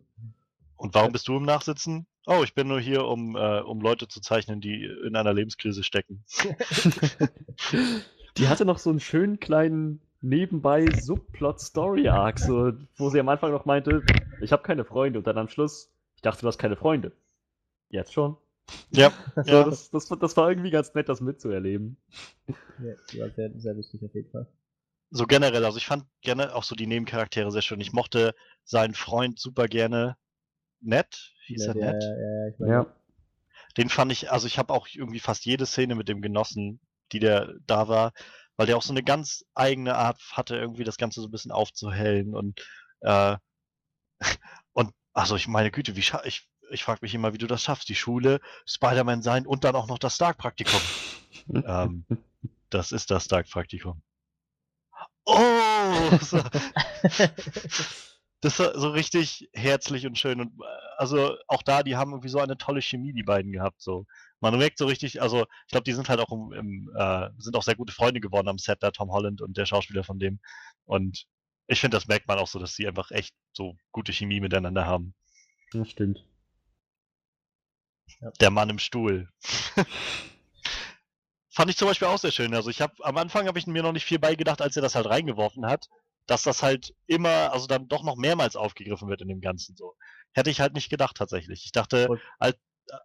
Und 0.78 0.93
warum 0.95 1.11
bist 1.11 1.28
du 1.28 1.36
im 1.38 1.43
Nachsitzen? 1.43 2.05
Oh, 2.28 2.41
ich 2.43 2.53
bin 2.53 2.67
nur 2.67 2.80
hier, 2.80 3.05
um, 3.05 3.36
äh, 3.36 3.59
um 3.61 3.82
Leute 3.82 4.07
zu 4.07 4.21
zeichnen, 4.21 4.61
die 4.61 4.84
in 5.05 5.15
einer 5.15 5.34
Lebenskrise 5.34 5.84
stecken. 5.84 6.23
Die 8.38 8.47
hatte 8.47 8.65
noch 8.65 8.78
so 8.78 8.89
einen 8.91 8.99
schönen 8.99 9.39
kleinen 9.39 10.01
nebenbei 10.21 10.86
Subplot-Story-Arc, 10.91 12.39
so, 12.39 12.73
wo 12.97 13.09
sie 13.09 13.19
am 13.19 13.30
Anfang 13.30 13.51
noch 13.51 13.65
meinte, 13.65 14.03
ich 14.41 14.51
habe 14.51 14.61
keine 14.63 14.86
Freunde 14.86 15.19
und 15.19 15.25
dann 15.28 15.38
am 15.38 15.47
Schluss, 15.47 15.91
ich 16.18 16.22
dachte, 16.24 16.41
du 16.41 16.47
hast 16.47 16.57
keine 16.59 16.76
Freunde. 16.76 17.13
Jetzt 17.89 18.13
schon. 18.13 18.38
Ja, 18.91 19.13
So, 19.45 19.61
ja. 19.61 19.63
das, 19.63 19.89
das, 19.91 20.09
das 20.09 20.38
war 20.38 20.49
irgendwie 20.49 20.72
ganz 20.72 20.93
nett, 20.93 21.09
das 21.09 21.22
mitzuerleben. 21.22 21.97
Ja, 22.80 22.93
war 23.20 23.32
sehr, 23.32 23.51
sehr 23.59 23.74
lustig 23.76 24.03
auf 24.05 24.13
jeden 24.15 24.30
Fall. 24.32 24.47
so 25.09 25.26
generell, 25.26 25.65
also 25.65 25.78
ich 25.78 25.86
fand 25.88 26.05
gerne 26.22 26.53
auch 26.55 26.63
so 26.63 26.76
die 26.76 26.88
Nebencharaktere 26.88 27.51
sehr 27.51 27.61
schön. 27.61 27.82
Ich 27.82 27.93
mochte 27.93 28.36
seinen 28.65 28.93
Freund 28.95 29.39
super 29.39 29.68
gerne. 29.68 30.18
Ned? 30.82 31.34
Hieß 31.45 31.68
er 31.68 31.76
ja, 31.76 31.86
ja, 31.88 31.93
Ned? 31.93 32.03
ja, 32.03 32.09
ja, 32.18 32.47
ich 32.49 32.59
meine, 32.59 32.74
Ja. 32.74 32.95
Den 33.78 33.89
fand 33.89 34.11
ich, 34.11 34.32
also 34.32 34.47
ich 34.47 34.57
habe 34.57 34.74
auch 34.74 34.88
irgendwie 34.91 35.20
fast 35.20 35.45
jede 35.45 35.65
Szene 35.65 35.95
mit 35.95 36.09
dem 36.09 36.22
genossen, 36.22 36.80
die 37.11 37.20
der 37.20 37.53
da 37.68 37.88
war, 37.88 38.13
weil 38.57 38.65
der 38.68 38.78
auch 38.78 38.82
so 38.82 38.93
eine 38.93 39.03
ganz 39.03 39.45
eigene 39.53 39.95
Art 39.95 40.20
hatte, 40.34 40.55
irgendwie 40.57 40.84
das 40.84 40.97
Ganze 40.97 41.22
so 41.22 41.28
ein 41.28 41.32
bisschen 41.32 41.51
aufzuhellen 41.51 42.36
und 42.36 42.61
äh, 43.01 43.38
und 44.74 44.91
also 45.18 45.36
ich 45.36 45.47
meine 45.47 45.72
Güte, 45.72 45.95
wie 45.95 46.01
scha 46.01 46.22
ich 46.26 46.47
ich 46.70 46.84
frage 46.84 46.99
mich 47.01 47.13
immer, 47.13 47.34
wie 47.34 47.38
du 47.38 47.47
das 47.47 47.63
schaffst, 47.63 47.88
die 47.89 47.95
Schule, 47.95 48.41
Spider-Man 48.65 49.22
sein 49.22 49.47
und 49.47 49.63
dann 49.63 49.76
auch 49.76 49.88
noch 49.88 49.99
das 49.99 50.15
Stark-Praktikum. 50.15 50.82
ähm, 51.65 52.05
das 52.70 52.91
ist 52.91 53.09
das 53.09 53.26
Stark-Praktikum. 53.26 54.01
Oh! 55.26 56.18
So, 56.22 56.41
das 58.41 58.59
war 58.59 58.78
so 58.78 58.89
richtig 58.89 59.49
herzlich 59.53 60.05
und 60.05 60.18
schön. 60.18 60.41
Und 60.41 60.59
äh, 60.61 60.65
also 60.97 61.38
auch 61.47 61.63
da, 61.63 61.84
die 61.84 61.95
haben 61.95 62.11
irgendwie 62.11 62.30
so 62.30 62.39
eine 62.39 62.57
tolle 62.57 62.82
Chemie, 62.82 63.13
die 63.13 63.24
beiden 63.24 63.51
gehabt. 63.51 63.82
So. 63.82 64.05
Man 64.41 64.57
merkt 64.57 64.78
so 64.78 64.86
richtig, 64.86 65.22
also 65.22 65.45
ich 65.65 65.72
glaube, 65.72 65.86
die 65.86 65.93
sind 65.93 66.09
halt 66.09 66.20
auch 66.20 66.32
im, 66.32 66.51
im 66.51 66.91
äh, 66.95 67.30
sind 67.38 67.55
auch 67.55 67.63
sehr 67.63 67.76
gute 67.76 67.93
Freunde 67.93 68.20
geworden 68.20 68.49
am 68.49 68.57
Set, 68.57 68.84
da 68.84 68.91
Tom 68.91 69.11
Holland 69.11 69.41
und 69.41 69.55
der 69.57 69.65
Schauspieler 69.65 70.03
von 70.03 70.20
dem. 70.20 70.39
Und 70.86 71.28
ich 71.68 71.80
finde, 71.80 71.97
das 71.97 72.07
merkt 72.07 72.28
man 72.28 72.39
auch 72.39 72.47
so, 72.47 72.59
dass 72.59 72.74
sie 72.76 72.88
einfach 72.88 73.11
echt 73.11 73.36
so 73.53 73.78
gute 73.91 74.13
Chemie 74.13 74.39
miteinander 74.39 74.86
haben. 74.86 75.13
Das 75.72 75.89
stimmt. 75.89 76.26
Der 78.39 78.51
Mann 78.51 78.70
im 78.70 78.80
Stuhl. 78.80 79.30
Fand 81.51 81.70
ich 81.70 81.78
zum 81.78 81.88
Beispiel 81.88 82.07
auch 82.07 82.20
sehr 82.20 82.32
schön. 82.32 82.53
Also 82.53 82.70
ich 82.70 82.82
habe 82.82 82.93
am 83.03 83.18
Anfang 83.18 83.47
habe 83.47 83.59
ich 83.59 83.68
mir 83.68 83.84
noch 83.84 83.91
nicht 83.91 84.05
viel 84.05 84.20
beigedacht, 84.20 84.61
als 84.61 84.76
er 84.76 84.82
das 84.82 84.95
halt 84.95 85.07
reingeworfen 85.07 85.65
hat, 85.65 85.89
dass 86.26 86.43
das 86.43 86.63
halt 86.63 86.93
immer, 87.07 87.51
also 87.51 87.68
dann 87.68 87.88
doch 87.88 88.03
noch 88.03 88.15
mehrmals 88.15 88.55
aufgegriffen 88.55 89.09
wird 89.09 89.22
in 89.22 89.28
dem 89.28 89.41
Ganzen 89.41 89.76
so. 89.76 89.95
Hätte 90.34 90.49
ich 90.49 90.61
halt 90.61 90.74
nicht 90.74 90.89
gedacht 90.89 91.18
tatsächlich. 91.18 91.65
Ich 91.65 91.72
dachte, 91.72 92.07
als, 92.38 92.57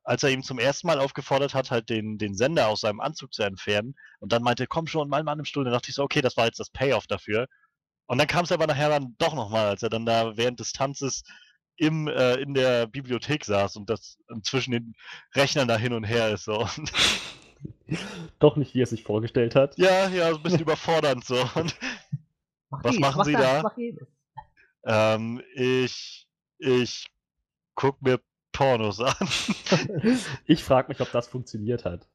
als 0.05 0.23
er 0.23 0.31
ihm 0.31 0.43
zum 0.43 0.59
ersten 0.59 0.87
Mal 0.87 1.01
aufgefordert 1.01 1.55
hat, 1.55 1.71
halt 1.71 1.89
den, 1.89 2.19
den 2.19 2.35
Sender 2.35 2.69
aus 2.69 2.81
seinem 2.81 3.01
Anzug 3.01 3.33
zu 3.33 3.43
entfernen 3.43 3.95
und 4.21 4.33
dann 4.33 4.43
meinte, 4.43 4.67
komm 4.67 4.87
schon, 4.87 5.09
mein 5.09 5.25
Mann 5.25 5.39
im 5.39 5.45
Stuhl, 5.45 5.65
dann 5.65 5.73
dachte 5.73 5.89
ich 5.89 5.95
so, 5.95 6.03
okay, 6.03 6.21
das 6.21 6.37
war 6.37 6.47
jetzt 6.47 6.61
das 6.61 6.71
Payoff 6.71 7.07
dafür. 7.07 7.49
Und 8.07 8.19
dann 8.19 8.27
kam 8.27 8.45
es 8.45 8.53
aber 8.53 8.67
nachher 8.67 8.89
dann 8.89 9.15
doch 9.19 9.35
nochmal, 9.35 9.67
als 9.67 9.83
er 9.83 9.91
dann 9.91 10.07
da 10.07 10.37
während 10.37 10.61
des 10.61 10.73
Tanzes 10.73 11.23
im, 11.77 12.09
äh, 12.09 12.35
in 12.35 12.55
der 12.55 12.87
Bibliothek 12.87 13.45
saß 13.45 13.77
und 13.77 13.89
das 13.89 14.19
zwischen 14.43 14.73
den 14.73 14.95
Rechnern 15.35 15.69
da 15.69 15.77
hin 15.77 15.93
und 15.93 16.05
her 16.05 16.31
ist 16.31 16.45
so. 16.45 16.61
Und 16.77 16.93
Doch 18.39 18.57
nicht, 18.57 18.75
wie 18.75 18.83
er 18.83 18.87
sich 18.87 19.03
vorgestellt 19.05 19.55
hat. 19.55 19.77
ja, 19.79 20.09
ja, 20.09 20.31
so 20.31 20.37
ein 20.37 20.43
bisschen 20.43 20.61
überfordernd 20.63 21.25
so. 21.25 21.41
Und, 21.55 21.77
mach 22.71 22.85
Was 22.85 22.93
dies, 22.93 23.01
machen 23.01 23.19
mach 23.19 23.25
Sie 23.25 23.33
das, 23.33 23.63
da? 24.85 25.15
Ähm, 25.15 25.43
ich, 25.55 26.27
ich 26.59 27.07
guck 27.75 28.03
mir 28.03 28.21
Pornos 28.53 29.01
an. 29.01 29.15
Ich 30.47 30.63
frage 30.63 30.89
mich, 30.89 31.01
ob 31.01 31.11
das 31.13 31.29
funktioniert 31.29 31.85
hat. 31.85 32.07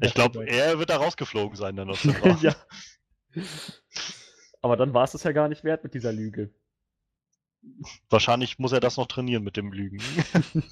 Ich 0.00 0.14
glaube, 0.14 0.46
er 0.46 0.78
wird 0.78 0.90
da 0.90 0.96
rausgeflogen 0.96 1.56
sein 1.56 1.76
dann 1.76 1.90
aus 1.90 2.02
dem 2.02 2.12
Raum. 2.12 2.38
ja. 2.40 2.54
Aber 4.62 4.76
dann 4.76 4.94
war 4.94 5.04
es 5.04 5.14
es 5.14 5.22
ja 5.22 5.32
gar 5.32 5.48
nicht 5.48 5.64
wert 5.64 5.84
mit 5.84 5.94
dieser 5.94 6.12
Lüge. 6.12 6.50
Wahrscheinlich 8.10 8.58
muss 8.58 8.72
er 8.72 8.80
das 8.80 8.96
noch 8.96 9.06
trainieren 9.06 9.44
mit 9.44 9.56
dem 9.56 9.72
Lügen. 9.72 9.98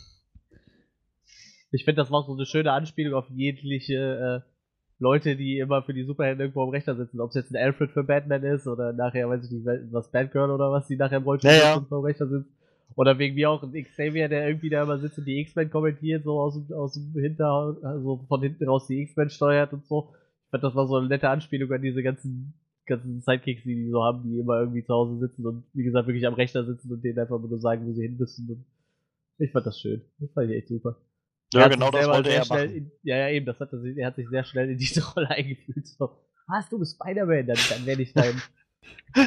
Ich 1.73 1.85
finde, 1.85 2.01
das 2.01 2.11
war 2.11 2.21
auch 2.21 2.27
so 2.27 2.33
eine 2.35 2.47
schöne 2.47 2.73
Anspielung 2.73 3.15
auf 3.15 3.29
jegliche 3.29 4.45
äh, 4.47 4.51
Leute, 4.99 5.37
die 5.37 5.59
immer 5.59 5.83
für 5.83 5.93
die 5.93 6.05
Superhelden 6.05 6.41
irgendwo 6.41 6.63
am 6.63 6.71
Rechner 6.71 6.95
sitzen. 6.95 7.21
Ob 7.21 7.31
es 7.31 7.35
jetzt 7.37 7.51
ein 7.51 7.63
Alfred 7.63 7.91
für 7.91 8.05
Batman 8.05 8.45
ist 8.45 8.67
oder 8.67 8.93
nachher, 8.93 9.29
weiß 9.29 9.45
ich 9.45 9.51
nicht, 9.51 9.67
was 9.93 10.11
Batgirl 10.11 10.51
oder 10.51 10.71
was, 10.71 10.87
die 10.87 10.97
nachher 10.97 11.19
im 11.19 11.25
Rollstuhl 11.25 11.51
Ja, 11.51 11.57
ja. 11.57 11.65
sitzt 11.75 11.79
und 11.79 11.89
vor 11.89 12.01
dem 12.01 12.05
Rechner 12.07 12.27
sitzt. 12.29 12.51
Oder 12.95 13.19
wegen 13.19 13.35
mir 13.35 13.51
auch 13.51 13.63
ein 13.63 13.73
Xavier, 13.73 14.29
der 14.29 14.47
irgendwie 14.47 14.71
da 14.71 14.85
immer 14.85 14.99
sitzt 14.99 15.19
und 15.19 15.27
die 15.27 15.39
X-Men 15.41 15.71
kommentiert, 15.71 16.25
so 16.25 16.41
aus 16.41 16.55
dem, 16.55 16.75
aus 16.75 16.95
dem 16.95 17.13
Hinter, 17.21 17.77
also 17.83 18.25
von 18.29 18.41
hinten 18.41 18.67
raus 18.67 18.87
die 18.87 19.03
X-Men 19.03 19.29
steuert 19.29 19.73
und 19.73 19.85
so. 19.87 20.15
Ich 20.45 20.51
fand, 20.53 20.65
das 20.65 20.75
war 20.75 20.87
so 20.87 20.97
eine 20.97 21.09
nette 21.09 21.29
Anspielung 21.29 21.71
an 21.73 21.83
diese 21.83 22.03
ganzen, 22.03 22.55
ganzen 22.87 23.21
Sidekicks, 23.21 23.63
die 23.65 23.75
die 23.75 23.91
so 23.91 24.03
haben, 24.05 24.23
die 24.25 24.39
immer 24.39 24.61
irgendwie 24.61 24.85
zu 24.85 24.93
Hause 24.95 25.19
sitzen 25.19 25.47
und 25.47 25.65
wie 25.75 25.83
gesagt 25.85 26.07
wirklich 26.09 26.27
am 26.27 26.35
Rechner 26.35 26.65
sitzen 26.65 26.91
und 26.93 27.03
denen 27.03 27.19
einfach 27.19 27.39
nur 27.41 27.59
sagen, 27.61 27.87
wo 27.87 27.93
sie 27.93 28.03
hin 28.03 28.17
müssen. 28.17 28.49
Und 28.51 28.65
ich 29.39 29.53
fand 29.53 29.67
das 29.67 29.79
schön. 29.81 30.03
Das 30.19 30.31
fand 30.33 30.51
ich 30.51 30.57
echt 30.57 30.69
super. 30.69 30.97
ja, 31.53 31.63
Er 31.63 31.69
genau 31.69 31.91
das 31.91 32.07
wollte 32.09 32.31
er 32.31 32.47
machen. 32.47 32.71
In, 32.75 32.91
ja, 33.03 33.17
ja, 33.19 33.29
eben, 33.31 33.47
das 33.47 33.61
hat 33.61 33.73
er, 33.73 33.81
sich- 33.81 33.97
er 33.97 34.07
hat 34.09 34.17
sich 34.17 34.29
sehr 34.29 34.45
schnell 34.45 34.71
in 34.71 34.79
diese 34.79 35.03
Rolle 35.15 35.29
eingefühlt. 35.31 35.87
So, 35.87 36.11
was, 36.49 36.69
du 36.69 36.79
bist 36.79 36.95
Spider-Man, 37.01 37.47
dann, 37.47 37.59
dann 37.71 37.87
werde 37.87 38.03
ich 38.03 38.13
dein, 38.13 38.41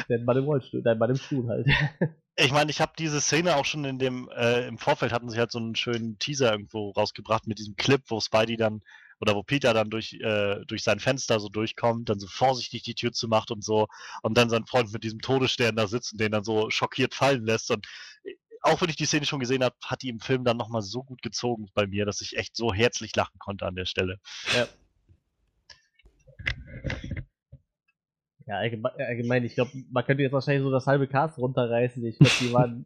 dein 0.08 0.24
Mann 0.24 0.36
im 0.36 0.44
Rollstuhl, 0.44 0.82
dein 0.82 0.98
Mann 0.98 1.10
im 1.10 1.16
Stuhl 1.16 1.48
halt. 1.48 1.66
Ich 2.36 2.52
meine, 2.52 2.70
ich 2.70 2.80
habe 2.80 2.92
diese 2.98 3.20
Szene 3.20 3.56
auch 3.56 3.66
schon 3.66 3.84
in 3.84 3.98
dem, 3.98 4.30
äh, 4.34 4.66
im 4.66 4.78
Vorfeld 4.78 5.12
hatten 5.12 5.28
sie 5.28 5.38
halt 5.38 5.52
so 5.52 5.58
einen 5.58 5.74
schönen 5.74 6.18
Teaser 6.18 6.52
irgendwo 6.52 6.90
rausgebracht 6.90 7.46
mit 7.46 7.58
diesem 7.58 7.76
Clip, 7.76 8.02
wo 8.08 8.18
Spidey 8.18 8.56
dann, 8.56 8.80
oder 9.20 9.34
wo 9.34 9.42
Peter 9.42 9.74
dann 9.74 9.90
durch, 9.90 10.14
äh, 10.14 10.64
durch 10.64 10.82
sein 10.82 11.00
Fenster 11.00 11.38
so 11.38 11.50
durchkommt, 11.50 12.08
dann 12.08 12.18
so 12.18 12.26
vorsichtig 12.28 12.82
die 12.82 12.94
Tür 12.94 13.12
zumacht 13.12 13.50
und 13.50 13.62
so, 13.62 13.88
und 14.22 14.38
dann 14.38 14.48
sein 14.48 14.64
Freund 14.64 14.90
mit 14.90 15.04
diesem 15.04 15.20
Todesstern 15.20 15.76
da 15.76 15.86
sitzt 15.86 16.12
und 16.12 16.20
den 16.20 16.32
dann 16.32 16.44
so 16.44 16.70
schockiert 16.70 17.14
fallen 17.14 17.44
lässt. 17.44 17.70
Und 17.70 17.86
äh, 18.24 18.32
auch 18.62 18.80
wenn 18.80 18.88
ich 18.88 18.96
die 18.96 19.06
Szene 19.06 19.26
schon 19.26 19.40
gesehen 19.40 19.62
habe, 19.62 19.76
hat 19.84 20.00
die 20.00 20.08
im 20.08 20.20
Film 20.20 20.42
dann 20.42 20.56
nochmal 20.56 20.82
so 20.82 21.02
gut 21.02 21.20
gezogen 21.20 21.68
bei 21.74 21.86
mir, 21.86 22.06
dass 22.06 22.22
ich 22.22 22.38
echt 22.38 22.56
so 22.56 22.72
herzlich 22.72 23.14
lachen 23.16 23.38
konnte 23.38 23.66
an 23.66 23.74
der 23.74 23.86
Stelle. 23.86 24.18
Ja, 24.54 24.66
allgemein, 28.58 28.92
allgemein 28.98 29.44
ich 29.44 29.54
glaube, 29.54 29.70
man 29.90 30.04
könnte 30.04 30.22
jetzt 30.22 30.32
wahrscheinlich 30.32 30.62
so 30.62 30.70
das 30.70 30.86
halbe 30.86 31.06
Cast 31.08 31.38
runterreißen. 31.38 32.04
Ich 32.04 32.18
glaube, 32.18 32.34
die 32.40 32.52
waren. 32.52 32.84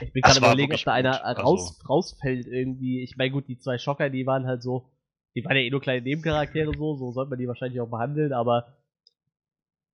Ich 0.00 0.12
bin 0.12 0.22
gerade 0.22 0.38
überlegen, 0.38 0.72
ob 0.74 0.80
da 0.84 0.92
einer 0.92 1.12
gut, 1.12 1.20
also- 1.22 1.42
raus, 1.42 1.88
rausfällt 1.88 2.46
irgendwie. 2.46 3.02
Ich 3.02 3.16
meine, 3.16 3.30
gut, 3.30 3.46
die 3.48 3.58
zwei 3.58 3.78
Schocker, 3.78 4.10
die 4.10 4.26
waren 4.26 4.46
halt 4.46 4.62
so. 4.62 4.90
Die 5.34 5.44
waren 5.44 5.56
ja 5.56 5.62
eh 5.62 5.70
nur 5.70 5.82
kleine 5.82 6.00
Nebencharaktere 6.02 6.72
so, 6.74 6.96
so 6.96 7.12
sollte 7.12 7.28
man 7.30 7.38
die 7.38 7.46
wahrscheinlich 7.46 7.80
auch 7.80 7.90
behandeln, 7.90 8.32
aber. 8.32 8.78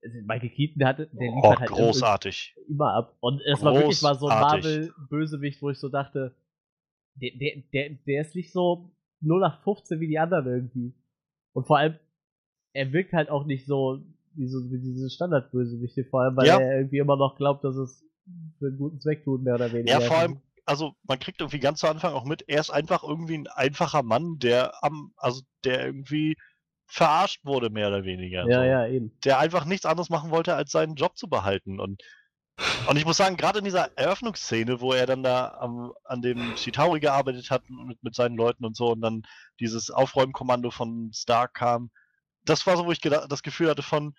also 0.05 0.17
Michael 0.25 0.51
Keaton 0.51 0.85
hatte, 0.85 1.07
der 1.13 1.29
Oh, 1.31 1.35
liefert 1.35 1.61
halt 1.61 1.71
großartig. 1.71 2.55
immer 2.69 2.93
ab. 2.95 3.17
Und 3.21 3.41
es 3.43 3.61
war 3.63 3.75
wirklich 3.75 4.01
mal 4.03 4.15
so 4.15 4.29
ein 4.29 4.41
Großartig. 4.41 4.65
Marvel-Bösewicht, 4.65 5.61
wo 5.63 5.71
ich 5.71 5.79
so 5.79 5.89
dachte, 5.89 6.37
der, 7.17 7.31
der, 7.35 7.63
der, 7.73 7.91
der 8.07 8.21
ist 8.21 8.35
nicht 8.37 8.53
so 8.53 8.93
0815 9.23 9.99
wie 10.01 10.07
die 10.09 10.19
anderen 10.21 10.47
irgendwie. 10.47 10.95
Und 11.55 11.67
vor 11.67 11.79
allem, 11.79 11.99
er 12.73 12.93
wirkt 12.93 13.13
halt 13.13 13.31
auch 13.31 13.45
nicht 13.45 13.67
so 13.67 14.03
wie, 14.35 14.49
so, 14.49 14.59
wie 14.71 14.79
diese 14.79 15.11
Standardbösewichte, 15.11 16.05
vor 16.05 16.23
allem, 16.23 16.37
weil 16.37 16.47
Ja. 16.47 16.59
er 16.59 16.79
irgendwie 16.79 16.99
immer 16.99 17.17
noch 17.17 17.37
glaubt, 17.37 17.65
dass 17.65 17.77
es 17.77 18.05
für 18.59 18.67
einen 18.67 18.79
guten 18.79 19.01
Zweck 19.01 19.25
tut, 19.25 19.43
mehr 19.43 19.57
oder 19.57 19.73
weniger. 19.73 20.01
Ja, 20.01 20.01
vor 20.01 20.17
allem, 20.19 20.41
also 20.65 20.95
man 21.07 21.19
kriegt 21.19 21.41
irgendwie 21.41 21.59
ganz 21.59 21.81
zu 21.81 21.89
Anfang 21.89 22.15
auch 22.15 22.25
mit, 22.25 22.45
er 22.49 22.61
ist 22.61 22.71
einfach 22.71 23.03
irgendwie 23.03 23.39
ein 23.39 23.47
einfacher 23.49 24.03
Mann, 24.03 24.39
der 24.39 24.83
am, 24.83 25.13
also 25.17 25.43
der 25.65 25.85
irgendwie 25.85 26.37
verarscht 26.87 27.45
wurde, 27.45 27.71
mehr 27.71 27.89
oder 27.89 28.05
weniger. 28.05 28.47
Ja, 28.49 28.61
so. 28.61 28.65
ja, 28.65 28.87
eben. 28.87 29.13
Der 29.25 29.39
einfach 29.39 29.65
nichts 29.65 29.87
anderes 29.87 30.11
machen 30.11 30.31
wollte, 30.31 30.55
als 30.55 30.73
seinen 30.73 30.95
Job 30.95 31.17
zu 31.17 31.29
behalten. 31.29 31.81
Und, 31.81 32.03
und 32.89 32.97
ich 32.97 33.05
muss 33.05 33.17
sagen, 33.17 33.37
gerade 33.37 33.59
in 33.59 33.65
dieser 33.65 33.97
Eröffnungsszene, 33.97 34.81
wo 34.81 34.93
er 34.93 35.07
dann 35.07 35.23
da 35.23 35.57
am, 35.59 35.93
an 36.05 36.23
dem 36.23 36.55
Chitauri 36.55 37.01
gearbeitet 37.01 37.51
hat 37.51 37.63
mit, 37.69 38.03
mit 38.03 38.15
seinen 38.15 38.37
Leuten 38.37 38.65
und 38.65 38.77
so 38.77 38.93
und 38.93 39.01
dann 39.01 39.23
dieses 39.59 39.91
Aufräumkommando 39.91 40.71
von 40.71 41.11
Stark 41.15 41.55
kam, 41.55 41.91
das 42.45 42.67
war 42.67 42.77
so, 42.77 42.87
wo 42.87 42.93
ich 42.93 43.01
das 43.01 43.43
Gefühl 43.43 43.71
hatte 43.71 43.83
von, 43.83 44.15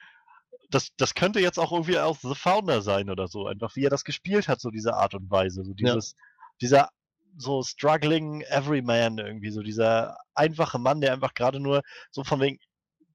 das, 0.69 0.89
das 0.97 1.13
könnte 1.13 1.39
jetzt 1.39 1.59
auch 1.59 1.71
irgendwie 1.71 1.99
auch 1.99 2.17
The 2.17 2.36
Founder 2.36 2.82
sein 2.82 3.09
oder 3.09 3.28
so, 3.28 3.47
einfach 3.47 3.76
wie 3.76 3.86
er 3.86 3.89
das 3.89 4.03
gespielt 4.03 4.47
hat, 4.47 4.61
so 4.61 4.69
diese 4.69 4.95
Art 4.95 5.13
und 5.13 5.30
Weise, 5.30 5.63
so 5.63 5.74
dieses, 5.74 6.15
dieser 6.61 6.89
so 7.38 7.63
struggling 7.63 8.41
Everyman 8.41 9.17
irgendwie, 9.17 9.51
so 9.51 9.61
dieser 9.61 10.17
einfache 10.36 10.80
Mann, 10.80 11.01
der 11.01 11.13
einfach 11.13 11.34
gerade 11.34 11.59
nur 11.59 11.82
so 12.11 12.24
von 12.24 12.39
wegen, 12.39 12.59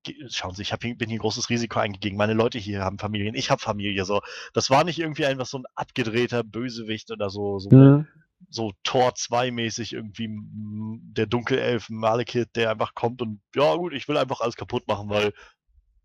ge- 0.02 0.16
schauen 0.30 0.54
Sie, 0.54 0.62
ich 0.62 0.72
hab 0.72 0.82
hier, 0.82 0.96
bin 0.96 1.08
hier 1.08 1.18
großes 1.20 1.50
Risiko 1.50 1.78
eingegangen, 1.80 2.18
meine 2.18 2.34
Leute 2.34 2.58
hier 2.58 2.82
haben 2.82 2.98
Familien, 2.98 3.34
ich 3.34 3.50
habe 3.50 3.60
Familie, 3.60 4.04
so. 4.04 4.20
Das 4.54 4.70
war 4.70 4.84
nicht 4.84 4.98
irgendwie 4.98 5.26
einfach 5.26 5.46
so 5.46 5.58
ein 5.58 5.64
abgedrehter 5.74 6.44
Bösewicht 6.44 7.10
oder 7.10 7.30
so, 7.30 7.58
so, 7.58 7.70
Mhm. 7.70 8.06
So 8.50 8.72
Tor 8.82 9.14
2 9.14 9.50
mäßig 9.50 9.92
irgendwie 9.92 10.24
m, 10.26 11.00
der 11.02 11.26
Dunkelelf 11.26 11.88
Malekith, 11.90 12.48
der 12.54 12.70
einfach 12.70 12.94
kommt 12.94 13.22
und 13.22 13.40
ja 13.54 13.74
gut, 13.76 13.92
ich 13.92 14.08
will 14.08 14.16
einfach 14.16 14.40
alles 14.40 14.56
kaputt 14.56 14.86
machen, 14.88 15.10
weil 15.10 15.32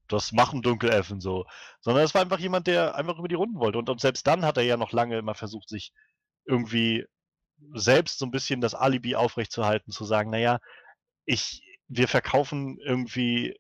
das 0.08 0.32
machen 0.32 0.62
Dunkelelfen 0.62 1.22
so. 1.22 1.46
Sondern 1.82 2.04
es 2.04 2.14
war 2.14 2.22
einfach 2.22 2.40
jemand, 2.40 2.68
der 2.68 2.96
einfach 2.96 3.18
über 3.20 3.28
die 3.28 3.36
Runden 3.36 3.60
wollte. 3.60 3.78
Und, 3.78 3.90
und 3.90 4.02
selbst 4.02 4.28
dann 4.28 4.46
hat 4.46 4.58
er 4.58 4.64
ja 4.64 4.78
noch 4.78 4.92
lange 4.92 5.18
immer 5.18 5.36
versucht, 5.36 5.70
sich 5.70 5.94
irgendwie 6.46 7.06
selbst 7.74 8.20
so 8.20 8.26
ein 8.26 8.32
bisschen 8.32 8.62
das 8.62 8.76
Alibi 8.76 9.16
aufrechtzuerhalten, 9.16 9.92
zu 9.92 10.06
sagen, 10.06 10.30
naja, 10.32 10.60
ich, 11.26 11.62
wir 11.88 12.08
verkaufen 12.08 12.78
irgendwie 12.80 13.56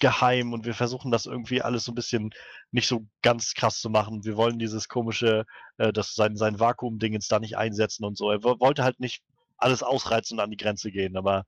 geheim 0.00 0.52
und 0.52 0.66
wir 0.66 0.74
versuchen 0.74 1.10
das 1.10 1.26
irgendwie 1.26 1.62
alles 1.62 1.84
so 1.84 1.92
ein 1.92 1.94
bisschen 1.94 2.30
nicht 2.70 2.88
so 2.88 3.06
ganz 3.22 3.54
krass 3.54 3.80
zu 3.80 3.90
machen. 3.90 4.24
Wir 4.24 4.36
wollen 4.36 4.58
dieses 4.58 4.88
komische, 4.88 5.44
äh, 5.78 5.92
das 5.92 6.14
sein, 6.14 6.36
sein 6.36 6.58
Vakuum-Ding 6.60 7.12
jetzt 7.12 7.30
da 7.32 7.38
nicht 7.38 7.56
einsetzen 7.56 8.04
und 8.04 8.16
so. 8.16 8.30
Er 8.30 8.42
wo- 8.42 8.58
wollte 8.60 8.84
halt 8.84 9.00
nicht 9.00 9.22
alles 9.56 9.82
ausreizen 9.82 10.38
und 10.38 10.44
an 10.44 10.50
die 10.50 10.56
Grenze 10.56 10.90
gehen, 10.90 11.16
aber 11.16 11.44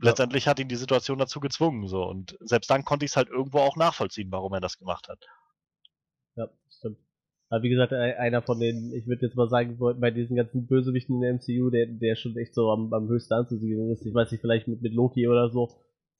letztendlich 0.00 0.48
hat 0.48 0.58
ihn 0.58 0.68
die 0.68 0.76
Situation 0.76 1.18
dazu 1.18 1.40
gezwungen. 1.40 1.86
So. 1.88 2.04
Und 2.04 2.36
selbst 2.40 2.70
dann 2.70 2.84
konnte 2.84 3.04
ich 3.04 3.12
es 3.12 3.16
halt 3.16 3.28
irgendwo 3.28 3.58
auch 3.58 3.76
nachvollziehen, 3.76 4.30
warum 4.30 4.52
er 4.54 4.60
das 4.60 4.78
gemacht 4.78 5.08
hat. 5.08 5.24
Ja, 6.36 6.48
stimmt. 6.70 6.98
Aber 7.48 7.62
wie 7.62 7.68
gesagt, 7.70 7.92
ein- 7.92 8.16
einer 8.16 8.42
von 8.42 8.60
den, 8.60 8.92
ich 8.92 9.06
würde 9.06 9.26
jetzt 9.26 9.36
mal 9.36 9.48
sagen, 9.48 9.78
bei 9.98 10.10
diesen 10.10 10.36
ganzen 10.36 10.66
Bösewichten 10.66 11.16
in 11.16 11.20
der 11.22 11.30
MCU, 11.30 11.70
der, 11.70 11.86
der 11.86 12.14
schon 12.16 12.36
echt 12.36 12.54
so 12.54 12.70
am, 12.70 12.92
am 12.94 13.08
höchsten 13.08 13.34
anzusiedeln 13.34 13.90
ist. 13.90 14.06
Ich 14.06 14.14
weiß 14.14 14.30
nicht, 14.30 14.40
vielleicht 14.40 14.68
mit, 14.68 14.82
mit 14.82 14.94
Loki 14.94 15.26
oder 15.26 15.50
so. 15.50 15.68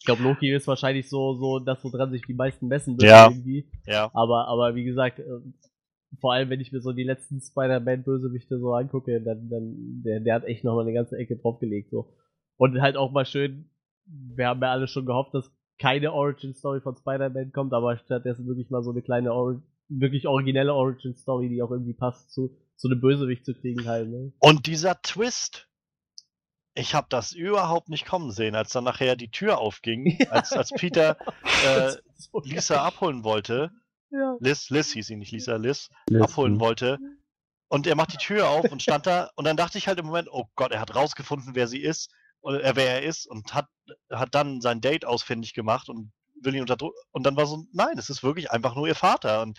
Ich 0.01 0.07
glaube, 0.07 0.22
Loki 0.22 0.51
ist 0.51 0.66
wahrscheinlich 0.66 1.09
so, 1.09 1.34
so 1.34 1.59
das, 1.59 1.84
woran 1.84 2.11
sich 2.11 2.22
die 2.22 2.34
meisten 2.34 2.68
messen 2.68 2.94
würden 2.94 3.09
Ja. 3.09 3.28
irgendwie. 3.28 3.68
Ja. 3.86 4.11
Aber, 4.14 4.48
aber 4.48 4.74
wie 4.74 4.84
gesagt, 4.84 5.18
ähm, 5.18 5.55
vor 6.18 6.32
allem 6.32 6.51
wenn 6.51 6.61
ich 6.61 6.72
mir 6.72 6.80
so 6.80 6.92
die 6.92 7.05
letzten 7.05 7.40
Spider-Man-Bösewichte 7.40 8.59
so 8.59 8.72
angucke, 8.72 9.20
dann, 9.20 9.48
dann, 9.48 10.03
der, 10.03 10.20
der 10.20 10.34
hat 10.34 10.44
echt 10.44 10.64
nochmal 10.64 10.84
eine 10.84 10.94
ganze 10.94 11.16
Ecke 11.16 11.36
draufgelegt, 11.36 11.90
so. 11.90 12.14
Und 12.57 12.80
halt 12.80 12.96
auch 12.96 13.12
mal 13.12 13.26
schön, 13.26 13.70
wir 14.07 14.48
haben 14.48 14.61
ja 14.62 14.72
alle 14.72 14.88
schon 14.88 15.07
gehofft, 15.07 15.34
dass 15.34 15.53
keine 15.78 16.12
Origin-Story 16.12 16.80
von 16.80 16.96
Spider-Man 16.96 17.53
kommt, 17.53 17.72
aber 17.72 17.96
stattdessen 17.98 18.46
wirklich 18.46 18.70
mal 18.70 18.82
so 18.82 18.90
eine 18.90 19.03
kleine, 19.03 19.32
Ori 19.32 19.59
wirklich 19.88 20.26
originelle 20.26 20.74
Origin-Story, 20.74 21.48
die 21.48 21.62
auch 21.62 21.70
irgendwie 21.70 21.94
passt 21.94 22.32
zu, 22.32 22.57
zu 22.76 22.88
einem 22.88 23.01
Bösewicht 23.01 23.44
zu 23.44 23.55
kriegen 23.55 23.86
halt, 23.86 24.09
ne? 24.09 24.32
Und 24.38 24.66
dieser 24.66 25.01
Twist, 25.03 25.68
ich 26.75 26.95
habe 26.95 27.07
das 27.11 27.33
überhaupt 27.33 27.89
nicht 27.89 28.07
kommen 28.07 28.31
sehen, 28.31 28.55
als 28.55 28.71
dann 28.71 28.85
nachher 28.85 29.16
die 29.16 29.31
Tür 29.31 29.59
aufging, 29.59 30.18
als, 30.31 30.53
als 30.53 30.71
Peter 30.71 31.16
äh, 31.66 31.93
So 32.16 32.41
Lisa 32.45 32.85
abholen 32.85 33.25
wollte. 33.25 33.71
Ja. 34.11 34.37
Liz, 34.41 34.71
Liz 34.71 34.93
hieß 34.93 35.07
sie 35.07 35.16
nicht, 35.16 35.33
Lisa, 35.33 35.57
Liz, 35.57 35.89
Listen. 36.09 36.23
abholen 36.23 36.61
wollte. 36.61 36.99
Und 37.68 37.87
er 37.87 37.95
macht 37.95 38.12
die 38.12 38.18
Tür 38.18 38.49
auf 38.49 38.71
und 38.71 38.83
stand 38.83 39.07
da. 39.07 39.31
Und 39.37 39.47
dann 39.47 39.57
dachte 39.57 39.79
ich 39.79 39.87
halt 39.87 40.01
im 40.01 40.07
Moment, 40.07 40.29
oh 40.31 40.47
Gott, 40.57 40.73
er 40.73 40.81
hat 40.81 40.95
rausgefunden, 40.95 41.55
wer 41.55 41.68
sie 41.68 41.81
ist, 41.81 42.11
oder 42.41 42.64
äh, 42.64 42.75
wer 42.75 42.95
er 42.95 43.03
ist 43.03 43.27
und 43.27 43.55
hat, 43.55 43.66
hat 44.11 44.35
dann 44.35 44.61
sein 44.61 44.81
Date 44.81 45.05
ausfindig 45.05 45.55
gemacht 45.55 45.89
und 45.89 46.12
will 46.43 46.55
ihn 46.55 46.62
unter 46.62 46.77
Druck. 46.77 46.95
Und 47.12 47.25
dann 47.25 47.37
war 47.37 47.47
so, 47.47 47.64
nein, 47.73 47.99
es 47.99 48.11
ist 48.11 48.23
wirklich 48.23 48.51
einfach 48.51 48.75
nur 48.75 48.89
ihr 48.89 48.95
Vater. 48.95 49.43
Und 49.43 49.59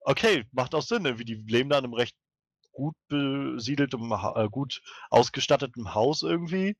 okay, 0.00 0.44
macht 0.52 0.74
auch 0.74 0.82
Sinn, 0.82 1.04
irgendwie. 1.04 1.24
Die 1.24 1.34
leben 1.34 1.70
da 1.70 1.78
in 1.78 1.84
einem 1.84 1.94
recht 1.94 2.16
gut 2.76 2.94
besiedeltem, 3.08 4.12
äh, 4.12 4.48
gut 4.48 4.82
ausgestattetem 5.10 5.94
Haus 5.94 6.22
irgendwie. 6.22 6.76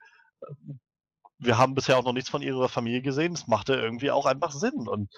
Wir 1.38 1.59
haben 1.59 1.74
bisher 1.74 1.99
auch 1.99 2.05
noch 2.05 2.12
nichts 2.12 2.30
von 2.30 2.42
ihrer 2.42 2.68
Familie 2.68 3.03
gesehen. 3.03 3.32
Es 3.32 3.47
machte 3.47 3.74
irgendwie 3.74 4.11
auch 4.11 4.26
einfach 4.26 4.53
Sinn. 4.53 4.86
Und, 4.86 5.11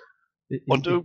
Ich, 0.48 0.62
und 0.66 0.86
ich, 0.86 0.92
äh, 0.92 1.02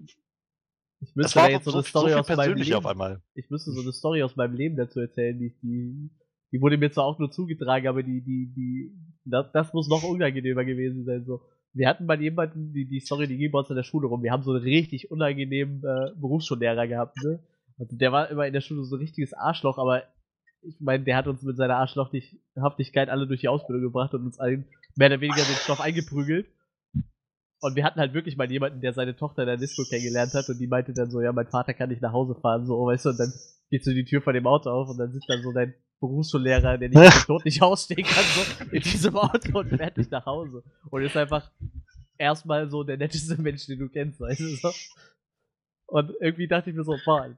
ich 1.02 1.16
es 1.16 1.16
müsste 1.16 1.40
war 1.40 1.50
da 1.50 1.50
jetzt 1.50 1.66
so 1.66 1.72
so, 1.72 1.78
eine 1.78 1.84
so 1.84 1.90
Story 1.90 2.12
viel 2.12 2.20
aus 2.20 2.34
meinem 2.36 2.56
Leben 2.56 2.74
auf 2.76 2.86
einmal. 2.86 3.22
ich 3.34 3.50
müsste 3.50 3.72
so 3.72 3.82
eine 3.82 3.92
Story 3.92 4.24
aus 4.24 4.36
meinem 4.36 4.56
Leben 4.56 4.78
dazu 4.78 5.00
erzählen, 5.00 5.38
die, 5.38 5.56
die, 5.62 6.12
die 6.52 6.62
wurde 6.62 6.78
mir 6.78 6.92
zwar 6.92 7.06
auch 7.06 7.20
nur 7.20 7.32
zugetragen, 7.32 7.88
aber 7.88 8.04
die, 8.04 8.22
die, 8.22 8.54
die, 8.56 8.92
das, 9.26 9.52
das 9.54 9.74
muss 9.74 9.88
noch 9.90 10.04
unangenehmer 10.04 10.66
gewesen 10.66 11.06
sein, 11.06 11.26
so. 11.26 11.42
Wir 11.76 11.90
hatten 11.90 12.06
mal 12.06 12.22
jemanden, 12.22 12.72
die, 12.72 12.86
die 12.86 13.00
Story, 13.00 13.28
die 13.28 13.38
ging 13.38 13.52
bei 13.52 13.58
uns 13.60 13.70
in 13.72 13.76
der 13.76 13.84
Schule 13.84 14.08
rum, 14.08 14.22
wir 14.22 14.32
haben 14.32 14.44
so 14.44 14.52
einen 14.52 14.62
richtig 14.62 15.10
unangenehmen 15.10 15.80
äh, 15.84 16.12
Berufsschullehrer 16.20 16.88
gehabt, 16.88 17.18
ne? 17.24 17.44
Also 17.78 17.96
der 17.96 18.12
war 18.12 18.30
immer 18.30 18.48
in 18.48 18.54
der 18.54 18.62
Schule 18.62 18.84
so 18.84 18.96
ein 18.96 19.00
richtiges 19.00 19.34
Arschloch, 19.34 19.78
aber 19.78 20.04
ich 20.62 20.80
meine, 20.80 21.04
der 21.04 21.18
hat 21.18 21.28
uns 21.28 21.42
mit 21.42 21.58
seiner 21.58 21.78
Arschlochhaftigkeit 21.78 23.10
alle 23.10 23.28
durch 23.28 23.42
die 23.42 23.48
Ausbildung 23.48 23.84
gebracht 23.84 24.14
und 24.14 24.26
uns 24.26 24.40
allen 24.40 24.66
mehr 24.96 25.08
oder 25.08 25.22
weniger 25.22 25.44
den 25.44 25.56
Stoff 25.56 25.82
eingeprügelt. 25.82 26.48
Und 27.60 27.76
wir 27.76 27.86
hatten 27.86 28.00
halt 28.00 28.14
wirklich 28.14 28.36
mal 28.36 28.52
jemanden, 28.52 28.82
der 28.82 28.94
seine 28.94 29.16
Tochter 29.16 29.44
in 29.44 29.48
der 29.48 29.58
Disco 29.58 29.84
kennengelernt 29.84 30.34
hat 30.34 30.50
und 30.50 30.60
die 30.60 30.68
meinte 30.68 30.94
dann 30.94 31.10
so, 31.10 31.22
ja, 31.22 31.32
mein 31.32 31.48
Vater 31.48 31.74
kann 31.74 31.90
nicht 31.90 32.02
nach 32.02 32.12
Hause 32.12 32.36
fahren, 32.36 32.66
so, 32.66 32.86
weißt 32.86 33.06
du, 33.06 33.10
und 33.10 33.20
dann 33.20 33.34
geht 33.70 33.84
so 33.86 33.92
die 33.92 34.06
Tür 34.06 34.22
von 34.22 34.34
dem 34.34 34.46
Auto 34.48 34.70
auf 34.70 34.90
und 34.90 34.98
dann 34.98 35.12
sitzt 35.12 35.30
dann 35.30 35.42
so 35.42 35.54
dein 35.54 35.74
Berufsschullehrer, 36.02 36.78
der 36.78 36.90
nicht 36.90 37.26
Tod 37.26 37.46
nicht 37.46 37.62
ausstehen 37.62 38.04
kann, 38.06 38.24
so 38.24 38.66
in 38.70 38.82
diesem 38.82 39.16
Auto 39.16 39.60
und 39.60 39.70
fährt 39.70 39.98
nicht 39.98 40.12
nach 40.12 40.26
Hause. 40.26 40.64
Und 40.90 41.04
ist 41.04 41.16
einfach 41.16 41.50
erstmal 42.18 42.70
so 42.70 42.84
der 42.84 42.98
netteste 42.98 43.42
Mensch, 43.42 43.66
den 43.66 43.80
du 43.80 43.88
kennst, 43.88 44.20
weißt 44.20 44.42
du, 44.42 44.56
so. 44.58 44.72
Und 45.88 46.12
irgendwie 46.20 46.48
dachte 46.48 46.70
ich 46.70 46.76
mir 46.76 46.84
so, 46.84 46.98
boah, 47.06 47.34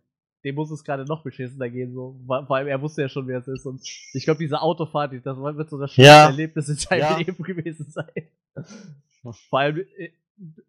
dem 0.46 0.56
muss 0.56 0.72
es 0.72 0.84
gerade 0.84 1.04
noch 1.06 1.24
beschissener 1.24 1.70
gehen, 1.70 1.94
so. 1.94 2.16
Vor 2.28 2.52
allem, 2.52 2.68
er 2.68 2.82
wusste 2.82 3.02
ja 3.02 3.10
schon, 3.10 3.28
wer 3.28 3.40
es 3.40 3.48
ist. 3.48 3.66
Und 3.66 3.82
ich 4.14 4.24
glaube, 4.24 4.38
diese 4.40 4.62
Autofahrt, 4.62 5.12
das 5.24 5.38
wird 5.38 5.70
so 5.70 5.80
das 5.80 5.92
schönste 5.92 6.04
Ja. 6.04 6.26
Erlebnis 6.28 6.70
in 6.70 6.76
seinem 6.76 7.00
Ja. 7.00 7.18
Leben 7.18 7.44
gewesen 7.44 7.88
sein. 7.90 8.06
Vor 9.50 9.60
allem, 9.60 9.80
äh, 9.98 10.12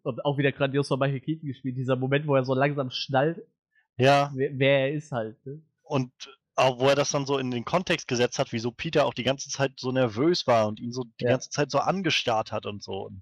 und 0.03 0.25
auch 0.25 0.37
wieder 0.37 0.51
grandios 0.51 0.87
von 0.87 0.99
Michael 0.99 1.19
Keaton 1.19 1.47
gespielt, 1.47 1.77
dieser 1.77 1.95
Moment, 1.95 2.25
wo 2.27 2.35
er 2.35 2.43
so 2.43 2.53
langsam 2.55 2.89
schnallt, 2.89 3.41
Ja. 3.97 4.31
wer, 4.33 4.49
wer 4.57 4.79
er 4.79 4.93
ist 4.93 5.11
halt. 5.11 5.37
Ne? 5.45 5.61
Und 5.83 6.11
auch 6.55 6.79
wo 6.79 6.87
er 6.87 6.95
das 6.95 7.11
dann 7.11 7.27
so 7.27 7.37
in 7.37 7.51
den 7.51 7.65
Kontext 7.65 8.07
gesetzt 8.07 8.39
hat, 8.39 8.51
wieso 8.51 8.71
Peter 8.71 9.05
auch 9.05 9.13
die 9.13 9.23
ganze 9.23 9.49
Zeit 9.49 9.73
so 9.77 9.91
nervös 9.91 10.47
war 10.47 10.67
und 10.67 10.79
ihn 10.79 10.91
so 10.91 11.03
die 11.19 11.25
Ja. 11.25 11.31
ganze 11.31 11.51
Zeit 11.51 11.69
so 11.69 11.77
angestarrt 11.77 12.51
hat 12.51 12.65
und 12.65 12.81
so. 12.81 13.05
Und, 13.05 13.21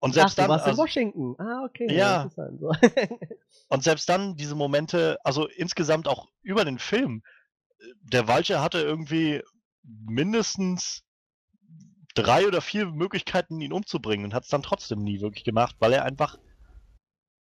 und 0.00 0.10
Ach, 0.10 0.14
selbst 0.14 0.38
du 0.38 0.42
dann, 0.42 0.50
warst 0.50 0.66
in 0.66 0.70
also, 0.70 0.82
Washington. 0.82 1.34
Ah, 1.38 1.64
okay. 1.64 1.92
Ja. 1.92 2.30
So. 2.36 2.72
und 3.68 3.82
selbst 3.82 4.08
dann 4.08 4.36
diese 4.36 4.54
Momente, 4.54 5.18
also 5.24 5.48
insgesamt 5.48 6.06
auch 6.06 6.28
über 6.42 6.64
den 6.64 6.78
Film, 6.78 7.22
äh, 7.78 7.84
der 8.02 8.28
Walcher 8.28 8.62
hatte 8.62 8.80
irgendwie 8.80 9.42
mindestens 9.82 11.02
drei 12.14 12.46
oder 12.46 12.60
vier 12.60 12.86
Möglichkeiten, 12.86 13.60
ihn 13.60 13.72
umzubringen 13.72 14.26
und 14.26 14.34
hat 14.34 14.44
es 14.44 14.50
dann 14.50 14.62
trotzdem 14.62 15.02
nie 15.02 15.20
wirklich 15.20 15.44
gemacht, 15.44 15.76
weil 15.78 15.92
er 15.92 16.04
einfach, 16.04 16.38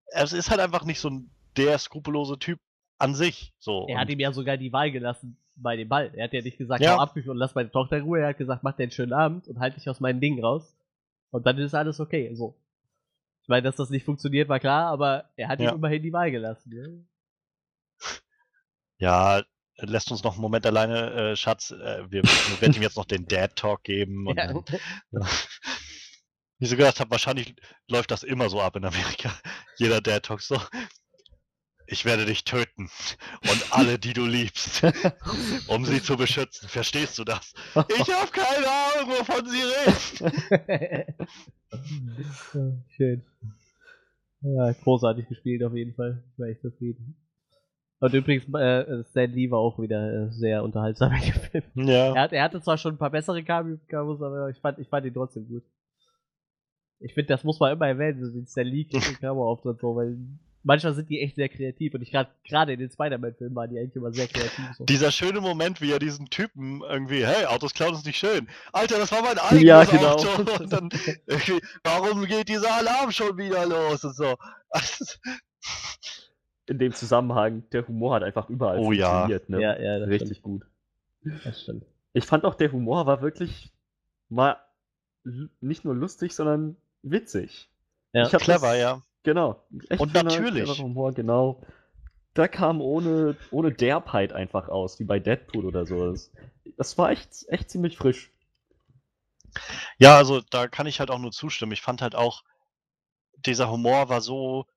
es 0.07 0.33
ist 0.33 0.49
halt 0.49 0.59
einfach 0.59 0.85
nicht 0.85 0.99
so 0.99 1.09
ein 1.09 1.31
der 1.57 1.77
skrupellose 1.77 2.37
Typ 2.37 2.59
an 2.97 3.15
sich. 3.15 3.53
So. 3.59 3.87
er 3.89 3.99
hat 3.99 4.09
ihm 4.09 4.19
ja 4.19 4.31
sogar 4.31 4.57
die 4.57 4.71
Wahl 4.71 4.91
gelassen 4.91 5.37
bei 5.55 5.75
dem 5.75 5.87
Ball. 5.87 6.11
Er 6.15 6.25
hat 6.25 6.33
ja 6.33 6.41
nicht 6.41 6.57
gesagt, 6.57 6.81
Ja. 6.81 6.95
hau 6.95 6.99
ab 6.99 7.15
und 7.15 7.37
lass 7.37 7.55
meine 7.55 7.71
Tochter 7.71 7.97
in 7.97 8.03
Ruhe. 8.03 8.19
Er 8.19 8.29
hat 8.29 8.37
gesagt, 8.37 8.63
mach 8.63 8.75
dir 8.75 8.83
einen 8.83 8.91
schönen 8.91 9.13
Abend 9.13 9.47
und 9.47 9.59
halt 9.59 9.75
dich 9.75 9.89
aus 9.89 9.99
meinen 9.99 10.19
Dingen 10.19 10.43
raus. 10.43 10.75
Und 11.35 11.45
dann 11.45 11.57
ist 11.57 11.75
alles 11.75 11.99
okay. 11.99 12.33
So. 12.33 12.55
Ich 13.43 13.49
meine, 13.49 13.63
dass 13.63 13.75
das 13.75 13.89
nicht 13.89 14.05
funktioniert, 14.05 14.47
war 14.47 14.61
klar, 14.61 14.87
aber 14.89 15.29
er 15.35 15.49
hat 15.49 15.59
Ja. 15.59 15.71
ihm 15.71 15.75
immerhin 15.75 16.01
die 16.01 16.13
Wahl 16.13 16.31
gelassen. 16.31 16.69
Ne? 16.69 17.05
Ja, 18.99 19.43
lässt 19.77 20.11
uns 20.11 20.23
noch 20.23 20.35
einen 20.35 20.41
Moment 20.41 20.65
alleine, 20.65 21.11
äh, 21.11 21.35
Schatz. 21.35 21.71
Äh, 21.71 22.09
wir, 22.09 22.23
wir 22.23 22.61
werden 22.61 22.73
ihm 22.77 22.81
jetzt 22.83 22.95
noch 22.95 23.03
den 23.03 23.25
Dad 23.27 23.57
Talk 23.57 23.83
geben. 23.83 24.25
Und 24.27 24.37
Ja. 24.37 24.47
dann, 24.47 24.63
wie 25.11 26.63
ich 26.63 26.69
so 26.69 26.77
gedacht 26.77 27.01
habe, 27.01 27.11
wahrscheinlich 27.11 27.53
läuft 27.89 28.11
das 28.11 28.23
immer 28.23 28.49
so 28.49 28.61
ab 28.61 28.77
in 28.77 28.85
Amerika. 28.85 29.29
Jeder 29.77 29.99
Dad 29.99 30.23
Talk 30.23 30.41
so. 30.41 30.57
Ich 31.87 32.05
werde 32.05 32.25
dich 32.25 32.43
töten. 32.43 32.89
Und 33.41 33.65
alle, 33.71 33.99
die 33.99 34.13
du 34.13 34.25
liebst. 34.25 34.83
um 35.67 35.85
sie 35.85 36.01
zu 36.01 36.17
beschützen. 36.17 36.67
Verstehst 36.67 37.19
du 37.19 37.23
das? 37.23 37.53
Ich 37.73 38.13
habe 38.13 38.31
keine 38.31 38.67
Ahnung, 38.67 39.09
wovon 39.17 39.45
sie 39.47 39.61
reden. 39.61 41.15
Schön. 42.95 43.23
Ja, 44.41 44.71
großartig 44.71 45.27
gespielt 45.27 45.63
auf 45.63 45.73
jeden 45.73 45.93
Fall. 45.95 46.23
Ich 46.33 46.39
war 46.39 46.47
echt 46.47 46.61
zufrieden. 46.61 47.15
Und 47.99 48.13
übrigens, 48.13 48.45
äh, 48.53 49.03
Stan 49.09 49.31
Lee 49.31 49.49
war 49.49 49.59
auch 49.59 49.79
wieder 49.79 50.27
äh, 50.27 50.31
sehr 50.31 50.63
unterhaltsam 50.63 51.13
in 51.13 51.21
dem 51.21 51.33
Film. 51.33 51.87
Ja. 51.87 52.13
Er, 52.13 52.21
hat, 52.21 52.33
er 52.33 52.43
hatte 52.43 52.61
zwar 52.61 52.77
schon 52.77 52.95
ein 52.95 52.97
paar 52.97 53.09
bessere 53.09 53.43
Cameos, 53.43 54.21
aber 54.21 54.49
ich 54.49 54.59
fand, 54.59 54.79
ich 54.79 54.89
fand 54.89 55.05
ihn 55.05 55.13
trotzdem 55.13 55.47
gut. 55.47 55.63
Ich 56.99 57.13
finde, 57.13 57.27
das 57.27 57.43
muss 57.43 57.59
man 57.59 57.73
immer 57.73 57.87
erwähnen, 57.87 58.23
so 58.23 58.31
den 58.31 58.45
Stan 58.45 58.65
Lee 58.65 58.85
Cameo-Auftritt 58.85 59.79
so, 59.79 59.95
weil 59.95 60.17
manchmal 60.65 60.93
sind 60.93 61.09
die 61.09 61.21
echt 61.21 61.35
sehr 61.35 61.47
kreativ 61.47 61.93
und 61.93 62.01
ich 62.01 62.11
gerade 62.11 62.29
gerade 62.43 62.73
in 62.73 62.79
den 62.79 62.89
Spider-Man-Filmen 62.89 63.55
waren 63.55 63.69
die 63.69 63.79
eigentlich 63.79 63.95
immer 63.95 64.11
sehr 64.11 64.27
kreativ. 64.27 64.65
So. 64.77 64.83
Dieser 64.83 65.11
schöne 65.11 65.39
Moment, 65.39 65.79
wie 65.79 65.91
er 65.91 65.99
diesen 65.99 66.29
Typen 66.29 66.81
irgendwie, 66.81 67.25
hey, 67.25 67.45
Autos 67.45 67.73
klauen 67.73 67.93
ist 67.93 68.05
nicht 68.05 68.17
schön. 68.17 68.47
Alter, 68.73 68.97
das 68.97 69.11
war 69.11 69.21
mein 69.21 69.37
eigenes 69.37 69.63
Ja, 69.63 69.83
genau. 69.85 70.15
Auto. 70.15 70.41
Und 70.63 70.73
dann 70.73 70.89
irgendwie, 71.27 71.61
warum 71.83 72.25
geht 72.25 72.49
dieser 72.49 72.73
Alarm 72.73 73.11
schon 73.11 73.37
wieder 73.37 73.65
los 73.65 74.03
und 74.03 74.15
so. 74.15 74.35
In 76.67 76.79
dem 76.79 76.93
Zusammenhang, 76.93 77.63
der 77.71 77.87
Humor 77.87 78.15
hat 78.15 78.23
einfach 78.23 78.49
überall 78.49 78.79
Oh 78.79 78.91
ja. 78.91 79.27
funktioniert. 79.27 79.49
Ne? 79.49 79.61
ja, 79.61 79.79
ja, 79.79 79.99
das 79.99 80.09
Richtig 80.09 80.41
gut. 80.41 80.65
Stimmt. 81.21 81.45
Das 81.45 81.61
stimmt. 81.61 81.85
Ich 82.13 82.25
fand 82.25 82.43
auch, 82.43 82.55
der 82.55 82.71
Humor 82.71 83.05
war 83.05 83.21
wirklich 83.21 83.71
mal 84.29 84.57
nicht 85.61 85.85
nur 85.85 85.93
lustig, 85.95 86.33
sondern 86.33 86.75
witzig. 87.03 87.69
Ja. 88.13 88.25
Ich 88.25 88.33
hab 88.33 88.41
Clever, 88.41 88.71
das, 88.71 88.79
ja. 88.79 89.01
Genau. 89.25 89.63
Echt 89.89 89.99
Und 89.99 90.13
natürlich. 90.13 90.79
Humor, 90.79 91.11
genau. 91.11 91.61
Da 92.35 92.47
kam 92.47 92.79
ohne, 92.79 93.35
ohne 93.49 93.71
Derbheit 93.71 94.33
einfach 94.33 94.69
aus, 94.69 94.99
wie 94.99 95.03
bei 95.03 95.19
Deadpool 95.19 95.65
oder 95.65 95.85
so. 95.85 96.15
Das, 96.77 96.97
war 96.97 97.09
echt, 97.09 97.29
echt 97.47 97.69
ziemlich 97.69 97.97
frisch. 97.97 98.31
Ja, 99.97 100.15
also 100.17 100.41
da 100.41 100.67
kann 100.67 100.85
ich 100.85 100.99
halt 100.99 101.09
auch 101.09 101.17
nur 101.17 101.31
zustimmen. 101.31 101.71
Ich 101.71 101.81
fand 101.81 102.01
halt 102.01 102.13
auch, 102.13 102.43
dieser 103.37 103.69
Humor 103.69 104.09
war 104.09 104.21
so. 104.21 104.67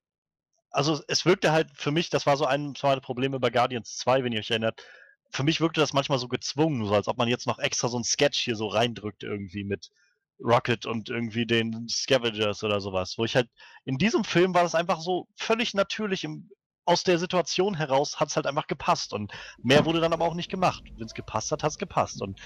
Also 0.70 1.00
es 1.08 1.26
wirkte 1.26 1.52
halt 1.52 1.68
für 1.74 1.90
mich, 1.90 2.10
das 2.10 2.26
war 2.26 2.36
so 2.36 2.46
ein 2.46 2.74
meiner 2.82 3.00
Probleme 3.00 3.40
bei 3.40 3.50
Guardians 3.50 3.96
2, 3.98 4.24
wenn 4.24 4.32
ihr 4.32 4.40
euch 4.40 4.50
erinnert. 4.50 4.82
Für 5.30 5.42
mich 5.42 5.60
wirkte 5.60 5.80
das 5.80 5.92
manchmal 5.92 6.18
so 6.18 6.28
gezwungen, 6.28 6.86
so 6.86 6.94
als 6.94 7.08
ob 7.08 7.18
man 7.18 7.28
jetzt 7.28 7.46
noch 7.46 7.58
extra 7.58 7.88
so 7.88 7.98
ein 7.98 8.04
Sketch 8.04 8.38
hier 8.38 8.56
so 8.56 8.68
reindrückt 8.68 9.24
irgendwie 9.24 9.64
mit 9.64 9.90
Rocket 10.40 10.86
und 10.86 11.08
irgendwie 11.10 11.46
den 11.46 11.88
Scavengers 11.88 12.62
oder 12.62 12.80
sowas. 12.80 13.14
Wo 13.18 13.24
ich 13.24 13.34
halt, 13.34 13.48
in 13.84 13.98
diesem 13.98 14.24
Film 14.24 14.54
war 14.54 14.62
das 14.62 14.74
einfach 14.74 15.00
so 15.00 15.28
völlig 15.36 15.74
natürlich 15.74 16.24
im, 16.24 16.50
aus 16.84 17.04
der 17.04 17.18
Situation 17.18 17.76
heraus 17.76 18.18
hat 18.18 18.28
es 18.28 18.36
halt 18.36 18.46
einfach 18.46 18.66
gepasst 18.66 19.12
und 19.12 19.32
mehr 19.62 19.84
wurde 19.84 20.00
dann 20.00 20.12
aber 20.12 20.24
auch 20.24 20.34
nicht 20.34 20.50
gemacht. 20.50 20.82
Wenn 20.96 21.06
es 21.06 21.14
gepasst 21.14 21.52
hat, 21.52 21.62
hat 21.62 21.72
es 21.72 21.78
gepasst. 21.78 22.22
Und 22.22 22.40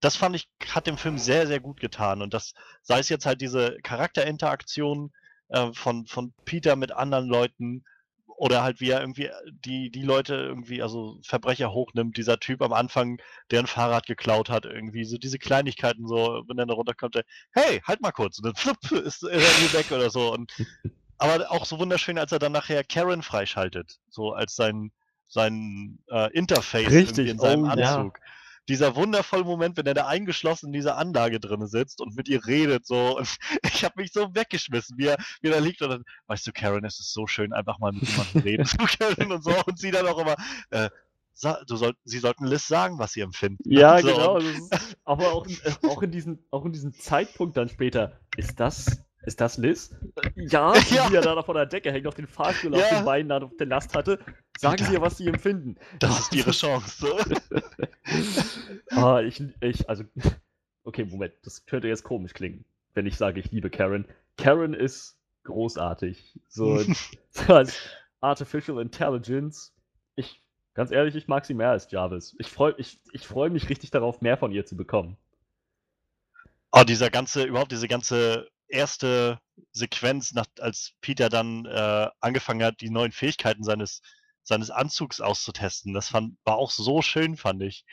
das 0.00 0.16
fand 0.16 0.36
ich, 0.36 0.48
hat 0.68 0.86
dem 0.86 0.98
Film 0.98 1.18
sehr, 1.18 1.46
sehr 1.46 1.60
gut 1.60 1.80
getan. 1.80 2.22
Und 2.22 2.34
das, 2.34 2.52
sei 2.82 2.98
es 2.98 3.08
jetzt 3.08 3.26
halt 3.26 3.40
diese 3.40 3.78
Charakterinteraktion 3.82 5.10
äh, 5.48 5.72
von, 5.72 6.06
von 6.06 6.34
Peter 6.44 6.76
mit 6.76 6.92
anderen 6.92 7.26
Leuten 7.26 7.84
oder 8.38 8.62
halt 8.62 8.80
wie 8.80 8.90
er 8.90 9.00
irgendwie 9.00 9.30
die, 9.50 9.90
die 9.90 10.02
Leute 10.02 10.34
irgendwie, 10.34 10.80
also 10.80 11.18
Verbrecher 11.24 11.72
hochnimmt, 11.72 12.16
dieser 12.16 12.38
Typ 12.38 12.62
am 12.62 12.72
Anfang, 12.72 13.20
der 13.50 13.60
ein 13.60 13.66
Fahrrad 13.66 14.06
geklaut 14.06 14.48
hat, 14.48 14.64
irgendwie, 14.64 15.04
so 15.04 15.18
diese 15.18 15.40
Kleinigkeiten, 15.40 16.06
so, 16.06 16.44
wenn 16.46 16.56
er 16.56 16.66
da 16.66 16.74
runterkommt, 16.74 17.16
der, 17.16 17.24
hey, 17.50 17.80
halt 17.84 18.00
mal 18.00 18.12
kurz, 18.12 18.38
und 18.38 18.46
dann 18.46 18.54
flupp, 18.56 18.92
ist 18.92 19.24
er 19.24 19.32
irgendwie 19.32 19.72
weg 19.72 19.90
oder 19.90 20.08
so. 20.08 20.32
Und, 20.32 20.52
aber 21.18 21.50
auch 21.50 21.66
so 21.66 21.80
wunderschön, 21.80 22.16
als 22.16 22.30
er 22.30 22.38
dann 22.38 22.52
nachher 22.52 22.84
Karen 22.84 23.22
freischaltet, 23.22 23.98
so 24.08 24.32
als 24.32 24.54
sein, 24.54 24.92
sein 25.26 25.98
äh, 26.08 26.32
Interface 26.32 26.92
Richtig, 26.92 27.18
irgendwie 27.18 27.30
in 27.30 27.38
seinem 27.40 27.64
oh, 27.64 27.76
ja. 27.76 28.10
Dieser 28.68 28.94
wundervolle 28.96 29.44
Moment, 29.44 29.76
wenn 29.76 29.86
er 29.86 29.94
da 29.94 30.06
eingeschlossen 30.06 30.66
in 30.66 30.72
dieser 30.72 30.96
Anlage 30.98 31.40
drin 31.40 31.66
sitzt 31.66 32.00
und 32.00 32.14
mit 32.16 32.28
ihr 32.28 32.46
redet, 32.46 32.86
so. 32.86 33.16
Und 33.18 33.28
ich 33.72 33.84
habe 33.84 33.94
mich 34.00 34.12
so 34.12 34.34
weggeschmissen, 34.34 34.98
wie 34.98 35.06
er, 35.06 35.16
wie 35.40 35.48
er 35.48 35.54
da 35.54 35.58
liegt 35.60 35.82
und 35.82 35.90
dann, 35.90 36.04
weißt 36.26 36.46
du, 36.46 36.52
Karen, 36.52 36.84
es 36.84 37.00
ist 37.00 37.12
so 37.12 37.26
schön, 37.26 37.52
einfach 37.52 37.78
mal 37.78 37.92
mit 37.92 38.02
jemandem 38.08 38.42
reden 38.42 38.64
zu 38.66 38.76
können 38.76 39.32
und 39.32 39.42
so. 39.42 39.52
Und 39.66 39.78
sie 39.78 39.90
dann 39.90 40.06
auch 40.06 40.18
immer, 40.18 40.36
äh, 40.70 40.90
du 41.66 41.76
soll, 41.76 41.94
sie 42.04 42.18
sollten 42.18 42.46
Liz 42.46 42.66
sagen, 42.66 42.98
was 42.98 43.12
sie 43.12 43.20
empfinden. 43.20 43.62
Ja, 43.64 43.98
So, 44.02 44.08
genau. 44.08 44.68
aber 45.04 45.32
auch, 45.32 45.46
in- 45.46 45.58
äh, 45.62 45.88
auch, 45.88 46.02
in 46.02 46.10
diesen, 46.10 46.44
auch 46.50 46.64
in 46.64 46.72
diesem 46.72 46.92
Zeitpunkt 46.92 47.56
dann 47.56 47.68
später. 47.68 48.20
Ist 48.36 48.58
das, 48.60 49.02
ist 49.22 49.40
das 49.40 49.58
Liz? 49.58 49.94
Ja, 50.36 50.74
Ja. 50.90 51.10
wie 51.10 51.16
er 51.16 51.22
da 51.22 51.42
von 51.42 51.54
der 51.56 51.66
Decke 51.66 51.92
hängt, 51.92 52.06
auf 52.06 52.14
den 52.14 52.26
Fahrstuhl 52.26 52.74
auf 52.74 52.80
Ja. 52.80 52.98
den 52.98 53.04
Beinen 53.04 53.32
auf 53.32 53.56
der 53.58 53.66
Last 53.66 53.94
hatte. 53.94 54.18
Sagen 54.58 54.84
Sie 54.84 54.92
ihr, 54.94 55.00
was 55.00 55.16
Sie 55.18 55.26
empfinden. 55.26 55.76
Das 55.98 56.18
ist 56.20 56.34
ihre 56.34 56.50
Chance. 56.52 57.06
Ah, 58.90 59.20
ich, 59.20 59.42
ich, 59.60 59.88
also, 59.88 60.04
okay, 60.84 61.04
Moment, 61.04 61.34
das 61.42 61.66
könnte 61.66 61.88
jetzt 61.88 62.04
komisch 62.04 62.32
klingen, 62.32 62.64
wenn 62.94 63.06
ich 63.06 63.16
sage, 63.16 63.38
ich 63.38 63.50
liebe 63.52 63.68
Karen. 63.70 64.06
Karen 64.38 64.72
ist 64.72 65.18
großartig. 65.44 66.40
So, 66.48 66.78
so 67.30 67.54
als 67.54 67.76
Artificial 68.20 68.80
Intelligence. 68.80 69.72
Ich, 70.16 70.42
ganz 70.74 70.90
ehrlich, 70.90 71.14
ich 71.16 71.28
mag 71.28 71.44
sie 71.44 71.54
mehr 71.54 71.70
als 71.70 71.90
Jarvis. 71.90 72.34
Ich 72.38 72.48
freue 72.48 72.74
ich, 72.78 72.98
ich 73.12 73.26
freu 73.26 73.50
mich 73.50 73.68
richtig 73.68 73.90
darauf, 73.90 74.20
mehr 74.22 74.38
von 74.38 74.52
ihr 74.52 74.64
zu 74.64 74.76
bekommen. 74.76 75.16
Oh, 76.72 76.82
dieser 76.82 77.10
ganze, 77.10 77.44
überhaupt 77.44 77.72
diese 77.72 77.88
ganze 77.88 78.48
erste 78.68 79.38
Sequenz, 79.72 80.32
nach, 80.32 80.46
als 80.60 80.92
Peter 81.00 81.28
dann 81.28 81.66
äh, 81.66 82.08
angefangen 82.20 82.62
hat, 82.62 82.80
die 82.80 82.90
neuen 82.90 83.12
Fähigkeiten 83.12 83.64
seines, 83.64 84.00
seines 84.42 84.70
Anzugs 84.70 85.20
auszutesten, 85.20 85.94
das 85.94 86.08
fand, 86.08 86.36
war 86.44 86.56
auch 86.56 86.70
so 86.70 87.02
schön, 87.02 87.36
fand 87.36 87.62
ich. 87.62 87.84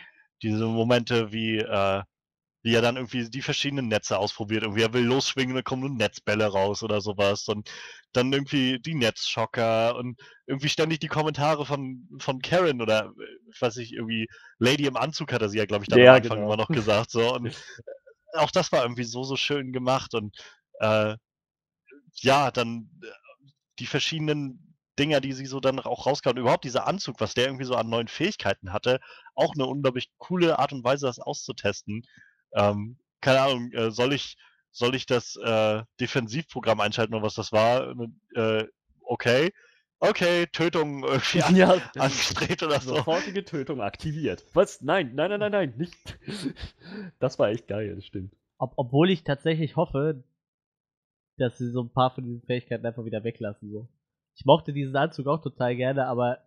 Diese 0.42 0.66
Momente, 0.66 1.32
wie, 1.32 1.58
äh, 1.58 2.04
wie 2.66 2.74
er 2.74 2.82
dann 2.82 2.96
irgendwie 2.96 3.30
die 3.30 3.44
verschiedenen 3.44 3.90
Netze 3.90 4.18
ausprobiert. 4.18 4.64
Irgendwie 4.64 4.82
er 4.82 4.92
will 4.92 5.06
losschwingen, 5.06 5.54
dann 5.54 5.64
kommen 5.64 5.82
nur 5.82 5.92
Netzbälle 5.92 6.48
raus 6.48 6.82
oder 6.82 7.00
sowas. 7.00 7.48
Und 7.48 7.70
dann 8.12 8.34
irgendwie 8.34 8.80
die 8.80 8.96
Netzschocker 8.96 9.96
und 9.96 10.20
irgendwie 10.48 10.70
ständig 10.70 11.00
die 11.00 11.08
Kommentare 11.08 11.68
von, 11.68 12.10
von 12.18 12.42
Karen 12.42 12.82
oder 12.82 13.14
äh, 13.20 13.52
ich 13.54 13.62
weiß 13.62 13.76
nicht, 13.76 13.94
irgendwie 13.94 14.28
Lady 14.58 14.88
im 14.88 14.98
Anzug 14.98 15.32
hat 15.32 15.44
er 15.44 15.50
sie 15.50 15.60
ja, 15.60 15.66
glaube 15.66 15.84
ich, 15.84 15.90
dann 15.90 16.00
Ja, 16.00 16.14
am 16.14 16.18
Anfang 16.18 16.38
genau. 16.40 16.48
immer 16.54 16.58
noch 16.58 16.70
gesagt. 16.70 17.12
So. 17.12 17.36
Und 17.36 17.56
auch 18.34 18.50
das 18.50 18.72
war 18.72 18.82
irgendwie 18.82 19.04
so, 19.04 19.24
so 19.24 19.36
schön 19.36 19.72
gemacht. 19.72 20.16
Und 20.16 20.36
äh, 20.80 21.16
ja, 22.22 22.52
dann 22.52 22.90
äh, 23.04 23.08
die 23.80 23.86
verschiedenen 23.88 24.76
Dinger, 24.98 25.20
die 25.20 25.34
sie 25.34 25.46
so 25.46 25.60
dann 25.60 25.80
auch 25.80 26.06
rauskamen, 26.06 26.42
überhaupt 26.42 26.64
dieser 26.64 26.88
Anzug, 26.88 27.20
was 27.20 27.34
der 27.34 27.46
irgendwie 27.48 27.66
so 27.66 27.76
an 27.76 27.90
neuen 27.90 28.08
Fähigkeiten 28.08 28.72
hatte, 28.72 29.00
auch 29.34 29.54
eine 29.54 29.66
unglaublich 29.66 30.10
coole 30.18 30.58
Art 30.58 30.72
und 30.72 30.84
Weise, 30.84 31.06
das 31.06 31.20
auszutesten. 31.20 32.04
Ähm, 32.54 32.98
keine 33.20 33.42
Ahnung, 33.42 33.72
äh, 33.74 33.92
soll 33.92 34.14
ich, 34.14 34.38
soll 34.72 34.96
ich 34.96 35.06
das 35.06 35.36
äh, 35.36 35.84
Defensivprogramm 36.00 36.80
einschalten 36.80 37.14
oder 37.14 37.24
was 37.26 37.34
das 37.34 37.52
war? 37.52 37.94
Äh, 38.36 38.66
okay. 39.02 39.52
Okay, 40.00 40.46
Tötung 40.48 41.04
irgendwie 41.04 41.42
an, 41.44 41.56
Ja, 41.56 41.82
angestrebt 41.98 42.64
oder 42.64 42.80
so. 42.80 42.96
sofortige 42.96 43.44
Tötung 43.44 43.82
aktiviert. 43.82 44.46
Was? 44.54 44.82
Nein, 44.82 45.12
nein, 45.16 45.30
nein, 45.32 45.40
nein, 45.40 45.52
nein, 45.52 45.74
nicht. 45.78 45.96
Das 47.20 47.40
war 47.40 47.50
echt 47.50 47.68
geil, 47.68 47.96
das 47.96 48.06
stimmt. 48.06 48.34
Ob, 48.58 48.74
obwohl 48.78 49.10
ich 49.10 49.24
tatsächlich 49.24 49.76
hoffe, 49.76 50.24
dass 51.38 51.58
sie 51.58 51.72
so 51.72 51.82
ein 51.84 51.92
paar 51.92 52.14
von 52.14 52.24
diesen 52.24 52.42
Fähigkeiten 52.44 52.86
einfach 52.86 53.06
wieder 53.06 53.24
weglassen. 53.24 53.72
So. 53.72 53.90
Ich 54.36 54.46
mochte 54.46 54.74
diesen 54.74 54.96
Anzug 54.96 55.28
auch 55.28 55.42
total 55.42 55.76
gerne, 55.76 56.08
aber 56.08 56.40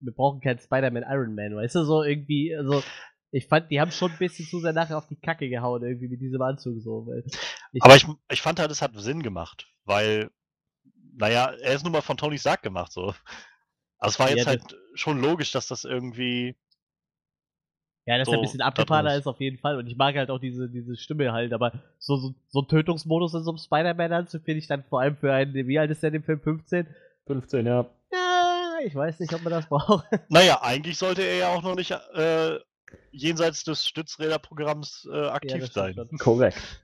wir 0.00 0.12
brauchen 0.12 0.40
keinen 0.40 0.58
Spider-Man 0.58 1.04
Iron 1.08 1.34
Man, 1.34 1.56
weißt 1.56 1.74
du, 1.76 1.84
so 1.84 2.02
irgendwie, 2.02 2.54
also 2.56 2.82
ich 3.32 3.46
fand, 3.46 3.70
die 3.70 3.80
haben 3.80 3.90
schon 3.92 4.10
ein 4.10 4.18
bisschen 4.18 4.46
zu 4.46 4.58
sehr 4.60 4.72
nachher 4.72 4.98
auf 4.98 5.06
die 5.06 5.20
Kacke 5.20 5.48
gehauen, 5.48 5.82
irgendwie 5.82 6.08
mit 6.08 6.20
diesem 6.20 6.40
Anzug 6.42 6.80
so. 6.80 7.06
Ich, 7.72 7.82
Aber 7.82 7.94
ich, 7.96 8.06
ich 8.30 8.42
fand 8.42 8.58
halt, 8.58 8.70
es 8.70 8.82
hat 8.82 8.92
Sinn 8.96 9.22
gemacht, 9.22 9.68
weil, 9.84 10.30
naja, 11.16 11.52
er 11.60 11.74
ist 11.74 11.84
nun 11.84 11.92
mal 11.92 12.00
von 12.00 12.16
Tony 12.16 12.38
Stark 12.38 12.62
gemacht, 12.62 12.92
so. 12.92 13.14
Also 13.98 14.14
es 14.14 14.18
war 14.18 14.30
Ja, 14.30 14.36
jetzt 14.36 14.46
das- 14.46 14.56
halt 14.62 14.76
schon 14.94 15.20
logisch, 15.20 15.52
dass 15.52 15.68
das 15.68 15.84
irgendwie. 15.84 16.56
Ja, 18.10 18.18
dass 18.18 18.26
er 18.26 18.32
so 18.32 18.38
ein 18.38 18.42
bisschen 18.42 18.58
da 18.58 18.66
abgefahrener 18.66 19.14
ist 19.14 19.28
auf 19.28 19.40
jeden 19.40 19.58
Fall 19.58 19.76
und 19.76 19.86
ich 19.86 19.96
mag 19.96 20.16
halt 20.16 20.30
auch 20.30 20.40
diese, 20.40 20.68
diese 20.68 20.96
Stimme 20.96 21.32
halt, 21.32 21.52
aber 21.52 21.72
so, 21.98 22.16
so, 22.16 22.34
so 22.48 22.62
ein 22.62 22.66
Tötungsmodus 22.66 23.34
in 23.34 23.44
so 23.44 23.52
einem 23.52 23.58
Spider-Man-Anzug 23.58 24.42
finde 24.42 24.58
ich 24.58 24.66
dann 24.66 24.82
vor 24.82 25.00
allem 25.00 25.16
für 25.16 25.32
einen, 25.32 25.54
wie 25.54 25.78
alt 25.78 25.92
ist 25.92 26.02
der 26.02 26.08
in 26.08 26.14
dem 26.14 26.24
Film, 26.24 26.40
15? 26.40 26.88
15, 27.26 27.66
ja. 27.66 27.86
Ja, 28.12 28.78
ich 28.84 28.94
weiß 28.96 29.20
nicht, 29.20 29.32
ob 29.32 29.42
man 29.44 29.52
das 29.52 29.66
braucht. 29.68 30.06
Naja, 30.28 30.58
eigentlich 30.60 30.98
sollte 30.98 31.22
er 31.22 31.36
ja 31.36 31.48
auch 31.50 31.62
noch 31.62 31.76
nicht 31.76 31.92
äh, 31.92 32.58
jenseits 33.12 33.62
des 33.62 33.86
Stützräderprogramms 33.86 35.08
äh, 35.12 35.26
aktiv 35.26 35.60
das 35.60 35.72
sein. 35.72 35.94
Korrekt. 36.18 36.82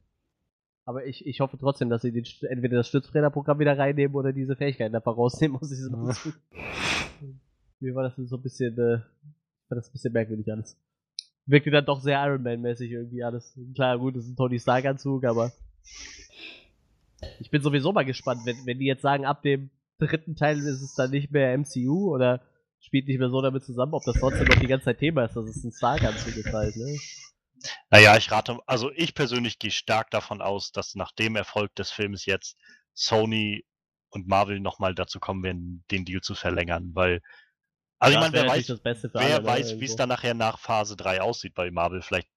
Aber 0.84 1.06
ich, 1.06 1.26
ich 1.26 1.40
hoffe 1.40 1.58
trotzdem, 1.58 1.90
dass 1.90 2.02
sie 2.02 2.12
den, 2.12 2.24
entweder 2.48 2.76
das 2.76 2.86
Stützräderprogramm 2.86 3.58
wieder 3.58 3.76
reinnehmen 3.76 4.14
oder 4.14 4.32
diese 4.32 4.54
Fähigkeiten 4.54 4.94
einfach 4.94 5.16
rausnehmen 5.16 5.56
aus 5.56 5.68
diesem 5.70 5.96
Anzug. 5.96 6.34
Mir 7.80 7.96
war 7.96 8.04
das 8.04 8.14
so 8.14 8.36
ein 8.36 8.42
bisschen, 8.42 8.74
äh, 8.78 9.00
war 9.68 9.74
das 9.74 9.88
ein 9.88 9.92
bisschen 9.92 10.12
merkwürdig 10.12 10.52
alles. 10.52 10.78
Wirkte 11.46 11.70
dann 11.70 11.86
doch 11.86 12.00
sehr 12.00 12.24
Iron 12.26 12.42
Man-mäßig 12.42 12.90
irgendwie 12.90 13.22
alles. 13.22 13.56
Klar, 13.74 13.98
gut, 13.98 14.16
das 14.16 14.24
ist 14.24 14.30
ein 14.30 14.36
Tony 14.36 14.58
Stark-Anzug, 14.58 15.24
aber 15.24 15.52
ich 17.38 17.50
bin 17.50 17.62
sowieso 17.62 17.92
mal 17.92 18.04
gespannt, 18.04 18.42
wenn, 18.44 18.66
wenn 18.66 18.78
die 18.78 18.86
jetzt 18.86 19.02
sagen, 19.02 19.24
ab 19.24 19.42
dem 19.42 19.70
dritten 19.98 20.34
Teil 20.36 20.58
ist 20.58 20.82
es 20.82 20.94
dann 20.94 21.10
nicht 21.10 21.30
mehr 21.30 21.56
MCU 21.56 22.12
oder 22.12 22.42
spielt 22.80 23.06
nicht 23.06 23.18
mehr 23.18 23.30
so 23.30 23.40
damit 23.40 23.64
zusammen, 23.64 23.94
ob 23.94 24.04
das 24.04 24.16
trotzdem 24.18 24.46
noch 24.46 24.58
die 24.58 24.66
ganze 24.66 24.86
Zeit 24.86 24.98
Thema 24.98 25.24
ist, 25.24 25.36
dass 25.36 25.46
es 25.46 25.64
ein 25.64 25.72
Stark-Anzug 25.72 26.36
ist 26.36 26.52
halt, 26.52 26.76
ne? 26.76 26.98
Naja, 27.90 28.16
ich 28.16 28.30
rate, 28.30 28.58
also 28.66 28.90
ich 28.94 29.14
persönlich 29.14 29.58
gehe 29.58 29.70
stark 29.70 30.10
davon 30.10 30.42
aus, 30.42 30.72
dass 30.72 30.94
nach 30.94 31.12
dem 31.12 31.36
Erfolg 31.36 31.74
des 31.74 31.90
Films 31.90 32.26
jetzt 32.26 32.56
Sony 32.92 33.64
und 34.10 34.28
Marvel 34.28 34.60
nochmal 34.60 34.94
dazu 34.94 35.20
kommen 35.20 35.42
werden, 35.42 35.84
den 35.90 36.04
Deal 36.04 36.20
zu 36.20 36.34
verlängern, 36.34 36.90
weil. 36.94 37.22
Also 37.98 38.14
ich 38.14 38.20
meine, 38.20 38.32
wer 38.34 38.46
weiß, 38.46 38.68
wer 39.14 39.40
ne, 39.40 39.46
weiß, 39.46 39.80
wie 39.80 39.84
es 39.84 39.96
dann 39.96 40.08
nachher 40.10 40.34
nach 40.34 40.58
Phase 40.58 40.96
3 40.96 41.22
aussieht 41.22 41.54
bei 41.54 41.70
Marvel. 41.70 42.02
Vielleicht 42.02 42.28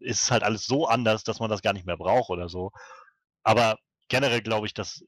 ist 0.00 0.24
es 0.24 0.30
halt 0.30 0.42
alles 0.42 0.64
so 0.66 0.86
anders, 0.86 1.24
dass 1.24 1.40
man 1.40 1.50
das 1.50 1.62
gar 1.62 1.72
nicht 1.72 1.86
mehr 1.86 1.96
braucht 1.96 2.30
oder 2.30 2.48
so. 2.48 2.70
Aber 3.42 3.78
generell 4.08 4.40
glaube 4.40 4.66
ich, 4.66 4.74
dass 4.74 5.04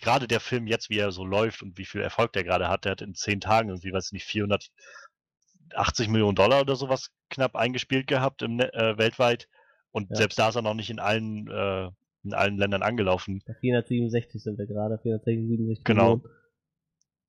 gerade 0.00 0.26
der 0.28 0.40
Film 0.40 0.66
jetzt, 0.66 0.90
wie 0.90 0.98
er 0.98 1.12
so 1.12 1.24
läuft 1.24 1.62
und 1.62 1.78
wie 1.78 1.84
viel 1.84 2.00
Erfolg 2.00 2.32
der 2.32 2.44
gerade 2.44 2.68
hat, 2.68 2.84
der 2.84 2.92
hat 2.92 3.02
in 3.02 3.14
zehn 3.14 3.40
Tagen 3.40 3.68
irgendwie, 3.68 3.92
weiß 3.92 4.12
nicht, 4.12 4.24
480 4.24 6.08
Millionen 6.08 6.34
Dollar 6.36 6.60
oder 6.60 6.76
sowas 6.76 7.10
knapp 7.30 7.56
eingespielt 7.56 8.06
gehabt 8.06 8.42
im, 8.42 8.56
Ne- 8.56 8.72
äh, 8.74 8.98
weltweit. 8.98 9.48
Und 9.92 10.10
Ja. 10.10 10.16
selbst 10.16 10.38
da 10.38 10.48
ist 10.48 10.56
er 10.56 10.62
noch 10.62 10.74
nicht 10.74 10.90
in 10.90 10.98
allen, 10.98 11.48
äh, 11.48 11.88
in 12.24 12.34
allen 12.34 12.58
Ländern 12.58 12.82
angelaufen. 12.82 13.42
Bei 13.46 13.54
467 13.54 14.42
sind 14.42 14.58
wir 14.58 14.66
gerade, 14.66 14.98
467 14.98 15.84
Genau. 15.84 16.16
Millionen. 16.16 16.36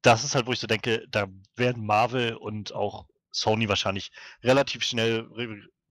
Das 0.01 0.23
ist 0.23 0.35
halt, 0.35 0.47
wo 0.47 0.51
ich 0.53 0.59
so 0.59 0.67
denke, 0.67 1.05
da 1.09 1.27
werden 1.55 1.85
Marvel 1.85 2.35
und 2.35 2.73
auch 2.73 3.05
Sony 3.31 3.67
wahrscheinlich 3.67 4.11
relativ 4.43 4.83
schnell 4.83 5.27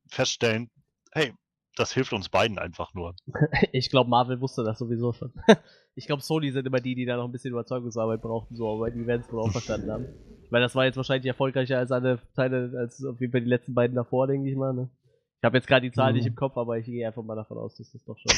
feststellen, 0.08 0.70
hey, 1.12 1.32
das 1.76 1.92
hilft 1.92 2.12
uns 2.12 2.28
beiden 2.28 2.58
einfach 2.58 2.94
nur. 2.94 3.14
Ich 3.72 3.90
glaube, 3.90 4.08
Marvel 4.08 4.40
wusste 4.40 4.64
das 4.64 4.78
sowieso 4.78 5.12
schon. 5.12 5.32
Ich 5.98 6.06
glaube, 6.06 6.22
Sony 6.22 6.50
sind 6.52 6.66
immer 6.66 6.80
die, 6.80 6.94
die 6.94 7.06
da 7.06 7.16
noch 7.16 7.24
ein 7.24 7.32
bisschen 7.32 7.52
Überzeugungsarbeit 7.52 8.20
brauchten, 8.20 8.54
so, 8.54 8.70
aber 8.70 8.90
die 8.90 9.06
werden 9.06 9.22
es 9.22 9.32
wohl 9.32 9.40
auch 9.40 9.50
verstanden 9.50 9.90
haben. 9.90 10.06
Weil 10.50 10.60
das 10.60 10.74
war 10.74 10.84
jetzt 10.84 10.98
wahrscheinlich 10.98 11.26
erfolgreicher 11.26 11.78
als 11.78 11.90
alle 11.90 12.20
Teile, 12.34 12.70
als 12.78 13.02
auf 13.02 13.18
jeden 13.18 13.32
Fall 13.32 13.40
die 13.40 13.48
letzten 13.48 13.72
beiden 13.72 13.96
davor, 13.96 14.26
denke 14.26 14.50
ich 14.50 14.56
mal. 14.56 14.74
Ne? 14.74 14.90
Ich 15.38 15.44
habe 15.44 15.56
jetzt 15.56 15.66
gerade 15.66 15.88
die 15.88 15.92
Zahl 15.92 16.12
Mhm. 16.12 16.18
nicht 16.18 16.26
im 16.26 16.34
Kopf, 16.34 16.58
aber 16.58 16.76
ich 16.76 16.84
gehe 16.84 17.06
einfach 17.06 17.22
mal 17.22 17.34
davon 17.34 17.56
aus, 17.56 17.76
dass 17.76 17.92
das 17.92 18.04
doch 18.04 18.18
schon. 18.18 18.30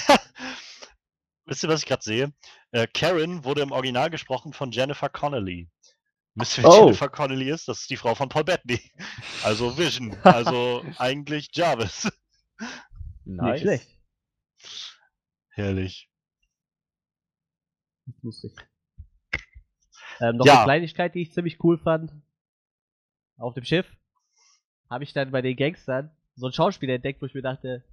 Wisst 1.49 1.63
ihr, 1.63 1.69
was 1.71 1.81
ich 1.81 1.87
gerade 1.87 2.03
sehe? 2.03 2.33
Äh, 2.73 2.87
Karen 2.93 3.43
wurde 3.43 3.63
im 3.63 3.73
Original 3.73 4.11
gesprochen 4.11 4.53
von 4.53 4.71
Jennifer 4.71 5.09
Connelly. 5.09 5.69
Wisst 6.35 6.59
ihr, 6.59 6.65
wer 6.65 6.71
Oh. 6.71 6.85
Jennifer 6.85 7.09
Connelly 7.09 7.49
ist? 7.51 7.67
Das 7.69 7.81
ist 7.81 7.91
die 7.91 7.97
Frau 7.97 8.15
von 8.15 8.29
Paul 8.29 8.45
Bettany. 8.45 8.81
Also 9.43 9.77
Vision. 9.79 10.15
Also 10.25 10.85
eigentlich 10.99 11.49
Jarvis. 11.53 12.05
Nicht 13.25 13.41
Nice. 13.41 13.61
schlecht. 13.63 13.89
Herrlich. 15.51 16.11
Lustig. 18.23 18.53
Ähm, 20.21 20.37
noch 20.37 20.47
Ja. 20.47 20.57
eine 20.57 20.65
Kleinigkeit, 20.65 21.15
die 21.15 21.23
ich 21.23 21.33
ziemlich 21.33 21.63
cool 21.65 21.79
fand. 21.79 22.13
Auf 23.39 23.55
dem 23.55 23.65
Schiff 23.65 23.87
habe 24.91 25.05
ich 25.05 25.13
dann 25.15 25.31
bei 25.31 25.41
den 25.43 25.57
Gangstern 25.57 26.11
so 26.37 26.47
einen 26.47 26.53
Schauspieler 26.53 26.95
entdeckt, 26.95 27.23
wo 27.23 27.27
ich 27.27 27.35
mir 27.35 27.43
dachte, 27.43 27.85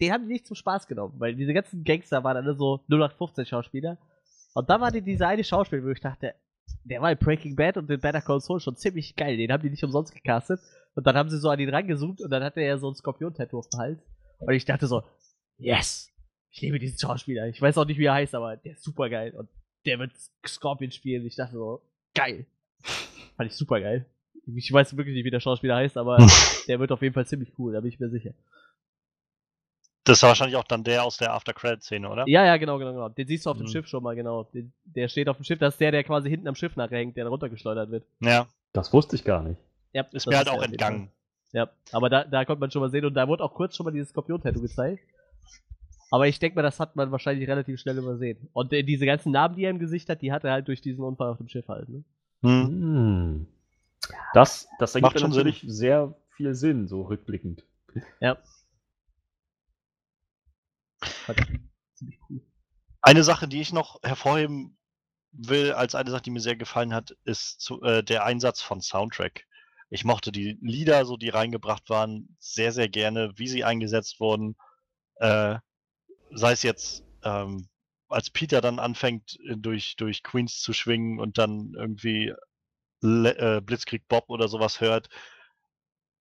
den 0.00 0.12
haben 0.12 0.26
die 0.26 0.32
nicht 0.32 0.46
zum 0.46 0.56
Spaß 0.56 0.86
genommen, 0.86 1.14
weil 1.18 1.34
diese 1.34 1.52
ganzen 1.52 1.84
Gangster 1.84 2.24
waren 2.24 2.36
alle 2.36 2.54
so 2.54 2.80
0815 2.88 3.46
Schauspieler. 3.46 3.98
Und 4.54 4.68
da 4.68 4.80
war 4.80 4.90
die, 4.90 5.02
dieser 5.02 5.28
eine 5.28 5.44
Schauspieler, 5.44 5.84
wo 5.84 5.88
ich 5.88 6.00
dachte, 6.00 6.34
der 6.84 7.00
war 7.00 7.12
in 7.12 7.18
Breaking 7.18 7.56
Bad 7.56 7.76
und 7.76 7.90
in 7.90 8.00
Better 8.00 8.20
Call 8.20 8.40
Saul 8.40 8.60
schon 8.60 8.76
ziemlich 8.76 9.14
geil. 9.16 9.36
Den 9.36 9.52
haben 9.52 9.62
die 9.62 9.70
nicht 9.70 9.84
umsonst 9.84 10.14
gecastet. 10.14 10.60
Und 10.94 11.06
dann 11.06 11.16
haben 11.16 11.30
sie 11.30 11.38
so 11.38 11.48
an 11.48 11.58
ihn 11.58 11.70
rangezoomt 11.70 12.20
und 12.20 12.30
dann 12.30 12.42
hatte 12.42 12.60
er 12.60 12.78
so 12.78 12.90
ein 12.90 12.94
Skorpion-Tattoo 12.94 13.58
auf 13.58 13.68
dem 13.68 13.80
Hals. 13.80 14.02
Und 14.40 14.52
ich 14.52 14.64
dachte 14.64 14.86
so, 14.86 15.02
yes, 15.56 16.10
ich 16.50 16.60
liebe 16.60 16.78
diesen 16.78 16.98
Schauspieler. 16.98 17.48
Ich 17.48 17.62
weiß 17.62 17.78
auch 17.78 17.86
nicht, 17.86 17.98
wie 17.98 18.04
er 18.04 18.14
heißt, 18.14 18.34
aber 18.34 18.56
der 18.56 18.72
ist 18.72 18.82
super 18.82 19.08
geil. 19.08 19.34
Und 19.36 19.48
der 19.86 19.98
wird 19.98 20.12
Scorpion 20.46 20.90
spielen. 20.90 21.24
Ich 21.26 21.36
dachte 21.36 21.54
so, 21.54 21.82
geil. 22.14 22.46
Fand 23.36 23.50
ich 23.50 23.56
super 23.56 23.80
geil. 23.80 24.06
Ich 24.54 24.72
weiß 24.72 24.96
wirklich 24.96 25.14
nicht, 25.14 25.24
wie 25.24 25.30
der 25.30 25.40
Schauspieler 25.40 25.76
heißt, 25.76 25.96
aber 25.96 26.18
der 26.68 26.80
wird 26.80 26.92
auf 26.92 27.00
jeden 27.00 27.14
Fall 27.14 27.26
ziemlich 27.26 27.52
cool, 27.58 27.72
da 27.72 27.80
bin 27.80 27.90
ich 27.90 28.00
mir 28.00 28.10
sicher. 28.10 28.34
Das 30.04 30.18
ist 30.18 30.22
wahrscheinlich 30.24 30.56
auch 30.56 30.64
dann 30.64 30.82
der 30.82 31.04
aus 31.04 31.16
der 31.16 31.32
After-Credit-Szene, 31.32 32.08
oder? 32.08 32.24
Ja, 32.26 32.44
ja, 32.44 32.56
genau, 32.56 32.78
genau, 32.78 32.92
genau. 32.92 33.08
Den 33.08 33.26
siehst 33.26 33.46
du 33.46 33.50
auf 33.50 33.56
dem 33.56 33.66
Mhm. 33.66 33.70
Schiff 33.70 33.86
schon 33.86 34.02
mal, 34.02 34.16
genau. 34.16 34.44
Den, 34.52 34.72
der 34.84 35.08
steht 35.08 35.28
auf 35.28 35.36
dem 35.36 35.44
Schiff, 35.44 35.58
das 35.60 35.74
ist 35.74 35.80
der, 35.80 35.92
der 35.92 36.02
quasi 36.02 36.28
hinten 36.28 36.48
am 36.48 36.56
Schiff 36.56 36.74
nachher 36.74 36.98
hängt, 36.98 37.16
der 37.16 37.26
runtergeschleudert 37.28 37.90
wird. 37.90 38.04
Ja, 38.20 38.46
Das 38.72 38.92
wusste 38.92 39.14
ich 39.16 39.24
gar 39.24 39.42
nicht. 39.42 39.60
Ja, 39.92 40.02
ist 40.02 40.14
das 40.14 40.26
mir 40.26 40.38
halt 40.38 40.48
auch 40.48 40.62
entgangen. 40.62 41.10
Ja, 41.52 41.68
aber 41.92 42.08
da, 42.08 42.24
da 42.24 42.44
konnte 42.46 42.60
man 42.60 42.70
schon 42.70 42.80
mal 42.80 42.90
sehen 42.90 43.04
und 43.04 43.14
da 43.14 43.28
wurde 43.28 43.44
auch 43.44 43.52
kurz 43.54 43.76
schon 43.76 43.84
mal 43.84 43.90
dieses 43.90 44.08
Skorpion-Tattoo 44.08 44.62
gezeigt. 44.62 45.04
Aber 46.10 46.26
ich 46.26 46.38
denke 46.38 46.56
mal, 46.56 46.62
das 46.62 46.80
hat 46.80 46.96
man 46.96 47.10
wahrscheinlich 47.12 47.48
relativ 47.48 47.78
schnell 47.80 47.98
übersehen. 47.98 48.48
Und 48.52 48.72
äh, 48.72 48.82
diese 48.82 49.06
ganzen 49.06 49.32
Narben, 49.32 49.56
die 49.56 49.64
er 49.64 49.70
im 49.70 49.78
Gesicht 49.78 50.08
hat, 50.08 50.20
die 50.22 50.32
hat 50.32 50.44
er 50.44 50.52
halt 50.52 50.68
durch 50.68 50.80
diesen 50.80 51.04
Unfall 51.04 51.30
auf 51.30 51.38
dem 51.38 51.48
Schiff 51.48 51.68
halt, 51.68 51.88
ne? 51.88 52.02
Hm. 52.42 52.66
Hm. 52.66 53.46
Das, 54.34 54.68
das 54.78 54.94
ergibt 54.94 55.12
Macht 55.14 55.20
schon 55.20 55.30
natürlich 55.30 55.64
sehr 55.66 56.14
viel 56.36 56.54
Sinn, 56.54 56.88
so 56.88 57.02
rückblickend. 57.02 57.62
Ja. 58.20 58.36
Fand 61.04 61.38
ich 61.38 61.48
ziemlich 61.94 62.18
cool. 62.28 62.40
Eine 63.00 63.24
Sache, 63.24 63.48
die 63.48 63.60
ich 63.60 63.72
noch 63.72 63.98
hervorheben 64.02 64.78
will, 65.32 65.72
als 65.72 65.94
eine 65.94 66.10
Sache, 66.10 66.22
die 66.22 66.30
mir 66.30 66.40
sehr 66.40 66.56
gefallen 66.56 66.94
hat, 66.94 67.16
ist 67.24 67.60
zu, 67.60 67.82
äh, 67.82 68.04
der 68.04 68.24
Einsatz 68.24 68.62
von 68.62 68.80
Soundtrack. 68.80 69.46
Ich 69.90 70.04
mochte 70.04 70.32
die 70.32 70.58
Lieder, 70.62 71.04
so 71.04 71.16
die 71.16 71.28
reingebracht 71.28 71.90
waren, 71.90 72.36
sehr, 72.38 72.72
sehr 72.72 72.88
gerne, 72.88 73.32
wie 73.36 73.48
sie 73.48 73.64
eingesetzt 73.64 74.20
wurden. 74.20 74.56
Äh, 75.16 75.58
sei 76.30 76.52
es 76.52 76.62
jetzt, 76.62 77.04
ähm, 77.24 77.68
als 78.08 78.30
Peter 78.30 78.60
dann 78.60 78.78
anfängt, 78.78 79.38
äh, 79.48 79.56
durch, 79.56 79.96
durch 79.96 80.22
Queens 80.22 80.60
zu 80.60 80.72
schwingen 80.72 81.18
und 81.18 81.38
dann 81.38 81.74
irgendwie 81.76 82.32
Le 83.00 83.56
äh, 83.56 83.60
Blitzkrieg 83.60 84.06
Bob 84.08 84.28
oder 84.28 84.48
sowas 84.48 84.80
hört. 84.80 85.08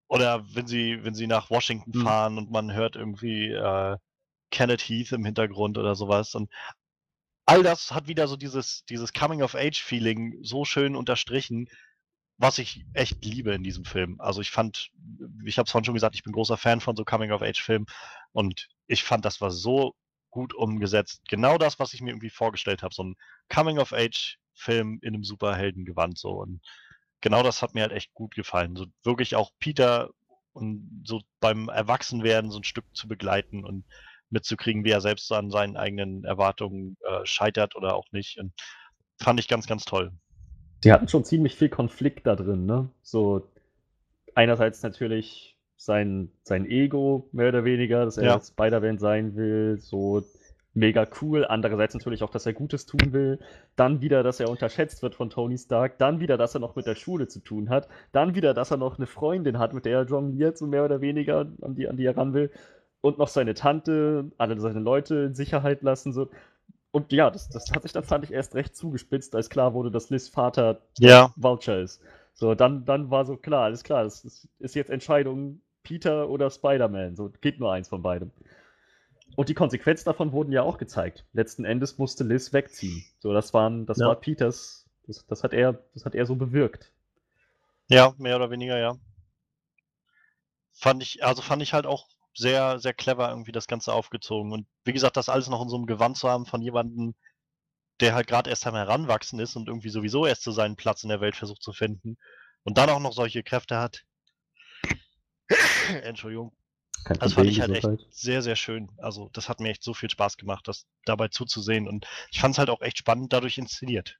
Oder 0.08 0.44
wenn 0.56 0.68
sie, 0.68 1.04
wenn 1.04 1.14
sie 1.14 1.28
nach 1.28 1.50
Washington 1.50 1.92
Mhm. 1.98 2.04
fahren 2.04 2.38
und 2.38 2.52
man 2.52 2.74
hört 2.74 2.96
irgendwie 2.96 3.52
äh, 3.52 3.98
Kenneth 4.52 4.82
Heath 4.82 5.12
im 5.14 5.26
Hintergrund 5.26 5.78
oder 5.78 5.96
sowas. 5.96 6.36
Und 6.36 6.52
all 7.46 7.64
das 7.64 7.92
hat 7.92 8.08
wieder 8.08 8.28
so 8.28 8.38
dieses, 8.38 8.86
dieses 8.86 9.14
Coming-of-Age-Feeling 9.14 10.38
so 10.42 10.66
schön 10.66 10.96
unterstrichen, 10.96 11.68
was 12.38 12.58
ich 12.58 12.86
echt 12.94 13.24
liebe 13.24 13.54
in 13.54 13.64
diesem 13.64 13.86
Film. 13.86 14.20
Also 14.20 14.42
ich 14.42 14.52
fand, 14.52 14.92
ich 15.46 15.58
habe 15.58 15.66
es 15.66 15.72
vorhin 15.72 15.86
schon 15.86 15.94
gesagt, 15.94 16.16
ich 16.16 16.24
bin 16.24 16.34
großer 16.34 16.58
Fan 16.58 16.82
von 16.82 16.96
so 16.96 17.06
Coming-of-Age-Filmen 17.06 17.86
und 18.32 18.68
ich 18.88 19.04
fand, 19.04 19.26
das 19.26 19.42
war 19.42 19.52
so 19.52 19.96
gut 20.32 20.54
umgesetzt. 20.54 21.22
Genau 21.30 21.58
das, 21.58 21.78
was 21.78 21.94
ich 21.94 22.02
mir 22.02 22.12
irgendwie 22.12 22.30
vorgestellt 22.30 22.84
habe. 22.84 22.96
So 22.96 23.04
ein 23.04 23.16
Coming-of-Age-Film 23.50 25.00
in 25.02 25.14
einem 25.14 25.24
Superheldengewand 25.24 26.18
so. 26.18 26.32
Und 26.32 26.62
genau 27.22 27.44
das 27.44 27.62
hat 27.62 27.76
mir 27.76 27.82
halt 27.82 27.92
echt 27.92 28.14
gut 28.14 28.34
gefallen. 28.34 28.76
So 28.76 28.88
wirklich 29.04 29.36
auch 29.36 29.52
Peter 29.60 30.10
und 30.54 31.04
so 31.06 31.22
beim 31.40 31.70
Erwachsenwerden 31.70 32.50
so 32.52 32.60
ein 32.60 32.64
Stück 32.64 32.86
zu 32.94 33.08
begleiten 33.08 33.64
und 33.64 33.86
mitzukriegen, 34.32 34.84
wie 34.84 34.92
er 34.92 35.02
selbst 35.02 35.32
an 35.32 35.52
seinen 35.52 35.78
eigenen 35.78 36.24
Erwartungen 36.24 36.98
äh, 37.08 37.26
scheitert 37.26 37.76
oder 37.76 37.96
auch 37.96 38.12
nicht. 38.12 38.40
Und 38.40 38.54
fand 39.20 39.40
ich 39.40 39.48
ganz, 39.48 39.68
ganz 39.68 39.86
toll. 39.86 40.12
Die 40.84 40.92
hatten 40.92 41.08
schon 41.08 41.24
ziemlich 41.24 41.56
viel 41.56 41.70
Konflikt 41.70 42.26
da 42.26 42.36
drin, 42.36 42.66
ne? 42.66 42.90
So, 43.04 43.48
einerseits 44.34 44.82
natürlich 44.82 45.58
sein, 45.78 46.32
sein 46.44 46.66
Ego, 46.66 47.30
mehr 47.32 47.50
oder 47.50 47.66
weniger, 47.66 48.06
dass 48.06 48.18
er 48.18 48.26
Ja. 48.26 48.42
Spider-Man 48.42 48.98
sein 48.98 49.36
will, 49.36 49.78
so 49.80 50.24
mega 50.74 51.08
cool. 51.22 51.46
Andererseits 51.46 51.94
natürlich 51.94 52.24
auch, 52.24 52.30
dass 52.30 52.46
er 52.46 52.54
Gutes 52.54 52.86
tun 52.86 53.14
will. 53.14 53.40
Dann 53.76 54.02
wieder, 54.02 54.24
dass 54.24 54.40
er 54.40 54.50
unterschätzt 54.50 55.02
wird 55.02 55.16
von 55.16 55.30
Tony 55.30 55.58
Stark. 55.58 55.98
Dann 55.98 56.20
wieder, 56.20 56.38
dass 56.38 56.54
er 56.54 56.62
noch 56.62 56.76
mit 56.76 56.86
der 56.86 56.96
Schule 56.96 57.28
zu 57.28 57.40
tun 57.40 57.70
hat. 57.70 57.88
Dann 58.12 58.36
wieder, 58.36 58.54
dass 58.54 58.72
er 58.72 58.78
noch 58.78 58.98
eine 58.98 59.08
Freundin 59.08 59.60
hat, 59.60 59.74
mit 59.74 59.86
der 59.86 60.00
er 60.00 60.06
jongliert, 60.06 60.58
so 60.58 60.68
mehr 60.68 60.86
oder 60.86 61.02
weniger, 61.02 61.48
an 61.62 61.76
die, 61.76 61.88
an 61.88 61.98
die 61.98 62.06
er 62.06 62.16
ran 62.16 62.34
will. 62.34 62.52
Und 63.02 63.18
noch 63.18 63.28
seine 63.28 63.54
Tante, 63.56 64.32
alle 64.38 64.60
seine 64.60 64.80
Leute 64.80 65.16
in 65.16 65.34
Sicherheit 65.34 65.82
lassen. 65.82 66.14
So. 66.14 66.30
Und 66.92 67.12
ja, 67.12 67.30
das, 67.32 67.50
das 67.50 67.72
hat 67.72 67.84
sich 67.84 67.94
dann, 67.94 68.04
fand 68.04 68.24
ich, 68.24 68.32
erst 68.32 68.54
recht 68.56 68.76
zugespitzt, 68.76 69.36
als 69.36 69.50
klar 69.50 69.74
wurde, 69.74 69.90
dass 69.92 70.10
Liz 70.10 70.28
Vater 70.28 70.82
Ja. 71.00 71.34
Vulture 71.36 71.82
ist. 71.82 72.02
So, 72.34 72.54
dann, 72.56 72.86
dann 72.86 73.10
war 73.10 73.26
so 73.26 73.38
klar, 73.38 73.66
alles 73.66 73.84
klar, 73.84 74.06
ist, 74.06 74.48
ist 74.60 74.76
jetzt 74.76 74.90
Entscheidung 74.90 75.62
Peter 75.84 76.30
oder 76.30 76.50
Spider-Man. 76.50 77.16
So, 77.16 77.32
geht 77.42 77.60
nur 77.60 77.72
eins 77.72 77.90
von 77.90 78.02
beidem. 78.02 78.32
Und 79.36 79.50
die 79.50 79.54
Konsequenzen 79.54 80.06
davon 80.06 80.32
wurden 80.32 80.52
ja 80.52 80.62
auch 80.62 80.78
gezeigt. 80.78 81.26
Letzten 81.34 81.66
Endes 81.66 81.98
musste 81.98 82.24
Liz 82.24 82.54
wegziehen. 82.54 83.04
So, 83.20 83.34
das 83.34 83.54
waren, 83.54 83.86
das 83.86 83.98
Ja. 83.98 84.08
war 84.08 84.16
Peters, 84.16 84.86
das, 85.08 85.26
das 85.26 85.44
hat 85.44 85.54
er, 85.54 85.80
das 85.94 86.06
hat 86.06 86.16
er 86.16 86.26
so 86.26 86.36
bewirkt. 86.36 86.92
Ja, 87.90 88.14
mehr 88.18 88.36
oder 88.36 88.50
weniger, 88.52 88.78
ja. 88.78 88.96
Fand 90.74 91.04
ich, 91.04 91.24
also 91.24 91.42
fand 91.42 91.62
ich 91.62 91.74
halt 91.74 91.86
auch 91.86 92.08
sehr, 92.34 92.80
sehr 92.80 92.94
clever 92.94 93.30
irgendwie 93.30 93.52
das 93.52 93.68
Ganze 93.68 93.94
aufgezogen. 93.94 94.52
Und 94.52 94.68
wie 94.86 94.94
gesagt, 94.94 95.18
das 95.18 95.30
alles 95.30 95.48
noch 95.48 95.62
in 95.62 95.70
so 95.70 95.76
einem 95.76 95.86
Gewand 95.86 96.18
zu 96.18 96.30
haben 96.30 96.46
von 96.46 96.62
jemandem, 96.62 97.16
der 98.00 98.16
halt 98.16 98.28
gerade 98.28 98.50
erst 98.50 98.66
am 98.68 98.76
Heranwachsen 98.76 99.40
ist 99.40 99.56
und 99.56 99.68
irgendwie 99.68 99.90
sowieso 99.90 100.26
erst 100.26 100.44
so 100.44 100.52
seinen 100.52 100.76
Platz 100.76 101.04
in 101.04 101.10
der 101.10 101.22
Welt 101.22 101.36
versucht 101.36 101.62
zu 101.62 101.74
finden 101.74 102.18
und 102.64 102.78
dann 102.78 102.90
auch 102.90 103.00
noch 103.00 103.14
solche 103.14 103.44
Kräfte 103.44 103.78
hat. 103.78 104.04
Entschuldigung. 106.04 106.56
Kein 107.04 107.20
Das 107.20 107.34
fand 107.34 107.48
ich 107.48 107.60
halt 107.62 107.72
echt 107.72 107.82
Gesundheit. 107.82 108.08
sehr, 108.12 108.42
sehr 108.42 108.56
schön. 108.56 108.92
Also 108.98 109.30
das 109.34 109.50
hat 109.50 109.60
mir 109.60 109.70
echt 109.70 109.84
so 109.84 109.94
viel 109.94 110.10
Spaß 110.10 110.38
gemacht, 110.38 110.68
das 110.68 110.86
dabei 111.06 111.30
zuzusehen. 111.30 111.88
Und 111.88 112.08
ich 112.32 112.40
fand 112.40 112.56
es 112.56 112.60
halt 112.60 112.70
auch 112.70 112.82
echt 112.82 113.00
spannend 113.00 113.34
dadurch 113.34 113.58
inszeniert. 113.58 114.20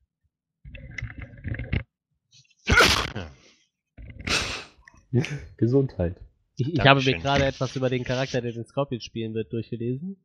Gesundheit. 5.58 6.16
Ich, 6.62 6.74
ich 6.76 6.80
habe 6.82 7.02
mir 7.04 7.14
gerade 7.18 7.46
etwas 7.46 7.76
über 7.76 7.90
den 7.90 8.04
Charakter, 8.04 8.42
der 8.42 8.52
den 8.52 8.66
Scorpion 8.66 9.02
spielen 9.02 9.34
wird, 9.34 9.52
durchgelesen. 9.52 10.18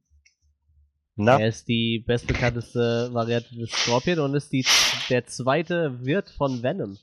Na, 1.16 1.38
Er 1.40 1.48
ist 1.48 1.66
die 1.68 2.04
bestbekannteste 2.06 3.08
Variante 3.12 3.54
des 3.56 3.70
Scorpion 3.70 4.18
und 4.18 4.34
ist 4.34 4.52
die, 4.52 4.66
der 5.08 5.24
zweite 5.26 6.04
Wirt 6.04 6.28
von 6.30 6.62
Venom. 6.62 6.98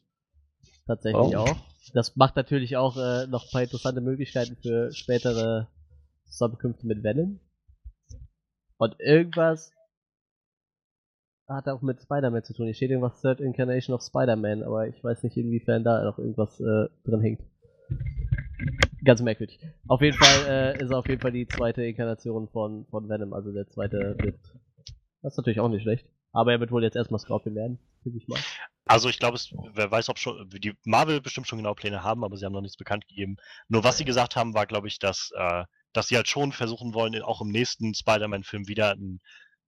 Tatsächlich 0.85 1.35
Oh. 1.35 1.37
auch. 1.37 1.55
Das 1.93 2.15
macht 2.15 2.35
natürlich 2.35 2.77
auch 2.77 2.95
äh, 2.95 3.27
noch 3.27 3.43
ein 3.45 3.49
paar 3.51 3.63
interessante 3.63 4.01
Möglichkeiten 4.01 4.55
für 4.61 4.91
spätere 4.93 5.67
Zusammenkünfte 6.25 6.85
mit 6.87 7.03
Venom. 7.03 7.39
Und 8.77 8.99
irgendwas 8.99 9.71
hat 11.47 11.67
auch 11.67 11.81
mit 11.81 11.99
Spider-Man 12.01 12.43
zu 12.43 12.53
tun. 12.53 12.65
Hier 12.65 12.73
steht 12.75 12.91
irgendwas 12.91 13.19
Third 13.21 13.39
Incarnation 13.41 13.95
of 13.95 14.01
Spider-Man, 14.03 14.63
aber 14.63 14.87
ich 14.87 15.03
weiß 15.03 15.23
nicht, 15.23 15.37
inwiefern 15.37 15.83
da 15.83 16.03
noch 16.03 16.19
irgendwas 16.19 16.59
äh, 16.59 16.87
drin 17.03 17.21
hängt. 17.21 17.41
Ganz 19.03 19.21
merkwürdig. 19.21 19.59
Auf 19.87 20.01
jeden 20.01 20.17
Fall 20.17 20.47
äh, 20.47 20.81
ist 20.81 20.91
er 20.91 20.99
auf 20.99 21.07
jeden 21.07 21.21
Fall 21.21 21.31
die 21.31 21.47
zweite 21.47 21.83
Inkarnation 21.83 22.47
von, 22.47 22.85
von 22.87 23.09
Venom, 23.09 23.33
also 23.33 23.51
der 23.51 23.67
zweite 23.67 24.15
wird. 24.19 24.39
Das 25.21 25.33
ist 25.33 25.37
natürlich 25.37 25.59
auch 25.59 25.69
nicht 25.69 25.83
schlecht. 25.83 26.07
Aber 26.31 26.51
er 26.51 26.59
wird 26.59 26.71
wohl 26.71 26.83
jetzt 26.83 26.95
erstmal 26.95 27.19
Scorpion 27.19 27.55
werden, 27.55 27.79
finde 28.01 28.17
ich 28.17 28.27
mal. 28.27 28.39
Also 28.85 29.07
ich 29.07 29.19
glaube, 29.19 29.37
wer 29.73 29.91
weiß, 29.91 30.09
ob 30.09 30.17
schon 30.17 30.49
die 30.49 30.73
Marvel 30.83 31.21
bestimmt 31.21 31.47
schon 31.47 31.59
genau 31.59 31.73
Pläne 31.73 32.03
haben, 32.03 32.23
aber 32.23 32.37
sie 32.37 32.45
haben 32.45 32.53
noch 32.53 32.61
nichts 32.61 32.77
bekannt 32.77 33.07
gegeben. 33.07 33.37
Nur 33.69 33.83
was 33.83 33.97
sie 33.97 34.05
gesagt 34.05 34.35
haben, 34.35 34.53
war, 34.53 34.65
glaube 34.65 34.87
ich, 34.87 34.99
dass, 34.99 35.31
äh, 35.35 35.63
dass 35.93 36.07
sie 36.07 36.15
halt 36.15 36.27
schon 36.27 36.51
versuchen 36.51 36.93
wollen, 36.93 37.21
auch 37.21 37.41
im 37.41 37.49
nächsten 37.49 37.93
Spider-Man-Film 37.93 38.67
wieder 38.67 38.91
einen 38.91 39.21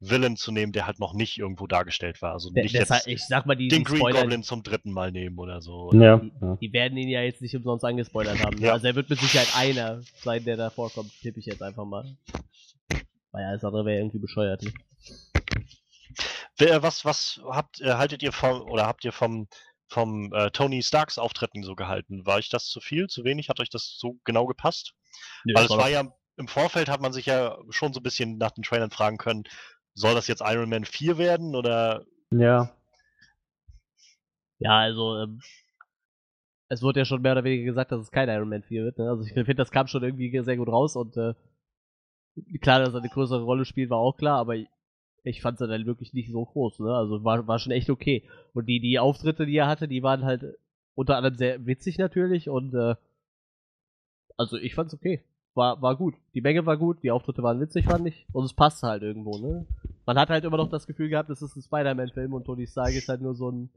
Villain 0.09 0.35
zu 0.37 0.51
nehmen, 0.51 0.71
der 0.71 0.85
halt 0.87 0.99
noch 0.99 1.13
nicht 1.13 1.37
irgendwo 1.37 1.67
dargestellt 1.67 2.21
war. 2.21 2.33
Also 2.33 2.51
nicht 2.51 2.73
deshalb, 2.73 3.07
jetzt 3.07 3.21
ich 3.21 3.27
sag 3.27 3.45
mal, 3.45 3.55
die, 3.55 3.67
den 3.67 3.79
die 3.79 3.83
Green 3.83 3.97
Spoiler, 3.97 4.21
Goblin 4.21 4.43
zum 4.43 4.63
dritten 4.63 4.91
Mal 4.91 5.11
nehmen 5.11 5.37
oder 5.37 5.61
so. 5.61 5.91
Ja, 5.93 6.17
die, 6.17 6.31
ja. 6.41 6.57
die 6.61 6.73
werden 6.73 6.97
ihn 6.97 7.09
ja 7.09 7.21
jetzt 7.21 7.41
nicht 7.41 7.55
umsonst 7.55 7.85
angespoilert 7.85 8.39
haben. 8.43 8.57
Ja. 8.57 8.73
Also 8.73 8.87
er 8.87 8.95
wird 8.95 9.09
mit 9.09 9.19
Sicherheit 9.19 9.55
einer 9.55 10.01
sein, 10.15 10.43
der 10.43 10.57
da 10.57 10.69
vorkommt, 10.69 11.11
tippe 11.21 11.39
ich 11.39 11.45
jetzt 11.45 11.61
einfach 11.61 11.85
mal. 11.85 12.05
Weil 13.31 13.43
ja, 13.43 13.53
das 13.53 13.63
andere 13.63 13.85
wäre 13.85 13.99
irgendwie 13.99 14.19
bescheuert. 14.19 14.63
Ne? 14.63 14.71
Was, 16.81 17.03
was 17.03 17.41
habt, 17.43 17.81
äh, 17.81 17.95
haltet 17.95 18.23
ihr 18.23 18.31
vom, 18.31 18.61
oder 18.61 18.87
habt 18.87 19.03
ihr 19.03 19.11
vom, 19.11 19.47
vom 19.87 20.31
äh, 20.33 20.51
Tony 20.51 20.81
Starks 20.81 21.17
Auftritten 21.17 21.63
so 21.63 21.75
gehalten? 21.75 22.25
War 22.25 22.37
euch 22.37 22.49
das 22.49 22.67
zu 22.67 22.79
viel, 22.79 23.07
zu 23.07 23.23
wenig? 23.25 23.49
Hat 23.49 23.59
euch 23.59 23.69
das 23.69 23.97
so 23.97 24.17
genau 24.23 24.45
gepasst? 24.45 24.93
Weil 25.53 25.65
es 25.65 25.71
war 25.71 25.89
ja 25.89 26.03
im 26.37 26.47
Vorfeld 26.47 26.89
hat 26.89 27.01
man 27.01 27.13
sich 27.13 27.27
ja 27.27 27.57
schon 27.69 27.93
so 27.93 27.99
ein 27.99 28.03
bisschen 28.03 28.37
nach 28.37 28.51
den 28.51 28.63
Trailern 28.63 28.91
fragen 28.91 29.17
können, 29.17 29.43
soll 29.95 30.13
das 30.13 30.27
jetzt 30.27 30.43
Iron 30.45 30.69
Man 30.69 30.85
4 30.85 31.17
werden 31.17 31.55
oder 31.55 32.05
ja. 32.31 32.69
Ja, 34.59 34.79
also, 34.79 35.17
ähm, 35.17 35.41
es 36.69 36.81
wurde 36.81 37.01
ja 37.01 37.05
schon 37.05 37.21
mehr 37.21 37.33
oder 37.33 37.43
weniger 37.43 37.65
gesagt, 37.65 37.91
dass 37.91 38.01
es 38.01 38.11
kein 38.11 38.29
Iron 38.29 38.49
Man 38.49 38.63
4 38.63 38.83
wird. 38.83 38.97
Ne? 38.97 39.09
Also 39.09 39.23
ich 39.23 39.33
finde, 39.33 39.55
das 39.55 39.71
kam 39.71 39.87
schon 39.87 40.03
irgendwie 40.03 40.37
sehr 40.43 40.57
gut 40.57 40.67
raus 40.67 40.95
und 40.95 41.15
äh, 41.17 41.33
klar, 42.61 42.79
dass 42.79 42.93
er 42.93 42.99
eine 42.99 43.09
größere 43.09 43.43
Rolle 43.43 43.65
spielt, 43.65 43.89
war 43.89 43.99
auch 43.99 44.17
klar, 44.17 44.39
aber 44.39 44.55
ich, 44.55 44.67
ich 45.23 45.41
fand 45.41 45.59
es 45.59 45.67
dann 45.67 45.85
wirklich 45.85 46.13
nicht 46.13 46.31
so 46.31 46.45
groß. 46.45 46.79
Ne? 46.79 46.93
Also 46.93 47.23
war, 47.23 47.47
war 47.47 47.59
schon 47.59 47.71
echt 47.71 47.89
okay. 47.89 48.27
Und 48.53 48.67
die, 48.67 48.79
die 48.79 48.99
Auftritte, 48.99 49.45
die 49.45 49.57
er 49.57 49.67
hatte, 49.67 49.87
die 49.87 50.03
waren 50.03 50.25
halt 50.25 50.43
unter 50.95 51.17
anderem 51.17 51.35
sehr 51.35 51.65
witzig 51.65 51.97
natürlich 51.97 52.49
und 52.49 52.73
äh, 52.73 52.95
also 54.37 54.57
ich 54.57 54.75
fand's 54.75 54.93
okay. 54.93 55.23
War, 55.55 55.81
war 55.81 55.95
gut. 55.95 56.15
Die 56.33 56.41
Menge 56.41 56.65
war 56.65 56.75
gut, 56.77 57.01
die 57.01 57.11
Auftritte 57.11 57.41
waren 57.41 57.59
witzig, 57.61 57.85
fand 57.85 58.05
ich. 58.07 58.25
Und 58.33 58.43
es 58.43 58.53
passte 58.53 58.87
halt 58.87 59.03
irgendwo, 59.03 59.37
ne? 59.37 59.65
Man 60.05 60.19
hat 60.19 60.29
halt 60.29 60.43
immer 60.43 60.57
noch 60.57 60.69
das 60.69 60.85
Gefühl 60.85 61.09
gehabt, 61.09 61.29
es 61.29 61.41
ist 61.41 61.55
ein 61.55 61.61
Spider-Man-Film 61.63 62.33
und 62.33 62.43
Tony 62.45 62.67
Stark 62.67 62.93
ist 62.93 63.07
halt 63.09 63.21
nur 63.21 63.33
so 63.35 63.49
ein. 63.49 63.69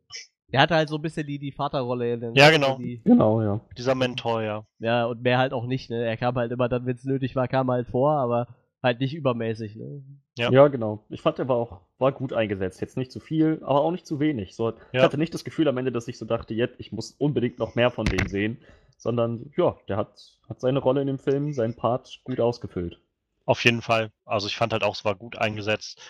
Er 0.50 0.62
hatte 0.62 0.74
halt 0.74 0.88
so 0.88 0.96
ein 0.96 1.02
bisschen 1.02 1.26
die, 1.26 1.38
die 1.38 1.52
Vaterrolle. 1.52 2.12
in 2.14 2.20
den- 2.20 2.34
Ja, 2.34 2.50
genau. 2.50 2.76
Die, 2.78 3.00
Genau, 3.04 3.42
ja. 3.42 3.60
Dieser 3.76 3.94
Mentor, 3.94 4.42
ja. 4.42 4.64
ja, 4.80 5.06
und 5.06 5.22
mehr 5.22 5.38
halt 5.38 5.52
auch 5.52 5.66
nicht, 5.66 5.88
ne? 5.90 6.04
Er 6.04 6.16
kam 6.16 6.34
halt 6.36 6.50
immer 6.52 6.68
dann, 6.68 6.84
wenn 6.86 6.96
es 6.96 7.04
nötig 7.04 7.36
war, 7.36 7.46
kam 7.48 7.68
er 7.68 7.74
halt 7.74 7.86
vor, 7.88 8.12
aber 8.12 8.48
halt 8.82 9.00
nicht 9.00 9.14
übermäßig, 9.14 9.76
ne? 9.76 10.02
Ja. 10.36 10.50
Ja. 10.50 10.68
genau. 10.68 11.04
Ich 11.08 11.20
fand, 11.22 11.38
er 11.38 11.48
war 11.48 11.56
auch 11.56 11.80
war 11.98 12.12
gut 12.12 12.32
eingesetzt. 12.32 12.80
Jetzt 12.80 12.96
nicht 12.96 13.10
zu 13.10 13.20
viel, 13.20 13.58
aber 13.62 13.80
auch 13.82 13.90
nicht 13.90 14.06
zu 14.06 14.20
wenig. 14.20 14.54
So, 14.54 14.70
Ich 14.70 14.76
Ja. 14.92 15.02
hatte 15.02 15.18
nicht 15.18 15.34
das 15.34 15.44
Gefühl 15.44 15.68
am 15.68 15.78
Ende, 15.78 15.92
dass 15.92 16.08
ich 16.08 16.18
so 16.18 16.24
dachte, 16.24 16.54
jetzt, 16.54 16.78
ich 16.78 16.92
muss 16.92 17.12
unbedingt 17.12 17.58
noch 17.58 17.74
mehr 17.74 17.90
von 17.90 18.06
dem 18.06 18.28
sehen, 18.28 18.58
sondern 18.96 19.52
ja, 19.56 19.76
der 19.88 19.96
hat, 19.96 20.38
hat 20.48 20.60
seine 20.60 20.78
Rolle 20.78 21.00
in 21.00 21.06
dem 21.08 21.18
Film, 21.18 21.52
seinen 21.52 21.74
Part 21.74 22.20
gut 22.24 22.40
ausgefüllt. 22.40 23.00
Auf 23.46 23.64
jeden 23.64 23.82
Fall. 23.82 24.12
Also 24.24 24.46
ich 24.46 24.56
fand 24.56 24.72
halt 24.72 24.84
auch, 24.84 24.94
es 24.94 25.04
war 25.04 25.14
gut 25.16 25.38
eingesetzt. 25.38 26.00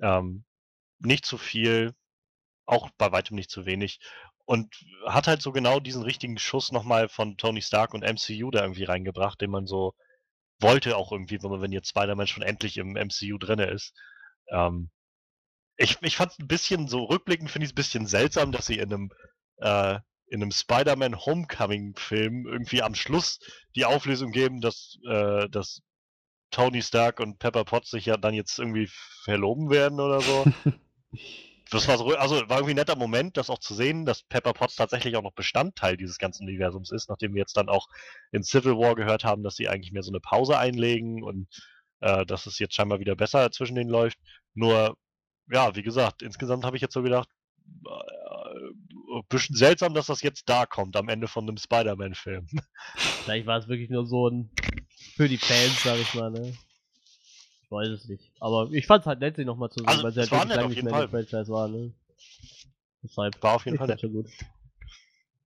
Ähm, 0.00 0.44
nicht 0.98 1.24
zu 1.24 1.38
viel, 1.38 1.94
auch 2.66 2.90
bei 2.98 3.12
weitem 3.12 3.36
nicht 3.36 3.50
zu 3.50 3.66
wenig. 3.66 4.00
Und 4.44 4.84
hat 5.06 5.28
halt 5.28 5.42
so 5.42 5.52
genau 5.52 5.80
diesen 5.80 6.02
richtigen 6.02 6.38
Schuss 6.38 6.72
nochmal 6.72 7.08
von 7.08 7.36
Tony 7.36 7.62
Stark 7.62 7.94
und 7.94 8.02
MCU 8.02 8.50
da 8.50 8.62
irgendwie 8.62 8.84
reingebracht, 8.84 9.40
den 9.40 9.50
man 9.50 9.66
so 9.66 9.94
wollte 10.60 10.96
auch 10.96 11.12
irgendwie, 11.12 11.42
wenn 11.42 11.60
wenn 11.60 11.72
jetzt 11.72 11.90
Spider-Man 11.90 12.26
schon 12.26 12.42
endlich 12.42 12.76
im 12.76 12.92
MCU 12.92 13.38
drinne 13.38 13.66
ist. 13.66 13.94
Ähm, 14.50 14.90
ich 15.76 15.98
ich 16.02 16.16
fand 16.16 16.32
es 16.32 16.38
ein 16.38 16.48
bisschen 16.48 16.88
so 16.88 17.04
rückblickend, 17.04 17.50
finde 17.50 17.64
ich 17.64 17.70
es 17.70 17.72
ein 17.72 17.76
bisschen 17.76 18.06
seltsam, 18.06 18.52
dass 18.52 18.66
sie 18.66 18.78
in 18.78 18.92
einem, 18.92 19.10
äh, 19.58 19.98
in 20.26 20.42
einem 20.42 20.50
Spider-Man 20.50 21.24
Homecoming-Film 21.24 22.46
irgendwie 22.46 22.82
am 22.82 22.94
Schluss 22.94 23.38
die 23.76 23.84
Auflösung 23.84 24.32
geben, 24.32 24.60
dass, 24.60 24.98
äh, 25.08 25.48
dass 25.48 25.80
Tony 26.50 26.82
Stark 26.82 27.20
und 27.20 27.38
Pepper 27.38 27.64
Potts 27.64 27.90
sich 27.90 28.06
ja 28.06 28.16
dann 28.16 28.34
jetzt 28.34 28.58
irgendwie 28.58 28.88
verloben 29.24 29.70
werden 29.70 30.00
oder 30.00 30.20
so. 30.20 30.44
Das 31.70 31.86
war 31.86 31.98
so, 31.98 32.06
also 32.16 32.36
war 32.48 32.58
irgendwie 32.58 32.72
ein 32.72 32.76
netter 32.76 32.96
Moment, 32.96 33.36
das 33.36 33.50
auch 33.50 33.58
zu 33.58 33.74
sehen, 33.74 34.06
dass 34.06 34.22
Pepper 34.22 34.52
Potts 34.52 34.76
tatsächlich 34.76 35.16
auch 35.16 35.22
noch 35.22 35.34
Bestandteil 35.34 35.96
dieses 35.96 36.18
ganzen 36.18 36.44
Universums 36.44 36.90
ist, 36.90 37.08
nachdem 37.08 37.34
wir 37.34 37.40
jetzt 37.40 37.56
dann 37.56 37.68
auch 37.68 37.88
in 38.32 38.42
Civil 38.42 38.78
War 38.78 38.94
gehört 38.94 39.24
haben, 39.24 39.42
dass 39.42 39.56
sie 39.56 39.68
eigentlich 39.68 39.92
mehr 39.92 40.02
so 40.02 40.10
eine 40.10 40.20
Pause 40.20 40.58
einlegen 40.58 41.22
und 41.22 41.48
äh, 42.00 42.24
dass 42.24 42.46
es 42.46 42.58
jetzt 42.58 42.74
scheinbar 42.74 43.00
wieder 43.00 43.16
besser 43.16 43.50
zwischen 43.50 43.74
denen 43.74 43.90
läuft. 43.90 44.18
Nur, 44.54 44.96
ja, 45.50 45.74
wie 45.76 45.82
gesagt, 45.82 46.22
insgesamt 46.22 46.64
habe 46.64 46.76
ich 46.76 46.82
jetzt 46.82 46.94
so 46.94 47.02
gedacht, 47.02 47.28
äh, 47.86 49.22
bisschen 49.28 49.56
seltsam, 49.56 49.94
dass 49.94 50.06
das 50.06 50.22
jetzt 50.22 50.48
da 50.48 50.66
kommt, 50.66 50.96
am 50.96 51.08
Ende 51.08 51.28
von 51.28 51.46
einem 51.46 51.56
Spider-Man-Film. 51.56 52.46
Vielleicht 52.96 53.46
war 53.46 53.58
es 53.58 53.68
wirklich 53.68 53.90
nur 53.90 54.06
so 54.06 54.28
ein 54.28 54.50
für 55.16 55.28
die 55.28 55.38
Fans, 55.38 55.82
sag 55.82 55.98
ich 55.98 56.14
mal, 56.14 56.30
ne? 56.30 56.54
Ich 57.68 57.72
weiß 57.72 57.88
es 57.88 58.08
nicht. 58.08 58.32
Aber 58.40 58.70
ich 58.72 58.86
fand's 58.86 59.06
halt 59.06 59.20
nett, 59.20 59.36
sie 59.36 59.44
nochmal 59.44 59.68
zu 59.70 59.80
sehen, 59.80 59.88
Also, 59.88 60.02
weil 60.02 60.12
sie 60.12 60.20
es 60.20 60.30
halt 60.30 60.48
wirklich 60.48 60.56
lange 60.56 60.68
nicht 60.70 60.82
mehr 60.82 60.92
in 60.92 60.98
Fall. 60.98 61.08
der 61.08 61.26
Franchise 61.28 61.52
war, 61.52 61.68
ne? 61.68 61.92
Deshalb. 63.02 63.42
War 63.42 63.54
auf 63.56 63.64
jeden 63.66 63.76
Fall 63.78 63.86
nett. 63.88 64.00
schon 64.00 64.12
gut. 64.12 64.26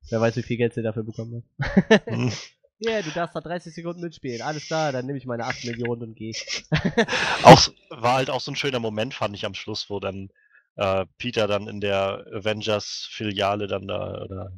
Wer 0.08 0.20
weiß, 0.20 0.36
wie 0.36 0.42
viel 0.42 0.56
Geld 0.56 0.74
sie 0.74 0.82
dafür 0.82 1.02
bekommen 1.02 1.42
hat. 1.58 2.06
Hm. 2.06 2.32
Ja, 2.84 3.00
du 3.00 3.10
darfst 3.12 3.36
da 3.36 3.40
30 3.40 3.72
Sekunden 3.72 4.00
mitspielen. 4.00 4.42
Alles 4.42 4.66
klar, 4.66 4.90
dann 4.90 5.06
nehme 5.06 5.16
ich 5.16 5.24
meine 5.24 5.44
8 5.44 5.64
Millionen 5.66 6.02
und 6.02 6.14
gehe. 6.16 6.32
auch, 7.44 7.68
war 7.90 8.14
halt 8.14 8.28
auch 8.28 8.40
so 8.40 8.50
ein 8.50 8.56
schöner 8.56 8.80
Moment, 8.80 9.14
fand 9.14 9.36
ich 9.36 9.44
am 9.46 9.54
Schluss, 9.54 9.88
wo 9.88 10.00
dann 10.00 10.30
äh, 10.74 11.06
Peter 11.16 11.46
dann 11.46 11.68
in 11.68 11.80
der 11.80 12.26
Avengers-Filiale 12.32 13.68
dann 13.68 13.86
da, 13.86 14.22
oder 14.24 14.52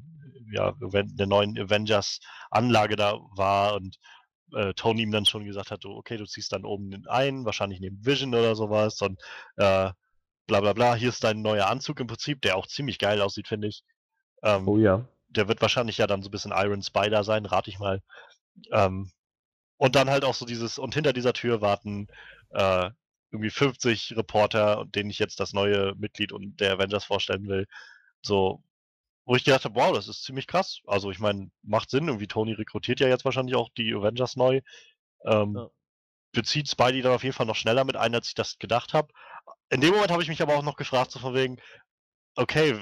ja, 0.50 0.68
Aven- 0.80 1.14
der 1.18 1.26
neuen 1.26 1.58
Avengers-Anlage 1.58 2.96
da 2.96 3.18
war 3.36 3.74
und 3.74 3.98
äh, 4.54 4.74
Tony 4.74 5.02
ihm 5.02 5.10
dann 5.10 5.26
schon 5.26 5.44
gesagt 5.44 5.70
hat, 5.70 5.84
du, 5.84 5.90
okay, 5.90 6.16
du 6.16 6.26
ziehst 6.26 6.52
dann 6.52 6.64
oben 6.64 7.06
ein, 7.08 7.44
wahrscheinlich 7.44 7.80
neben 7.80 8.04
Vision 8.04 8.34
oder 8.34 8.54
sowas 8.56 9.00
und 9.02 9.20
äh, 9.56 9.90
bla 10.46 10.60
bla 10.60 10.72
bla, 10.72 10.94
hier 10.94 11.08
ist 11.08 11.24
dein 11.24 11.42
neuer 11.42 11.66
Anzug 11.68 12.00
im 12.00 12.06
Prinzip, 12.06 12.42
der 12.42 12.56
auch 12.56 12.66
ziemlich 12.66 12.98
geil 12.98 13.20
aussieht, 13.20 13.48
finde 13.48 13.68
ich. 13.68 13.82
Ähm, 14.42 14.68
Oh 14.68 14.78
ja. 14.78 15.06
der 15.28 15.48
wird 15.48 15.60
wahrscheinlich 15.62 15.98
ja 15.98 16.06
dann 16.06 16.22
so 16.22 16.28
ein 16.28 16.32
bisschen 16.32 16.52
Iron 16.54 16.82
Spider 16.82 17.24
sein, 17.24 17.46
rate 17.46 17.70
ich 17.70 17.78
mal. 17.78 18.00
Ähm, 18.72 19.10
und 19.76 19.96
dann 19.96 20.10
halt 20.10 20.24
auch 20.24 20.34
so 20.34 20.46
dieses, 20.46 20.78
und 20.78 20.94
hinter 20.94 21.12
dieser 21.12 21.32
Tür 21.32 21.60
warten 21.60 22.06
äh, 22.50 22.90
irgendwie 23.30 23.50
50 23.50 24.16
Reporter, 24.16 24.84
denen 24.86 25.10
ich 25.10 25.18
jetzt 25.18 25.40
das 25.40 25.52
neue 25.52 25.94
Mitglied 25.96 26.32
und 26.32 26.60
der 26.60 26.74
Avengers 26.74 27.04
vorstellen 27.04 27.48
will. 27.48 27.66
So, 28.22 28.62
wo 29.26 29.36
ich 29.36 29.44
gedacht 29.44 29.64
habe, 29.64 29.74
wow, 29.74 29.94
das 29.94 30.08
ist 30.08 30.24
ziemlich 30.24 30.46
krass. 30.46 30.80
Also 30.86 31.10
ich 31.10 31.18
meine, 31.18 31.50
macht 31.62 31.90
Sinn, 31.90 32.08
irgendwie 32.08 32.26
Tony 32.26 32.52
rekrutiert 32.52 33.00
ja 33.00 33.08
jetzt 33.08 33.24
wahrscheinlich 33.24 33.56
auch 33.56 33.70
die 33.76 33.94
Avengers 33.94 34.36
neu. 34.36 34.60
Ähm, 35.24 35.54
Ja. 35.56 35.70
Bezieht 36.32 36.68
Spidey 36.68 37.00
dann 37.02 37.12
auf 37.12 37.22
jeden 37.24 37.34
Fall 37.34 37.46
noch 37.46 37.56
schneller 37.56 37.84
mit 37.84 37.96
ein, 37.96 38.14
als 38.14 38.28
ich 38.28 38.34
das 38.34 38.58
gedacht 38.58 38.92
habe. 38.94 39.12
In 39.70 39.80
dem 39.80 39.92
Moment 39.94 40.10
habe 40.10 40.22
ich 40.22 40.28
mich 40.28 40.42
aber 40.42 40.56
auch 40.56 40.62
noch 40.64 40.76
gefragt, 40.76 41.12
so 41.12 41.20
von 41.20 41.34
wegen, 41.34 41.58
okay, 42.36 42.78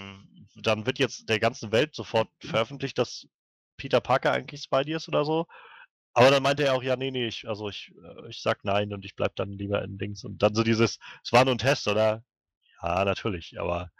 dann 0.56 0.86
wird 0.86 0.98
jetzt 0.98 1.28
der 1.28 1.40
ganzen 1.40 1.72
Welt 1.72 1.94
sofort 1.94 2.28
veröffentlicht, 2.40 2.98
dass 2.98 3.26
Peter 3.76 4.00
Parker 4.00 4.32
eigentlich 4.32 4.62
Spidey 4.62 4.94
ist 4.94 5.08
oder 5.08 5.24
so. 5.24 5.46
Aber 6.14 6.30
dann 6.30 6.42
meinte 6.42 6.64
er 6.64 6.74
auch, 6.74 6.82
ja, 6.82 6.96
nee, 6.96 7.10
nee, 7.10 7.26
ich, 7.28 7.48
also 7.48 7.68
ich, 7.68 7.92
äh, 8.04 8.28
ich 8.30 8.42
sag 8.42 8.64
nein 8.64 8.92
und 8.92 9.04
ich 9.04 9.16
bleib 9.16 9.36
dann 9.36 9.52
lieber 9.52 9.82
in 9.82 9.98
Dings. 9.98 10.24
Und 10.24 10.42
dann 10.42 10.54
so 10.54 10.62
dieses, 10.62 10.98
es 11.24 11.32
war 11.32 11.44
nur 11.44 11.54
ein 11.54 11.58
Test, 11.58 11.88
oder? 11.88 12.24
Ja, 12.82 13.04
natürlich, 13.04 13.58
aber 13.60 13.90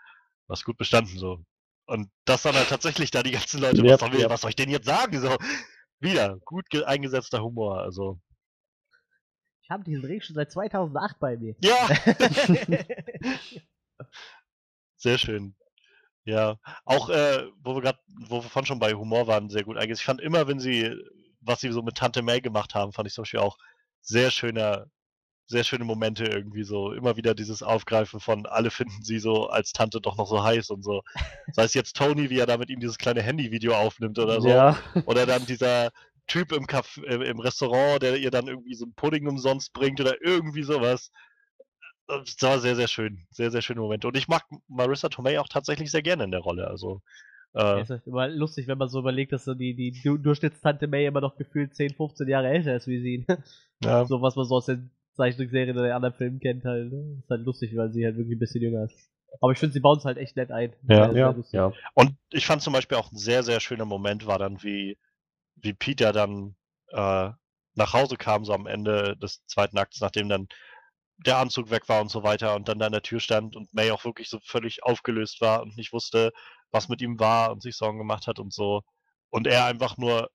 was 0.48 0.64
gut 0.64 0.78
bestanden 0.78 1.18
so. 1.18 1.44
Und 1.86 2.10
das 2.24 2.42
dann 2.42 2.54
halt 2.54 2.68
tatsächlich 2.68 3.10
da 3.10 3.22
die 3.22 3.32
ganzen 3.32 3.60
Leute, 3.60 3.82
Yep, 3.82 4.00
was, 4.00 4.02
soll, 4.10 4.14
yep. 4.20 4.30
was 4.30 4.40
soll 4.40 4.50
ich 4.50 4.56
denn 4.56 4.70
jetzt 4.70 4.86
sagen? 4.86 5.20
So, 5.20 5.36
wieder, 6.00 6.38
gut 6.44 6.68
ge- 6.70 6.84
eingesetzter 6.84 7.42
Humor, 7.42 7.80
also. 7.80 8.18
Ich 9.62 9.70
habe 9.70 9.84
diesen 9.84 10.04
Ring 10.04 10.20
schon 10.20 10.34
seit 10.34 10.52
2008 10.52 11.18
bei 11.18 11.36
mir. 11.36 11.54
Ja! 11.60 11.88
Sehr 14.96 15.18
schön. 15.18 15.54
Ja, 16.24 16.56
auch 16.84 17.08
äh, 17.08 17.48
wo 17.64 17.74
wir 17.74 17.82
gerade, 17.82 17.98
wo 18.28 18.36
wir 18.42 18.48
vorhin 18.48 18.66
schon 18.66 18.78
bei 18.78 18.94
Humor 18.94 19.26
waren, 19.26 19.50
sehr 19.50 19.64
gut 19.64 19.76
eingesetzt. 19.76 20.02
Ich 20.02 20.06
fand 20.06 20.20
immer, 20.20 20.46
wenn 20.46 20.60
sie, 20.60 20.94
was 21.40 21.60
sie 21.60 21.72
so 21.72 21.82
mit 21.82 21.96
Tante 21.96 22.22
May 22.22 22.40
gemacht 22.40 22.76
haben, 22.76 22.92
fand 22.92 23.08
ich 23.08 23.14
zum 23.14 23.22
Beispiel 23.22 23.40
auch 23.40 23.58
sehr 24.02 24.30
schöner, 24.30 24.86
sehr 25.52 25.62
schöne 25.64 25.84
Momente 25.84 26.24
irgendwie 26.24 26.64
so. 26.64 26.92
Immer 26.92 27.16
wieder 27.16 27.34
dieses 27.34 27.62
Aufgreifen 27.62 28.18
von, 28.18 28.46
alle 28.46 28.70
finden 28.70 29.02
sie 29.02 29.18
so 29.20 29.46
als 29.48 29.72
Tante 29.72 30.00
doch 30.00 30.16
noch 30.16 30.26
so 30.26 30.42
heiß 30.42 30.70
und 30.70 30.82
so. 30.82 31.02
Sei 31.52 31.62
es 31.64 31.74
jetzt 31.74 31.94
Tony, 31.96 32.28
wie 32.30 32.38
er 32.40 32.46
da 32.46 32.56
mit 32.56 32.70
ihm 32.70 32.80
dieses 32.80 32.98
kleine 32.98 33.22
Handyvideo 33.22 33.74
aufnimmt 33.74 34.18
oder 34.18 34.40
so. 34.40 34.48
Ja. 34.48 34.76
Oder 35.06 35.26
dann 35.26 35.46
dieser 35.46 35.90
Typ 36.26 36.52
im, 36.52 36.66
Caf 36.66 36.96
äh, 37.06 37.14
im 37.30 37.38
Restaurant, 37.38 38.02
der 38.02 38.16
ihr 38.16 38.30
dann 38.30 38.48
irgendwie 38.48 38.74
so 38.74 38.86
ein 38.86 38.94
Pudding 38.94 39.28
umsonst 39.28 39.72
bringt 39.72 40.00
oder 40.00 40.20
irgendwie 40.22 40.62
sowas. 40.64 41.10
Das 42.08 42.36
war 42.40 42.58
sehr, 42.58 42.76
sehr 42.76 42.88
schön. 42.88 43.26
Sehr, 43.30 43.50
sehr 43.50 43.62
schöne 43.62 43.80
Momente. 43.80 44.08
Und 44.08 44.16
ich 44.16 44.28
mag 44.28 44.44
Marissa 44.68 45.08
Tomei 45.08 45.38
auch 45.40 45.48
tatsächlich 45.48 45.90
sehr 45.90 46.02
gerne 46.02 46.24
in 46.24 46.30
der 46.30 46.40
Rolle. 46.40 46.66
Also, 46.68 47.00
äh, 47.54 47.80
Es 47.80 47.90
ist 47.90 48.06
immer 48.06 48.28
lustig, 48.28 48.66
wenn 48.66 48.78
man 48.78 48.88
so 48.88 48.98
überlegt, 48.98 49.32
dass 49.32 49.44
so 49.44 49.54
die, 49.54 49.74
die 49.74 49.92
Du- 50.02 50.18
Durchschnittstante 50.18 50.88
May 50.88 51.06
immer 51.06 51.20
noch 51.20 51.36
gefühlt 51.36 51.74
10, 51.74 51.94
15 51.94 52.28
Jahre 52.28 52.48
älter 52.48 52.74
ist 52.76 52.86
wie 52.86 53.00
sie. 53.00 53.24
ne? 53.28 53.42
ja, 53.82 54.04
So 54.04 54.20
was 54.22 54.36
man 54.36 54.46
so 54.46 54.56
aus 54.56 54.66
den 54.66 54.90
Zeichentrickserien 55.14 55.76
oder 55.76 55.86
den 55.88 55.94
anderen 55.94 56.14
Filmen 56.14 56.40
kennt 56.40 56.64
halt. 56.64 56.92
Ne? 56.92 57.18
Ist 57.20 57.30
halt 57.30 57.42
lustig, 57.42 57.76
weil 57.76 57.92
sie 57.92 58.04
halt 58.04 58.16
wirklich 58.16 58.36
ein 58.36 58.40
bisschen 58.40 58.62
jünger 58.62 58.84
ist. 58.84 59.10
Aber 59.40 59.52
ich 59.52 59.58
finde, 59.58 59.72
sie 59.72 59.80
bauen 59.80 59.98
es 59.98 60.04
halt 60.04 60.18
echt 60.18 60.36
nett 60.36 60.50
ein. 60.50 60.74
Ja. 60.88 61.10
Ja, 61.12 61.34
ja. 61.50 61.72
Und 61.94 62.14
ich 62.30 62.46
fand 62.46 62.62
zum 62.62 62.72
Beispiel 62.72 62.98
auch 62.98 63.10
ein 63.12 63.16
sehr, 63.16 63.42
sehr 63.42 63.60
schöner 63.60 63.84
Moment 63.84 64.26
war 64.26 64.38
dann, 64.38 64.62
wie, 64.62 64.98
wie 65.56 65.72
Peter 65.72 66.12
dann 66.12 66.54
äh, 66.88 67.30
nach 67.74 67.92
Hause 67.94 68.16
kam, 68.16 68.44
so 68.44 68.52
am 68.52 68.66
Ende 68.66 69.16
des 69.16 69.44
zweiten 69.46 69.78
Akts, 69.78 70.00
nachdem 70.00 70.28
dann 70.28 70.48
der 71.18 71.38
Anzug 71.38 71.70
weg 71.70 71.88
war 71.88 72.00
und 72.00 72.10
so 72.10 72.22
weiter 72.22 72.54
und 72.54 72.68
dann 72.68 72.78
da 72.78 72.86
an 72.86 72.92
der 72.92 73.02
Tür 73.02 73.20
stand 73.20 73.56
und 73.56 73.72
May 73.72 73.90
auch 73.90 74.04
wirklich 74.04 74.28
so 74.28 74.38
völlig 74.42 74.82
aufgelöst 74.82 75.40
war 75.40 75.62
und 75.62 75.76
nicht 75.76 75.92
wusste, 75.92 76.32
was 76.70 76.88
mit 76.88 77.00
ihm 77.00 77.20
war 77.20 77.52
und 77.52 77.62
sich 77.62 77.76
Sorgen 77.76 77.98
gemacht 77.98 78.26
hat 78.26 78.38
und 78.38 78.52
so. 78.52 78.82
Und 79.30 79.46
er 79.46 79.66
einfach 79.66 79.96
nur 79.96 80.30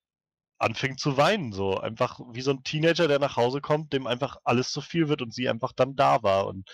anfing 0.59 0.97
zu 0.97 1.17
weinen, 1.17 1.51
so 1.51 1.77
einfach 1.79 2.19
wie 2.31 2.41
so 2.41 2.51
ein 2.51 2.63
Teenager, 2.63 3.07
der 3.07 3.19
nach 3.19 3.35
Hause 3.35 3.61
kommt, 3.61 3.93
dem 3.93 4.07
einfach 4.07 4.37
alles 4.43 4.71
zu 4.71 4.81
viel 4.81 5.07
wird 5.07 5.21
und 5.21 5.33
sie 5.33 5.49
einfach 5.49 5.73
dann 5.73 5.95
da 5.95 6.23
war 6.23 6.47
und 6.47 6.69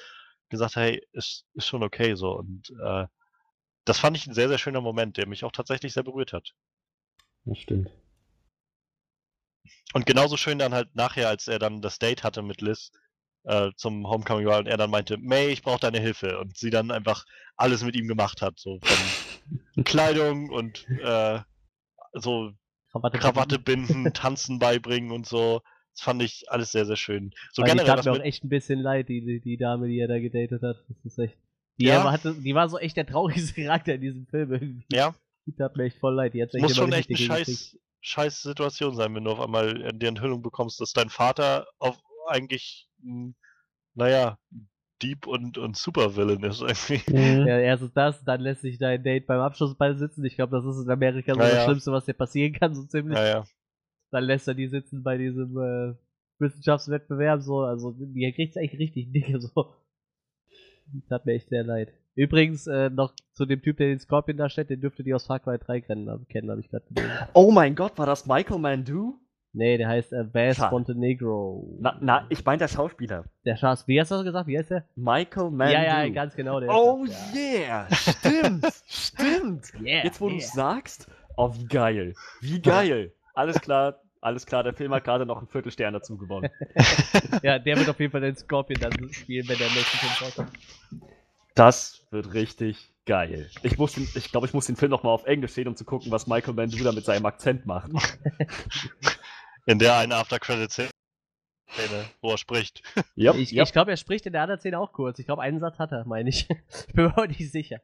gesagt, 0.49 0.75
hey, 0.75 1.05
ist, 1.11 1.45
ist 1.53 1.67
schon 1.67 1.83
okay 1.83 2.15
so. 2.15 2.37
Und 2.37 2.71
äh, 2.83 3.07
das 3.85 3.99
fand 3.99 4.15
ich 4.15 4.27
ein 4.27 4.33
sehr, 4.33 4.47
sehr 4.47 4.57
schöner 4.57 4.81
Moment, 4.81 5.17
der 5.17 5.27
mich 5.27 5.43
auch 5.43 5.51
tatsächlich 5.51 5.93
sehr 5.93 6.03
berührt 6.03 6.31
hat. 6.33 6.53
Das 7.45 7.57
stimmt. 7.57 7.89
Und 9.93 10.05
genauso 10.05 10.37
schön 10.37 10.59
dann 10.59 10.73
halt 10.73 10.95
nachher, 10.95 11.27
als 11.27 11.47
er 11.47 11.59
dann 11.59 11.81
das 11.81 11.99
Date 11.99 12.23
hatte 12.23 12.41
mit 12.41 12.61
Liz 12.61 12.91
äh, 13.43 13.71
zum 13.75 14.07
Homecoming 14.07 14.45
war 14.47 14.59
und 14.59 14.67
er 14.67 14.77
dann 14.77 14.89
meinte, 14.89 15.17
May, 15.17 15.47
ich 15.49 15.61
brauche 15.61 15.79
deine 15.79 15.99
Hilfe. 15.99 16.39
Und 16.39 16.57
sie 16.57 16.69
dann 16.69 16.91
einfach 16.91 17.25
alles 17.57 17.83
mit 17.83 17.95
ihm 17.95 18.07
gemacht 18.07 18.41
hat, 18.41 18.59
so 18.59 18.79
von 18.81 19.83
Kleidung 19.83 20.49
und 20.49 20.87
äh, 20.89 21.41
so 22.13 22.53
Krawatte, 22.93 23.17
Krawatte 23.17 23.59
binden, 23.59 24.13
Tanzen 24.13 24.59
beibringen 24.59 25.11
und 25.11 25.25
so. 25.25 25.61
Das 25.95 26.01
fand 26.01 26.21
ich 26.23 26.45
alles 26.47 26.71
sehr, 26.71 26.85
sehr 26.85 26.95
schön. 26.95 27.31
So 27.51 27.61
die 27.63 27.69
generell 27.69 27.87
tat 27.87 27.99
was 27.99 28.05
mir 28.05 28.11
auch 28.13 28.19
echt 28.19 28.43
ein 28.43 28.49
bisschen 28.49 28.79
leid, 28.79 29.09
die, 29.09 29.21
die, 29.25 29.39
die 29.41 29.57
Dame, 29.57 29.87
die 29.87 29.99
er 29.99 30.07
da 30.07 30.19
gedatet 30.19 30.61
hat. 30.61 30.77
Das 30.87 31.05
ist 31.05 31.19
echt. 31.19 31.37
Die, 31.79 31.85
Ja. 31.85 32.11
hatte, 32.11 32.35
die 32.35 32.53
war 32.53 32.69
so 32.69 32.77
echt 32.77 32.97
der 32.97 33.05
traurigste 33.05 33.53
Charakter 33.63 33.95
in 33.95 34.01
diesem 34.01 34.27
Film 34.27 34.53
irgendwie. 34.53 34.85
ja, 34.91 35.15
Die 35.47 35.53
tat 35.55 35.75
mir 35.75 35.85
echt 35.85 35.97
voll 35.97 36.13
leid. 36.13 36.33
Die 36.33 36.41
echt 36.41 36.53
muss 36.53 36.75
schon 36.75 36.93
echt 36.93 37.09
eine 37.09 37.17
scheiß, 37.17 37.77
scheiß 38.01 38.41
Situation 38.43 38.95
sein, 38.95 39.13
wenn 39.15 39.23
du 39.23 39.31
auf 39.31 39.39
einmal 39.39 39.91
die 39.93 40.05
Enthüllung 40.05 40.41
bekommst, 40.41 40.79
dass 40.79 40.93
dein 40.93 41.09
Vater 41.09 41.67
auf 41.79 41.97
eigentlich, 42.27 42.89
ein, 43.03 43.35
naja, 43.95 44.37
Dieb 45.03 45.27
und, 45.27 45.57
und 45.57 45.75
Supervillain 45.75 46.43
ist 46.43 46.61
irgendwie. 46.61 47.01
Mhm. 47.11 47.47
Ja, 47.47 47.59
erstens 47.59 47.93
das, 47.93 48.23
dann 48.23 48.41
lässt 48.41 48.61
sich 48.61 48.77
dein 48.77 49.03
Date 49.03 49.27
beim 49.27 49.41
Abschlussball 49.41 49.97
sitzen. 49.97 50.23
Ich 50.25 50.35
glaube, 50.35 50.55
das 50.55 50.65
ist 50.65 50.83
in 50.85 50.89
Amerika 50.89 51.33
so 51.33 51.39
Ja, 51.39 51.47
das 51.47 51.55
ja. 51.55 51.63
Schlimmste, 51.65 51.91
was 51.91 52.05
dir 52.05 52.13
passieren 52.13 52.53
kann, 52.53 52.73
so 52.73 52.83
ziemlich. 52.83 53.15
Naja, 53.15 53.43
Dann 54.11 54.23
lässt 54.23 54.47
er 54.47 54.53
die 54.53 54.67
sitzen 54.67 55.03
bei 55.03 55.17
diesem 55.17 55.57
äh, 55.57 55.93
Wissenschaftswettbewerb, 56.39 57.41
so. 57.41 57.59
Also, 57.59 57.93
die 57.97 58.31
kriegt's 58.33 58.57
eigentlich 58.57 58.79
richtig 58.79 59.11
dicke, 59.11 59.39
so. 59.41 59.75
Das 60.93 61.07
tat 61.09 61.25
mir 61.25 61.33
echt 61.33 61.49
sehr 61.49 61.63
leid. 61.63 61.93
Übrigens, 62.15 62.67
äh, 62.67 62.89
noch 62.89 63.13
zu 63.33 63.45
dem 63.45 63.61
Typ, 63.61 63.77
der 63.77 63.87
den 63.87 63.99
Scorpion 63.99 64.37
darstellt, 64.37 64.69
den 64.69 64.81
dürfte 64.81 65.03
die 65.03 65.13
aus 65.13 65.25
Far 65.25 65.39
Cry 65.39 65.57
3 65.57 65.81
kennen, 65.81 66.27
kennen 66.27 66.51
habe 66.51 66.61
ich 66.61 66.69
gerade 66.69 66.85
gelesen. 66.89 67.11
Oh 67.33 67.51
mein 67.51 67.75
Gott, 67.75 67.97
war 67.97 68.05
das 68.05 68.27
Michael 68.27 68.59
Mandu? 68.59 69.19
Nee, 69.55 69.77
der 69.77 69.87
heißt 69.87 70.13
äh, 70.13 70.23
Bass 70.23 70.57
Schade. 70.57 70.71
Montenegro. 70.73 71.77
Na, 71.79 71.95
na, 72.01 72.25
ich 72.29 72.43
meine 72.43 72.57
der 72.57 72.67
Schauspieler. 72.67 73.25
Der 73.45 73.55
Schaß, 73.55 73.87
wie 73.87 73.99
hast 74.01 74.09
du 74.09 74.15
das 74.15 74.23
gesagt? 74.23 74.47
Wie 74.47 74.57
heißt 74.57 74.71
der? 74.71 74.83
Michael 74.95 75.51
Mandu. 75.51 75.73
Ja, 75.73 76.03
ja, 76.03 76.09
ganz 76.09 76.35
genau. 76.35 76.59
Der 76.59 76.69
Oh 76.69 77.05
das, 77.05 77.33
ja. 77.35 77.39
yeah, 77.39 77.87
stimmt, 77.93 78.65
stimmt. 78.87 79.73
Yeah, 79.79 80.03
Jetzt 80.05 80.19
wo 80.19 80.29
du 80.29 80.35
yeah. 80.35 80.43
sagst, 80.47 81.07
oh 81.37 81.53
wie 81.55 81.65
geil, 81.67 82.15
wie 82.41 82.59
geil. 82.61 83.11
Alles 83.35 83.61
klar, 83.61 83.99
alles 84.21 84.45
klar, 84.47 84.63
der 84.63 84.73
Film 84.73 84.91
hat 84.91 85.03
gerade 85.03 85.25
noch 85.27 85.37
einen 85.37 85.47
Viertelstern 85.47 85.93
dazu 85.93 86.17
gewonnen. 86.17 86.49
Ja, 87.43 87.59
der 87.59 87.77
wird 87.77 87.89
auf 87.89 87.99
jeden 87.99 88.11
Fall 88.11 88.21
den 88.21 88.35
Scorpion 88.35 88.79
dann 88.79 88.91
spielen, 89.13 89.47
wenn 89.47 89.57
der 89.57 89.67
im 89.67 89.73
nächsten 89.73 89.97
Film 89.97 90.31
vorkommt. 90.31 90.57
Das 91.55 92.05
wird 92.09 92.33
richtig 92.33 92.91
geil. 93.05 93.49
Ich 93.61 93.77
muss, 93.77 93.93
den- 93.93 94.07
ich 94.15 94.31
glaube, 94.31 94.47
ich 94.47 94.53
muss 94.53 94.65
den 94.65 94.75
Film 94.75 94.89
noch 94.91 95.03
mal 95.03 95.11
auf 95.11 95.25
Englisch 95.25 95.51
sehen, 95.51 95.67
um 95.67 95.75
zu 95.75 95.85
gucken, 95.85 96.11
was 96.11 96.25
Michael 96.25 96.55
da 96.55 96.91
mit 96.91 97.05
seinem 97.05 97.25
Akzent 97.25 97.65
macht. 97.65 97.91
in 99.65 99.79
der 99.79 99.97
einen 99.97 100.11
After-Credit-Szene, 100.11 100.89
wo 102.21 102.31
er 102.31 102.37
spricht. 102.37 102.81
Yep, 103.17 103.35
Ich, 103.35 103.51
yep. 103.53 103.65
ich 103.65 103.73
glaube, 103.73 103.91
er 103.91 103.97
spricht 103.97 104.25
in 104.25 104.33
der 104.33 104.41
anderen 104.41 104.59
Szene 104.59 104.79
auch 104.79 104.91
kurz. 104.93 105.19
Ich 105.19 105.25
glaube, 105.25 105.41
einen 105.41 105.59
Satz 105.59 105.79
hat 105.79 105.91
er, 105.91 106.05
meine 106.05 106.29
ich. 106.29 106.47
Ich 106.87 106.93
bin 106.93 107.05
mir 107.05 107.17
auch 107.17 107.27
nicht 107.27 107.51
sicher. 107.51 107.81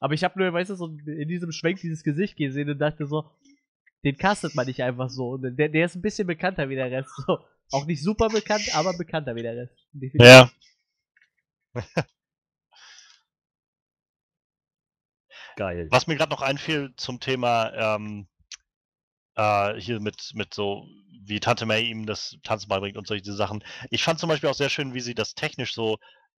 Aber 0.00 0.14
ich 0.14 0.24
habe 0.24 0.38
nur, 0.38 0.52
weißt 0.52 0.70
du, 0.70 0.74
so 0.74 0.86
in 0.86 1.28
diesem 1.28 1.52
Schwenk 1.52 1.80
dieses 1.80 2.02
Gesicht 2.02 2.36
gesehen 2.36 2.70
und 2.70 2.78
dachte 2.78 3.06
so, 3.06 3.30
den 4.04 4.16
castet 4.16 4.54
man 4.54 4.66
nicht 4.66 4.82
einfach 4.82 5.10
so. 5.10 5.30
Und 5.30 5.56
Der, 5.56 5.68
der 5.68 5.84
ist 5.84 5.94
ein 5.94 6.02
bisschen 6.02 6.26
bekannter 6.26 6.68
wie 6.68 6.76
der 6.76 6.90
Rest. 6.90 7.10
So. 7.26 7.38
Auch 7.72 7.86
nicht 7.86 8.02
super 8.02 8.28
bekannt, 8.28 8.74
aber 8.74 8.96
bekannter 8.96 9.36
wie 9.36 9.42
der 9.42 9.56
Rest. 9.56 9.76
Definitiv. 9.92 10.26
Ja. 10.26 10.50
geil. 15.56 15.86
Was 15.90 16.06
mir 16.06 16.16
gerade 16.16 16.30
noch 16.30 16.42
einfiel 16.42 16.94
zum 16.96 17.20
Thema 17.20 17.96
ähm, 17.96 18.26
äh, 19.40 19.80
hier 19.80 20.00
mit, 20.00 20.32
mit 20.34 20.52
so, 20.54 20.86
wie 21.22 21.40
Tante 21.40 21.66
May 21.66 21.84
ihm 21.84 22.06
das 22.06 22.36
Tanzen 22.42 22.68
beibringt 22.68 22.96
und 22.96 23.06
solche 23.06 23.32
Sachen. 23.32 23.64
Ich 23.90 24.02
fand 24.02 24.20
zum 24.20 24.28
Beispiel 24.28 24.50
auch 24.50 24.54
sehr 24.54 24.68
schön, 24.68 24.94
wie 24.94 25.00
sie 25.00 25.14
das 25.14 25.34
technisch 25.34 25.74
so. 25.74 25.98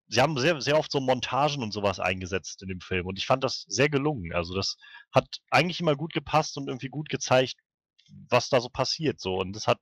Sie 0.08 0.20
haben 0.20 0.36
sehr, 0.38 0.60
sehr 0.60 0.78
oft 0.78 0.90
so 0.92 1.00
Montagen 1.00 1.62
und 1.62 1.72
sowas 1.72 2.00
eingesetzt 2.00 2.62
in 2.62 2.68
dem 2.68 2.80
Film 2.80 3.06
und 3.06 3.18
ich 3.18 3.26
fand 3.26 3.44
das 3.44 3.64
sehr 3.68 3.88
gelungen. 3.88 4.32
Also 4.34 4.54
das 4.54 4.76
hat 5.12 5.26
eigentlich 5.50 5.80
immer 5.80 5.96
gut 5.96 6.12
gepasst 6.12 6.56
und 6.58 6.68
irgendwie 6.68 6.88
gut 6.88 7.08
gezeigt, 7.08 7.54
was 8.28 8.48
da 8.48 8.60
so 8.60 8.68
passiert 8.68 9.20
so 9.20 9.36
und 9.36 9.54
das 9.54 9.66
hat 9.66 9.78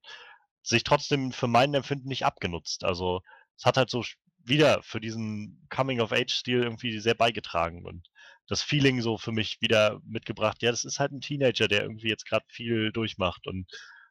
sich 0.63 0.85
trotzdem 0.85 1.33
für 1.33 1.49
mein 1.49 1.75
Empfinden 1.75 2.09
nicht 2.09 2.27
abgenutzt. 2.27 2.85
Also 2.85 3.23
es 3.57 3.65
hat 3.65 3.79
halt 3.79 3.91
so 3.91 4.05
wieder 4.45 4.83
für 4.83 5.01
diesen 5.01 5.67
Coming-of-Age-Stil 5.71 6.63
irgendwie 6.63 7.01
sehr 7.01 7.15
beigetragen 7.15 7.85
und 7.87 8.09
das 8.49 8.63
Feeling 8.63 9.01
so 9.01 9.19
für 9.19 9.33
mich 9.33 9.61
wieder 9.61 10.01
mitgebracht. 10.05 10.63
Ja, 10.63 10.71
das 10.71 10.85
ist 10.85 10.99
halt 10.99 11.13
ein 11.13 11.21
Teenager, 11.21 11.69
der 11.69 11.83
irgendwie 11.83 12.09
jetzt 12.09 12.27
gerade 12.27 12.47
viel 12.49 12.91
durchmacht 12.91 13.47
und 13.47 13.71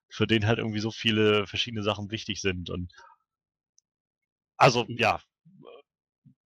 für 0.09 0.27
den 0.27 0.47
halt 0.47 0.59
irgendwie 0.59 0.79
so 0.79 0.91
viele 0.91 1.47
verschiedene 1.47 1.83
Sachen 1.83 2.11
wichtig 2.11 2.39
sind 2.39 2.69
und 2.69 2.93
also 4.55 4.85
ja, 4.87 5.19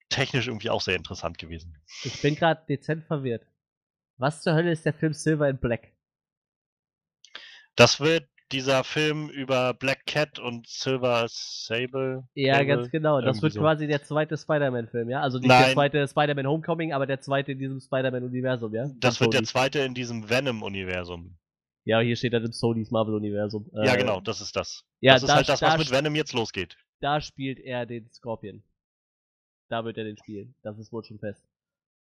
technisch 0.09 0.47
irgendwie 0.47 0.69
auch 0.69 0.81
sehr 0.81 0.95
interessant 0.95 1.37
gewesen. 1.37 1.77
Ich 2.03 2.21
bin 2.21 2.35
gerade 2.35 2.65
dezent 2.67 3.05
verwirrt. 3.05 3.45
Was 4.17 4.41
zur 4.41 4.53
Hölle 4.53 4.71
ist 4.71 4.85
der 4.85 4.93
Film 4.93 5.13
Silver 5.13 5.49
in 5.49 5.57
Black? 5.57 5.93
Das 7.75 7.99
wird 7.99 8.27
dieser 8.51 8.83
Film 8.83 9.29
über 9.29 9.73
Black 9.73 10.05
Cat 10.05 10.39
und 10.39 10.67
Silver 10.67 11.25
Sable. 11.29 12.27
Ja, 12.35 12.55
Sable, 12.55 12.67
ganz 12.67 12.91
genau. 12.91 13.21
Das 13.21 13.41
wird 13.41 13.53
so. 13.53 13.59
quasi 13.61 13.87
der 13.87 14.03
zweite 14.03 14.37
Spider-Man-Film, 14.37 15.09
ja? 15.09 15.21
Also 15.21 15.37
nicht 15.39 15.49
der 15.49 15.59
Nein. 15.61 15.73
zweite 15.73 16.07
Spider-Man 16.07 16.47
Homecoming, 16.47 16.93
aber 16.93 17.05
der 17.05 17.21
zweite 17.21 17.51
in 17.53 17.59
diesem 17.59 17.79
Spider-Man-Universum, 17.79 18.73
ja? 18.73 18.89
Das 18.99 19.17
Von 19.17 19.25
wird 19.25 19.33
der 19.33 19.39
Sony. 19.39 19.47
zweite 19.47 19.79
in 19.79 19.93
diesem 19.93 20.29
Venom-Universum. 20.29 21.37
Ja, 21.83 21.99
hier 21.99 22.15
steht 22.15 22.33
dann 22.33 22.45
im 22.45 22.51
Sonys 22.51 22.91
Marvel-Universum. 22.91 23.69
ja, 23.73 23.93
Äh, 23.95 23.97
genau, 23.97 24.21
das 24.21 24.39
ist 24.41 24.55
das. 24.55 24.85
Ja, 24.99 25.13
das 25.13 25.23
ist 25.23 25.29
da- 25.29 25.35
halt 25.35 25.49
das, 25.49 25.61
was 25.61 25.71
da 25.71 25.77
mit 25.77 25.91
Venom 25.91 26.15
jetzt 26.15 26.33
losgeht. 26.33 26.77
Da 26.99 27.19
spielt 27.21 27.59
er 27.59 27.85
den 27.87 28.07
Scorpion. 28.11 28.61
Da 29.69 29.83
wird 29.85 29.97
er 29.97 30.03
den 30.03 30.17
spielen. 30.17 30.53
Das 30.61 30.77
ist 30.77 30.91
wohl 30.91 31.03
schon 31.03 31.17
fest. 31.19 31.41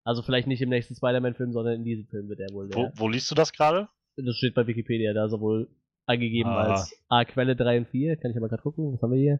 Also 0.03 0.21
vielleicht 0.21 0.47
nicht 0.47 0.61
im 0.61 0.67
nächsten 0.69 0.95
Spider-Man-Film, 0.95 1.53
sondern 1.53 1.75
in 1.75 1.85
diesem 1.85 2.07
Film 2.07 2.27
wird 2.27 2.41
er 2.41 2.53
wohl 2.53 2.67
Wo, 2.73 2.81
der. 2.83 2.91
wo 2.95 3.07
liest 3.07 3.31
du 3.31 3.35
das 3.35 3.53
gerade? 3.53 3.87
Das 4.17 4.35
steht 4.35 4.53
bei 4.53 4.67
Wikipedia, 4.67 5.13
da 5.13 5.25
ist 5.25 5.31
er 5.31 5.39
wohl 5.39 5.69
angegeben 6.05 6.49
Ah. 6.49 6.73
als 6.73 6.93
A 7.09 7.25
Quelle 7.25 7.55
3 7.55 7.79
und 7.79 7.87
4. 7.89 8.17
Kann 8.17 8.31
ich 8.31 8.37
aber 8.37 8.49
gerade 8.49 8.61
gucken, 8.63 8.93
was 8.93 9.01
haben 9.01 9.11
wir 9.11 9.19
hier? 9.19 9.39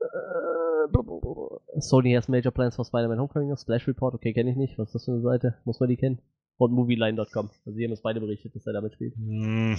Äh, 0.00 1.80
Sony 1.80 2.12
has 2.14 2.28
major 2.28 2.52
plans 2.52 2.76
for 2.76 2.84
Spider-Man 2.84 3.18
Homecoming. 3.18 3.56
Splash 3.56 3.86
Report, 3.88 4.14
okay, 4.14 4.32
kenne 4.32 4.50
ich 4.50 4.56
nicht. 4.56 4.78
Was 4.78 4.88
ist 4.88 4.94
das 4.94 5.04
für 5.06 5.12
eine 5.12 5.22
Seite? 5.22 5.58
Muss 5.64 5.80
man 5.80 5.88
die 5.88 5.96
kennen? 5.96 6.20
Und 6.56 6.72
Movieline.com. 6.72 7.50
Also 7.66 7.76
hier 7.76 7.86
haben 7.86 7.92
uns 7.92 8.02
beide 8.02 8.20
berichtet, 8.20 8.54
dass 8.54 8.66
er 8.66 8.72
damit 8.74 8.94
spielt. 8.94 9.14
Hm, 9.16 9.78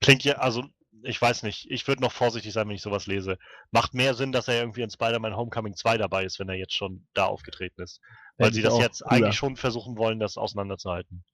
klingt 0.00 0.24
ja, 0.24 0.34
also 0.34 0.62
ich 1.04 1.20
weiß 1.20 1.42
nicht. 1.44 1.70
Ich 1.70 1.88
würde 1.88 2.02
noch 2.02 2.12
vorsichtig 2.12 2.52
sein, 2.52 2.68
wenn 2.68 2.74
ich 2.74 2.82
sowas 2.82 3.06
lese. 3.06 3.38
Macht 3.70 3.94
mehr 3.94 4.14
Sinn, 4.14 4.30
dass 4.30 4.46
er 4.46 4.60
irgendwie 4.60 4.82
in 4.82 4.90
Spider-Man 4.90 5.36
Homecoming 5.36 5.74
2 5.74 5.96
dabei 5.96 6.24
ist, 6.24 6.38
wenn 6.38 6.48
er 6.48 6.54
jetzt 6.56 6.74
schon 6.74 7.06
da 7.14 7.26
aufgetreten 7.26 7.80
ist. 7.82 8.00
Weil 8.36 8.46
Fänd 8.48 8.56
sie 8.56 8.62
das 8.62 8.78
jetzt 8.78 9.00
cooler. 9.02 9.12
eigentlich 9.12 9.34
schon 9.36 9.56
versuchen 9.56 9.96
wollen, 9.96 10.20
das 10.20 10.36
auseinanderzuhalten. 10.36 11.24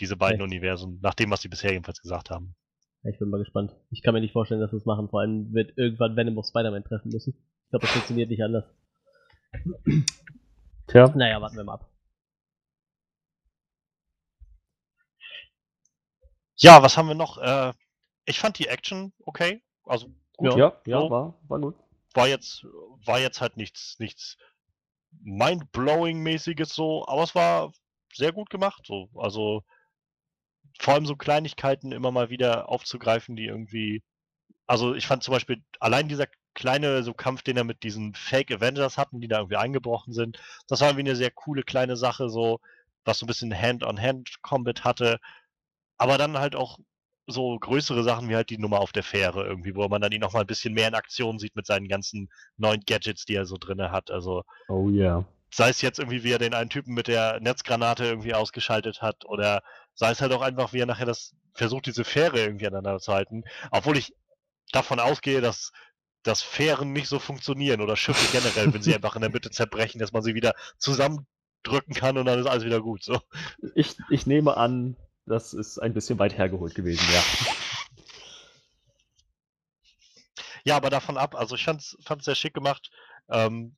Diese 0.00 0.16
beiden 0.16 0.40
Echt? 0.40 0.50
Universen, 0.50 0.98
nach 1.02 1.14
dem, 1.14 1.30
was 1.30 1.40
sie 1.42 1.48
bisher 1.48 1.72
jedenfalls 1.72 2.00
gesagt 2.00 2.30
haben. 2.30 2.54
Ich 3.04 3.18
bin 3.18 3.30
mal 3.30 3.38
gespannt. 3.38 3.74
Ich 3.90 4.02
kann 4.02 4.14
mir 4.14 4.20
nicht 4.20 4.32
vorstellen, 4.32 4.60
dass 4.60 4.70
sie 4.70 4.76
es 4.76 4.84
machen. 4.84 5.08
Vor 5.08 5.20
allem 5.20 5.52
wird 5.52 5.76
irgendwann 5.78 6.16
Venom 6.16 6.38
auf 6.38 6.46
Spider-Man 6.46 6.84
treffen 6.84 7.10
müssen. 7.10 7.34
Ich 7.64 7.70
glaube, 7.70 7.86
das 7.86 7.92
funktioniert 7.92 8.30
nicht 8.30 8.42
anders. 8.42 8.64
Tja, 10.88 11.12
Naja, 11.14 11.40
warten 11.40 11.56
wir 11.56 11.64
mal 11.64 11.74
ab. 11.74 11.90
Ja, 16.56 16.82
was 16.82 16.96
haben 16.96 17.08
wir 17.08 17.14
noch? 17.14 17.38
Äh, 17.38 17.72
ich 18.24 18.40
fand 18.40 18.58
die 18.58 18.66
Action 18.66 19.12
okay. 19.24 19.62
Also 19.84 20.08
gut. 20.36 20.56
ja, 20.56 20.80
ja, 20.86 21.00
so. 21.00 21.10
war, 21.10 21.40
war 21.46 21.60
gut. 21.60 21.76
War 22.14 22.26
jetzt, 22.26 22.64
war 23.04 23.20
jetzt 23.20 23.40
halt 23.40 23.56
nichts, 23.56 23.96
nichts 24.00 24.36
mind-blowing-mäßiges 25.22 26.74
so, 26.74 27.06
aber 27.06 27.22
es 27.22 27.34
war 27.34 27.72
sehr 28.12 28.32
gut 28.32 28.50
gemacht. 28.50 28.84
So. 28.86 29.08
Also 29.14 29.62
vor 30.78 30.94
allem 30.94 31.06
so 31.06 31.16
Kleinigkeiten 31.16 31.92
immer 31.92 32.10
mal 32.10 32.30
wieder 32.30 32.68
aufzugreifen, 32.68 33.36
die 33.36 33.46
irgendwie. 33.46 34.02
Also 34.66 34.94
ich 34.94 35.06
fand 35.06 35.22
zum 35.22 35.32
Beispiel 35.32 35.62
allein 35.80 36.08
dieser 36.08 36.26
kleine 36.54 37.02
so 37.02 37.14
Kampf, 37.14 37.42
den 37.42 37.56
er 37.56 37.64
mit 37.64 37.82
diesen 37.82 38.14
Fake 38.14 38.50
Avengers 38.50 38.98
hatten, 38.98 39.20
die 39.20 39.28
da 39.28 39.38
irgendwie 39.38 39.56
eingebrochen 39.56 40.12
sind, 40.12 40.40
das 40.66 40.80
war 40.80 40.88
irgendwie 40.88 41.08
eine 41.08 41.16
sehr 41.16 41.30
coole 41.30 41.62
kleine 41.62 41.96
Sache, 41.96 42.28
so, 42.28 42.60
was 43.04 43.18
so 43.18 43.24
ein 43.26 43.28
bisschen 43.28 43.54
Hand-on-Hand-Combat 43.54 44.84
hatte. 44.84 45.18
Aber 45.98 46.18
dann 46.18 46.38
halt 46.38 46.56
auch 46.56 46.78
so 47.28 47.58
größere 47.58 48.02
Sachen 48.02 48.28
wie 48.28 48.34
halt 48.34 48.50
die 48.50 48.58
Nummer 48.58 48.80
auf 48.80 48.92
der 48.92 49.02
Fähre 49.02 49.44
irgendwie, 49.46 49.74
wo 49.74 49.86
man 49.88 50.00
dann 50.00 50.12
ihn 50.12 50.20
noch 50.20 50.32
mal 50.32 50.40
ein 50.40 50.46
bisschen 50.46 50.74
mehr 50.74 50.88
in 50.88 50.94
Aktion 50.94 51.38
sieht 51.38 51.54
mit 51.54 51.66
seinen 51.66 51.88
ganzen 51.88 52.28
neuen 52.56 52.82
Gadgets, 52.86 53.24
die 53.24 53.34
er 53.34 53.46
so 53.46 53.56
drinne 53.58 53.92
hat. 53.92 54.10
Also 54.10 54.44
Oh 54.68 54.88
yeah. 54.88 55.24
Sei 55.50 55.70
es 55.70 55.80
jetzt 55.80 55.98
irgendwie, 55.98 56.24
wie 56.24 56.32
er 56.32 56.38
den 56.38 56.54
einen 56.54 56.70
Typen 56.70 56.94
mit 56.94 57.08
der 57.08 57.40
Netzgranate 57.40 58.04
irgendwie 58.04 58.34
ausgeschaltet 58.34 59.02
hat 59.02 59.24
oder 59.24 59.62
sei 59.94 60.10
es 60.10 60.20
halt 60.20 60.32
auch 60.32 60.42
einfach, 60.42 60.72
wie 60.72 60.80
er 60.80 60.86
nachher 60.86 61.06
das 61.06 61.34
versucht, 61.54 61.86
diese 61.86 62.04
Fähre 62.04 62.38
irgendwie 62.38 62.66
aneinander 62.66 63.00
zu 63.00 63.12
halten. 63.12 63.44
Obwohl 63.70 63.96
ich 63.96 64.14
davon 64.72 65.00
ausgehe, 65.00 65.40
dass 65.40 65.72
dass 66.22 66.42
Fähren 66.42 66.92
nicht 66.92 67.08
so 67.08 67.18
funktionieren 67.18 67.80
oder 67.80 67.96
Schiffe 67.96 68.26
generell, 68.32 68.72
wenn 68.72 68.82
sie 68.82 68.94
einfach 68.94 69.14
in 69.14 69.22
der 69.22 69.30
Mitte 69.30 69.50
zerbrechen, 69.50 69.98
dass 69.98 70.12
man 70.12 70.22
sie 70.22 70.34
wieder 70.34 70.54
zusammendrücken 70.76 71.94
kann 71.94 72.18
und 72.18 72.26
dann 72.26 72.38
ist 72.38 72.46
alles 72.46 72.64
wieder 72.64 72.80
gut. 72.80 73.02
So. 73.02 73.20
Ich, 73.74 73.96
ich 74.10 74.26
nehme 74.26 74.56
an, 74.56 74.96
das 75.26 75.54
ist 75.54 75.78
ein 75.78 75.94
bisschen 75.94 76.18
weit 76.18 76.36
hergeholt 76.36 76.74
gewesen, 76.74 77.06
ja. 77.12 77.22
Ja, 80.64 80.76
aber 80.76 80.90
davon 80.90 81.16
ab, 81.16 81.34
also 81.34 81.54
ich 81.54 81.64
fand's, 81.64 81.96
fand's 82.04 82.26
sehr 82.26 82.34
schick 82.34 82.52
gemacht. 82.52 82.90
Ähm, 83.30 83.76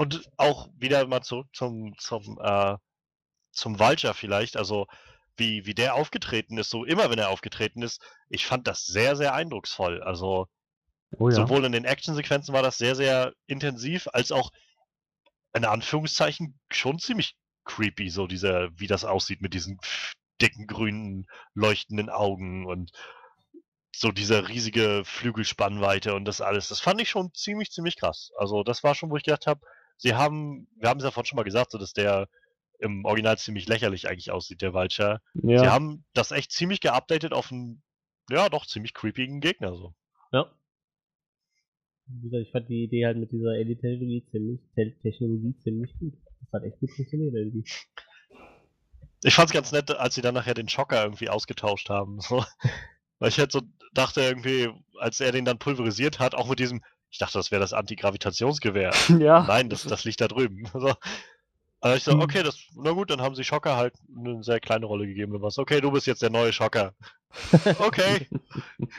und 0.00 0.30
auch 0.38 0.70
wieder 0.78 1.06
mal 1.06 1.20
zurück 1.20 1.48
zum, 1.52 1.94
zum, 1.98 2.38
äh, 2.42 2.78
zum 3.52 3.78
Vulture 3.78 4.14
vielleicht. 4.14 4.56
Also 4.56 4.86
wie, 5.36 5.66
wie 5.66 5.74
der 5.74 5.94
aufgetreten 5.94 6.56
ist, 6.56 6.70
so 6.70 6.86
immer 6.86 7.10
wenn 7.10 7.18
er 7.18 7.28
aufgetreten 7.28 7.82
ist, 7.82 8.00
ich 8.30 8.46
fand 8.46 8.66
das 8.66 8.86
sehr, 8.86 9.14
sehr 9.14 9.34
eindrucksvoll. 9.34 10.02
Also 10.02 10.46
Oh 11.18 11.28
ja. 11.28 11.34
sowohl 11.34 11.66
in 11.66 11.72
den 11.72 11.84
Actionsequenzen 11.84 12.54
war 12.54 12.62
das 12.62 12.78
sehr, 12.78 12.94
sehr 12.96 13.34
intensiv, 13.46 14.08
als 14.14 14.32
auch 14.32 14.52
in 15.52 15.66
Anführungszeichen 15.66 16.58
schon 16.70 16.98
ziemlich 16.98 17.36
creepy, 17.64 18.08
so 18.08 18.26
dieser, 18.26 18.70
wie 18.78 18.86
das 18.86 19.04
aussieht 19.04 19.42
mit 19.42 19.52
diesen 19.52 19.80
dicken, 20.40 20.66
grünen, 20.66 21.26
leuchtenden 21.52 22.08
Augen 22.08 22.64
und 22.64 22.90
so 23.94 24.12
diese 24.12 24.48
riesige 24.48 25.02
Flügelspannweite 25.04 26.14
und 26.14 26.24
das 26.24 26.40
alles. 26.40 26.68
Das 26.68 26.80
fand 26.80 27.02
ich 27.02 27.10
schon 27.10 27.34
ziemlich, 27.34 27.70
ziemlich 27.70 27.96
krass. 27.96 28.30
Also 28.38 28.62
das 28.62 28.82
war 28.82 28.94
schon, 28.94 29.10
wo 29.10 29.18
ich 29.18 29.24
gedacht 29.24 29.46
habe, 29.46 29.60
sie 30.00 30.14
haben, 30.14 30.66
wir 30.76 30.88
haben 30.88 30.98
es 30.98 31.04
ja 31.04 31.10
vorhin 31.10 31.28
schon 31.28 31.36
mal 31.36 31.42
gesagt, 31.44 31.70
so 31.70 31.78
dass 31.78 31.92
der 31.92 32.28
im 32.78 33.04
Original 33.04 33.36
ziemlich 33.38 33.68
lächerlich 33.68 34.08
eigentlich 34.08 34.30
aussieht, 34.30 34.62
der 34.62 34.72
Vulture. 34.72 35.20
Sie 35.34 35.52
Ja. 35.52 35.70
haben 35.70 36.04
das 36.14 36.30
echt 36.32 36.50
ziemlich 36.50 36.80
geupdatet 36.80 37.32
auf 37.32 37.52
einen, 37.52 37.82
ja 38.30 38.48
doch, 38.48 38.66
ziemlich 38.66 38.94
creepigen 38.94 39.40
Gegner 39.40 39.74
so. 39.74 39.94
Ja. 40.32 40.50
Wie 42.06 42.28
gesagt, 42.28 42.46
ich 42.46 42.52
fand 42.52 42.68
die 42.68 42.84
Idee 42.84 43.04
halt 43.06 43.18
mit 43.18 43.30
dieser 43.30 43.50
Alien-Technologie 43.50 44.24
ziemlich, 44.30 44.60
Te- 44.74 44.96
Technologie 45.02 45.54
ziemlich 45.62 45.96
gut. 45.98 46.14
Das 46.40 46.52
hat 46.60 46.64
echt 46.66 46.80
gut 46.80 46.90
funktioniert 46.90 47.34
irgendwie. 47.34 47.64
Ich 49.22 49.34
fand's 49.34 49.52
ganz 49.52 49.70
nett, 49.70 49.90
als 49.90 50.14
sie 50.14 50.22
dann 50.22 50.34
nachher 50.34 50.54
den 50.54 50.68
Schocker 50.68 51.02
irgendwie 51.02 51.28
ausgetauscht 51.28 51.90
haben. 51.90 52.20
So. 52.20 52.44
Weil 53.18 53.28
ich 53.28 53.38
halt 53.38 53.52
so 53.52 53.60
dachte 53.92 54.22
irgendwie, 54.22 54.70
als 54.98 55.20
er 55.20 55.32
den 55.32 55.44
dann 55.44 55.58
pulverisiert 55.58 56.18
hat, 56.18 56.34
auch 56.34 56.48
mit 56.48 56.58
diesem, 56.58 56.82
ich 57.10 57.18
dachte, 57.18 57.38
das 57.38 57.50
wäre 57.50 57.60
das 57.60 57.72
Antigravitationsgewehr. 57.72 58.92
Ja. 59.18 59.42
Nein, 59.42 59.68
das, 59.68 59.82
das 59.84 60.04
liegt 60.04 60.20
da 60.20 60.28
drüben. 60.28 60.68
So. 60.72 60.94
Also 61.82 61.96
ich 61.96 62.04
so, 62.04 62.12
Hm. 62.12 62.20
okay, 62.20 62.42
das, 62.42 62.58
na 62.74 62.90
gut, 62.92 63.10
dann 63.10 63.22
haben 63.22 63.34
sie 63.34 63.42
Schocker 63.44 63.76
halt 63.76 63.94
eine 64.14 64.42
sehr 64.42 64.60
kleine 64.60 64.84
Rolle 64.84 65.06
gegeben. 65.06 65.32
Du 65.32 65.40
warst, 65.40 65.58
okay, 65.58 65.80
du 65.80 65.90
bist 65.90 66.06
jetzt 66.06 66.20
der 66.22 66.30
neue 66.30 66.52
Schocker. 66.52 66.94
Okay. 67.78 68.26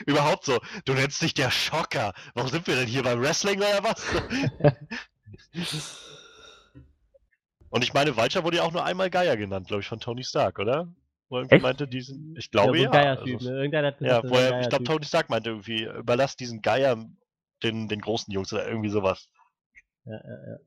Überhaupt 0.06 0.46
so. 0.46 0.58
Du 0.86 0.94
nennst 0.94 1.20
dich 1.20 1.34
der 1.34 1.50
Schocker. 1.50 2.14
Warum 2.34 2.50
sind 2.50 2.66
wir 2.66 2.76
denn 2.76 2.88
hier 2.88 3.02
beim 3.02 3.20
Wrestling 3.20 3.58
oder 3.58 3.84
was? 3.84 4.02
Und 7.68 7.84
ich 7.84 7.92
meine, 7.92 8.16
Vulture 8.16 8.42
wurde 8.42 8.56
ja 8.56 8.62
auch 8.62 8.72
nur 8.72 8.84
einmal 8.84 9.10
Geier 9.10 9.36
genannt, 9.36 9.68
glaube 9.68 9.82
ich, 9.82 9.88
von 9.88 10.00
Tony 10.00 10.24
Stark, 10.24 10.58
oder? 10.58 10.88
Wo 11.28 11.40
er 11.40 11.60
meinte, 11.60 11.88
diesen, 11.88 12.34
ich 12.36 12.50
glaube 12.50 12.78
ja, 12.78 12.92
ja. 12.92 13.10
also, 13.10 13.24
ne? 13.24 13.94
Ja, 14.00 14.22
wo 14.22 14.34
er, 14.34 14.60
ich 14.60 14.68
glaube. 14.68 14.84
Tony 14.84 15.04
Stark 15.04 15.30
meinte 15.30 15.50
irgendwie, 15.50 15.84
überlass 15.84 16.36
diesen 16.36 16.60
Geier 16.60 16.96
den, 17.62 17.88
den 17.88 18.00
großen 18.00 18.32
Jungs 18.32 18.52
oder 18.52 18.66
irgendwie 18.66 18.90
sowas. 18.90 19.28
Ja, 20.04 20.14
ja, 20.14 20.50
ja. 20.52 20.58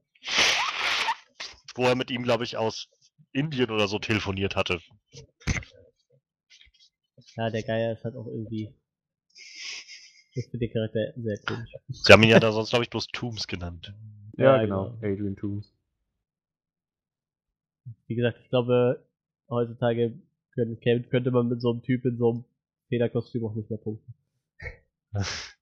Wo 1.75 1.83
er 1.83 1.95
mit 1.95 2.09
ihm, 2.09 2.23
glaube 2.23 2.43
ich, 2.43 2.57
aus 2.57 2.89
Indien 3.31 3.69
oder 3.69 3.87
so 3.87 3.99
telefoniert 3.99 4.55
hatte. 4.55 4.81
ja, 7.35 7.49
der 7.49 7.63
Geier 7.63 7.93
ist 7.93 8.03
halt 8.03 8.15
auch 8.15 8.27
irgendwie. 8.27 8.73
Ich 10.37 10.45
finde 10.45 10.67
den 10.67 10.73
Charakter 10.73 11.13
sehr 11.15 11.37
komisch. 11.45 11.71
Sie 11.89 12.11
haben 12.11 12.23
ihn 12.23 12.29
ja 12.29 12.39
da 12.39 12.51
sonst, 12.51 12.69
glaube 12.69 12.83
ich, 12.83 12.89
bloß 12.89 13.07
Tombs 13.07 13.47
genannt. 13.47 13.93
Ja, 14.37 14.57
Ja, 14.57 14.65
genau. 14.65 14.89
genau. 14.91 14.97
Adrian 14.97 15.35
Toomes. 15.35 15.73
Wie 18.07 18.15
gesagt, 18.15 18.39
ich 18.41 18.49
glaube, 18.49 19.05
heutzutage 19.49 20.19
könnte 20.55 21.31
man 21.31 21.47
mit 21.47 21.61
so 21.61 21.71
einem 21.71 21.83
Typ 21.83 22.05
in 22.05 22.17
so 22.17 22.31
einem 22.31 22.45
Federkostüm 22.89 23.45
auch 23.45 23.55
nicht 23.55 23.69
mehr 23.69 23.79
punkten. 23.79 24.13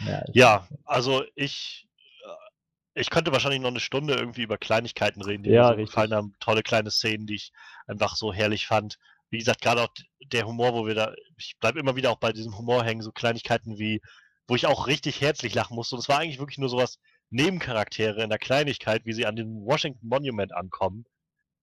ja, 0.00 0.22
Ja, 0.32 0.68
also 0.84 1.24
ich, 1.34 1.88
äh, 2.24 3.00
ich 3.00 3.10
könnte 3.10 3.32
wahrscheinlich 3.32 3.60
noch 3.60 3.70
eine 3.70 3.80
Stunde 3.80 4.14
irgendwie 4.14 4.42
über 4.42 4.58
Kleinigkeiten 4.58 5.22
reden, 5.22 5.42
die 5.42 5.50
Ja, 5.50 5.70
mir 5.70 5.76
so 5.76 5.84
gefallen 5.86 6.14
haben. 6.14 6.34
Tolle 6.40 6.62
kleine 6.62 6.90
Szenen, 6.90 7.26
die 7.26 7.36
ich 7.36 7.52
einfach 7.86 8.16
so 8.16 8.32
herrlich 8.32 8.66
fand. 8.66 8.98
Wie 9.30 9.38
gesagt, 9.38 9.60
gerade 9.60 9.82
auch 9.82 9.88
der 10.32 10.46
Humor, 10.46 10.74
wo 10.74 10.86
wir 10.86 10.94
da, 10.94 11.14
ich 11.36 11.56
bleibe 11.58 11.80
immer 11.80 11.96
wieder 11.96 12.10
auch 12.10 12.18
bei 12.18 12.32
diesem 12.32 12.56
Humor 12.56 12.84
hängen, 12.84 13.02
so 13.02 13.12
Kleinigkeiten 13.12 13.78
wie, 13.78 14.00
wo 14.46 14.54
ich 14.54 14.66
auch 14.66 14.86
richtig 14.86 15.20
herzlich 15.20 15.54
lachen 15.54 15.74
musste. 15.74 15.96
Und 15.96 16.00
es 16.00 16.08
war 16.08 16.18
eigentlich 16.18 16.38
wirklich 16.38 16.58
nur 16.58 16.68
sowas 16.68 16.98
Nebencharaktere 17.30 18.22
in 18.22 18.30
der 18.30 18.38
Kleinigkeit, 18.38 19.04
wie 19.04 19.12
sie 19.12 19.26
an 19.26 19.36
dem 19.36 19.64
Washington 19.64 20.06
Monument 20.06 20.54
ankommen 20.54 21.04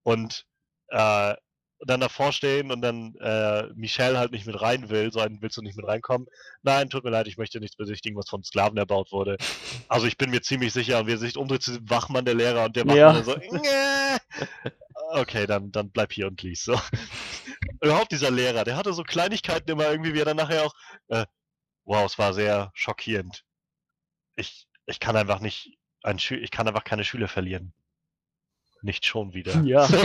und 0.03 0.45
äh, 0.89 1.35
dann 1.85 1.99
davor 1.99 2.31
stehen 2.31 2.71
und 2.71 2.81
dann 2.81 3.15
äh, 3.15 3.67
Michelle 3.75 4.17
halt 4.17 4.31
nicht 4.31 4.45
mit 4.45 4.61
rein 4.61 4.89
will, 4.89 5.11
so 5.11 5.19
einen 5.19 5.41
willst 5.41 5.57
du 5.57 5.61
nicht 5.61 5.75
mit 5.75 5.87
reinkommen. 5.87 6.27
Nein, 6.61 6.89
tut 6.89 7.03
mir 7.03 7.09
leid, 7.09 7.27
ich 7.27 7.37
möchte 7.37 7.59
nichts 7.59 7.75
besichtigen, 7.75 8.17
was 8.17 8.29
von 8.29 8.43
Sklaven 8.43 8.77
erbaut 8.77 9.11
wurde. 9.11 9.37
Also 9.89 10.07
ich 10.07 10.17
bin 10.17 10.31
mir 10.31 10.41
ziemlich 10.41 10.73
sicher, 10.73 10.99
und 10.99 11.07
wie 11.07 11.11
er 11.11 11.17
sich 11.17 11.37
umdreht 11.37 11.61
zu 11.61 11.71
diesem 11.71 11.89
Wachmann, 11.89 12.25
der 12.25 12.33
Lehrer, 12.33 12.65
und 12.65 12.75
der 12.75 12.85
Wachmann 12.85 12.97
Ja. 12.97 13.23
so, 13.23 13.35
"Nä." 13.35 14.17
okay, 15.11 15.45
dann, 15.45 15.71
dann 15.71 15.91
bleib 15.91 16.13
hier 16.13 16.27
und 16.27 16.41
lies. 16.41 16.63
So. 16.63 16.79
Überhaupt 17.81 18.11
dieser 18.11 18.31
Lehrer, 18.31 18.63
der 18.63 18.75
hatte 18.77 18.93
so 18.93 19.03
Kleinigkeiten 19.03 19.69
immer 19.69 19.89
irgendwie, 19.91 20.13
wie 20.13 20.19
er 20.19 20.25
dann 20.25 20.37
nachher 20.37 20.65
auch, 20.65 20.73
äh, 21.09 21.25
wow, 21.85 22.05
es 22.05 22.17
war 22.17 22.33
sehr 22.33 22.71
schockierend. 22.73 23.43
Ich, 24.35 24.67
ich 24.85 24.99
kann 24.99 25.15
einfach 25.15 25.39
nicht, 25.39 25.77
ein 26.01 26.17
ich 26.17 26.51
kann 26.51 26.67
einfach 26.67 26.83
keine 26.83 27.03
Schüler 27.03 27.27
verlieren. 27.27 27.73
Nicht 28.83 29.05
schon 29.05 29.33
wieder. 29.33 29.53
Ja. 29.65 29.87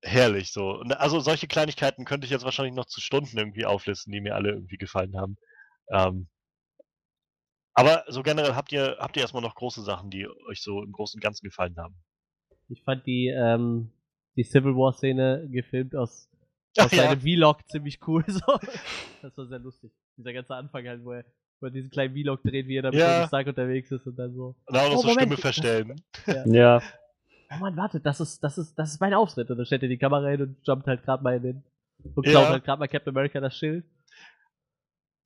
Herrlich 0.00 0.52
so. 0.52 0.80
Also 0.98 1.18
solche 1.20 1.48
Kleinigkeiten 1.48 2.04
könnte 2.04 2.24
ich 2.24 2.30
jetzt 2.30 2.44
wahrscheinlich 2.44 2.74
noch 2.74 2.86
zu 2.86 3.00
Stunden 3.00 3.36
irgendwie 3.36 3.66
auflisten, 3.66 4.12
die 4.12 4.20
mir 4.20 4.36
alle 4.36 4.50
irgendwie 4.50 4.76
gefallen 4.76 5.16
haben. 5.16 5.36
Ähm, 5.90 6.28
aber 7.74 8.04
so 8.08 8.22
generell 8.22 8.54
habt 8.54 8.70
ihr, 8.70 8.96
habt 9.00 9.16
ihr 9.16 9.22
erstmal 9.22 9.42
noch 9.42 9.56
große 9.56 9.82
Sachen, 9.82 10.10
die 10.10 10.28
euch 10.48 10.62
so 10.62 10.82
im 10.82 10.92
Großen 10.92 11.18
und 11.18 11.22
Ganzen 11.22 11.44
gefallen 11.44 11.76
haben. 11.78 11.96
Ich 12.68 12.84
fand 12.84 13.06
die, 13.06 13.28
ähm, 13.28 13.92
die 14.36 14.44
Civil 14.44 14.76
War 14.76 14.92
Szene 14.92 15.48
gefilmt 15.50 15.96
aus, 15.96 16.28
Ach 16.78 16.84
aus 16.84 16.92
ja. 16.92 17.04
seinem 17.04 17.20
Vlog 17.20 17.68
ziemlich 17.68 17.98
cool. 18.06 18.24
So. 18.28 18.40
Das 19.22 19.36
war 19.36 19.46
sehr 19.46 19.58
lustig. 19.58 19.92
Dieser 20.16 20.32
ganze 20.32 20.54
Anfang 20.54 20.86
halt, 20.86 21.04
wo 21.04 21.12
er, 21.12 21.24
wo 21.62 21.66
er 21.66 21.70
diesen 21.70 21.90
kleinen 21.90 22.14
Vlog 22.14 22.42
dreht, 22.42 22.66
wie 22.68 22.76
er 22.76 22.82
da 22.82 22.90
mit 22.90 22.98
Ja. 23.00 23.14
Tony 23.14 23.26
Stark 23.28 23.46
unterwegs 23.46 23.90
ist 23.90 24.06
und 24.06 24.16
dann 24.18 24.34
so. 24.34 24.54
Und 24.66 24.76
auch 24.76 24.88
noch 24.90 24.98
Oh, 24.98 25.02
so 25.02 25.08
Moment, 25.08 25.20
Stimme 25.22 25.36
verstellen. 25.36 26.02
ja. 26.46 26.82
Oh 27.54 27.56
Mann, 27.60 27.76
warte, 27.76 28.00
das 28.00 28.20
ist, 28.20 28.42
das 28.42 28.58
ist, 28.58 28.74
das 28.78 28.90
ist 28.92 29.00
mein 29.00 29.14
Auftritt. 29.14 29.50
Und 29.50 29.56
dann 29.58 29.66
stellt 29.66 29.82
er 29.82 29.88
die 29.88 29.98
Kamera 29.98 30.28
hin 30.28 30.42
und 30.42 30.56
jumpt 30.66 30.86
halt 30.86 31.02
gerade 31.04 31.22
mal 31.22 31.36
in 31.36 31.42
den. 31.42 31.62
Und 32.14 32.26
Ja. 32.26 32.32
klaut 32.32 32.48
halt 32.48 32.64
gerade 32.64 32.80
mal 32.80 32.88
Captain 32.88 33.14
America 33.14 33.40
das 33.40 33.56
Schild. 33.56 33.84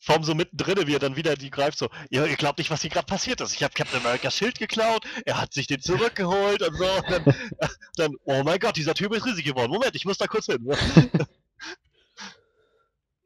Allem 0.09 0.23
so 0.23 0.35
mittendrin, 0.37 0.87
wie 0.87 0.95
er 0.95 1.01
dann 1.01 1.17
wieder 1.17 1.35
die 1.35 1.51
greift, 1.51 1.79
so, 1.79 1.89
ihr, 2.11 2.27
ihr 2.27 2.37
glaubt 2.37 2.59
nicht, 2.59 2.71
was 2.71 2.81
hier 2.81 2.91
gerade 2.91 3.07
passiert 3.07 3.41
ist. 3.41 3.55
Ich 3.55 3.65
habe 3.65 3.75
Captain 3.75 3.99
America's 4.01 4.37
Schild 4.37 4.57
geklaut, 4.59 5.05
er 5.25 5.41
hat 5.41 5.53
sich 5.53 5.67
den 5.67 5.81
zurückgeholt 5.81 6.63
und 6.63 6.77
so. 6.77 6.85
Und 6.85 7.11
dann, 7.11 7.25
dann, 7.97 8.17
oh 8.25 8.43
mein 8.45 8.61
Gott, 8.61 8.77
dieser 8.77 8.95
Typ 8.95 9.13
ist 9.15 9.27
riesig 9.27 9.45
geworden. 9.45 9.73
Moment, 9.73 9.97
ich 9.97 10.05
muss 10.05 10.19
da 10.19 10.27
kurz 10.29 10.47
hin. 10.47 10.65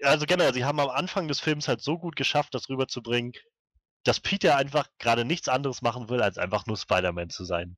Also 0.03 0.27
generell, 0.27 0.55
sie 0.55 0.65
haben 0.65 0.81
am 0.81 0.89
Anfang 0.91 1.29
des 1.29 1.41
Films 1.41 1.69
halt 1.69 1.83
so 1.83 1.99
gut 1.99 2.17
geschafft, 2.17 2.55
das 2.55 2.69
rüberzubringen, 2.69 3.33
dass 4.05 4.21
Peter 4.21 4.57
einfach 4.57 4.89
gerade 4.99 5.25
nichts 5.25 5.49
anderes 5.49 5.83
machen 5.83 6.09
will, 6.09 6.23
als 6.23 6.39
einfach 6.39 6.67
nur 6.67 6.77
Spider-Man 6.77 7.31
zu 7.31 7.45
sein. 7.45 7.77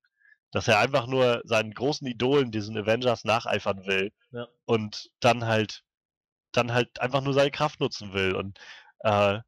Dass 0.53 0.69
er 0.69 0.79
einfach 0.79 1.07
nur 1.07 1.43
seinen 1.45 1.73
großen 1.73 2.07
Idolen, 2.07 2.51
diesen 2.51 2.77
Avengers, 2.77 3.25
nacheifern 3.25 3.87
will 3.87 4.13
Ja. 4.31 4.47
und 4.67 5.11
dann 5.21 5.47
halt, 5.47 5.83
dann 6.53 6.73
halt 6.73 7.01
einfach 7.01 7.23
nur 7.23 7.35
seine 7.35 7.51
Kraft 7.51 7.81
nutzen 7.81 8.13
will. 8.13 8.35
Und 8.35 8.59
äh, 9.01 9.41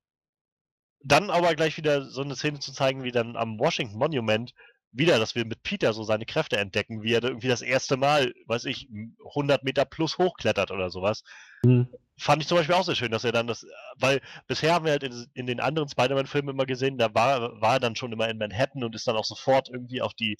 dann 1.05 1.31
aber 1.31 1.55
gleich 1.55 1.77
wieder 1.77 2.07
so 2.07 2.23
eine 2.23 2.35
Szene 2.35 2.59
zu 2.59 2.73
zeigen, 2.73 3.05
wie 3.05 3.13
dann 3.13 3.37
am 3.37 3.59
Washington 3.59 3.99
Monument 3.99 4.55
wieder, 4.91 5.19
dass 5.19 5.35
wir 5.35 5.45
mit 5.45 5.63
Peter 5.63 5.93
so 5.93 6.05
seine 6.05 6.25
Kräfte 6.25 6.57
entdecken, 6.57 7.03
wie 7.03 7.13
er 7.13 7.21
da 7.21 7.29
irgendwie 7.29 7.49
das 7.49 7.63
erste 7.63 7.97
Mal, 7.97 8.33
weiß 8.47 8.65
ich, 8.65 8.89
100 9.35 9.65
Meter 9.65 9.85
plus 9.85 10.19
hochklettert 10.19 10.71
oder 10.71 10.91
sowas. 10.91 11.25
Hm. 11.65 11.89
Fand 12.17 12.43
ich 12.43 12.49
zum 12.49 12.59
Beispiel 12.59 12.77
auch 12.77 12.85
sehr 12.85 12.95
schön, 12.95 13.11
dass 13.11 13.25
er 13.25 13.33
dann 13.33 13.49
das, 13.49 13.67
weil 13.97 14.21
bisher 14.47 14.73
haben 14.73 14.85
wir 14.85 14.93
halt 14.93 15.03
in, 15.03 15.27
in 15.35 15.47
den 15.47 15.61
anderen 15.61 15.89
Spider-Man-Filmen 15.89 16.55
immer 16.55 16.67
gesehen, 16.67 16.97
da 16.97 17.13
war, 17.13 17.61
war 17.61 17.75
er 17.75 17.81
dann 17.81 17.97
schon 17.97 18.13
immer 18.13 18.29
in 18.29 18.39
Manhattan 18.39 18.85
und 18.85 18.95
ist 18.95 19.07
dann 19.09 19.17
auch 19.17 19.25
sofort 19.25 19.69
irgendwie 19.69 20.01
auf 20.01 20.15
die 20.15 20.37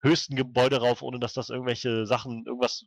höchsten 0.00 0.36
Gebäude 0.36 0.80
rauf, 0.80 1.02
ohne 1.02 1.18
dass 1.18 1.32
das 1.32 1.50
irgendwelche 1.50 2.06
Sachen, 2.06 2.44
irgendwas 2.46 2.84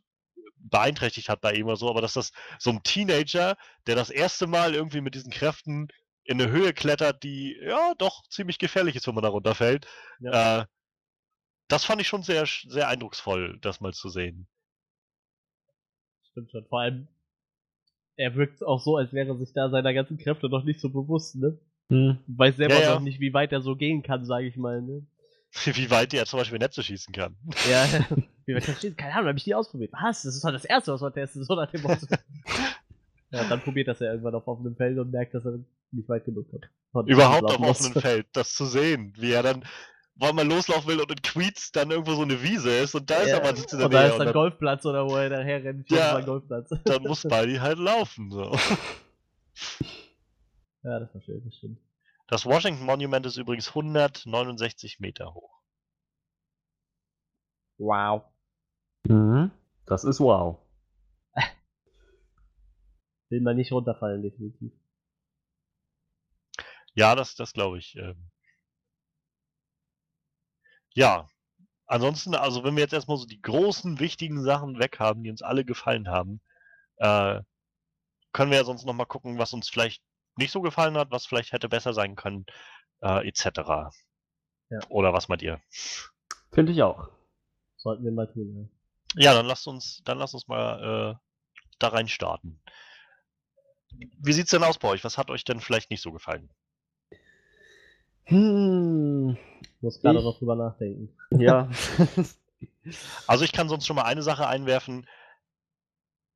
beeinträchtigt 0.56 1.28
hat 1.28 1.40
bei 1.40 1.52
ihm 1.52 1.66
oder 1.66 1.76
so, 1.76 1.90
aber 1.90 2.00
dass 2.00 2.14
das 2.14 2.32
so 2.58 2.70
ein 2.70 2.82
Teenager, 2.82 3.56
der 3.86 3.96
das 3.96 4.10
erste 4.10 4.46
Mal 4.46 4.74
irgendwie 4.74 5.00
mit 5.00 5.14
diesen 5.14 5.30
Kräften 5.30 5.88
in 6.24 6.40
eine 6.40 6.50
Höhe 6.50 6.72
klettert, 6.72 7.22
die 7.22 7.58
ja 7.60 7.94
doch 7.98 8.22
ziemlich 8.28 8.58
gefährlich 8.58 8.96
ist, 8.96 9.06
wenn 9.06 9.14
man 9.14 9.24
da 9.24 9.30
runterfällt. 9.30 9.86
Äh, 10.22 10.64
das 11.68 11.84
fand 11.84 12.00
ich 12.00 12.08
schon 12.08 12.22
sehr, 12.22 12.46
sehr 12.46 12.88
eindrucksvoll, 12.88 13.58
das 13.60 13.80
mal 13.80 13.92
zu 13.92 14.08
sehen. 14.08 14.46
Stimmt 16.30 16.50
schon. 16.50 16.66
Vor 16.66 16.80
allem, 16.80 17.08
er 18.16 18.34
wirkt 18.34 18.64
auch 18.64 18.80
so, 18.80 18.96
als 18.96 19.12
wäre 19.12 19.36
sich 19.36 19.52
da 19.52 19.70
seiner 19.70 19.94
ganzen 19.94 20.18
Kräfte 20.18 20.48
noch 20.48 20.64
nicht 20.64 20.80
so 20.80 20.90
bewusst, 20.90 21.36
ne? 21.36 21.58
Hm. 21.88 22.18
Weiß 22.26 22.56
selber 22.56 22.74
Ja, 22.74 22.80
ja. 22.80 22.94
noch 22.94 23.00
nicht, 23.00 23.20
wie 23.20 23.34
weit 23.34 23.52
er 23.52 23.60
so 23.60 23.76
gehen 23.76 24.02
kann, 24.02 24.24
sage 24.24 24.46
ich 24.46 24.56
mal, 24.56 24.82
ne? 24.82 25.06
Wie 25.74 25.90
weit 25.90 26.14
der 26.14 26.24
zum 26.24 26.38
Beispiel 26.38 26.58
Netze 26.58 26.82
schießen 26.82 27.12
kann. 27.12 27.36
Ja. 27.70 27.86
wie 28.46 28.54
weit 28.54 28.68
er 28.68 28.74
steht, 28.74 28.96
keine 28.96 29.12
Ahnung, 29.12 29.28
habe 29.28 29.38
ich 29.38 29.46
nie 29.46 29.54
ausprobiert. 29.54 29.92
Was? 29.92 30.22
Das 30.22 30.34
ist 30.34 30.42
doch 30.42 30.50
das 30.50 30.64
Erste, 30.64 30.92
was 30.92 31.02
man 31.02 31.12
testet, 31.12 31.44
so 31.44 31.54
nach 31.54 31.70
dem 31.70 31.82
Motto. 31.82 32.06
ja, 33.30 33.48
dann 33.48 33.60
probiert 33.60 33.88
das 33.88 34.00
ja 34.00 34.10
irgendwann 34.10 34.34
auf 34.34 34.48
offenem 34.48 34.76
Feld 34.76 34.98
und 34.98 35.10
merkt, 35.10 35.34
dass 35.34 35.44
er 35.44 35.58
nicht 35.90 36.08
weit 36.08 36.24
genug 36.24 36.46
hat. 36.52 37.06
Überhaupt 37.06 37.44
auf 37.44 37.60
offenem 37.60 38.00
Feld, 38.00 38.26
das 38.32 38.54
zu 38.54 38.64
sehen, 38.64 39.12
wie 39.18 39.32
er 39.32 39.42
dann, 39.42 39.64
weil 40.22 40.34
man 40.34 40.48
loslaufen 40.48 40.86
will 40.86 41.00
und 41.00 41.10
in 41.10 41.20
Queens 41.20 41.72
dann 41.72 41.90
irgendwo 41.90 42.14
so 42.14 42.22
eine 42.22 42.40
Wiese 42.40 42.70
ist 42.70 42.94
und 42.94 43.10
da 43.10 43.16
ist 43.22 43.30
Ja, 43.30 43.38
aber 43.38 43.52
nichts 43.52 43.72
in 43.72 43.80
der 43.80 43.86
Und 43.86 43.92
da 43.92 44.02
Nähe. 44.02 44.12
ist 44.12 44.18
dann, 44.18 44.32
Golfplatz 44.32 44.86
oder 44.86 45.04
wo 45.08 45.16
er 45.16 45.28
daher 45.28 45.64
rennt. 45.64 45.90
Ja. 45.90 46.16
Ja. 46.16 46.24
Golfplatz. 46.24 46.70
dann 46.84 47.02
muss 47.02 47.22
Spidey 47.22 47.56
halt 47.56 47.78
laufen. 47.78 48.30
So. 48.30 48.56
Ja, 50.84 50.98
das 50.98 51.14
war 51.14 51.20
schön, 51.20 51.40
das 51.44 51.56
stimmt. 51.56 51.78
Das 52.26 52.44
Washington 52.44 52.84
Monument 52.84 53.24
ist 53.24 53.36
übrigens 53.36 53.68
169 53.68 54.98
Meter 54.98 55.32
hoch. 55.32 55.60
Wow. 57.78 58.24
Mhm. 59.04 59.52
Das 59.86 60.02
ist 60.02 60.18
wow. 60.18 60.58
Will 63.28 63.42
man 63.42 63.56
nicht 63.56 63.70
runterfallen, 63.70 64.22
definitiv. 64.22 64.72
Ja, 66.94 67.14
das, 67.14 67.36
das 67.36 67.52
glaube 67.52 67.78
ich. 67.78 67.94
Ähm. 67.96 68.31
Ja, 70.94 71.28
ansonsten, 71.86 72.34
also 72.34 72.64
wenn 72.64 72.76
wir 72.76 72.82
jetzt 72.82 72.92
erstmal 72.92 73.16
so 73.16 73.26
die 73.26 73.40
großen, 73.40 74.00
wichtigen 74.00 74.42
Sachen 74.42 74.78
weg 74.78 74.98
haben, 74.98 75.22
die 75.22 75.30
uns 75.30 75.42
alle 75.42 75.64
gefallen 75.64 76.08
haben, 76.08 76.40
äh, 76.96 77.40
können 78.32 78.50
wir 78.50 78.58
ja 78.58 78.64
sonst 78.64 78.84
nochmal 78.84 79.06
gucken, 79.06 79.38
was 79.38 79.52
uns 79.52 79.68
vielleicht 79.68 80.02
nicht 80.36 80.52
so 80.52 80.60
gefallen 80.60 80.96
hat, 80.96 81.10
was 81.10 81.26
vielleicht 81.26 81.52
hätte 81.52 81.68
besser 81.68 81.92
sein 81.92 82.16
können, 82.16 82.46
äh, 83.02 83.26
etc. 83.28 83.92
Ja. 84.70 84.78
Oder 84.88 85.12
was 85.12 85.28
meint 85.28 85.42
ihr? 85.42 85.60
Finde 86.52 86.72
ich 86.72 86.82
auch. 86.82 87.08
Sollten 87.76 88.04
wir 88.04 88.12
mal 88.12 88.30
tun, 88.32 88.70
Ja, 89.14 89.34
dann 89.34 89.46
lasst 89.46 89.66
uns, 89.66 90.02
dann 90.04 90.18
lasst 90.18 90.34
uns 90.34 90.48
mal 90.48 91.12
äh, 91.12 91.14
da 91.78 91.88
rein 91.88 92.08
starten. 92.08 92.62
Wie 93.90 94.32
sieht's 94.32 94.50
denn 94.50 94.62
aus 94.62 94.78
bei 94.78 94.88
euch? 94.88 95.04
Was 95.04 95.18
hat 95.18 95.30
euch 95.30 95.44
denn 95.44 95.60
vielleicht 95.60 95.90
nicht 95.90 96.02
so 96.02 96.12
gefallen? 96.12 96.50
Hm. 98.24 99.36
Ich 99.60 99.82
muss 99.82 100.00
gerade 100.00 100.22
noch 100.22 100.38
drüber 100.38 100.56
nachdenken. 100.56 101.10
Ja. 101.30 101.70
Also 103.26 103.44
ich 103.44 103.52
kann 103.52 103.68
sonst 103.68 103.86
schon 103.86 103.96
mal 103.96 104.04
eine 104.04 104.22
Sache 104.22 104.46
einwerfen. 104.46 105.06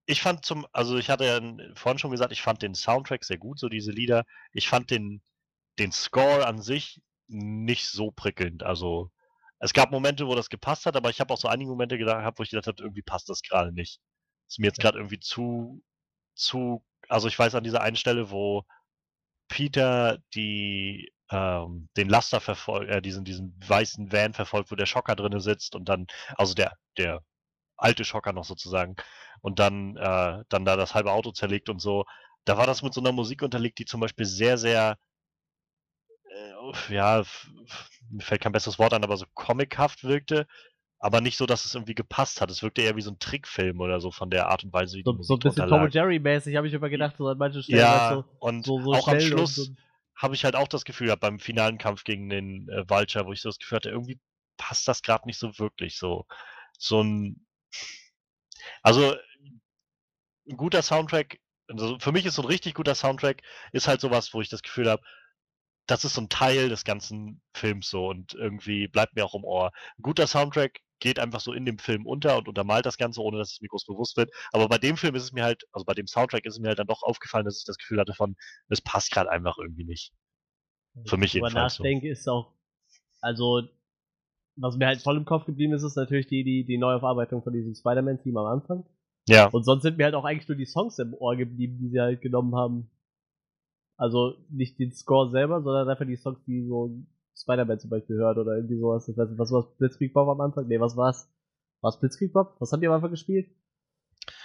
Ich 0.06 0.22
fand 0.22 0.44
zum, 0.44 0.66
also 0.72 0.96
ich 0.96 1.10
hatte 1.10 1.24
ja 1.24 1.40
vorhin 1.74 1.98
schon 1.98 2.10
gesagt, 2.10 2.32
ich 2.32 2.42
fand 2.42 2.62
den 2.62 2.74
Soundtrack 2.74 3.24
sehr 3.24 3.38
gut, 3.38 3.58
so 3.58 3.68
diese 3.68 3.90
Lieder. 3.90 4.24
Ich 4.52 4.68
fand 4.68 4.90
den, 4.90 5.22
den 5.78 5.92
Score 5.92 6.46
an 6.46 6.60
sich 6.60 7.00
nicht 7.26 7.88
so 7.88 8.12
prickelnd. 8.12 8.62
Also 8.62 9.10
es 9.58 9.72
gab 9.72 9.90
Momente, 9.90 10.26
wo 10.26 10.34
das 10.34 10.48
gepasst 10.48 10.86
hat, 10.86 10.96
aber 10.96 11.10
ich 11.10 11.20
habe 11.20 11.32
auch 11.32 11.38
so 11.38 11.48
einige 11.48 11.70
Momente 11.70 11.98
gedacht, 11.98 12.38
wo 12.38 12.42
ich 12.42 12.50
gedacht 12.50 12.68
habe, 12.68 12.82
irgendwie 12.82 13.02
passt 13.02 13.28
das 13.28 13.42
gerade 13.42 13.72
nicht. 13.72 14.00
Ist 14.48 14.58
mir 14.60 14.66
jetzt 14.66 14.80
gerade 14.80 14.98
irgendwie 14.98 15.18
zu, 15.18 15.82
zu, 16.34 16.84
also 17.08 17.26
ich 17.26 17.38
weiß 17.38 17.54
an 17.56 17.64
dieser 17.64 17.80
einen 17.80 17.96
Stelle, 17.96 18.30
wo 18.30 18.64
Peter 19.48 20.18
die 20.34 21.12
ähm, 21.30 21.88
den 21.96 22.08
Laster 22.08 22.40
verfolgt, 22.40 22.90
äh, 22.90 23.02
diesen, 23.02 23.24
diesen 23.24 23.54
weißen 23.66 24.12
Van 24.12 24.34
verfolgt, 24.34 24.70
wo 24.70 24.76
der 24.76 24.86
Schocker 24.86 25.16
drinne 25.16 25.40
sitzt 25.40 25.74
und 25.74 25.88
dann, 25.88 26.06
also 26.36 26.54
der, 26.54 26.72
der 26.98 27.22
alte 27.76 28.04
Schocker 28.04 28.32
noch 28.32 28.44
sozusagen, 28.44 28.96
und 29.42 29.58
dann, 29.58 29.96
äh, 29.96 30.44
dann 30.48 30.64
da 30.64 30.76
das 30.76 30.94
halbe 30.94 31.12
Auto 31.12 31.32
zerlegt 31.32 31.68
und 31.70 31.80
so. 31.80 32.04
Da 32.44 32.58
war 32.58 32.66
das 32.66 32.82
mit 32.82 32.94
so 32.94 33.00
einer 33.00 33.12
Musik 33.12 33.42
unterlegt, 33.42 33.78
die 33.78 33.84
zum 33.86 34.00
Beispiel 34.00 34.26
sehr, 34.26 34.58
sehr, 34.58 34.98
äh, 36.30 36.94
ja, 36.94 37.24
mir 38.10 38.22
fällt 38.22 38.40
kein 38.42 38.52
besseres 38.52 38.78
Wort 38.78 38.92
an, 38.94 39.04
aber 39.04 39.16
so 39.16 39.26
comichaft 39.34 40.04
wirkte, 40.04 40.46
aber 40.98 41.20
nicht 41.20 41.36
so, 41.38 41.46
dass 41.46 41.64
es 41.64 41.74
irgendwie 41.74 41.94
gepasst 41.94 42.40
hat. 42.40 42.50
Es 42.50 42.62
wirkte 42.62 42.82
eher 42.82 42.96
wie 42.96 43.02
so 43.02 43.10
ein 43.12 43.18
Trickfilm 43.18 43.80
oder 43.80 44.00
so 44.00 44.10
von 44.12 44.30
der 44.30 44.48
Art 44.48 44.64
und 44.64 44.72
Weise, 44.72 44.96
wie 44.98 45.04
die 45.04 45.12
So, 45.12 45.14
Musik 45.14 45.36
so 45.36 45.36
ein 45.36 45.42
bisschen 45.42 45.66
Tom 45.68 45.82
und 45.82 45.92
lag. 45.92 45.94
Jerry 45.94 46.18
mäßig 46.18 46.56
habe 46.56 46.66
ich 46.66 46.74
immer 46.74 46.88
gedacht, 46.90 47.16
so 47.16 47.28
an 47.28 47.38
manchen 47.38 47.62
Stellen 47.62 47.82
Ja, 47.82 47.92
halt 47.92 48.24
und 48.40 48.64
so, 48.66 48.80
so, 48.80 48.92
so 48.94 48.98
auch 48.98 49.08
am 49.08 49.14
und 49.14 49.20
Schluss 49.20 49.54
so- 49.54 49.66
habe 50.16 50.34
ich 50.34 50.44
halt 50.44 50.56
auch 50.56 50.68
das 50.68 50.84
Gefühl 50.84 51.08
gehabt 51.08 51.20
beim 51.20 51.38
finalen 51.38 51.78
Kampf 51.78 52.04
gegen 52.04 52.28
den 52.28 52.68
äh, 52.70 52.88
Vulture, 52.88 53.26
wo 53.26 53.32
ich 53.32 53.40
so 53.40 53.48
das 53.48 53.58
Gefühl 53.58 53.76
hatte, 53.76 53.90
irgendwie 53.90 54.18
passt 54.56 54.88
das 54.88 55.02
gerade 55.02 55.26
nicht 55.26 55.38
so 55.38 55.58
wirklich 55.58 55.98
so. 55.98 56.26
So 56.78 57.02
ein. 57.02 57.46
Also 58.82 59.16
ein 60.48 60.56
guter 60.56 60.82
Soundtrack, 60.82 61.40
also 61.68 61.98
für 61.98 62.12
mich 62.12 62.26
ist 62.26 62.34
so 62.34 62.42
ein 62.42 62.48
richtig 62.48 62.74
guter 62.74 62.94
Soundtrack, 62.94 63.42
ist 63.72 63.88
halt 63.88 64.00
sowas, 64.00 64.32
wo 64.32 64.40
ich 64.40 64.48
das 64.48 64.62
Gefühl 64.62 64.88
habe, 64.88 65.02
das 65.86 66.04
ist 66.04 66.14
so 66.14 66.22
ein 66.22 66.28
Teil 66.28 66.68
des 66.68 66.84
ganzen 66.84 67.42
Films 67.54 67.88
so 67.90 68.08
und 68.08 68.34
irgendwie 68.34 68.88
bleibt 68.88 69.14
mir 69.14 69.24
auch 69.24 69.34
im 69.34 69.44
Ohr. 69.44 69.72
Ein 69.98 70.02
guter 70.02 70.26
Soundtrack 70.26 70.80
geht 70.98 71.18
einfach 71.18 71.40
so 71.40 71.52
in 71.52 71.64
dem 71.64 71.78
Film 71.78 72.06
unter 72.06 72.38
und 72.38 72.48
untermalt 72.48 72.86
das 72.86 72.96
Ganze, 72.96 73.20
ohne 73.20 73.38
dass 73.38 73.52
es 73.52 73.60
mir 73.60 73.68
groß 73.68 73.84
bewusst 73.84 74.16
wird. 74.16 74.30
Aber 74.52 74.68
bei 74.68 74.78
dem 74.78 74.96
Film 74.96 75.14
ist 75.14 75.24
es 75.24 75.32
mir 75.32 75.44
halt, 75.44 75.64
also 75.72 75.84
bei 75.84 75.94
dem 75.94 76.06
Soundtrack 76.06 76.44
ist 76.46 76.54
es 76.54 76.60
mir 76.60 76.68
halt 76.68 76.78
dann 76.78 76.86
doch 76.86 77.02
aufgefallen, 77.02 77.44
dass 77.44 77.58
ich 77.58 77.64
das 77.64 77.76
Gefühl 77.76 78.00
hatte 78.00 78.14
von, 78.14 78.36
es 78.68 78.80
passt 78.80 79.10
gerade 79.10 79.30
einfach 79.30 79.58
irgendwie 79.58 79.84
nicht. 79.84 80.12
Für 81.04 81.18
mich 81.18 81.34
jedenfalls 81.34 81.74
so. 81.74 81.82
nachdenke, 81.82 82.08
ist 82.08 82.26
auch, 82.26 82.54
also, 83.20 83.62
was 84.56 84.76
mir 84.76 84.86
halt 84.86 85.02
voll 85.02 85.18
im 85.18 85.26
Kopf 85.26 85.44
geblieben 85.44 85.74
ist, 85.74 85.82
ist 85.82 85.96
natürlich 85.96 86.26
die, 86.26 86.42
die, 86.42 86.64
die 86.64 86.78
Neuaufarbeitung 86.78 87.42
von 87.42 87.52
diesem 87.52 87.74
Spider-Man-Team 87.74 88.36
am 88.38 88.46
Anfang. 88.46 88.84
Ja, 89.28 89.48
Und 89.48 89.64
sonst 89.64 89.82
sind 89.82 89.98
mir 89.98 90.04
halt 90.04 90.14
auch 90.14 90.24
eigentlich 90.24 90.48
nur 90.48 90.56
die 90.56 90.66
Songs 90.66 90.98
im 90.98 91.12
Ohr 91.12 91.36
geblieben, 91.36 91.78
die 91.78 91.88
sie 91.88 92.00
halt 92.00 92.22
genommen 92.22 92.54
haben. 92.54 92.90
Also 93.98 94.36
nicht 94.50 94.78
den 94.78 94.92
Score 94.92 95.30
selber, 95.30 95.62
sondern 95.62 95.88
einfach 95.88 96.06
die 96.06 96.16
Songs, 96.16 96.38
die 96.46 96.64
so 96.66 96.96
Spider-Man 97.36 97.78
zum 97.78 97.90
Beispiel 97.90 98.16
hört 98.16 98.38
oder 98.38 98.56
irgendwie 98.56 98.78
sowas. 98.78 99.08
Ich 99.08 99.16
weiß 99.16 99.28
nicht, 99.28 99.38
was 99.38 99.52
war 99.52 99.66
Blitzkrieg 99.78 100.12
Bob 100.14 100.28
am 100.28 100.40
Anfang? 100.40 100.66
Nee, 100.68 100.80
was 100.80 100.96
war's? 100.96 101.30
War's 101.82 101.98
Blitzkrieg 102.00 102.32
Bob? 102.32 102.56
Was 102.58 102.72
habt 102.72 102.82
ihr 102.82 102.88
am 102.88 102.94
Anfang 102.96 103.10
gespielt? 103.10 103.48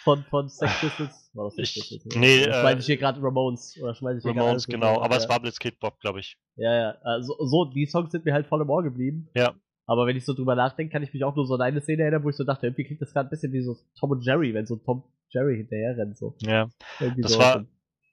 Von, 0.03 0.23
von 0.30 0.49
Sex 0.49 0.80
Pistols? 0.80 1.30
War 1.34 1.45
das 1.45 1.55
Sex 1.55 1.73
Pistols? 1.73 2.05
nee, 2.15 2.43
Oder 2.43 2.49
äh, 2.57 2.61
schmeiß 2.61 2.80
ich 2.80 2.85
hier 2.88 2.97
gerade 2.97 3.22
Ramones? 3.22 3.80
Oder 3.81 3.93
schmeiß 3.95 4.18
ich 4.18 4.23
hier 4.23 4.35
Ramones, 4.39 4.68
genau. 4.68 5.01
Aber 5.01 5.15
es 5.15 5.23
Ja. 5.23 5.30
war 5.30 5.39
Blitzkid 5.39 5.80
Bob, 5.80 5.99
glaube 5.99 6.19
ich. 6.19 6.38
Ja, 6.55 6.73
ja, 6.73 6.91
also 7.03 7.35
so, 7.45 7.65
die 7.65 7.85
Songs 7.85 8.11
sind 8.11 8.26
mir 8.26 8.34
halt 8.34 8.47
voll 8.47 8.61
im 8.61 8.69
Ohr 8.69 8.84
geblieben. 8.84 9.30
Ja. 9.35 9.53
Aber 9.85 10.05
wenn 10.07 10.15
ich 10.18 10.26
so 10.26 10.34
drüber 10.34 10.55
nachdenke, 10.55 10.91
kann 10.91 11.03
ich 11.03 11.13
mich 11.13 11.23
auch 11.23 11.35
nur 11.35 11.45
so 11.45 11.55
an 11.55 11.61
eine 11.61 11.81
Szene 11.81 12.03
erinnern, 12.03 12.23
wo 12.23 12.30
ich 12.30 12.35
so 12.35 12.43
dachte, 12.43 12.68
irgendwie 12.68 12.84
klingt 12.85 13.01
das 13.01 13.13
gerade 13.13 13.27
ein 13.27 13.30
bisschen 13.30 13.51
wie 13.53 13.61
so 13.61 13.76
Tom 13.99 14.11
und 14.11 14.26
Jerry, 14.26 14.53
wenn 14.53 14.65
so 14.65 14.76
Tom 14.77 15.03
Jerry 15.30 15.57
hinterher 15.57 15.97
rennt, 15.97 16.18
so. 16.18 16.35
Ja. 16.41 16.68
Irgendwie 16.99 17.22
Das 17.22 17.34
so. 17.34 17.39
war- 17.39 17.65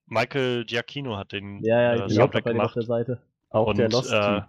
Michael 0.07 0.65
Giacchino 0.65 1.17
hat 1.17 1.33
den 1.33 1.63
ja, 1.63 1.81
ja, 1.81 1.91
äh, 1.93 1.95
ich 1.97 2.01
bin 2.03 2.11
auch 2.13 2.15
Soundtrack 2.23 2.45
bei 2.45 2.53
dem 2.53 2.61
auf 2.61 2.73
gemacht. 2.73 2.77
der 2.77 2.83
Seite. 2.85 3.23
Auch 3.51 3.73
der 3.75 3.87
Und, 3.87 3.93
Lost-Typ. 3.93 4.47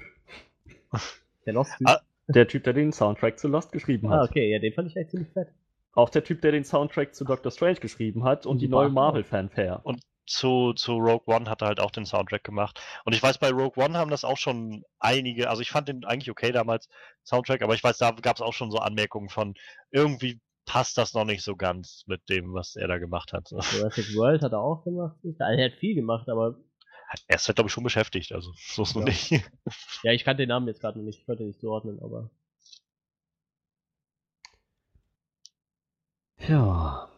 Der 1.46 1.54
Lost-Typ. 1.54 1.88
Ah, 1.88 2.02
Der 2.28 2.48
Typ, 2.48 2.64
der 2.64 2.74
den 2.74 2.92
Soundtrack 2.92 3.40
zu 3.40 3.48
Lost 3.48 3.72
geschrieben 3.72 4.12
Ah, 4.12 4.22
hat. 4.22 4.30
okay, 4.30 4.52
ja, 4.52 4.60
den 4.60 4.74
fand 4.74 4.90
ich 4.90 4.96
echt 4.96 5.12
ziemlich 5.12 5.32
fett. 5.32 5.48
Auch 5.94 6.10
der 6.10 6.24
Typ, 6.24 6.42
der 6.42 6.52
den 6.52 6.64
Soundtrack 6.64 7.16
zu 7.16 7.26
Doctor 7.26 7.52
Strange 7.52 7.80
geschrieben 7.80 8.24
hat 8.24 8.46
und 8.46 8.60
die 8.60 8.68
Super. 8.68 8.84
neue 8.84 8.90
Marvel-Fanfare. 8.90 9.82
zu, 10.28 10.74
zu 10.74 10.92
Rogue 10.98 11.24
One 11.26 11.50
hat 11.50 11.62
er 11.64 11.70
halt 11.70 11.80
auch 11.80 11.90
den 11.92 12.06
Soundtrack 12.06 12.44
gemacht. 12.44 12.80
Und 13.06 13.14
ich 13.16 13.24
weiß, 13.24 13.40
bei 13.40 13.50
Rogue 13.50 13.84
One 13.84 13.98
haben 13.98 14.12
das 14.12 14.24
auch 14.24 14.38
schon 14.38 14.84
einige, 15.00 15.50
also 15.50 15.62
ich 15.64 15.72
fand 15.72 15.88
den 15.88 16.06
eigentlich 16.06 16.30
okay 16.30 16.52
damals, 16.52 16.88
Soundtrack, 17.26 17.64
aber 17.64 17.74
ich 17.74 17.84
weiß, 17.84 17.98
da 17.98 18.12
gab 18.12 18.36
es 18.36 18.42
auch 18.44 18.54
schon 18.54 18.70
so 18.70 18.78
Anmerkungen 18.78 19.30
von, 19.30 19.56
irgendwie 19.90 20.40
passt 20.66 21.00
das 21.00 21.16
noch 21.16 21.26
nicht 21.26 21.42
so 21.44 21.56
ganz 21.56 22.04
mit 22.06 22.30
dem, 22.30 22.54
was 22.54 22.76
er 22.76 22.88
da 22.88 23.00
gemacht 23.00 23.34
hat. 23.34 23.50
Jurassic 23.50 24.16
World 24.16 24.44
hat 24.44 24.52
er 24.52 24.60
auch 24.62 24.84
gemacht. 24.84 25.18
Also, 25.24 25.36
er 25.40 25.66
hat 25.66 25.80
viel 25.80 25.96
gemacht, 25.96 26.30
aber 26.30 26.58
Er 27.28 27.36
ist 27.36 27.48
halt, 27.48 27.56
glaube 27.56 27.68
ich, 27.70 27.74
schon 27.74 27.84
beschäftigt, 27.84 28.32
also 28.34 28.52
so 28.56 28.84
ist 28.84 28.96
noch 28.96 29.02
Ja. 29.02 29.08
nicht. 29.08 29.32
ja, 30.04 30.12
ich 30.12 30.24
kannte 30.24 30.44
den 30.44 30.50
Namen 30.50 30.68
jetzt 30.68 30.82
gerade 30.82 30.98
noch 31.00 31.06
nicht, 31.06 31.20
ich 31.20 31.26
konnte 31.26 31.44
ihn 31.44 31.48
nicht 31.48 31.60
zuordnen, 31.60 32.00
aber 32.02 32.30
Ja. 36.48 37.10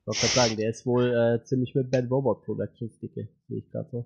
ich 0.00 0.06
wollte 0.06 0.20
gerade 0.20 0.32
sagen, 0.34 0.56
der 0.56 0.70
ist 0.70 0.86
wohl 0.86 1.12
äh, 1.12 1.44
ziemlich 1.44 1.74
mit 1.74 1.90
Bad 1.90 2.10
Robot 2.10 2.44
Productions 2.44 2.98
dicke, 3.00 3.28
sehe 3.48 3.58
ich 3.58 3.70
gerade 3.70 3.88
so. 3.90 4.04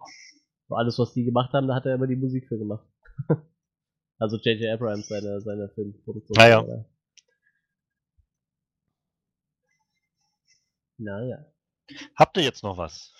So 0.68 0.74
alles, 0.76 0.98
was 0.98 1.12
die 1.12 1.24
gemacht 1.24 1.52
haben, 1.52 1.68
da 1.68 1.74
hat 1.74 1.86
er 1.86 1.94
immer 1.94 2.06
die 2.06 2.16
Musik 2.16 2.48
für 2.48 2.58
gemacht. 2.58 2.86
also 4.18 4.36
J.J. 4.38 4.72
Abrams, 4.72 5.08
seine, 5.08 5.40
seine 5.42 5.68
Filmproduktion. 5.74 6.38
Ah, 6.38 6.48
ja. 6.48 6.62
oder? 6.62 6.84
Naja. 10.96 11.44
Habt 12.16 12.36
ihr 12.38 12.44
jetzt 12.44 12.62
noch 12.62 12.78
was? 12.78 13.12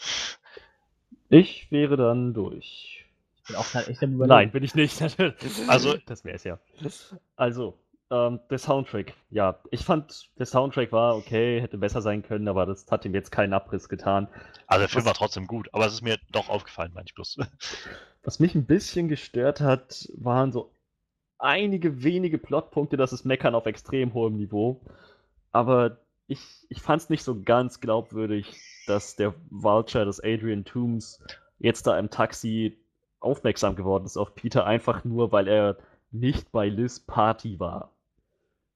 Ich 1.35 1.71
wäre 1.73 1.97
dann 1.97 2.33
durch. 2.33 3.05
Ich 3.39 3.49
bin 3.49 3.57
auch 3.57 3.69
gerade 3.71 3.91
echt 3.91 4.03
am. 4.05 4.17
Nein, 4.19 4.53
bin 4.53 4.63
ich 4.63 4.75
nicht. 4.75 5.01
Also- 5.69 5.97
das 6.07 6.25
wäre 6.25 6.37
es 6.37 6.45
ja. 6.45 6.59
Also, 7.35 7.77
ähm, 8.11 8.39
der 8.51 8.59
Soundtrack. 8.59 9.15
Ja, 9.31 9.59
ich 9.73 9.85
fand, 9.85 10.31
der 10.39 10.47
Soundtrack 10.47 10.93
war 10.93 11.17
okay, 11.17 11.61
hätte 11.61 11.77
besser 11.77 12.03
sein 12.03 12.23
können, 12.23 12.47
aber 12.47 12.67
das 12.67 12.87
hat 12.91 13.05
ihm 13.05 13.15
jetzt 13.15 13.33
keinen 13.33 13.53
Abriss 13.53 13.89
getan. 13.89 14.29
Also 14.69 14.81
der 14.83 14.89
Film 14.89 15.01
Was- 15.05 15.07
war 15.07 15.15
trotzdem 15.15 15.47
gut, 15.49 15.69
aber 15.73 15.87
es 15.87 15.95
ist 15.95 16.03
mir 16.03 16.19
doch 16.31 16.49
aufgefallen, 16.49 16.93
meine 16.95 17.07
ich 17.07 17.15
bloß. 17.15 17.39
Was 18.23 18.39
mich 18.39 18.55
ein 18.55 18.65
bisschen 18.67 19.09
gestört 19.09 19.61
hat, 19.61 20.09
waren 20.17 20.53
so 20.53 20.71
einige 21.39 22.05
wenige 22.05 22.39
Plotpunkte, 22.39 22.97
das 22.97 23.13
ist 23.13 23.25
Meckern 23.25 23.55
auf 23.57 23.67
extrem 23.67 24.15
hohem 24.15 24.37
Niveau. 24.37 24.81
Aber 25.53 25.99
ich, 26.27 26.67
ich 26.69 26.81
fand 26.81 27.03
es 27.03 27.11
nicht 27.11 27.23
so 27.23 27.43
ganz 27.43 27.81
glaubwürdig, 27.81 28.61
dass 28.87 29.17
der 29.17 29.35
Vulture 29.51 30.05
des 30.05 30.21
Adrian 30.23 30.65
Toomes 30.65 31.23
jetzt 31.59 31.87
da 31.87 31.99
im 31.99 32.11
Taxi 32.11 32.79
aufmerksam 33.21 33.77
geworden 33.77 34.05
ist 34.05 34.17
auf 34.17 34.35
Peter, 34.35 34.67
einfach 34.67 35.05
nur, 35.05 35.33
weil 35.33 35.49
er 35.49 35.79
nicht 36.11 36.53
bei 36.53 36.69
Liz 36.69 37.01
Party 37.01 37.59
war. 37.59 37.91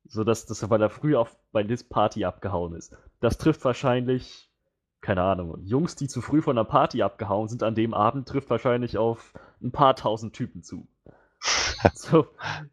So 0.05 0.25
dass, 0.25 0.47
dass 0.47 0.69
weil 0.71 0.81
er 0.81 0.91
früh 0.91 1.15
auf, 1.17 1.37
bei 1.53 1.63
Liz 1.63 1.85
Party 1.85 2.25
abgehauen 2.25 2.75
ist. 2.75 2.97
Das 3.21 3.39
trifft 3.39 3.65
wahrscheinlich, 3.65 4.51
keine 5.01 5.23
Ahnung, 5.23 5.59
Jungs, 5.65 5.97
die 5.97 6.09
zu 6.09 6.23
früh 6.23 6.41
von 6.41 6.57
der 6.57 6.65
Party 6.65 7.03
abgehauen 7.03 7.49
sind 7.49 7.63
an 7.63 7.75
dem 7.75 7.95
Abend, 7.95 8.27
trifft 8.27 8.51
wahrscheinlich 8.51 8.97
auf 8.97 9.35
ein 9.63 9.71
paar 9.71 9.97
tausend 9.97 10.35
Typen 10.35 10.63
zu. 10.63 10.89
so, 11.95 12.27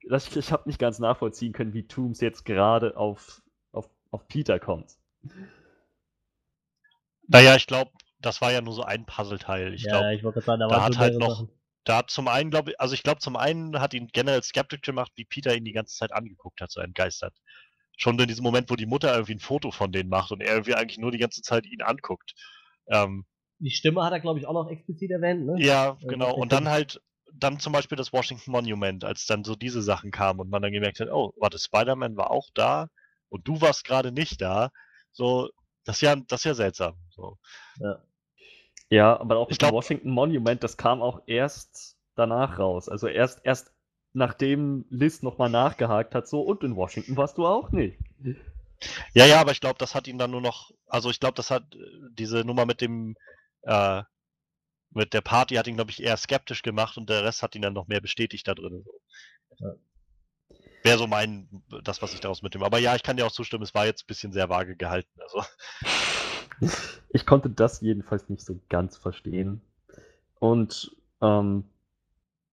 das, 0.08 0.34
ich 0.36 0.52
habe 0.52 0.68
nicht 0.68 0.80
ganz 0.80 1.00
nachvollziehen 1.00 1.54
können, 1.54 1.74
wie 1.74 1.88
Tooms 1.88 2.22
jetzt 2.22 2.46
gerade 2.46 2.98
auf, 2.98 3.42
auf, 4.16 4.28
Peter 4.28 4.60
kommt. 4.60 4.96
Naja, 7.28 7.56
ich 7.56 7.68
glaube, 7.68 7.92
das 8.20 8.42
war 8.42 8.52
ja 8.52 8.62
nur 8.62 8.74
so 8.74 8.84
ein 8.84 9.06
Puzzleteil. 9.06 9.74
Ich 9.74 9.84
ja, 9.84 9.92
glaube, 10.00 10.16
ich 10.16 10.24
wollte 10.24 10.42
gerade 10.42 10.46
sagen, 10.46 10.60
da, 10.60 10.68
da 10.68 10.84
hat 10.84 10.94
so 10.94 11.00
halt 11.00 11.18
noch- 11.18 11.30
Sachen. 11.40 11.50
da 11.84 11.98
hat 11.98 12.10
zum 12.12 12.28
einen, 12.28 12.50
glaube 12.52 12.72
ich, 12.72 12.80
also 12.80 12.94
ich 12.94 13.04
glaube, 13.04 13.20
zum 13.20 13.36
einen 13.36 13.80
hat 13.80 13.94
ihn 13.94 14.08
generell 14.14 14.44
skeptisch 14.44 14.82
gemacht, 14.82 15.12
wie 15.16 15.26
Peter 15.26 15.56
ihn 15.56 15.66
die 15.66 15.74
ganze 15.74 15.96
Zeit 15.96 16.12
angeguckt 16.12 16.62
hat, 16.62 16.72
so 16.72 16.82
entgeistert. 16.82 17.36
Schon 17.98 18.20
in 18.20 18.28
diesem 18.28 18.44
Moment, 18.44 18.70
wo 18.70 18.76
die 18.76 18.86
Mutter 18.86 19.14
irgendwie 19.14 19.36
ein 19.36 19.40
Foto 19.40 19.72
von 19.72 19.92
denen 19.92 20.10
macht 20.10 20.32
und 20.32 20.42
er 20.42 20.52
irgendwie 20.54 20.76
eigentlich 20.76 20.98
nur 20.98 21.12
die 21.12 21.18
ganze 21.18 21.42
Zeit 21.42 21.66
ihn 21.66 21.82
anguckt. 21.82 22.34
Ähm, 22.88 23.26
Die 23.60 23.72
Stimme 23.72 24.04
hat 24.04 24.12
er, 24.12 24.20
glaube 24.20 24.40
ich, 24.40 24.46
auch 24.48 24.54
noch 24.54 24.70
explizit 24.70 25.12
erwähnt, 25.12 25.46
ne? 25.46 25.56
ja, 25.58 25.98
Ja, 26.00 26.08
genau. 26.08 26.34
Und 26.36 26.52
dann 26.52 26.68
halt, 26.70 27.02
dann 27.34 27.60
zum 27.60 27.72
Beispiel 27.74 27.98
das 27.98 28.12
Washington 28.12 28.52
Monument, 28.52 29.04
als 29.06 29.26
dann 29.26 29.44
so 29.44 29.56
diese 29.56 29.82
Sachen 29.82 30.12
kamen 30.12 30.40
und 30.42 30.50
man 30.50 30.62
dann 30.62 30.72
gemerkt 30.74 31.00
hat, 31.00 31.10
oh, 31.10 31.34
warte, 31.38 31.58
Spider-Man 31.58 32.18
war 32.18 32.32
auch 32.32 32.50
da 32.54 32.90
und 33.30 33.48
du 33.48 33.62
warst 33.62 33.84
gerade 33.86 34.12
nicht 34.12 34.42
da. 34.42 34.72
So, 35.12 35.50
das 35.84 35.98
ist 35.98 36.02
ja, 36.02 36.16
das 36.16 36.42
ist 36.42 36.46
ja 36.46 36.54
seltsam. 36.56 36.96
So. 37.10 37.38
Ja, 38.90 39.20
aber 39.20 39.38
auch 39.38 39.48
Ich 39.48 39.54
mit 39.56 39.62
dem 39.62 39.70
glaub- 39.70 39.74
Washington 39.74 40.10
Monument, 40.10 40.64
das 40.64 40.78
kam 40.78 41.02
auch 41.02 41.22
erst 41.26 41.98
danach 42.16 42.60
raus. 42.60 42.88
Also 42.90 43.08
erst, 43.08 43.42
erst 43.44 43.72
nachdem 44.14 44.86
Liz 44.90 45.22
nochmal 45.22 45.50
nachgehakt 45.50 46.16
hat, 46.16 46.28
so, 46.28 46.42
und 46.42 46.64
in 46.64 46.76
Washington 46.76 47.18
warst 47.18 47.38
du 47.38 47.46
auch 47.46 47.72
nicht. 47.72 48.00
Ja, 49.14 49.26
ja, 49.26 49.42
aber 49.42 49.52
ich 49.52 49.60
glaube, 49.62 49.78
das 49.80 49.96
hat 49.96 50.08
ihn 50.08 50.18
dann 50.18 50.32
nur 50.32 50.42
noch, 50.42 50.72
also 50.88 51.10
ich 51.10 51.20
glaube, 51.20 51.36
das 51.36 51.50
hat 51.52 51.64
äh, 51.76 51.80
diese 52.12 52.46
Nummer 52.46 52.66
mit 52.66 52.82
dem, 52.82 53.16
äh, 53.64 54.04
mit 54.92 55.14
der 55.14 55.22
Party 55.22 55.56
hat 55.56 55.68
ihn, 55.68 55.76
glaube 55.76 55.92
ich, 55.92 56.02
eher 56.02 56.16
skeptisch 56.18 56.62
gemacht 56.62 56.98
und 56.98 57.10
der 57.10 57.24
Rest 57.24 57.42
hat 57.44 57.56
ihn 57.56 57.62
dann 57.62 57.74
noch 57.74 57.88
mehr 57.88 58.00
bestätigt 58.02 58.48
da 58.48 58.54
drin. 58.56 58.86
So. 59.58 59.80
Wäre 60.86 60.99
so 60.99 61.07
mein, 61.07 61.49
das, 61.84 62.02
was 62.02 62.14
ich 62.14 62.20
daraus 62.20 62.44
mitnehme. 62.44 62.66
Aber 62.66 62.78
ja, 62.78 62.95
ich 62.95 63.03
kann 63.03 63.18
dir 63.18 63.26
auch 63.26 63.32
zustimmen, 63.32 63.64
es 63.64 63.74
war 63.74 63.86
jetzt 63.86 64.03
ein 64.03 64.07
bisschen 64.07 64.32
sehr 64.32 64.49
vage 64.49 64.76
gehalten. 64.76 65.20
Also, 65.20 65.44
Ich 67.10 67.26
konnte 67.26 67.49
das 67.49 67.82
jedenfalls 67.82 68.30
nicht 68.30 68.45
so 68.45 68.60
ganz 68.70 68.98
verstehen. 68.98 69.62
Und 70.40 70.95
ähm, 71.22 71.66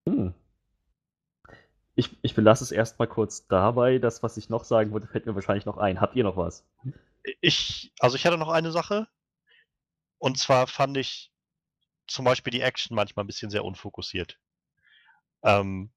hm. 0.08 0.34
ich, 1.94 2.16
ich 2.22 2.34
belasse 2.34 2.64
es 2.64 2.72
erstmal 2.72 3.08
kurz 3.08 3.46
dabei. 3.46 3.98
Das, 3.98 4.22
was 4.22 4.36
ich 4.36 4.48
noch 4.48 4.64
sagen 4.64 4.92
wollte, 4.92 5.08
fällt 5.08 5.26
mir 5.26 5.34
wahrscheinlich 5.34 5.66
noch 5.66 5.78
ein. 5.78 6.00
Habt 6.00 6.16
ihr 6.16 6.24
noch 6.24 6.36
was? 6.36 6.64
ich, 7.40 7.92
also 7.98 8.16
ich 8.16 8.26
hatte 8.26 8.38
noch 8.38 8.48
eine 8.48 8.72
Sache. 8.72 9.08
Und 10.18 10.38
zwar 10.38 10.66
fand 10.66 10.96
ich 10.96 11.32
zum 12.06 12.24
Beispiel 12.24 12.52
die 12.52 12.60
Action 12.60 12.94
manchmal 12.94 13.24
ein 13.24 13.28
bisschen 13.28 13.50
sehr 13.50 13.64
unfokussiert. 13.64 14.38
Ähm, 15.42 15.90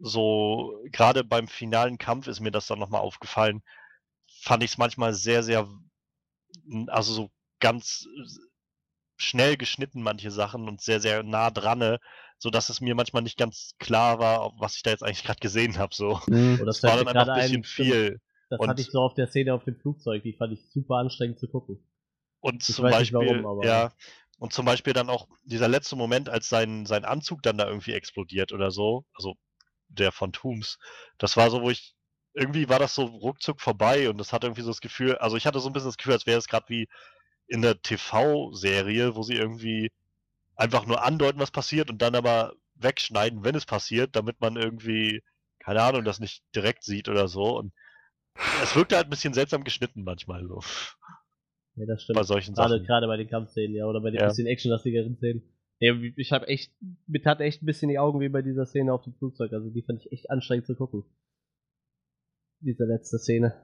so, 0.00 0.80
gerade 0.92 1.24
beim 1.24 1.46
finalen 1.48 1.98
Kampf 1.98 2.26
ist 2.26 2.40
mir 2.40 2.50
das 2.50 2.66
dann 2.66 2.78
nochmal 2.78 3.02
aufgefallen, 3.02 3.62
fand 4.42 4.62
ich 4.62 4.72
es 4.72 4.78
manchmal 4.78 5.12
sehr, 5.14 5.42
sehr, 5.42 5.68
also 6.88 7.12
so 7.12 7.30
ganz 7.60 8.06
schnell 9.16 9.56
geschnitten, 9.56 10.02
manche 10.02 10.30
Sachen 10.30 10.66
und 10.68 10.80
sehr, 10.80 11.00
sehr 11.00 11.22
nah 11.22 11.50
dran, 11.50 11.98
so 12.38 12.48
dass 12.48 12.70
es 12.70 12.80
mir 12.80 12.94
manchmal 12.94 13.22
nicht 13.22 13.36
ganz 13.36 13.74
klar 13.78 14.18
war, 14.18 14.52
was 14.58 14.76
ich 14.76 14.82
da 14.82 14.90
jetzt 14.90 15.02
eigentlich 15.02 15.24
gerade 15.24 15.40
gesehen 15.40 15.76
habe. 15.76 15.94
So. 15.94 16.20
Oder 16.26 16.64
Das 16.64 16.82
war 16.82 16.96
dann 16.96 17.08
einfach 17.08 17.12
gerade 17.26 17.32
ein 17.34 17.40
bisschen 17.42 17.64
viel. 17.64 18.20
Das 18.48 18.58
Und- 18.60 18.68
hatte 18.68 18.80
ich 18.80 18.88
so 18.90 19.00
auf 19.00 19.14
der 19.14 19.26
Szene 19.28 19.52
auf 19.52 19.64
dem 19.64 19.76
Flugzeug, 19.76 20.22
die 20.22 20.32
fand 20.32 20.54
ich 20.54 20.70
super 20.70 20.96
anstrengend 20.96 21.38
zu 21.38 21.48
gucken. 21.48 21.86
Und 22.40 22.66
Ich 22.66 22.74
zum 22.74 22.86
weiß 22.86 23.00
nicht 23.00 23.12
Beispiel, 23.12 23.42
warum, 23.44 23.58
aber- 23.58 23.66
ja, 23.66 23.92
und 24.38 24.54
zum 24.54 24.64
Beispiel 24.64 24.94
dann 24.94 25.10
auch 25.10 25.28
dieser 25.44 25.68
letzte 25.68 25.96
Moment, 25.96 26.30
als 26.30 26.48
sein, 26.48 26.86
sein 26.86 27.04
Anzug 27.04 27.42
dann 27.42 27.58
da 27.58 27.68
irgendwie 27.68 27.92
explodiert 27.92 28.52
oder 28.52 28.70
so, 28.70 29.04
also 29.12 29.36
der 29.90 30.12
von 30.12 30.32
Tooms, 30.32 30.78
das 31.18 31.36
war 31.36 31.50
so, 31.50 31.62
wo 31.62 31.70
ich, 31.70 31.94
irgendwie 32.34 32.68
war 32.68 32.78
das 32.78 32.94
so 32.94 33.04
ruckzuck 33.04 33.60
vorbei 33.60 34.08
und 34.08 34.18
das 34.18 34.32
hatte 34.32 34.46
irgendwie 34.46 34.62
so 34.62 34.70
das 34.70 34.80
Gefühl, 34.80 35.16
also 35.18 35.36
ich 35.36 35.46
hatte 35.46 35.60
so 35.60 35.68
ein 35.68 35.72
bisschen 35.72 35.88
das 35.88 35.96
Gefühl, 35.96 36.14
als 36.14 36.26
wäre 36.26 36.38
es 36.38 36.48
gerade 36.48 36.68
wie 36.68 36.88
in 37.48 37.62
der 37.62 37.80
TV-Serie, 37.82 39.16
wo 39.16 39.22
sie 39.22 39.34
irgendwie 39.34 39.90
einfach 40.56 40.86
nur 40.86 41.02
andeuten, 41.02 41.40
was 41.40 41.50
passiert 41.50 41.90
und 41.90 42.00
dann 42.02 42.14
aber 42.14 42.54
wegschneiden, 42.76 43.44
wenn 43.44 43.54
es 43.54 43.66
passiert, 43.66 44.14
damit 44.14 44.40
man 44.40 44.56
irgendwie, 44.56 45.22
keine 45.58 45.82
Ahnung, 45.82 46.04
das 46.04 46.20
nicht 46.20 46.42
direkt 46.54 46.84
sieht 46.84 47.08
oder 47.08 47.28
so. 47.28 47.58
Und 47.58 47.72
es 48.62 48.76
wirkte 48.76 48.96
halt 48.96 49.06
ein 49.06 49.10
bisschen 49.10 49.34
seltsam 49.34 49.64
geschnitten 49.64 50.04
manchmal 50.04 50.46
so. 50.46 50.60
Ja, 51.76 51.86
das 51.86 52.02
stimmt. 52.02 52.18
Bei 52.18 52.24
solchen 52.24 52.54
Gerade, 52.54 52.74
Sachen. 52.74 52.86
gerade 52.86 53.06
bei 53.06 53.16
den 53.16 53.28
Kampfszenen, 53.28 53.74
ja, 53.74 53.86
oder 53.86 54.00
bei 54.00 54.10
den 54.10 54.20
Ja. 54.20 54.28
bisschen 54.28 54.46
actionlastigeren 54.46 55.16
Szenen. 55.16 55.42
Ja, 55.80 55.94
ich 56.16 56.30
habe 56.32 56.46
echt, 56.46 56.72
mir 57.06 57.22
tat 57.22 57.40
echt 57.40 57.62
ein 57.62 57.66
bisschen 57.66 57.88
die 57.88 57.98
Augen 57.98 58.20
wie 58.20 58.28
bei 58.28 58.42
dieser 58.42 58.66
Szene 58.66 58.92
auf 58.92 59.02
dem 59.02 59.14
Flugzeug. 59.14 59.52
Also 59.52 59.70
die 59.70 59.82
fand 59.82 60.00
ich 60.04 60.12
echt 60.12 60.30
anstrengend 60.30 60.66
zu 60.66 60.76
gucken. 60.76 61.04
Diese 62.60 62.84
letzte 62.84 63.18
Szene. 63.18 63.54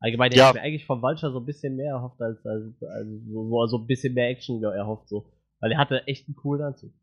Allgemein 0.00 0.30
hätte 0.30 0.38
Ja. 0.40 0.48
ich 0.50 0.54
mir 0.54 0.60
eigentlich 0.62 0.86
vom 0.86 1.02
Vulture 1.02 1.32
so 1.32 1.40
ein 1.40 1.46
bisschen 1.46 1.74
mehr 1.74 1.92
erhofft, 1.94 2.20
als, 2.20 2.44
als, 2.46 2.82
als 2.82 3.08
so, 3.26 3.48
so, 3.48 3.66
so 3.66 3.78
ein 3.78 3.86
bisschen 3.86 4.14
mehr 4.14 4.28
Action 4.28 4.62
erhofft, 4.62 5.08
so. 5.08 5.32
Weil 5.60 5.72
er 5.72 5.78
hatte 5.78 6.06
echt 6.06 6.28
einen 6.28 6.36
coolen 6.36 6.62
Anzug. 6.62 6.92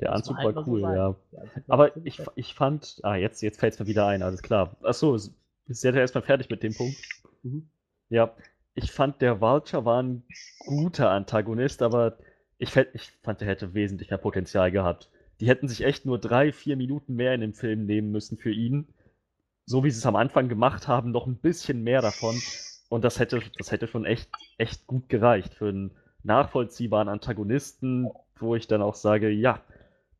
Der 0.00 0.12
Anzug 0.12 0.36
halt 0.36 0.54
war 0.54 0.64
so 0.64 0.70
cool, 0.70 0.80
sagen. 0.82 0.96
ja. 0.96 1.16
War 1.32 1.48
Aber 1.66 1.96
ich, 2.06 2.20
ich 2.36 2.54
fand, 2.54 3.00
ah, 3.02 3.16
jetzt, 3.16 3.40
jetzt 3.42 3.58
fällt 3.58 3.72
es 3.74 3.80
mir 3.80 3.86
wieder 3.86 4.06
ein, 4.06 4.22
alles 4.22 4.42
klar. 4.42 4.76
Achso, 4.82 5.16
ist 5.16 5.82
ja 5.82 5.92
erstmal 5.92 6.22
fertig 6.22 6.48
mit 6.48 6.62
dem 6.62 6.74
Punkt. 6.74 6.96
Mhm. 7.42 7.70
Ja, 8.08 8.36
ich 8.74 8.90
fand, 8.92 9.20
der 9.20 9.40
Vulture 9.40 9.84
war 9.84 10.02
ein 10.02 10.24
guter 10.66 11.10
Antagonist, 11.10 11.82
aber 11.82 12.18
ich, 12.58 12.74
ich 12.76 13.12
fand, 13.22 13.40
der 13.40 13.48
hätte 13.48 13.74
wesentlich 13.74 14.10
mehr 14.10 14.18
Potenzial 14.18 14.70
gehabt. 14.70 15.10
Die 15.40 15.48
hätten 15.48 15.68
sich 15.68 15.82
echt 15.84 16.06
nur 16.06 16.18
drei, 16.18 16.52
vier 16.52 16.76
Minuten 16.76 17.14
mehr 17.14 17.34
in 17.34 17.40
dem 17.40 17.54
Film 17.54 17.84
nehmen 17.84 18.10
müssen 18.10 18.38
für 18.38 18.52
ihn. 18.52 18.86
So 19.64 19.84
wie 19.84 19.90
sie 19.90 19.98
es 19.98 20.06
am 20.06 20.16
Anfang 20.16 20.48
gemacht 20.48 20.88
haben, 20.88 21.10
noch 21.10 21.26
ein 21.26 21.36
bisschen 21.36 21.82
mehr 21.82 22.00
davon. 22.00 22.40
Und 22.88 23.04
das 23.04 23.18
hätte, 23.18 23.40
das 23.58 23.72
hätte 23.72 23.88
schon 23.88 24.04
echt, 24.04 24.30
echt 24.58 24.86
gut 24.86 25.08
gereicht 25.08 25.54
für 25.54 25.68
einen 25.68 25.92
nachvollziehbaren 26.22 27.08
Antagonisten, 27.08 28.08
wo 28.38 28.54
ich 28.54 28.68
dann 28.68 28.82
auch 28.82 28.94
sage, 28.94 29.30
ja, 29.30 29.60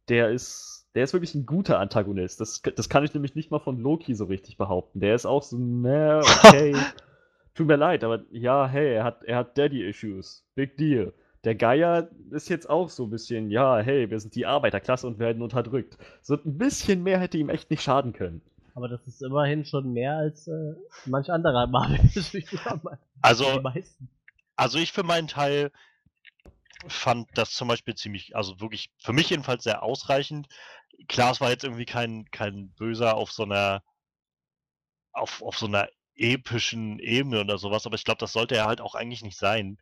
der 0.08 0.30
ist, 0.30 0.88
der 0.94 1.04
ist 1.04 1.12
wirklich 1.12 1.34
ein 1.34 1.46
guter 1.46 1.78
Antagonist. 1.78 2.40
Das, 2.40 2.60
das 2.62 2.88
kann 2.88 3.04
ich 3.04 3.14
nämlich 3.14 3.34
nicht 3.34 3.50
mal 3.50 3.60
von 3.60 3.78
Loki 3.78 4.14
so 4.14 4.24
richtig 4.24 4.56
behaupten. 4.56 5.00
Der 5.00 5.14
ist 5.14 5.26
auch 5.26 5.42
so, 5.42 5.56
na, 5.58 6.20
okay. 6.20 6.74
Tut 7.54 7.66
mir 7.66 7.76
leid, 7.76 8.02
aber 8.02 8.24
ja, 8.30 8.66
hey, 8.66 8.94
er 8.94 9.04
hat, 9.04 9.24
er 9.24 9.36
hat 9.36 9.58
Daddy-Issues. 9.58 10.44
Big 10.54 10.76
deal. 10.76 11.12
Der 11.44 11.54
Geier 11.54 12.08
ist 12.30 12.48
jetzt 12.48 12.70
auch 12.70 12.88
so 12.88 13.04
ein 13.04 13.10
bisschen, 13.10 13.50
ja, 13.50 13.78
hey, 13.78 14.08
wir 14.08 14.20
sind 14.20 14.34
die 14.34 14.46
Arbeiterklasse 14.46 15.06
und 15.06 15.18
werden 15.18 15.42
unterdrückt. 15.42 15.98
So 16.22 16.34
ein 16.34 16.56
bisschen 16.56 17.02
mehr 17.02 17.18
hätte 17.18 17.36
ihm 17.36 17.50
echt 17.50 17.68
nicht 17.70 17.82
schaden 17.82 18.12
können. 18.12 18.40
Aber 18.74 18.88
das 18.88 19.06
ist 19.06 19.22
immerhin 19.22 19.64
schon 19.64 19.92
mehr 19.92 20.16
als 20.16 20.48
äh, 20.48 20.74
manch 21.06 21.30
anderer 21.30 21.66
Marvel-Figur. 21.66 22.80
Also, 23.24 23.44
die 23.52 23.60
meisten. 23.60 24.08
Also 24.56 24.78
ich 24.78 24.90
für 24.90 25.04
meinen 25.04 25.28
Teil 25.28 25.70
fand 26.88 27.28
das 27.34 27.52
zum 27.52 27.68
Beispiel 27.68 27.94
ziemlich, 27.94 28.34
also 28.34 28.60
wirklich 28.60 28.90
für 28.98 29.12
mich 29.12 29.30
jedenfalls 29.30 29.62
sehr 29.62 29.84
ausreichend. 29.84 30.48
Klar, 31.08 31.30
es 31.30 31.40
war 31.40 31.50
jetzt 31.50 31.62
irgendwie 31.62 31.84
kein, 31.84 32.24
kein 32.32 32.70
Böser 32.70 33.16
auf 33.16 33.30
so 33.30 33.44
einer, 33.44 33.84
auf, 35.12 35.40
auf 35.42 35.56
so 35.56 35.66
einer 35.66 35.88
epischen 36.22 36.98
Ebene 37.00 37.40
oder 37.40 37.58
sowas, 37.58 37.86
aber 37.86 37.96
ich 37.96 38.04
glaube, 38.04 38.18
das 38.18 38.32
sollte 38.32 38.56
er 38.56 38.66
halt 38.66 38.80
auch 38.80 38.94
eigentlich 38.94 39.22
nicht 39.22 39.38
sein. 39.38 39.78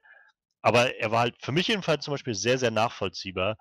Aber 0.62 0.96
er 0.96 1.10
war 1.10 1.20
halt 1.20 1.36
für 1.42 1.52
mich 1.52 1.68
jedenfalls 1.68 2.04
zum 2.04 2.14
Beispiel 2.14 2.34
sehr, 2.34 2.58
sehr 2.58 2.70
nachvollziehbar. 2.70 3.56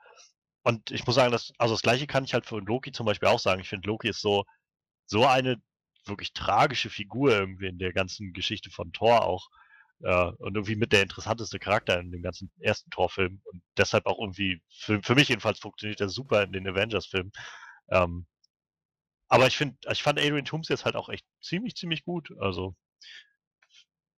Und 0.63 0.91
ich 0.91 1.05
muss 1.05 1.15
sagen, 1.15 1.31
dass, 1.31 1.51
also 1.57 1.73
das 1.75 1.81
gleiche 1.81 2.07
kann 2.07 2.25
ich 2.25 2.33
halt 2.33 2.45
für 2.45 2.59
Loki 2.59 2.91
zum 2.91 3.05
Beispiel 3.05 3.29
auch 3.29 3.39
sagen. 3.39 3.61
Ich 3.61 3.69
finde, 3.69 3.87
Loki 3.87 4.09
ist 4.09 4.21
so, 4.21 4.45
so 5.05 5.25
eine 5.25 5.57
wirklich 6.05 6.33
tragische 6.33 6.89
Figur 6.89 7.31
irgendwie 7.31 7.67
in 7.67 7.79
der 7.79 7.93
ganzen 7.93 8.33
Geschichte 8.33 8.69
von 8.71 8.91
Thor 8.93 9.25
auch. 9.25 9.49
Ja, 10.01 10.29
und 10.39 10.55
irgendwie 10.55 10.77
mit 10.77 10.93
der 10.93 11.03
interessanteste 11.03 11.59
Charakter 11.59 11.99
in 11.99 12.11
dem 12.11 12.21
ganzen 12.21 12.51
ersten 12.59 12.89
Torfilm. 12.91 13.41
Und 13.45 13.61
deshalb 13.77 14.05
auch 14.05 14.19
irgendwie, 14.19 14.61
für, 14.69 15.01
für 15.03 15.15
mich 15.15 15.29
jedenfalls 15.29 15.59
funktioniert 15.59 16.01
er 16.01 16.09
super 16.09 16.43
in 16.43 16.53
den 16.53 16.67
Avengers-Filmen. 16.67 17.31
Ähm, 17.91 18.25
aber 19.29 19.47
ich 19.47 19.55
finde, 19.55 19.77
ich 19.89 20.03
fand 20.03 20.19
Adrian 20.19 20.43
Toomes 20.43 20.67
jetzt 20.67 20.85
halt 20.85 20.95
auch 20.95 21.07
echt 21.07 21.25
ziemlich, 21.39 21.75
ziemlich 21.75 22.03
gut. 22.03 22.33
Also, 22.39 22.75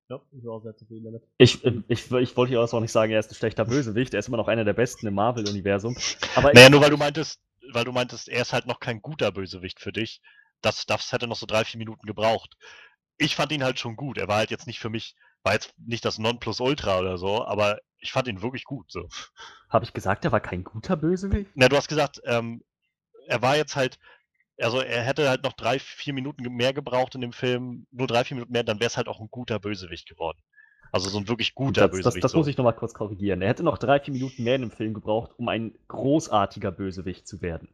Ja, 0.09 0.21
ich 0.31 0.43
war 0.45 0.55
auch 0.55 0.63
sehr 0.63 0.75
zufrieden 0.75 1.05
damit. 1.05 1.23
Ich, 1.37 1.63
äh, 1.65 1.83
ich, 1.89 2.11
ich 2.11 2.37
wollte 2.37 2.53
ja 2.53 2.61
auch 2.61 2.79
nicht 2.79 2.91
sagen, 2.91 3.11
er 3.11 3.19
ist 3.19 3.29
ein 3.29 3.35
schlechter 3.35 3.65
Bösewicht, 3.65 4.13
er 4.13 4.19
ist 4.19 4.29
immer 4.29 4.37
noch 4.37 4.47
einer 4.47 4.63
der 4.63 4.73
besten 4.73 5.07
im 5.07 5.13
Marvel-Universum. 5.13 5.95
Aber 6.35 6.53
naja, 6.53 6.69
nur 6.69 6.81
weil 6.81 6.89
du 6.89 6.97
meintest, 6.97 7.41
weil 7.73 7.83
du 7.83 7.91
meintest, 7.91 8.29
er 8.29 8.41
ist 8.41 8.53
halt 8.53 8.65
noch 8.65 8.79
kein 8.79 9.01
guter 9.01 9.31
Bösewicht 9.31 9.79
für 9.79 9.91
dich. 9.91 10.21
Das, 10.61 10.85
das 10.85 11.11
hätte 11.11 11.27
noch 11.27 11.35
so 11.35 11.45
drei, 11.45 11.65
vier 11.65 11.77
Minuten 11.77 12.05
gebraucht. 12.05 12.55
Ich 13.17 13.35
fand 13.35 13.51
ihn 13.51 13.63
halt 13.63 13.79
schon 13.79 13.95
gut. 13.95 14.17
Er 14.17 14.27
war 14.27 14.37
halt 14.37 14.51
jetzt 14.51 14.67
nicht 14.67 14.79
für 14.79 14.89
mich, 14.89 15.15
war 15.43 15.53
jetzt 15.53 15.73
nicht 15.77 16.05
das 16.05 16.19
Nonplusultra 16.19 16.99
oder 16.99 17.17
so, 17.17 17.45
aber 17.45 17.79
ich 17.99 18.11
fand 18.11 18.27
ihn 18.27 18.41
wirklich 18.41 18.63
gut. 18.63 18.91
So. 18.91 19.09
habe 19.69 19.85
ich 19.85 19.93
gesagt, 19.93 20.23
er 20.23 20.31
war 20.31 20.39
kein 20.39 20.63
guter 20.63 20.95
Bösewicht? 20.95 21.51
Na, 21.55 21.67
du 21.67 21.75
hast 21.75 21.87
gesagt, 21.87 22.21
ähm, 22.25 22.63
er 23.27 23.41
war 23.41 23.57
jetzt 23.57 23.75
halt, 23.75 23.97
also 24.61 24.79
er 24.81 25.01
hätte 25.03 25.29
halt 25.29 25.43
noch 25.43 25.53
drei, 25.53 25.79
vier 25.79 26.13
Minuten 26.13 26.43
mehr 26.55 26.73
gebraucht 26.73 27.15
in 27.15 27.21
dem 27.21 27.33
Film, 27.33 27.85
nur 27.91 28.07
drei, 28.07 28.23
vier 28.23 28.35
Minuten 28.35 28.51
mehr, 28.53 28.63
dann 28.63 28.79
wäre 28.79 28.87
es 28.87 28.97
halt 28.97 29.07
auch 29.07 29.19
ein 29.19 29.27
guter 29.29 29.59
Bösewicht 29.59 30.07
geworden. 30.07 30.39
Also 30.93 31.09
so 31.09 31.19
ein 31.19 31.27
wirklich 31.29 31.55
guter 31.55 31.87
Das, 31.87 31.91
das, 31.91 31.97
Bösewicht. 32.03 32.23
das 32.23 32.31
so. 32.33 32.37
muss 32.39 32.47
ich 32.47 32.57
nochmal 32.57 32.75
kurz 32.75 32.93
korrigieren. 32.93 33.41
Er 33.41 33.47
hätte 33.49 33.63
noch 33.63 33.77
drei, 33.77 33.99
vier 33.99 34.13
Minuten 34.13 34.43
mehr 34.43 34.55
in 34.55 34.61
dem 34.61 34.71
Film 34.71 34.93
gebraucht, 34.93 35.31
um 35.37 35.47
ein 35.47 35.73
großartiger 35.87 36.71
Bösewicht 36.71 37.27
zu 37.27 37.41
werden. 37.41 37.69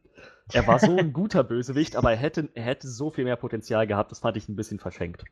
Er 0.52 0.66
war 0.66 0.78
so 0.78 0.96
ein 0.96 1.12
guter 1.12 1.42
Bösewicht, 1.42 1.96
aber 1.96 2.12
er 2.12 2.16
hätte, 2.16 2.48
er 2.54 2.62
hätte 2.64 2.88
so 2.88 3.10
viel 3.10 3.24
mehr 3.24 3.36
Potenzial 3.36 3.86
gehabt, 3.86 4.12
das 4.12 4.20
fand 4.20 4.36
ich 4.36 4.48
ein 4.48 4.56
bisschen 4.56 4.78
verschenkt. 4.78 5.24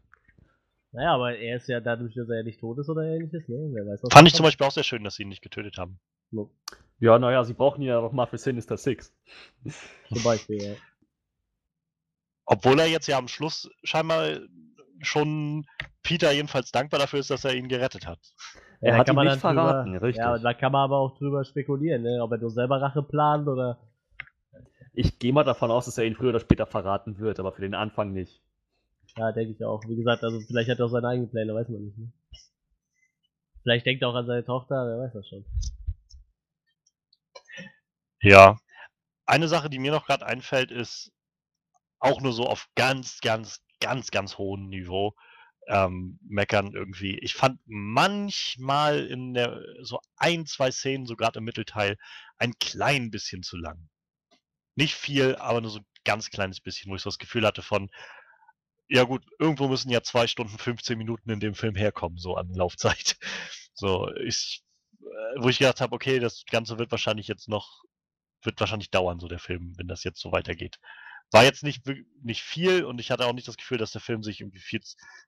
Naja, 0.92 1.14
aber 1.14 1.36
er 1.36 1.56
ist 1.56 1.68
ja 1.68 1.80
dadurch, 1.80 2.14
dass 2.14 2.28
er 2.28 2.38
ja 2.38 2.42
nicht 2.42 2.58
tot 2.60 2.78
ist 2.78 2.88
oder 2.88 3.02
ähnliches, 3.02 3.48
ne? 3.48 3.68
Wer 3.72 3.86
weiß, 3.86 4.02
was 4.02 4.12
Fand 4.12 4.26
ich 4.28 4.34
zum. 4.34 4.44
Beispiel 4.44 4.66
auch 4.66 4.72
sehr 4.72 4.82
schön, 4.84 5.04
dass 5.04 5.14
sie 5.16 5.22
ihn 5.22 5.28
nicht 5.28 5.42
getötet 5.42 5.78
haben. 5.78 5.98
So, 6.32 6.50
Ja, 6.98 7.18
naja, 7.18 7.44
sie 7.44 7.52
brauchen 7.54 7.82
ihn 7.82 7.88
ja 7.88 8.00
noch 8.00 8.12
mal 8.12 8.26
für 8.26 8.38
Sinister 8.38 8.76
Six. 8.76 9.12
Zum 10.08 10.22
Beispiel, 10.22 10.62
ja. 10.62 10.74
Obwohl 12.47 12.78
er 12.81 12.86
jetzt 12.86 13.06
ja 13.09 13.18
am 13.18 13.28
Schluss 13.28 13.68
scheinbar 13.82 14.39
schon 15.02 15.66
Peter 16.02 16.32
jedenfalls 16.32 16.70
dankbar 16.70 17.01
dafür 17.01 17.18
ist, 17.20 17.31
dass 17.31 17.44
er 17.44 17.55
ihn 17.55 17.68
gerettet 17.68 18.06
hat. 18.06 18.20
Er 18.81 18.93
da 18.93 18.98
hat 18.98 19.06
kann 19.06 19.14
ihn 19.14 19.16
man 19.16 19.27
nicht 19.27 19.44
dann 19.44 19.56
drüber- 19.56 19.68
verraten, 19.70 19.97
richtig. 19.97 20.24
Ja, 20.24 20.39
da 20.39 20.55
kann 20.55 20.73
man 20.73 20.82
aber 20.85 20.98
auch 20.98 21.18
drüber 21.18 21.44
spekulieren, 21.44 22.02
ne? 22.02 22.20
Ob 22.23 22.31
er 22.32 22.39
nur 22.39 22.51
selber 22.51 22.81
Rache 22.81 23.02
plant 23.02 23.48
oder. 23.48 23.78
Ich 24.93 25.18
gehe 25.18 25.32
mal 25.32 25.44
davon 25.44 25.70
aus, 25.70 25.85
dass 25.85 25.98
er 25.98 26.05
ihn 26.05 26.14
früher 26.14 26.31
oder 26.31 26.40
später 26.40 26.66
verraten 26.66 27.18
wird, 27.18 27.39
aber 27.40 27.52
für 27.52 27.60
den 27.62 27.74
Anfang 27.74 28.12
nicht. 28.12 28.40
Ja, 29.16 29.32
denke 29.32 29.52
ich 29.52 29.64
auch. 29.64 29.82
Wie 29.86 29.97
gesagt, 29.97 30.23
also 30.24 30.40
vielleicht 30.40 30.70
hat 30.70 30.78
er 30.78 30.86
auch 30.86 30.90
seine 30.90 31.09
eigenen 31.09 31.31
Pläne, 31.31 31.55
weiß 31.55 31.68
man 31.68 31.82
nicht, 31.85 31.98
ne? 31.98 32.12
Vielleicht 33.62 33.85
denkt 33.86 34.02
er 34.02 34.09
auch 34.10 34.14
an 34.14 34.27
seine 34.27 34.44
Tochter, 34.44 34.86
wer 34.86 34.98
weiß 35.05 35.12
das 35.14 35.28
schon. 35.28 35.44
Ja. 38.20 38.56
Eine 39.27 39.48
Sache, 39.48 39.68
die 39.68 39.78
mir 39.78 39.90
noch 39.90 40.06
gerade 40.06 40.24
einfällt, 40.24 40.70
ist 40.70 41.12
auch 41.98 42.20
nur 42.20 42.32
so 42.32 42.47
auf 42.47 42.66
ganz, 42.74 43.20
ganz, 43.20 43.60
ganz, 43.81 44.10
ganz 44.10 44.39
hohem 44.39 44.68
Niveau 44.68 45.14
ähm, 45.68 46.18
meckern 46.23 46.73
irgendwie. 46.74 47.18
Ich 47.18 47.35
fand 47.35 47.60
manchmal 47.66 49.06
in 49.06 49.35
der 49.35 49.60
so 49.82 50.01
ein, 50.16 50.47
zwei 50.47 50.70
Szenen, 50.70 51.06
so 51.06 51.16
gerade 51.16 51.39
im 51.39 51.44
Mittelteil, 51.44 51.97
ein 52.39 52.55
klein 52.59 53.10
bisschen 53.10 53.43
zu 53.43 53.56
lang. 53.56 53.89
Nicht 54.77 54.94
viel, 54.94 55.36
aber 55.36 55.60
nur 55.60 55.70
so 55.70 55.81
ein 55.81 55.86
ganz 56.05 56.31
kleines 56.31 56.60
bisschen, 56.60 56.90
wo 56.90 56.97
ich 56.97 57.02
so 57.02 57.10
das 57.10 57.18
Gefühl 57.18 57.47
hatte 57.47 57.62
von, 57.62 57.90
ja 58.89 59.02
gut, 59.05 59.24
irgendwo 59.39 59.68
müssen 59.68 59.90
ja 59.90 60.02
zwei 60.02 60.27
Stunden 60.27 60.59
15 60.59 60.97
Minuten 60.97 61.31
in 61.31 61.40
dem 61.40 61.55
Film 61.55 61.74
herkommen, 61.74 62.18
so 62.18 62.36
an 62.36 62.52
Laufzeit. 62.55 63.16
So, 63.78 64.10
ich, 64.24 64.64
äh, 65.02 65.05
wo 65.36 65.51
ich 65.51 65.59
gedacht 65.59 65.82
habe, 65.82 65.94
okay, 65.94 66.18
das 66.18 66.44
Ganze 66.51 66.78
wird 66.78 66.90
wahrscheinlich 66.93 67.28
jetzt 67.28 67.47
noch, 67.47 67.82
wird 68.43 68.59
wahrscheinlich 68.59 68.90
dauern, 68.90 69.20
so 69.20 69.28
der 69.28 69.39
Film, 69.39 69.74
wenn 69.77 69.86
das 69.86 70.02
jetzt 70.02 70.18
so 70.18 70.32
weitergeht. 70.32 70.78
War 71.32 71.44
jetzt 71.44 71.62
nicht, 71.65 71.82
nicht 72.23 72.43
viel 72.43 72.85
und 72.85 73.01
ich 73.01 73.11
hatte 73.11 73.27
auch 73.27 73.32
nicht 73.32 73.48
das 73.48 73.57
Gefühl, 73.57 73.78
dass 73.78 73.90
der 73.93 74.01
Film 74.01 74.23
sich 74.23 74.40
irgendwie 74.40 74.61
viel, 74.61 74.81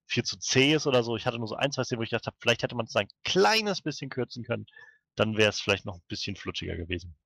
viel 0.06 0.22
zu 0.22 0.38
zäh 0.38 0.72
ist 0.74 0.86
oder 0.86 1.02
so. 1.02 1.16
Ich 1.16 1.26
hatte 1.26 1.38
nur 1.38 1.48
so 1.48 1.56
ein, 1.56 1.72
zwei 1.72 1.82
Szenen, 1.84 1.98
wo 1.98 2.02
ich 2.04 2.10
gedacht 2.10 2.26
habe, 2.26 2.36
vielleicht 2.40 2.62
hätte 2.62 2.76
man 2.76 2.86
es 2.86 2.94
ein 2.96 3.08
kleines 3.24 3.82
bisschen 3.82 4.08
kürzen 4.08 4.44
können. 4.44 4.66
Dann 5.16 5.36
wäre 5.36 5.50
es 5.50 5.60
vielleicht 5.60 5.84
noch 5.84 5.96
ein 5.96 6.02
bisschen 6.08 6.36
flutschiger 6.36 6.76
gewesen. 6.76 7.16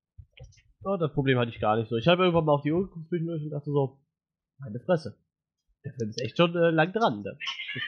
Oh, 0.83 0.97
das 0.97 1.13
Problem 1.13 1.37
hatte 1.37 1.51
ich 1.51 1.59
gar 1.61 1.77
nicht 1.77 1.89
so. 1.89 1.95
Ich 1.97 2.07
habe 2.07 2.23
irgendwann 2.23 2.45
mal 2.45 2.53
auf 2.53 2.63
die 2.63 2.71
Uhr 2.71 2.87
geguckt 2.87 3.07
zwischendurch 3.09 3.43
und 3.43 3.51
dachte 3.51 3.71
so, 3.71 4.01
meine 4.57 4.79
Fresse. 4.79 5.17
Der 5.85 5.93
Film 5.93 6.09
ist 6.09 6.21
echt 6.21 6.37
schon 6.37 6.55
äh, 6.55 6.71
lang 6.71 6.91
dran. 6.93 7.23
Das, 7.23 7.37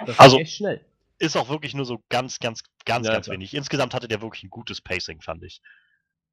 das 0.06 0.20
Also- 0.20 0.40
echt 0.40 0.54
schnell. 0.56 0.86
Ist 1.18 1.38
auch 1.38 1.48
wirklich 1.48 1.74
nur 1.74 1.86
so 1.86 2.04
ganz, 2.10 2.40
ganz, 2.40 2.62
ganz, 2.86 3.08
Ja, 3.08 3.14
ganz 3.14 3.26
klar. 3.28 3.36
wenig. 3.36 3.54
Insgesamt 3.54 3.94
hatte 3.94 4.10
der 4.10 4.22
wirklich 4.22 4.44
ein 4.44 4.50
gutes 4.50 4.82
Pacing, 4.82 5.22
fand 5.22 5.44
ich. 5.44 5.62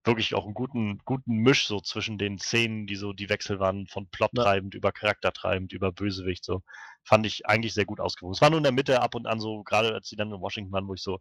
Wirklich 0.04 0.34
auch 0.34 0.44
einen 0.44 0.54
guten, 0.54 0.98
guten 1.04 1.36
Misch 1.36 1.66
so 1.68 1.80
zwischen 1.80 2.18
den 2.18 2.38
Szenen, 2.38 2.86
die 2.86 2.96
so 2.96 3.12
die 3.12 3.28
Wechsel 3.28 3.60
waren 3.60 3.86
von 3.86 4.08
plottreibend 4.08 4.74
über 4.74 4.90
charaktertreibend 4.90 5.72
über 5.72 5.92
Bösewicht 5.92 6.44
so. 6.44 6.62
Fand 7.04 7.24
ich 7.24 7.46
eigentlich 7.46 7.74
sehr 7.74 7.84
gut 7.84 8.00
ausgewogen. 8.00 8.34
Es 8.34 8.40
war 8.40 8.50
nur 8.50 8.58
in 8.58 8.64
der 8.64 8.72
Mitte 8.72 9.00
ab 9.00 9.14
und 9.14 9.26
an 9.26 9.38
so, 9.38 9.62
gerade 9.62 9.94
als 9.94 10.08
sie 10.08 10.16
dann 10.16 10.32
in 10.32 10.40
Washington 10.40 10.72
waren, 10.72 10.88
wo 10.88 10.94
ich 10.94 11.02
so 11.02 11.20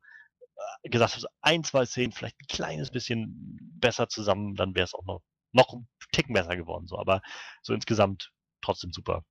äh, 0.83 0.89
gesagt 0.89 1.13
habe, 1.13 1.21
so 1.21 1.27
ein, 1.41 1.63
zwei 1.63 1.85
Szenen 1.85 2.11
vielleicht 2.11 2.39
ein 2.41 2.47
kleines 2.47 2.89
bisschen 2.89 3.59
besser 3.79 4.09
zusammen, 4.09 4.55
dann 4.55 4.73
wäre 4.75 4.85
es 4.85 4.95
auch 4.95 5.05
noch, 5.05 5.21
noch 5.51 5.73
ein 5.73 5.87
Ticken 6.11 6.33
besser 6.33 6.55
geworden. 6.55 6.87
So. 6.87 6.97
Aber 6.97 7.21
so 7.61 7.73
insgesamt 7.73 8.31
trotzdem 8.61 8.91
super. 8.93 9.23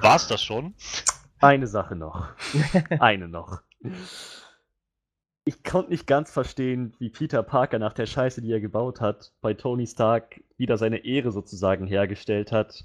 War 0.00 0.16
es 0.16 0.28
das 0.28 0.42
schon? 0.42 0.74
Eine 1.40 1.66
Sache 1.66 1.96
noch. 1.96 2.28
Eine 3.00 3.28
noch. 3.28 3.60
Ich 5.44 5.62
konnte 5.62 5.90
nicht 5.90 6.06
ganz 6.06 6.32
verstehen, 6.32 6.94
wie 6.98 7.10
Peter 7.10 7.42
Parker 7.42 7.78
nach 7.78 7.92
der 7.92 8.06
Scheiße, 8.06 8.42
die 8.42 8.50
er 8.50 8.60
gebaut 8.60 9.00
hat, 9.00 9.32
bei 9.40 9.54
Tony 9.54 9.86
Stark 9.86 10.42
wieder 10.56 10.76
seine 10.76 11.04
Ehre 11.04 11.30
sozusagen 11.30 11.86
hergestellt 11.86 12.50
hat, 12.50 12.84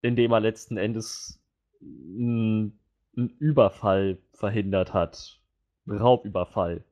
indem 0.00 0.32
er 0.32 0.40
letzten 0.40 0.76
Endes 0.76 1.40
einen 1.80 2.78
Überfall 3.12 4.18
verhindert 4.32 4.94
hat. 4.94 5.40
Raubüberfall. 5.86 6.84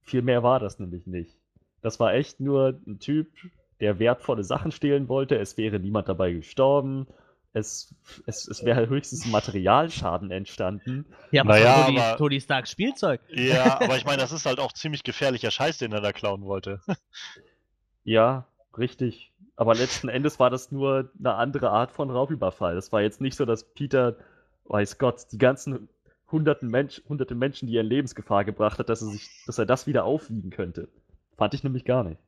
Viel 0.00 0.22
mehr 0.22 0.42
war 0.42 0.60
das 0.60 0.78
nämlich 0.78 1.06
nicht. 1.06 1.36
Das 1.80 1.98
war 2.00 2.14
echt 2.14 2.40
nur 2.40 2.80
ein 2.86 2.98
Typ, 2.98 3.28
der 3.80 3.98
wertvolle 3.98 4.44
Sachen 4.44 4.70
stehlen 4.72 5.08
wollte. 5.08 5.36
Es 5.36 5.56
wäre 5.56 5.80
niemand 5.80 6.08
dabei 6.08 6.32
gestorben. 6.32 7.06
Es, 7.54 7.94
es, 8.26 8.48
es 8.48 8.64
wäre 8.64 8.88
höchstens 8.88 9.26
ein 9.26 9.30
Materialschaden 9.30 10.30
entstanden. 10.30 11.04
Ja, 11.32 11.44
Naja, 11.44 11.84
Tony, 11.84 11.98
aber- 12.00 12.16
Tony 12.16 12.40
Stark 12.40 12.66
Spielzeug. 12.66 13.20
Ja, 13.28 13.78
aber 13.82 13.96
ich 13.96 14.04
meine, 14.06 14.18
das 14.22 14.32
ist 14.32 14.46
halt 14.46 14.58
auch 14.58 14.72
ziemlich 14.72 15.02
gefährlicher 15.02 15.50
Scheiß, 15.50 15.78
den 15.78 15.92
er 15.92 16.00
da 16.00 16.12
klauen 16.12 16.44
wollte. 16.44 16.80
Ja, 18.04 18.46
richtig. 18.78 19.32
Aber 19.56 19.74
letzten 19.74 20.08
Endes 20.08 20.40
war 20.40 20.50
das 20.50 20.72
nur 20.72 21.10
eine 21.18 21.34
andere 21.34 21.70
Art 21.70 21.92
von 21.92 22.10
Raubüberfall. 22.10 22.74
Das 22.74 22.90
war 22.90 23.02
jetzt 23.02 23.20
nicht 23.20 23.36
so, 23.36 23.44
dass 23.44 23.64
Peter, 23.74 24.16
weiß 24.64 24.98
Gott, 24.98 25.26
die 25.30 25.38
ganzen 25.38 25.88
hunderten 26.30 26.68
Mensch, 26.70 27.02
hunderte 27.08 27.34
Menschen, 27.34 27.68
die 27.68 27.76
er 27.76 27.82
in 27.82 27.86
Lebensgefahr 27.88 28.44
gebracht 28.44 28.78
hat, 28.78 28.88
dass 28.88 29.02
er, 29.02 29.08
sich, 29.08 29.28
dass 29.46 29.58
er 29.58 29.66
das 29.66 29.86
wieder 29.86 30.04
aufwiegen 30.04 30.50
könnte. 30.50 30.88
Fand 31.36 31.52
ich 31.52 31.62
nämlich 31.62 31.84
gar 31.84 32.02
nicht. 32.02 32.18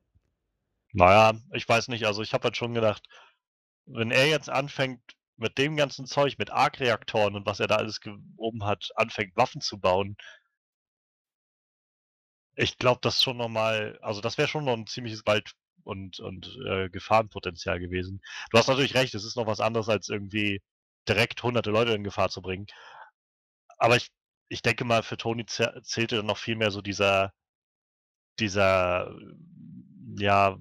Naja, 0.93 1.33
ich 1.53 1.69
weiß 1.69 1.89
nicht, 1.89 2.05
also 2.07 2.23
ich 2.23 2.35
habe 2.35 2.45
halt 2.45 2.57
schon 2.57 2.75
gedacht, 2.75 3.03
wenn 3.87 4.11
er 4.11 4.27
jetzt 4.29 4.51
anfängt 4.51 5.01
mit 5.37 5.59
dem 5.59 5.77
ganzen 5.77 6.07
Zeug, 6.07 6.39
mit 6.39 6.51
Arc-Reaktoren 6.51 7.35
und 7.35 7.47
was 7.47 7.61
er 7.61 7.67
da 7.67 7.77
alles 7.77 8.01
oben 8.37 8.65
hat, 8.65 8.89
anfängt 8.97 9.37
Waffen 9.37 9.61
zu 9.61 9.79
bauen, 9.79 10.17
ich 12.57 12.79
glaube, 12.79 13.01
das 13.03 13.23
schon 13.23 13.37
nochmal, 13.37 13.99
also 14.03 14.21
das 14.21 14.39
wäre 14.39 14.49
schon 14.49 14.65
noch 14.65 14.75
ein 14.75 14.87
ziemliches 14.87 15.27
Wald- 15.27 15.53
und, 15.85 16.21
und 16.21 16.57
äh, 16.69 16.89
Gefahrenpotenzial 16.89 17.81
gewesen. 17.81 18.23
Du 18.51 18.59
hast 18.59 18.69
natürlich 18.69 18.95
recht, 18.95 19.15
es 19.15 19.25
ist 19.25 19.37
noch 19.37 19.47
was 19.47 19.61
anderes, 19.61 19.89
als 19.89 20.09
irgendwie 20.09 20.63
direkt 21.09 21.43
hunderte 21.43 21.71
Leute 21.71 21.93
in 21.93 22.05
Gefahr 22.05 22.31
zu 22.31 22.41
bringen. 22.43 22.67
Aber 23.79 23.95
ich, 23.97 24.11
ich 24.49 24.63
denke 24.63 24.85
mal, 24.85 25.03
für 25.05 25.17
Tony 25.17 25.43
zäh- 25.45 25.81
zählte 25.85 26.17
dann 26.17 26.27
noch 26.27 26.39
viel 26.39 26.57
mehr 26.57 26.71
so 26.73 26.81
dieser, 26.83 27.33
dieser, 28.39 29.09
ja, 30.19 30.57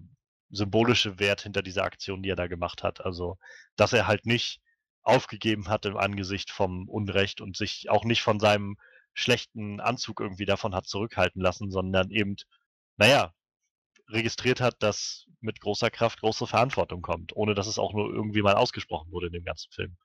symbolische 0.54 1.20
Wert 1.20 1.42
hinter 1.42 1.62
dieser 1.62 1.84
Aktion, 1.84 2.24
die 2.24 2.30
er 2.30 2.36
da 2.36 2.48
gemacht 2.48 2.84
hat. 2.84 3.02
Also, 3.02 3.38
dass 3.76 3.94
er 3.94 4.08
halt 4.08 4.26
nicht 4.26 4.62
aufgegeben 5.02 5.68
hat 5.68 5.86
im 5.86 5.98
Angesicht 5.98 6.52
vom 6.52 6.88
Unrecht 6.88 7.42
und 7.42 7.58
sich 7.58 7.90
auch 7.90 8.06
nicht 8.06 8.22
von 8.22 8.40
seinem 8.40 8.78
schlechten 9.14 9.80
Anzug 9.80 10.20
irgendwie 10.20 10.46
davon 10.46 10.74
hat 10.74 10.88
zurückhalten 10.88 11.42
lassen, 11.42 11.70
sondern 11.72 12.10
eben, 12.10 12.36
naja, 12.98 13.34
registriert 14.10 14.62
hat, 14.62 14.82
dass 14.82 15.26
mit 15.40 15.60
großer 15.60 15.90
Kraft 15.90 16.22
große 16.22 16.48
Verantwortung 16.48 17.02
kommt, 17.02 17.36
ohne 17.36 17.54
dass 17.54 17.68
es 17.68 17.80
auch 17.80 17.94
nur 17.94 18.14
irgendwie 18.14 18.42
mal 18.42 18.56
ausgesprochen 18.56 19.12
wurde 19.12 19.28
in 19.28 19.34
dem 19.34 19.46
ganzen 19.46 19.72
Film. 19.72 19.98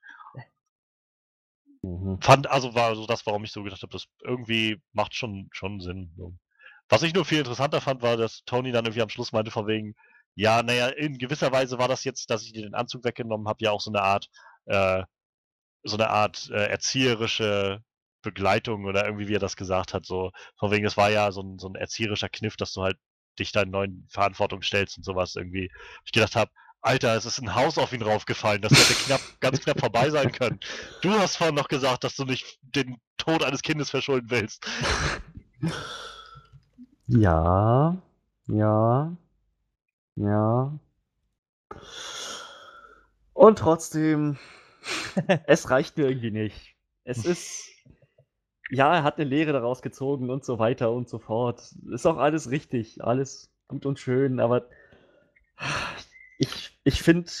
Fand, 2.21 2.47
also 2.47 2.75
war 2.75 2.95
so 2.95 3.05
das, 3.05 3.25
warum 3.25 3.43
ich 3.45 3.51
so 3.51 3.63
gedacht 3.63 3.81
habe, 3.81 3.91
das 3.91 4.07
irgendwie 4.21 4.81
macht 4.91 5.15
schon, 5.15 5.49
schon 5.53 5.79
Sinn. 5.79 6.11
Was 6.89 7.03
ich 7.03 7.13
nur 7.13 7.23
viel 7.23 7.39
interessanter 7.39 7.81
fand, 7.81 8.01
war, 8.01 8.17
dass 8.17 8.43
Tony 8.45 8.71
dann 8.71 8.85
irgendwie 8.85 9.01
am 9.01 9.09
Schluss 9.09 9.31
meinte, 9.31 9.51
von 9.51 9.67
wegen, 9.67 9.95
ja, 10.35 10.63
naja, 10.63 10.87
in 10.87 11.17
gewisser 11.17 11.51
Weise 11.51 11.77
war 11.77 11.87
das 11.87 12.03
jetzt, 12.03 12.29
dass 12.29 12.43
ich 12.43 12.53
dir 12.53 12.63
den 12.63 12.75
Anzug 12.75 13.03
weggenommen 13.03 13.47
habe, 13.47 13.63
ja 13.63 13.71
auch 13.71 13.81
so 13.81 13.91
eine 13.91 14.01
Art, 14.01 14.27
äh, 14.65 15.03
so 15.83 15.97
eine 15.97 16.09
Art 16.09 16.49
äh, 16.51 16.67
erzieherische 16.67 17.81
Begleitung 18.21 18.85
oder 18.85 19.05
irgendwie, 19.05 19.27
wie 19.27 19.35
er 19.35 19.39
das 19.39 19.55
gesagt 19.55 19.93
hat, 19.93 20.05
so, 20.05 20.31
von 20.57 20.71
wegen, 20.71 20.85
es 20.85 20.97
war 20.97 21.09
ja 21.09 21.31
so 21.31 21.41
ein, 21.41 21.59
so 21.59 21.67
ein 21.69 21.75
erzieherischer 21.75 22.29
Kniff, 22.29 22.57
dass 22.57 22.73
du 22.73 22.83
halt 22.83 22.97
dich 23.37 23.51
deinen 23.51 23.71
neuen 23.71 24.05
Verantwortung 24.09 24.61
stellst 24.61 24.97
und 24.97 25.03
sowas 25.03 25.35
irgendwie. 25.35 25.71
Ich 26.05 26.11
gedacht 26.11 26.35
habe, 26.35 26.51
Alter, 26.81 27.15
es 27.15 27.25
ist 27.25 27.39
ein 27.39 27.55
Haus 27.55 27.77
auf 27.77 27.91
ihn 27.91 28.01
raufgefallen, 28.01 28.61
das 28.61 28.71
hätte 28.71 28.93
knapp, 29.05 29.21
ganz 29.41 29.59
knapp 29.59 29.79
vorbei 29.79 30.09
sein 30.09 30.31
können. 30.31 30.59
Du 31.01 31.11
hast 31.11 31.35
vorhin 31.35 31.55
noch 31.55 31.67
gesagt, 31.67 32.03
dass 32.03 32.15
du 32.15 32.23
nicht 32.23 32.57
den 32.61 32.97
Tod 33.17 33.43
eines 33.43 33.61
Kindes 33.61 33.89
verschulden 33.89 34.29
willst. 34.29 34.65
Ja, 37.07 37.97
ja, 38.47 39.17
ja. 40.19 40.77
Und 43.33 43.59
trotzdem, 43.59 44.37
es 45.47 45.69
reicht 45.69 45.97
mir 45.97 46.07
irgendwie 46.07 46.31
nicht. 46.31 46.75
Es 47.05 47.25
ist, 47.25 47.69
ja, 48.69 48.97
er 48.97 49.03
hat 49.03 49.17
eine 49.17 49.29
Lehre 49.29 49.53
daraus 49.53 49.81
gezogen 49.81 50.29
und 50.29 50.43
so 50.43 50.59
weiter 50.59 50.91
und 50.91 51.09
so 51.09 51.19
fort. 51.19 51.73
Ist 51.91 52.05
auch 52.05 52.17
alles 52.17 52.51
richtig, 52.51 53.03
alles 53.03 53.49
gut 53.67 53.85
und 53.85 53.99
schön, 53.99 54.39
aber 54.39 54.67
ich, 56.37 56.77
ich 56.83 57.01
finde, 57.01 57.31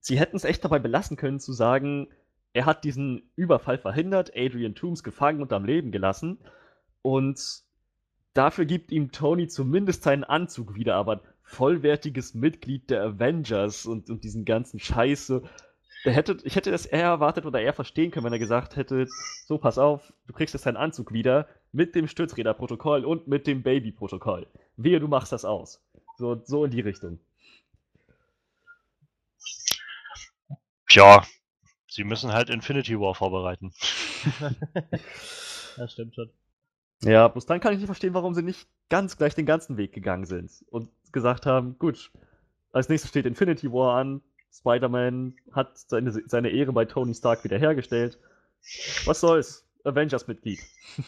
sie 0.00 0.18
hätten 0.18 0.36
es 0.36 0.44
echt 0.44 0.64
dabei 0.64 0.78
belassen 0.78 1.16
können 1.16 1.40
zu 1.40 1.52
sagen, 1.52 2.08
er 2.52 2.66
hat 2.66 2.84
diesen 2.84 3.30
Überfall 3.36 3.78
verhindert, 3.78 4.32
Adrian 4.34 4.74
Toomes 4.74 5.02
gefangen 5.02 5.42
und 5.42 5.52
am 5.52 5.64
Leben 5.64 5.92
gelassen. 5.92 6.38
Und 7.02 7.62
dafür 8.34 8.64
gibt 8.64 8.90
ihm 8.90 9.12
Tony 9.12 9.48
zumindest 9.48 10.02
seinen 10.02 10.24
Anzug 10.24 10.74
wieder, 10.74 10.96
aber 10.96 11.22
vollwertiges 11.48 12.34
Mitglied 12.34 12.90
der 12.90 13.02
Avengers 13.02 13.86
und, 13.86 14.10
und 14.10 14.22
diesen 14.22 14.44
ganzen 14.44 14.78
Scheiße. 14.78 15.42
Der 16.04 16.12
hätte, 16.12 16.36
ich 16.44 16.54
hätte 16.54 16.70
das 16.70 16.86
eher 16.86 17.06
erwartet 17.06 17.46
oder 17.46 17.60
eher 17.60 17.72
verstehen 17.72 18.10
können, 18.10 18.26
wenn 18.26 18.32
er 18.32 18.38
gesagt 18.38 18.76
hätte: 18.76 19.06
So, 19.46 19.58
pass 19.58 19.78
auf, 19.78 20.12
du 20.26 20.34
kriegst 20.34 20.54
jetzt 20.54 20.66
deinen 20.66 20.76
Anzug 20.76 21.12
wieder 21.12 21.48
mit 21.72 21.94
dem 21.94 22.06
Stützräderprotokoll 22.06 23.04
und 23.04 23.26
mit 23.28 23.46
dem 23.46 23.62
Baby-Protokoll. 23.62 24.46
Wehe, 24.76 25.00
du 25.00 25.08
machst 25.08 25.32
das 25.32 25.44
aus. 25.44 25.82
So, 26.18 26.40
so 26.44 26.64
in 26.64 26.70
die 26.70 26.80
Richtung. 26.80 27.18
Tja, 30.88 31.26
sie 31.88 32.04
müssen 32.04 32.32
halt 32.32 32.50
Infinity 32.50 32.98
War 32.98 33.14
vorbereiten. 33.14 33.72
Das 35.76 35.92
stimmt 35.92 36.16
schon. 36.16 36.28
Ja, 37.02 37.28
bloß 37.28 37.46
dann 37.46 37.60
kann 37.60 37.72
ich 37.72 37.78
nicht 37.78 37.86
verstehen, 37.86 38.14
warum 38.14 38.34
sie 38.34 38.42
nicht 38.42 38.66
ganz 38.88 39.16
gleich 39.16 39.34
den 39.34 39.46
ganzen 39.46 39.76
Weg 39.76 39.92
gegangen 39.92 40.26
sind 40.26 40.50
und 40.70 40.90
gesagt 41.12 41.46
haben, 41.46 41.78
gut, 41.78 42.10
als 42.72 42.88
nächstes 42.88 43.10
steht 43.10 43.26
Infinity 43.26 43.72
War 43.72 43.98
an, 43.98 44.22
Spider-Man 44.52 45.36
hat 45.52 45.78
seine, 45.78 46.12
seine 46.26 46.50
Ehre 46.50 46.72
bei 46.72 46.84
Tony 46.84 47.14
Stark 47.14 47.44
wiederhergestellt. 47.44 48.18
Was 49.04 49.20
soll's? 49.20 49.64
Avengers-Mitglied. 49.84 50.60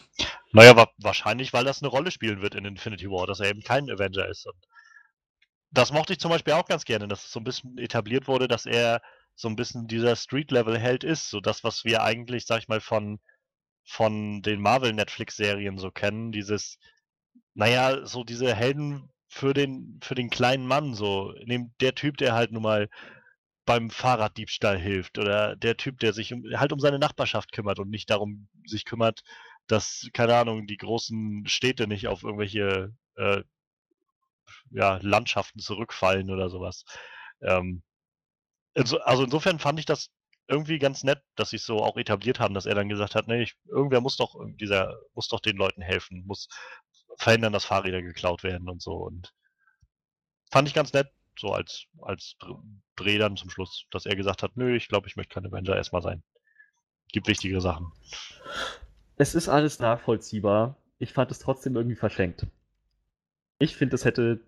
Naja, 0.53 0.75
wa 0.75 0.89
wahrscheinlich, 0.97 1.53
weil 1.53 1.63
das 1.63 1.81
eine 1.81 1.89
Rolle 1.89 2.11
spielen 2.11 2.41
wird 2.41 2.55
in 2.55 2.65
Infinity 2.65 3.09
War, 3.09 3.25
dass 3.25 3.39
er 3.39 3.49
eben 3.49 3.63
kein 3.63 3.89
Avenger 3.89 4.27
ist. 4.27 4.45
Und 4.45 4.67
das 5.71 5.93
mochte 5.93 6.11
ich 6.11 6.19
zum 6.19 6.29
Beispiel 6.29 6.53
auch 6.55 6.65
ganz 6.65 6.83
gerne, 6.83 7.07
dass 7.07 7.23
es 7.23 7.31
so 7.31 7.39
ein 7.39 7.45
bisschen 7.45 7.77
etabliert 7.77 8.27
wurde, 8.27 8.49
dass 8.49 8.65
er 8.65 9.01
so 9.33 9.47
ein 9.47 9.55
bisschen 9.55 9.87
dieser 9.87 10.17
Street-Level-Held 10.17 11.05
ist. 11.05 11.29
So 11.29 11.39
das, 11.39 11.63
was 11.63 11.85
wir 11.85 12.03
eigentlich, 12.03 12.45
sag 12.45 12.59
ich 12.59 12.67
mal, 12.67 12.81
von, 12.81 13.21
von 13.83 14.41
den 14.41 14.61
Marvel-Netflix-Serien 14.61 15.77
so 15.77 15.91
kennen. 15.91 16.31
Dieses, 16.31 16.77
naja, 17.53 18.05
so 18.05 18.23
diese 18.23 18.53
Helden 18.55 19.09
für 19.27 19.53
den, 19.53 19.99
für 20.03 20.15
den 20.15 20.29
kleinen 20.29 20.65
Mann, 20.67 20.93
so. 20.93 21.33
Der 21.79 21.95
Typ, 21.95 22.17
der 22.17 22.33
halt 22.33 22.51
nun 22.51 22.63
mal 22.63 22.89
beim 23.65 23.89
Fahrraddiebstahl 23.89 24.77
hilft 24.77 25.17
oder 25.19 25.55
der 25.55 25.77
Typ, 25.77 25.99
der 25.99 26.13
sich 26.13 26.33
um, 26.33 26.43
halt 26.55 26.73
um 26.73 26.79
seine 26.79 26.99
Nachbarschaft 26.99 27.51
kümmert 27.51 27.79
und 27.79 27.89
nicht 27.89 28.09
darum 28.09 28.49
sich 28.65 28.85
kümmert, 28.85 29.21
dass, 29.67 30.09
keine 30.13 30.35
Ahnung, 30.35 30.67
die 30.67 30.77
großen 30.77 31.45
Städte 31.47 31.87
nicht 31.87 32.07
auf 32.07 32.23
irgendwelche 32.23 32.93
äh, 33.15 33.43
ja, 34.71 34.99
Landschaften 35.01 35.59
zurückfallen 35.59 36.29
oder 36.31 36.49
sowas. 36.49 36.83
Ähm, 37.41 37.83
inso, 38.73 38.97
also 38.99 39.23
insofern 39.23 39.59
fand 39.59 39.79
ich 39.79 39.85
das 39.85 40.09
irgendwie 40.51 40.79
ganz 40.79 41.03
nett, 41.03 41.23
dass 41.35 41.51
sie 41.51 41.55
es 41.55 41.65
so 41.65 41.77
auch 41.77 41.97
etabliert 41.97 42.39
haben, 42.39 42.53
dass 42.53 42.65
er 42.65 42.75
dann 42.75 42.89
gesagt 42.89 43.15
hat, 43.15 43.27
nee, 43.27 43.41
ich, 43.41 43.55
irgendwer 43.67 44.01
muss 44.01 44.17
doch 44.17 44.35
dieser, 44.59 44.99
muss 45.13 45.29
doch 45.29 45.39
den 45.39 45.55
Leuten 45.55 45.81
helfen, 45.81 46.25
muss 46.27 46.49
verhindern, 47.17 47.53
dass 47.53 47.65
Fahrräder 47.65 48.01
geklaut 48.01 48.43
werden 48.43 48.69
und 48.69 48.81
so. 48.81 48.93
Und 48.93 49.33
fand 50.51 50.67
ich 50.67 50.73
ganz 50.73 50.91
nett, 50.91 51.09
so 51.39 51.53
als, 51.53 51.85
als 52.01 52.35
Dreh 52.97 53.17
dann 53.17 53.37
zum 53.37 53.49
Schluss, 53.49 53.85
dass 53.91 54.05
er 54.05 54.15
gesagt 54.15 54.43
hat, 54.43 54.57
nö, 54.57 54.75
ich 54.75 54.89
glaube, 54.89 55.07
ich 55.07 55.15
möchte 55.15 55.33
kein 55.33 55.45
Avenger 55.45 55.75
erstmal 55.75 56.01
sein. 56.01 56.21
Gibt 57.13 57.27
wichtigere 57.27 57.61
Sachen. 57.61 57.91
Es 59.15 59.35
ist 59.35 59.47
alles 59.47 59.79
nachvollziehbar. 59.79 60.75
Ich 60.99 61.13
fand 61.13 61.31
es 61.31 61.39
trotzdem 61.39 61.75
irgendwie 61.75 61.95
verschenkt. 61.95 62.45
Ich 63.57 63.75
finde, 63.75 63.95
es 63.95 64.03
hätte 64.05 64.41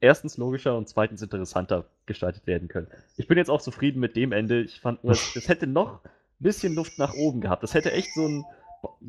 erstens 0.00 0.36
logischer 0.36 0.76
und 0.76 0.88
zweitens 0.88 1.22
interessanter 1.22 1.88
gestaltet 2.06 2.46
werden 2.46 2.68
können. 2.68 2.88
Ich 3.16 3.26
bin 3.26 3.38
jetzt 3.38 3.50
auch 3.50 3.60
zufrieden 3.60 4.00
mit 4.00 4.16
dem 4.16 4.32
Ende. 4.32 4.62
Ich 4.62 4.80
fand, 4.80 5.02
es, 5.04 5.48
hätte 5.48 5.66
noch 5.66 6.04
ein 6.04 6.10
bisschen 6.38 6.74
Luft 6.74 6.98
nach 6.98 7.14
oben 7.14 7.40
gehabt. 7.40 7.62
Das 7.62 7.74
hätte 7.74 7.92
echt 7.92 8.12
so 8.14 8.26
ein, 8.26 8.44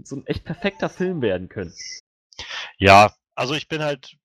so 0.04 0.18
ein 0.18 0.26
echt 0.28 0.46
perfekter 0.46 0.90
Film 0.90 1.22
werden 1.22 1.50
können. 1.50 1.74
Ja, 2.78 3.14
also 3.36 3.54
ich 3.54 3.68
bin 3.68 3.82
halt, 3.82 4.18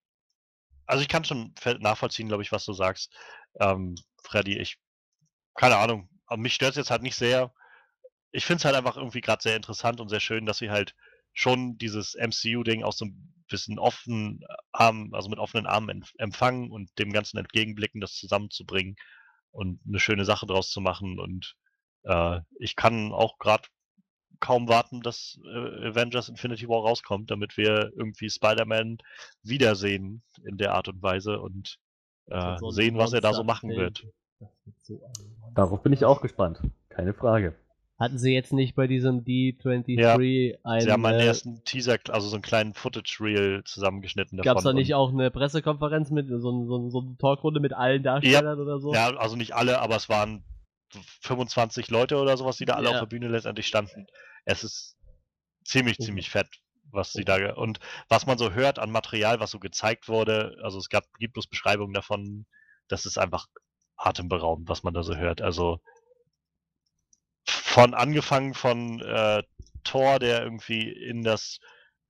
also 0.86 1.02
ich 1.02 1.08
kann 1.08 1.24
schon 1.24 1.54
nachvollziehen, 1.80 2.28
glaube 2.28 2.42
ich, 2.42 2.52
was 2.52 2.64
du 2.64 2.72
sagst, 2.72 3.12
ähm, 3.60 3.94
Freddy. 4.22 4.58
Ich, 4.58 4.78
keine 5.54 5.76
Ahnung, 5.76 6.08
mich 6.36 6.54
stört 6.54 6.70
es 6.70 6.76
jetzt 6.76 6.90
halt 6.90 7.02
nicht 7.02 7.16
sehr. 7.16 7.52
Ich 8.30 8.46
finde 8.46 8.58
es 8.58 8.64
halt 8.64 8.76
einfach 8.76 8.96
irgendwie 8.96 9.20
gerade 9.20 9.42
sehr 9.42 9.56
interessant 9.56 10.00
und 10.00 10.08
sehr 10.08 10.20
schön, 10.20 10.46
dass 10.46 10.58
sie 10.58 10.70
halt 10.70 10.94
schon 11.32 11.78
dieses 11.78 12.14
MCU-Ding 12.14 12.82
auch 12.82 12.92
so 12.92 13.06
ein 13.06 13.32
bisschen 13.48 13.78
offen 13.78 14.40
haben, 14.74 15.14
also 15.14 15.28
mit 15.28 15.38
offenen 15.38 15.66
Armen 15.66 16.02
empf- 16.02 16.14
empfangen 16.18 16.70
und 16.70 16.90
dem 16.98 17.12
Ganzen 17.12 17.38
entgegenblicken, 17.38 18.00
das 18.00 18.14
zusammenzubringen 18.14 18.96
und 19.50 19.80
eine 19.86 20.00
schöne 20.00 20.24
Sache 20.24 20.46
draus 20.46 20.70
zu 20.70 20.80
machen. 20.80 21.18
Und 21.20 21.54
äh, 22.04 22.40
ich 22.58 22.76
kann 22.76 23.12
auch 23.12 23.38
gerade 23.38 23.68
kaum 24.40 24.68
warten, 24.68 25.02
dass 25.02 25.38
äh, 25.44 25.88
Avengers 25.88 26.28
Infinity 26.28 26.68
War 26.68 26.80
rauskommt, 26.80 27.30
damit 27.30 27.56
wir 27.56 27.92
irgendwie 27.94 28.28
Spider-Man 28.28 28.98
wiedersehen 29.42 30.22
in 30.44 30.56
der 30.56 30.74
Art 30.74 30.88
und 30.88 31.02
Weise 31.02 31.38
und 31.40 31.78
äh, 32.26 32.58
so 32.58 32.70
sehen, 32.70 32.98
was 32.98 33.12
er 33.12 33.20
da 33.20 33.32
so 33.32 33.44
machen 33.44 33.70
wird. 33.70 34.06
So 34.82 35.00
Darauf 35.54 35.82
bin 35.82 35.92
ich 35.92 36.04
auch 36.04 36.20
gespannt. 36.20 36.60
Keine 36.88 37.14
Frage. 37.14 37.54
Hatten 38.02 38.18
sie 38.18 38.32
jetzt 38.34 38.52
nicht 38.52 38.74
bei 38.74 38.88
diesem 38.88 39.24
D23 39.24 40.00
Ja, 40.00 40.14
einen. 40.16 40.80
Sie 40.80 40.90
haben 40.90 41.06
einen 41.06 41.20
äh, 41.20 41.26
ersten 41.26 41.62
Teaser, 41.64 41.98
also 42.08 42.28
so 42.28 42.34
einen 42.34 42.42
kleinen 42.42 42.74
Footage-Reel 42.74 43.62
zusammengeschnitten 43.64 44.38
davon. 44.38 44.50
Gab 44.50 44.58
es 44.58 44.64
da 44.64 44.72
nicht 44.72 44.94
auch 44.94 45.12
eine 45.12 45.30
Pressekonferenz 45.30 46.10
mit, 46.10 46.28
so, 46.28 46.38
so, 46.40 46.90
so 46.90 47.00
eine 47.00 47.16
Talkrunde 47.18 47.60
mit 47.60 47.72
allen 47.72 48.02
Darstellern 48.02 48.58
oder 48.58 48.80
so? 48.80 48.92
Ja, 48.92 49.14
also 49.16 49.36
nicht 49.36 49.54
alle, 49.54 49.80
aber 49.80 49.94
es 49.94 50.08
waren 50.08 50.42
25 51.20 51.90
Leute 51.90 52.16
oder 52.18 52.36
sowas, 52.36 52.56
die 52.56 52.64
da 52.64 52.74
alle 52.74 52.88
Ja. 52.88 52.94
auf 52.94 52.98
der 53.00 53.06
Bühne 53.06 53.28
letztendlich 53.28 53.66
standen. 53.68 54.06
Es 54.44 54.64
ist 54.64 54.96
ziemlich, 55.64 55.98
Mhm. 56.00 56.04
ziemlich 56.04 56.28
fett, 56.30 56.48
was 56.90 57.12
sie 57.12 57.24
da 57.24 57.38
ge- 57.38 57.52
und 57.52 57.78
was 58.08 58.26
man 58.26 58.36
so 58.36 58.52
hört 58.52 58.80
an 58.80 58.90
Material, 58.90 59.38
was 59.38 59.52
so 59.52 59.58
gezeigt 59.60 60.08
wurde. 60.08 60.56
Also 60.62 60.78
es 60.78 60.88
gab 60.88 61.04
gibt 61.20 61.34
bloß 61.34 61.46
Beschreibungen 61.46 61.94
davon. 61.94 62.46
Das 62.88 63.06
ist 63.06 63.16
einfach 63.16 63.46
atemberaubend, 63.96 64.68
was 64.68 64.82
man 64.82 64.92
da 64.92 65.04
so 65.04 65.14
hört. 65.16 65.40
Also 65.40 65.78
von 67.46 67.94
angefangen 67.94 68.54
von 68.54 69.00
äh, 69.00 69.42
Thor, 69.84 70.18
der 70.18 70.42
irgendwie 70.42 70.90
in 70.90 71.22
das 71.22 71.58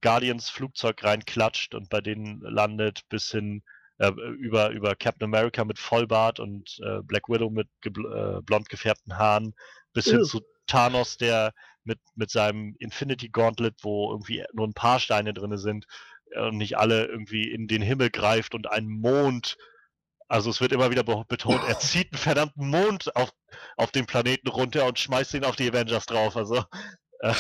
Guardians 0.03 0.51
Flugzeug 0.51 1.03
reinklatscht 1.03 1.75
und 1.75 1.89
bei 1.89 2.01
denen 2.01 2.41
landet, 2.41 3.09
bis 3.09 3.31
hin 3.31 3.63
äh, 3.99 4.11
über, 4.11 4.71
über 4.71 4.95
Captain 4.97 5.25
America 5.25 5.65
mit 5.65 5.79
Vollbart 5.79 6.41
und 6.41 6.79
äh, 6.85 7.03
Black 7.03 7.29
Widow 7.29 7.51
mit 7.51 7.69
äh, 7.85 8.41
blond 8.43 8.69
gefärbten 8.69 9.17
Haaren, 9.17 9.55
bis 9.93 10.07
hin 10.07 10.25
zu 10.25 10.41
Thanos, 10.67 11.17
der 11.17 11.53
mit, 11.85 11.99
mit 12.15 12.31
seinem 12.31 12.75
Infinity 12.79 13.29
Gauntlet, 13.29 13.77
wo 13.83 14.11
irgendwie 14.11 14.45
nur 14.53 14.67
ein 14.67 14.75
paar 14.75 15.01
Steine 15.01 15.33
drin 15.33 15.57
sind 15.57 15.87
äh, 16.33 16.41
und 16.41 16.57
nicht 16.57 16.77
alle 16.77 17.07
irgendwie 17.07 17.51
in 17.51 17.69
den 17.69 17.83
Himmel 17.83 18.11
greift 18.11 18.55
und 18.55 18.71
einen 18.71 18.89
Mond, 18.89 19.57
also 20.33 20.49
es 20.49 20.61
wird 20.63 20.73
immer 20.73 20.91
wieder 20.91 21.05
be- 21.05 21.25
betont, 21.29 21.63
er 21.69 21.79
zieht 21.79 22.11
einen 22.13 22.19
verdammten 22.19 22.69
Mond 22.69 23.15
auf, 23.15 23.31
auf 23.77 23.93
den 23.93 24.07
Planeten 24.07 24.49
runter 24.49 24.87
und 24.87 24.99
schmeißt 24.99 25.35
ihn 25.35 25.45
auf 25.45 25.57
die 25.57 25.69
Avengers 25.69 26.07
drauf. 26.07 26.37
Also 26.37 26.65
äh, 27.21 27.35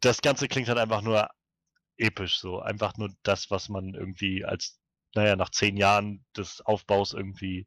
das 0.00 0.20
Ganze 0.20 0.48
klingt 0.48 0.68
halt 0.68 0.78
einfach 0.78 1.02
nur 1.02 1.28
episch 1.96 2.38
so. 2.40 2.60
Einfach 2.60 2.96
nur 2.96 3.10
das, 3.22 3.50
was 3.50 3.68
man 3.68 3.94
irgendwie 3.94 4.44
als, 4.44 4.80
naja, 5.14 5.36
nach 5.36 5.50
zehn 5.50 5.76
Jahren 5.76 6.24
des 6.36 6.60
Aufbaus 6.62 7.12
irgendwie 7.12 7.66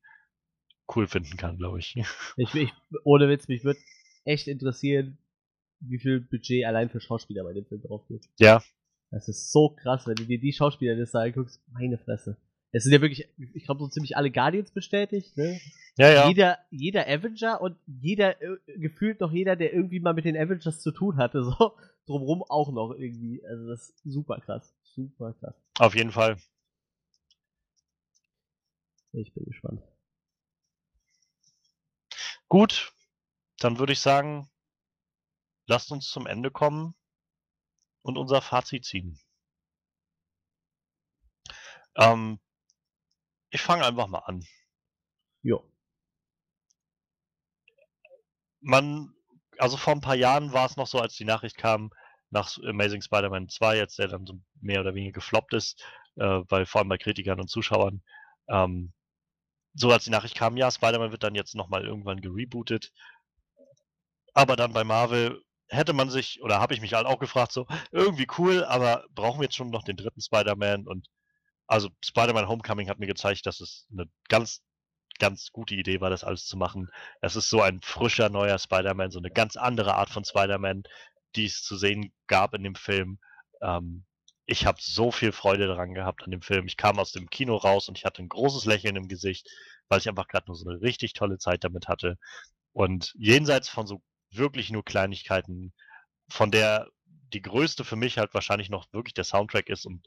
cool 0.94 1.08
finden 1.08 1.38
kann, 1.38 1.58
glaube 1.58 1.80
ich. 1.80 1.96
Ich, 2.36 2.54
ich, 2.54 2.74
ohne 3.06 3.30
Witz, 3.30 3.48
mich 3.48 3.64
würde 3.64 3.80
echt 4.26 4.48
interessieren, 4.48 5.18
wie 5.80 6.00
viel 6.00 6.20
Budget 6.20 6.66
allein 6.66 6.90
für 6.90 7.00
Schauspieler 7.00 7.44
bei 7.44 7.54
dem 7.54 7.66
Film 7.66 7.82
drauf 7.82 8.06
geht. 8.08 8.26
Ja. 8.40 8.62
Das 9.10 9.30
ist 9.30 9.52
so 9.52 9.70
krass, 9.70 10.06
wenn 10.06 10.16
du 10.16 10.26
dir 10.26 10.40
die 10.40 10.54
Schauspieler 10.54 10.96
das 10.98 11.12
da 11.12 11.22
anguckst, 11.22 11.62
meine 11.72 11.98
Fresse. 11.98 12.38
Es 12.72 12.84
sind 12.84 12.94
ja 12.94 13.02
wirklich, 13.02 13.28
ich 13.54 13.66
glaube, 13.66 13.82
so 13.82 13.88
ziemlich 13.90 14.16
alle 14.16 14.32
Guardians 14.32 14.72
bestätigt, 14.72 15.36
ne? 15.36 15.60
Ja, 15.98 16.10
ja. 16.10 16.28
Jeder, 16.30 16.58
jeder 16.70 17.08
Avenger 17.08 17.60
und 17.60 17.76
jeder, 17.86 18.42
äh, 18.42 18.58
gefühlt 18.78 19.20
noch 19.20 19.32
jeder, 19.32 19.58
der 19.58 19.74
irgendwie 19.74 20.00
mal 20.00 20.14
mit 20.14 20.24
den 20.24 20.38
Avengers 20.38 20.82
zu 20.82 20.92
tun 20.92 21.18
hatte, 21.18 21.44
so 21.60 21.74
drumrum 22.06 22.44
auch 22.44 22.72
noch 22.72 22.94
irgendwie. 22.94 23.46
Also 23.46 23.68
das 23.68 23.90
ist 23.90 24.04
super 24.06 24.40
krass. 24.40 24.74
Super 24.84 25.34
krass. 25.34 25.56
Auf 25.80 25.96
jeden 25.96 26.12
Fall. 26.12 26.38
Ich 29.14 29.34
bin 29.34 29.44
gespannt. 29.46 29.82
Gut, 32.48 32.94
dann 33.60 33.80
würde 33.80 33.94
ich 33.94 34.00
sagen, 34.00 34.50
lasst 35.68 35.92
uns 35.92 36.10
zum 36.10 36.26
Ende 36.26 36.52
kommen 36.52 36.96
und 38.02 38.18
unser 38.18 38.42
Fazit 38.42 38.86
ziehen. 38.86 39.20
Ähm, 41.96 42.40
ich 43.52 43.62
fange 43.62 43.86
einfach 43.86 44.08
mal 44.08 44.20
an. 44.20 44.44
Jo. 45.44 45.64
man, 48.62 49.14
also 49.58 49.78
vor 49.78 49.94
ein 49.94 50.02
paar 50.02 50.16
Jahren 50.16 50.54
war 50.54 50.66
es 50.66 50.78
noch 50.78 50.88
so, 50.88 51.00
als 51.00 51.16
die 51.16 51.26
Nachricht 51.26 51.58
kam 51.58 51.92
nach 52.30 52.58
Amazing 52.64 53.02
Spider-Man 53.02 53.50
2, 53.50 53.78
jetzt 53.78 54.00
der 54.00 54.08
dann 54.08 54.26
so 54.26 54.40
mehr 54.62 54.82
oder 54.82 54.96
weniger 54.96 55.14
gefloppt 55.14 55.54
ist, 55.54 55.84
äh, 56.16 56.40
bei, 56.48 56.66
vor 56.66 56.80
allem 56.80 56.90
bei 56.90 56.98
Kritikern 56.98 57.40
und 57.42 57.50
Zuschauern. 57.50 58.02
Ähm, 58.48 58.94
so 59.76 59.92
als 59.92 60.06
die 60.06 60.12
Nachricht 60.12 60.36
kam, 60.36 60.58
ja, 60.58 60.72
Spider-Man 60.72 61.12
wird 61.12 61.24
dann 61.24 61.36
jetzt 61.36 61.56
nochmal 61.56 61.86
irgendwann 61.86 62.22
gerebootet, 62.22 62.92
Aber 64.34 64.56
dann 64.56 64.74
bei 64.74 64.84
Marvel 64.84 65.42
hätte 65.70 65.94
man 65.94 66.10
sich, 66.10 66.42
oder 66.42 66.60
habe 66.60 66.74
ich 66.74 66.82
mich 66.82 66.94
halt 66.94 67.06
auch 67.06 67.20
gefragt, 67.20 67.52
so, 67.54 67.66
irgendwie 67.92 68.28
cool, 68.38 68.64
aber 68.66 69.06
brauchen 69.16 69.40
wir 69.40 69.46
jetzt 69.46 69.56
schon 69.56 69.70
noch 69.70 69.84
den 69.84 69.98
dritten 69.98 70.22
Spider-Man? 70.22 70.88
Und 70.88 71.08
also 71.72 71.90
Spider-Man 72.04 72.50
Homecoming 72.50 72.90
hat 72.90 73.00
mir 73.00 73.08
gezeigt, 73.08 73.46
dass 73.46 73.62
es 73.62 73.88
eine 73.92 74.06
ganz, 74.28 74.62
ganz 75.20 75.52
gute 75.54 75.74
Idee 75.74 76.02
war, 76.02 76.10
das 76.10 76.26
alles 76.26 76.46
zu 76.46 76.58
machen. 76.58 76.90
Es 77.22 77.38
ist 77.38 77.50
so 77.50 77.62
ein 77.62 77.80
frischer, 77.82 78.30
neuer 78.30 78.60
Spider-Man, 78.60 79.12
so 79.12 79.20
eine 79.20 79.32
ganz 79.32 79.56
andere 79.56 79.96
Art 79.96 80.10
von 80.10 80.26
Spider-Man, 80.26 80.84
die 81.38 81.46
es 81.46 81.64
zu 81.64 81.78
sehen 81.78 82.12
gab 82.28 82.54
in 82.56 82.64
dem 82.64 82.76
Film. 82.76 83.20
Ähm, 83.62 84.04
ich 84.46 84.66
habe 84.66 84.80
so 84.82 85.12
viel 85.12 85.32
Freude 85.32 85.68
daran 85.68 85.94
gehabt 85.94 86.24
an 86.24 86.32
dem 86.32 86.42
Film. 86.42 86.68
Ich 86.68 86.76
kam 86.76 87.00
aus 87.00 87.14
dem 87.14 87.30
Kino 87.30 87.56
raus 87.56 87.88
und 87.88 87.98
ich 87.98 88.04
hatte 88.04 88.22
ein 88.22 88.28
großes 88.28 88.66
Lächeln 88.66 88.98
im 88.98 89.08
Gesicht, 89.08 89.48
weil 89.88 90.00
ich 90.00 90.10
einfach 90.10 90.28
gerade 90.28 90.48
nur 90.48 90.58
so 90.58 90.70
eine 90.70 90.82
richtig 90.82 91.14
tolle 91.14 91.38
Zeit 91.38 91.64
damit 91.64 91.88
hatte. 91.88 92.18
Und 92.74 93.14
jenseits 93.18 93.70
von 93.70 93.88
so 93.88 94.02
wirklich 94.30 94.72
nur 94.72 94.84
Kleinigkeiten, 94.84 95.74
von 96.28 96.52
der 96.52 96.90
die 97.06 97.42
größte 97.42 97.86
für 97.86 97.96
mich 97.96 98.18
halt 98.18 98.34
wahrscheinlich 98.34 98.70
noch 98.70 98.92
wirklich 98.92 99.14
der 99.14 99.24
Soundtrack 99.24 99.70
ist 99.70 99.86
und 99.86 100.06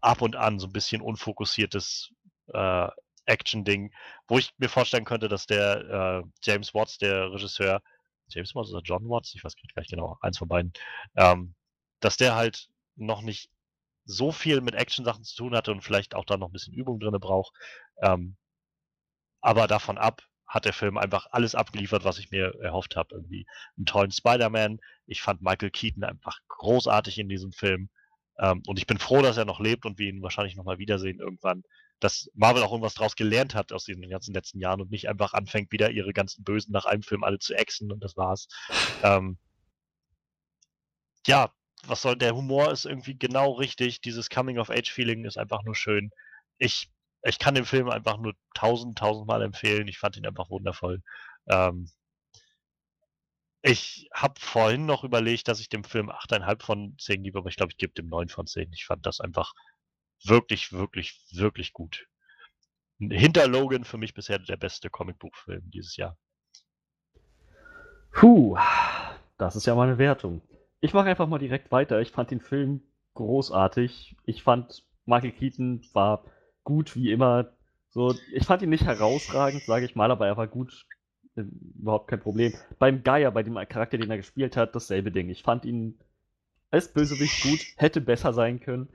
ab 0.00 0.22
und 0.22 0.36
an 0.36 0.58
so 0.58 0.66
ein 0.66 0.72
bisschen 0.72 1.02
unfokussiertes 1.02 2.12
äh, 2.52 2.88
Action-Ding, 3.26 3.92
wo 4.28 4.38
ich 4.38 4.52
mir 4.58 4.68
vorstellen 4.68 5.04
könnte, 5.04 5.28
dass 5.28 5.46
der 5.46 6.22
äh, 6.24 6.28
James 6.42 6.74
Watts, 6.74 6.98
der 6.98 7.32
Regisseur, 7.32 7.82
James 8.28 8.54
Watts 8.54 8.70
oder 8.72 8.82
John 8.82 9.08
Watts, 9.08 9.34
ich 9.34 9.44
weiß 9.44 9.54
gar 9.54 9.82
nicht 9.82 9.90
genau, 9.90 10.18
eins 10.20 10.38
von 10.38 10.48
beiden, 10.48 10.72
ähm, 11.16 11.54
dass 12.00 12.16
der 12.16 12.34
halt 12.34 12.68
noch 12.96 13.22
nicht 13.22 13.50
so 14.04 14.32
viel 14.32 14.60
mit 14.60 14.74
Action-Sachen 14.74 15.24
zu 15.24 15.36
tun 15.36 15.54
hatte 15.54 15.72
und 15.72 15.82
vielleicht 15.82 16.14
auch 16.14 16.24
da 16.24 16.36
noch 16.36 16.48
ein 16.48 16.52
bisschen 16.52 16.74
Übung 16.74 16.98
drin 16.98 17.18
braucht. 17.20 17.54
Ähm, 18.02 18.36
aber 19.40 19.66
davon 19.66 19.98
ab 19.98 20.22
hat 20.46 20.64
der 20.64 20.72
Film 20.72 20.98
einfach 20.98 21.28
alles 21.30 21.54
abgeliefert, 21.54 22.04
was 22.04 22.18
ich 22.18 22.30
mir 22.32 22.52
erhofft 22.60 22.96
habe. 22.96 23.14
Irgendwie 23.14 23.46
einen 23.76 23.86
tollen 23.86 24.10
Spider-Man. 24.10 24.80
Ich 25.06 25.22
fand 25.22 25.42
Michael 25.42 25.70
Keaton 25.70 26.02
einfach 26.02 26.40
großartig 26.48 27.18
in 27.18 27.28
diesem 27.28 27.52
Film. 27.52 27.88
Ähm, 28.40 28.62
und 28.66 28.78
ich 28.78 28.86
bin 28.86 28.98
froh, 28.98 29.22
dass 29.22 29.36
er 29.36 29.44
noch 29.44 29.60
lebt 29.60 29.84
und 29.84 29.98
wir 29.98 30.08
ihn 30.08 30.22
wahrscheinlich 30.22 30.56
nochmal 30.56 30.78
wiedersehen 30.78 31.20
irgendwann. 31.20 31.62
Dass 32.00 32.30
Marvel 32.34 32.62
auch 32.62 32.72
irgendwas 32.72 32.94
draus 32.94 33.14
gelernt 33.14 33.54
hat 33.54 33.72
aus 33.72 33.84
den 33.84 34.00
ganzen 34.08 34.32
letzten 34.32 34.58
Jahren 34.58 34.80
und 34.80 34.90
nicht 34.90 35.08
einfach 35.08 35.34
anfängt, 35.34 35.70
wieder 35.72 35.90
ihre 35.90 36.12
ganzen 36.12 36.42
Bösen 36.42 36.72
nach 36.72 36.86
einem 36.86 37.02
Film 37.02 37.22
alle 37.22 37.38
zu 37.38 37.54
exen 37.54 37.92
und 37.92 38.02
das 38.02 38.16
war's. 38.16 38.48
Ähm, 39.02 39.38
ja, 41.26 41.52
was 41.86 42.02
soll, 42.02 42.16
der 42.16 42.34
Humor 42.34 42.70
ist 42.70 42.86
irgendwie 42.86 43.18
genau 43.18 43.52
richtig. 43.52 44.00
Dieses 44.00 44.30
Coming-of-Age-Feeling 44.30 45.24
ist 45.24 45.38
einfach 45.38 45.62
nur 45.64 45.74
schön. 45.74 46.10
Ich, 46.58 46.90
ich 47.22 47.38
kann 47.38 47.54
den 47.54 47.64
Film 47.66 47.90
einfach 47.90 48.18
nur 48.18 48.34
tausend, 48.54 48.98
tausendmal 48.98 49.42
empfehlen. 49.42 49.88
Ich 49.88 49.98
fand 49.98 50.16
ihn 50.16 50.26
einfach 50.26 50.50
wundervoll. 50.50 51.02
Ähm, 51.48 51.90
ich 53.62 54.08
habe 54.14 54.40
vorhin 54.40 54.86
noch 54.86 55.04
überlegt, 55.04 55.48
dass 55.48 55.60
ich 55.60 55.68
dem 55.68 55.84
Film 55.84 56.10
8,5 56.10 56.62
von 56.62 56.94
10 56.98 57.22
gebe, 57.22 57.38
aber 57.38 57.48
ich 57.48 57.56
glaube, 57.56 57.72
ich 57.72 57.78
gebe 57.78 57.92
dem 57.92 58.08
9 58.08 58.28
von 58.28 58.46
10. 58.46 58.72
Ich 58.72 58.86
fand 58.86 59.04
das 59.06 59.20
einfach 59.20 59.52
wirklich, 60.24 60.72
wirklich, 60.72 61.20
wirklich 61.32 61.72
gut. 61.72 62.06
Hinter 62.98 63.48
Logan 63.48 63.84
für 63.84 63.98
mich 63.98 64.14
bisher 64.14 64.38
der 64.38 64.56
beste 64.56 64.90
Comicbuchfilm 64.90 65.70
dieses 65.70 65.96
Jahr. 65.96 66.16
Puh, 68.12 68.58
das 69.38 69.56
ist 69.56 69.66
ja 69.66 69.74
mal 69.74 69.88
eine 69.88 69.98
Wertung. 69.98 70.42
Ich 70.80 70.92
mache 70.92 71.08
einfach 71.08 71.28
mal 71.28 71.38
direkt 71.38 71.70
weiter. 71.70 72.00
Ich 72.00 72.10
fand 72.10 72.30
den 72.30 72.40
Film 72.40 72.82
großartig. 73.14 74.16
Ich 74.24 74.42
fand 74.42 74.84
Michael 75.06 75.32
Keaton 75.32 75.86
war 75.92 76.24
gut 76.64 76.96
wie 76.96 77.10
immer. 77.10 77.52
So, 77.90 78.14
ich 78.32 78.44
fand 78.44 78.62
ihn 78.62 78.70
nicht 78.70 78.84
herausragend, 78.84 79.62
sage 79.64 79.84
ich 79.84 79.96
mal, 79.96 80.10
aber 80.10 80.26
er 80.26 80.36
war 80.36 80.46
gut. 80.46 80.86
Äh, 81.36 81.42
Überhaupt 81.78 82.08
kein 82.08 82.20
Problem. 82.20 82.52
Beim 82.78 83.02
Geier, 83.02 83.30
bei 83.30 83.42
dem 83.42 83.54
Charakter, 83.68 83.98
den 83.98 84.10
er 84.10 84.16
gespielt 84.16 84.56
hat, 84.56 84.74
dasselbe 84.74 85.10
Ding. 85.10 85.28
Ich 85.28 85.42
fand 85.42 85.64
ihn 85.64 85.98
als 86.70 86.92
Bösewicht 86.92 87.42
gut, 87.42 87.60
hätte 87.76 88.00
besser 88.00 88.32
sein 88.32 88.60
können. 88.60 88.88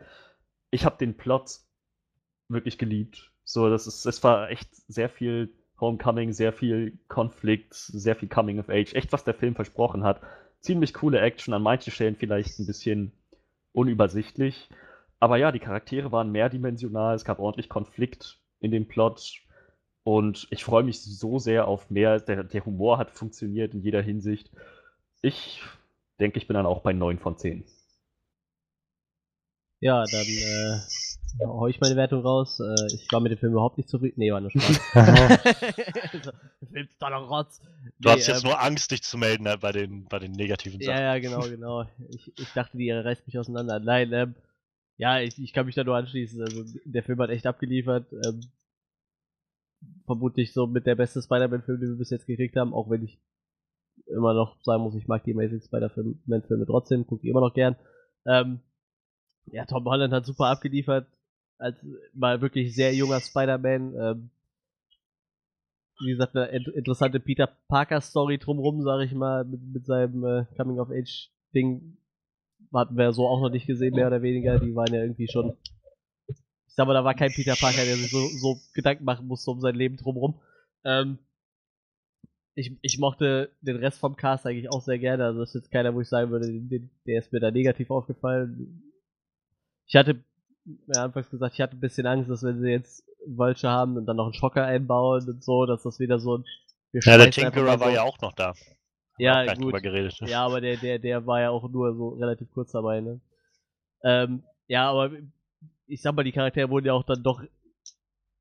Ich 0.71 0.85
habe 0.85 0.97
den 0.97 1.15
Plot 1.17 1.59
wirklich 2.47 2.77
geliebt. 2.77 3.31
So, 3.43 3.69
das 3.69 3.87
ist, 3.87 4.05
es 4.05 4.23
war 4.23 4.49
echt 4.49 4.69
sehr 4.87 5.09
viel 5.09 5.53
Homecoming, 5.79 6.31
sehr 6.33 6.53
viel 6.53 6.97
Konflikt, 7.07 7.73
sehr 7.73 8.15
viel 8.15 8.29
Coming 8.29 8.59
of 8.59 8.69
Age. 8.69 8.93
Echt, 8.93 9.11
was 9.11 9.23
der 9.23 9.33
Film 9.33 9.55
versprochen 9.55 10.03
hat. 10.03 10.21
Ziemlich 10.61 10.93
coole 10.93 11.19
Action, 11.19 11.53
an 11.53 11.61
manchen 11.61 11.91
Stellen 11.91 12.15
vielleicht 12.15 12.59
ein 12.59 12.65
bisschen 12.65 13.11
unübersichtlich. 13.73 14.69
Aber 15.19 15.37
ja, 15.37 15.51
die 15.51 15.59
Charaktere 15.59 16.11
waren 16.11 16.31
mehrdimensional, 16.31 17.15
es 17.15 17.25
gab 17.25 17.39
ordentlich 17.39 17.69
Konflikt 17.69 18.39
in 18.59 18.71
dem 18.71 18.87
Plot. 18.87 19.41
Und 20.05 20.45
ich 20.51 20.63
freue 20.63 20.83
mich 20.83 21.01
so 21.01 21.39
sehr 21.39 21.67
auf 21.67 21.89
mehr. 21.89 22.19
Der, 22.19 22.43
der 22.43 22.63
Humor 22.63 22.99
hat 22.99 23.09
funktioniert 23.09 23.73
in 23.73 23.81
jeder 23.81 24.03
Hinsicht. 24.03 24.51
Ich 25.23 25.63
denke, 26.19 26.37
ich 26.37 26.45
bin 26.45 26.53
dann 26.53 26.67
auch 26.67 26.81
bei 26.81 26.93
9 26.93 27.17
von 27.17 27.37
10. 27.39 27.65
Ja, 29.79 30.03
dann 30.05 30.25
äh, 30.27 30.79
hau 31.43 31.65
ich 31.65 31.81
meine 31.81 31.95
Wertung 31.95 32.21
raus. 32.21 32.59
Äh, 32.59 32.93
ich 32.93 33.11
war 33.11 33.19
mit 33.19 33.31
dem 33.31 33.39
Film 33.39 33.53
überhaupt 33.53 33.77
nicht 33.79 33.89
zufrieden. 33.89 34.19
Nee, 34.19 34.31
war 34.31 34.41
nur 34.41 34.51
Spaß. 34.51 34.79
Also, 34.93 36.31
der 36.61 36.69
Film 36.69 36.85
ist 36.87 37.01
doch 37.01 37.09
noch 37.09 37.27
Rotz. 37.27 37.59
Du 37.99 38.09
Nee, 38.09 38.11
hast 38.11 38.27
jetzt 38.27 38.43
ähm, 38.43 38.51
nur 38.51 38.61
Angst, 38.61 38.91
dich 38.91 39.01
zu 39.01 39.17
melden 39.17 39.43
ne, 39.43 39.57
bei, 39.57 39.71
den, 39.71 40.05
bei 40.05 40.19
den 40.19 40.33
negativen 40.33 40.79
Sachen. 40.79 40.97
Ja, 40.99 41.15
ja, 41.15 41.19
genau, 41.19 41.41
genau. 41.41 41.87
Ich, 42.09 42.31
ich 42.37 42.53
dachte, 42.53 42.77
die 42.77 42.91
reißt 42.91 43.25
mich 43.25 43.39
auseinander. 43.39 43.79
Nein, 43.79 44.13
ähm, 44.13 44.35
ja, 44.97 45.19
ich, 45.19 45.41
ich 45.41 45.51
kann 45.51 45.65
mich 45.65 45.73
da 45.73 45.83
nur 45.83 45.95
anschließen. 45.95 46.41
Also, 46.41 46.63
der 46.85 47.01
Film 47.01 47.19
hat 47.19 47.31
echt 47.31 47.47
abgeliefert. 47.47 48.05
Ähm, 48.13 48.41
vermutlich 50.05 50.53
so 50.53 50.67
mit 50.67 50.85
der 50.85 50.95
beste 50.95 51.21
Spider-Man-Film, 51.21 51.79
den 51.79 51.89
wir 51.89 51.97
bis 51.97 52.09
jetzt 52.09 52.27
gekriegt 52.27 52.55
haben, 52.55 52.73
auch 52.73 52.89
wenn 52.89 53.03
ich 53.03 53.19
immer 54.07 54.33
noch 54.33 54.61
sagen 54.63 54.83
muss, 54.83 54.95
ich 54.95 55.07
mag 55.07 55.23
die 55.23 55.33
Amazing 55.33 55.61
Spider-Man-Filme 55.61 56.65
trotzdem, 56.65 57.07
gucke 57.07 57.23
die 57.23 57.29
immer 57.29 57.41
noch 57.41 57.53
gern. 57.53 57.75
Ähm, 58.25 58.59
ja, 59.47 59.65
Tom 59.65 59.85
Holland 59.85 60.13
hat 60.13 60.25
super 60.25 60.47
abgeliefert, 60.47 61.07
als 61.57 61.77
mal 62.13 62.41
wirklich 62.41 62.75
sehr 62.75 62.93
junger 62.93 63.19
Spider-Man. 63.19 63.95
Ähm, 63.95 64.29
wie 66.01 66.11
gesagt, 66.11 66.35
eine 66.35 66.47
int 66.47 66.67
interessante 66.67 67.19
Peter 67.19 67.49
Parker-Story 67.67 68.37
drumrum, 68.37 68.81
sage 68.81 69.05
ich 69.05 69.13
mal, 69.13 69.45
mit, 69.45 69.61
mit 69.61 69.85
seinem 69.85 70.23
äh, 70.25 70.45
Coming-of-Age-Ding 70.57 71.97
hatten 72.73 72.97
wir 72.97 73.13
so 73.13 73.27
auch 73.27 73.41
noch 73.41 73.49
nicht 73.49 73.67
gesehen, 73.67 73.95
mehr 73.95 74.07
oder 74.07 74.21
weniger. 74.21 74.59
Die 74.59 74.75
waren 74.75 74.93
ja 74.93 75.01
irgendwie 75.01 75.27
schon. 75.27 75.55
Ich 76.75 76.77
sag 76.77 76.87
mal, 76.87 76.93
da 76.93 77.05
war 77.05 77.13
kein 77.13 77.31
Peter 77.31 77.55
Parker, 77.55 77.85
der 77.85 77.95
sich 77.95 78.11
so, 78.11 78.27
so 78.27 78.59
Gedanken 78.73 79.05
machen 79.05 79.27
musste 79.27 79.49
um 79.49 79.61
sein 79.61 79.75
Leben 79.75 79.95
drumrum. 79.95 80.41
Ähm, 80.83 81.19
ich, 82.53 82.77
ich 82.81 82.99
mochte 82.99 83.49
den 83.61 83.77
Rest 83.77 83.97
vom 83.97 84.17
Cast 84.17 84.45
eigentlich 84.45 84.69
auch 84.69 84.81
sehr 84.81 84.99
gerne. 84.99 85.23
Also 85.23 85.39
das 85.39 85.55
ist 85.55 85.61
jetzt 85.61 85.71
keiner, 85.71 85.95
wo 85.95 86.01
ich 86.01 86.09
sagen 86.09 86.31
würde, 86.31 86.51
der 87.07 87.19
ist 87.19 87.31
mir 87.31 87.39
da 87.39 87.49
negativ 87.49 87.89
aufgefallen. 87.91 88.91
Ich 89.87 89.95
hatte, 89.95 90.21
ja, 90.93 91.05
anfangs 91.05 91.29
gesagt, 91.29 91.53
ich 91.53 91.61
hatte 91.61 91.77
ein 91.77 91.79
bisschen 91.79 92.07
Angst, 92.07 92.29
dass 92.29 92.43
wenn 92.43 92.59
sie 92.59 92.71
jetzt 92.71 93.05
Vulture 93.25 93.71
haben 93.71 93.95
und 93.95 94.05
dann 94.05 94.17
noch 94.17 94.25
einen 94.25 94.33
Schocker 94.33 94.65
einbauen 94.65 95.25
und 95.29 95.45
so, 95.45 95.65
dass 95.65 95.83
das 95.83 96.01
wieder 96.01 96.19
so 96.19 96.39
ein. 96.39 96.45
Ja, 96.91 97.17
der 97.17 97.31
Tinkerer 97.31 97.79
war 97.79 97.91
ja 97.91 98.03
auch 98.03 98.19
noch 98.19 98.33
da. 98.33 98.53
Ja, 99.17 99.53
gut. 99.53 99.81
geredet. 99.81 100.19
ne? 100.19 100.29
Ja, 100.29 100.45
aber 100.45 100.59
der, 100.59 100.75
der, 100.75 100.99
der 100.99 101.25
war 101.25 101.39
ja 101.39 101.51
auch 101.51 101.69
nur 101.69 101.95
so 101.95 102.09
relativ 102.09 102.51
kurz 102.53 102.73
dabei, 102.73 102.99
ne? 102.99 103.21
Ähm, 104.03 104.43
ja, 104.67 104.89
aber 104.89 105.11
ich 105.87 106.01
sag 106.01 106.15
mal, 106.15 106.23
die 106.23 106.31
Charaktere 106.31 106.69
wurden 106.69 106.85
ja 106.85 106.93
auch 106.93 107.05
dann 107.05 107.23
doch 107.23 107.43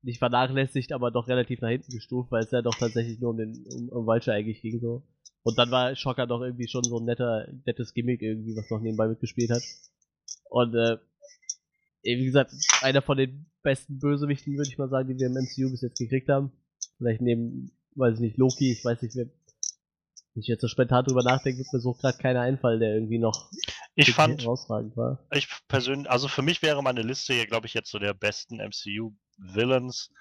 nicht 0.01 0.19
vernachlässigt, 0.19 0.91
aber 0.91 1.11
doch 1.11 1.27
relativ 1.27 1.61
nach 1.61 1.69
hinten 1.69 1.91
gestuft, 1.91 2.31
weil 2.31 2.43
es 2.43 2.51
ja 2.51 2.61
doch 2.61 2.75
tatsächlich 2.77 3.19
nur 3.19 3.31
um 3.31 3.37
den 3.37 3.65
um, 3.75 3.89
um 3.89 4.05
Vulture 4.05 4.35
eigentlich 4.35 4.61
ging 4.61 4.79
so. 4.79 5.03
Und 5.43 5.57
dann 5.57 5.71
war 5.71 5.95
Schocker 5.95 6.27
doch 6.27 6.41
irgendwie 6.41 6.67
schon 6.67 6.83
so 6.83 6.99
ein 6.99 7.05
netter, 7.05 7.47
nettes 7.65 7.93
Gimmick 7.93 8.21
irgendwie, 8.21 8.55
was 8.55 8.69
noch 8.69 8.81
nebenbei 8.81 9.07
mitgespielt 9.07 9.51
hat. 9.51 9.63
Und 10.49 10.75
äh, 10.75 10.97
wie 12.03 12.25
gesagt, 12.25 12.51
einer 12.81 13.01
von 13.01 13.17
den 13.17 13.45
besten 13.63 13.99
Bösewichten, 13.99 14.55
würde 14.57 14.69
ich 14.69 14.77
mal 14.77 14.89
sagen, 14.89 15.09
die 15.09 15.19
wir 15.19 15.27
im 15.27 15.33
MCU 15.33 15.71
bis 15.71 15.81
jetzt 15.81 15.97
gekriegt 15.97 16.29
haben. 16.29 16.51
Vielleicht 16.97 17.21
neben, 17.21 17.71
weiß 17.95 18.15
ich 18.15 18.21
nicht, 18.21 18.37
Loki, 18.37 18.71
ich 18.71 18.85
weiß 18.85 19.01
nicht, 19.01 19.15
wer, 19.15 19.27
wenn 20.35 20.41
ich 20.41 20.47
jetzt 20.47 20.61
so 20.61 20.67
spontan 20.67 21.05
drüber 21.05 21.23
nachdenke, 21.23 21.59
wird 21.59 21.73
mir 21.73 21.79
so 21.79 21.93
gerade 21.93 22.17
keiner 22.17 22.41
einfallen, 22.41 22.81
der 22.81 22.93
irgendwie 22.93 23.19
noch 23.19 23.49
Ich 23.95 24.11
fand, 24.11 24.41
herausragend 24.41 24.95
war. 24.97 25.25
ich 25.31 25.47
persönlich, 25.69 26.09
also 26.09 26.27
für 26.27 26.41
mich 26.41 26.61
wäre 26.61 26.83
meine 26.83 27.01
Liste 27.01 27.33
hier, 27.33 27.47
glaube 27.47 27.67
ich, 27.67 27.73
jetzt 27.73 27.89
so 27.89 27.99
der 27.99 28.13
besten 28.13 28.59
MCU-Villains. 28.59 30.11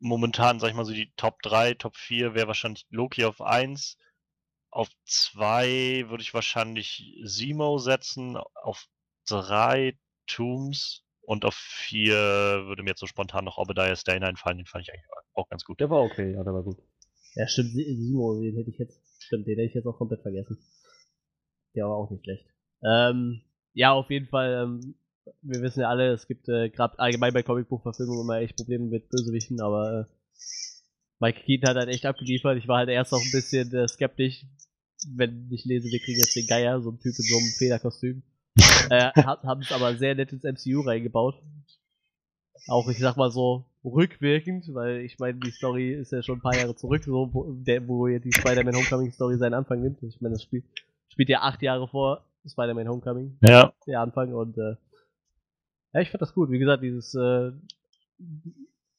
Momentan, 0.00 0.58
sag 0.58 0.70
ich 0.70 0.74
mal 0.74 0.84
so, 0.84 0.92
die 0.92 1.12
Top 1.16 1.40
3, 1.42 1.74
Top 1.74 1.96
4 1.96 2.34
wäre 2.34 2.48
wahrscheinlich 2.48 2.86
Loki 2.90 3.24
auf 3.24 3.40
1. 3.40 3.96
Auf 4.70 4.88
2 5.04 6.06
würde 6.08 6.22
ich 6.22 6.34
wahrscheinlich 6.34 7.14
Simo 7.22 7.78
setzen. 7.78 8.36
Auf 8.36 8.86
3 9.28 9.96
Tombs. 10.26 11.04
Und 11.22 11.44
auf 11.44 11.54
4 11.54 12.16
würde 12.66 12.82
mir 12.82 12.90
jetzt 12.90 13.00
so 13.00 13.06
spontan 13.06 13.44
noch 13.44 13.58
Obadiah 13.58 13.94
Stane 13.94 14.26
einfallen. 14.26 14.56
Den 14.56 14.66
fand 14.66 14.82
ich 14.82 14.92
eigentlich 14.92 15.06
auch 15.34 15.48
ganz 15.48 15.64
gut. 15.64 15.78
Der 15.78 15.90
war 15.90 16.02
okay, 16.02 16.32
ja, 16.32 16.42
der 16.42 16.54
war 16.54 16.62
gut. 16.64 16.78
Ja, 17.36 17.46
stimmt, 17.46 17.72
Si- 17.72 17.84
Simo, 17.84 18.40
den 18.40 18.56
hätte 18.56 18.70
ich 18.70 18.78
jetzt, 18.78 19.00
stimmt, 19.22 19.46
den 19.46 19.56
hätte 19.56 19.68
ich 19.68 19.74
jetzt 19.74 19.86
auch 19.86 19.98
komplett 19.98 20.22
vergessen. 20.22 20.58
Der 21.74 21.84
war 21.84 21.96
auch 21.96 22.10
nicht 22.10 22.24
schlecht. 22.24 22.46
Ähm, 22.82 23.42
ja, 23.74 23.92
auf 23.92 24.10
jeden 24.10 24.26
Fall, 24.26 24.64
ähm, 24.64 24.94
wir 25.42 25.62
wissen 25.62 25.80
ja 25.80 25.88
alle, 25.88 26.12
es 26.12 26.26
gibt 26.26 26.48
äh, 26.48 26.70
gerade 26.70 26.98
allgemein 26.98 27.32
bei 27.32 27.42
Comicbuchverfilmungen 27.42 28.22
immer 28.22 28.40
echt 28.40 28.56
Probleme 28.56 28.86
mit 28.86 29.08
Bösewichten, 29.08 29.60
aber 29.60 30.00
äh, 30.00 30.04
Mike 31.20 31.42
Keaton 31.44 31.68
hat 31.68 31.76
halt 31.76 31.88
echt 31.88 32.06
abgeliefert. 32.06 32.58
Ich 32.58 32.66
war 32.66 32.78
halt 32.78 32.88
erst 32.88 33.12
noch 33.12 33.20
ein 33.20 33.30
bisschen 33.30 33.72
äh, 33.74 33.86
skeptisch, 33.86 34.46
wenn 35.14 35.48
ich 35.50 35.64
lese, 35.64 35.88
wir 35.88 36.00
kriegen 36.00 36.18
jetzt 36.18 36.34
den 36.34 36.46
Geier, 36.46 36.80
so 36.80 36.90
ein 36.90 36.98
Typ 36.98 37.14
in 37.16 37.24
so 37.24 37.36
einem 37.36 37.52
Federkostüm. 37.58 38.22
äh, 38.90 39.10
haben 39.22 39.62
es 39.62 39.72
aber 39.72 39.96
sehr 39.96 40.14
nett 40.14 40.32
ins 40.32 40.44
MCU 40.44 40.80
reingebaut. 40.80 41.40
Auch, 42.66 42.88
ich 42.88 42.98
sag 42.98 43.16
mal 43.16 43.30
so, 43.30 43.64
rückwirkend, 43.84 44.72
weil 44.74 44.98
ich 45.00 45.18
meine, 45.18 45.38
die 45.38 45.50
Story 45.50 45.92
ist 45.94 46.12
ja 46.12 46.22
schon 46.22 46.38
ein 46.38 46.42
paar 46.42 46.56
Jahre 46.56 46.76
zurück, 46.76 47.02
so, 47.04 47.28
wo, 47.32 47.52
der, 47.52 47.86
wo 47.88 48.06
jetzt 48.06 48.24
die 48.24 48.32
Spider-Man 48.32 48.76
Homecoming 48.76 49.10
Story 49.12 49.36
seinen 49.38 49.54
Anfang 49.54 49.80
nimmt. 49.80 50.02
Ich 50.02 50.20
meine, 50.20 50.34
das 50.34 50.42
spielt, 50.42 50.64
spielt 51.08 51.28
ja 51.28 51.40
acht 51.40 51.62
Jahre 51.62 51.88
vor 51.88 52.24
Spider-Man 52.46 52.88
Homecoming, 52.88 53.38
Ja. 53.42 53.72
der 53.86 54.00
Anfang, 54.00 54.32
und 54.34 54.56
äh, 54.58 54.76
ja, 55.92 56.00
ich 56.00 56.10
fand 56.10 56.22
das 56.22 56.34
gut. 56.34 56.50
Wie 56.50 56.58
gesagt, 56.58 56.82
dieses 56.82 57.14
äh, 57.14 57.52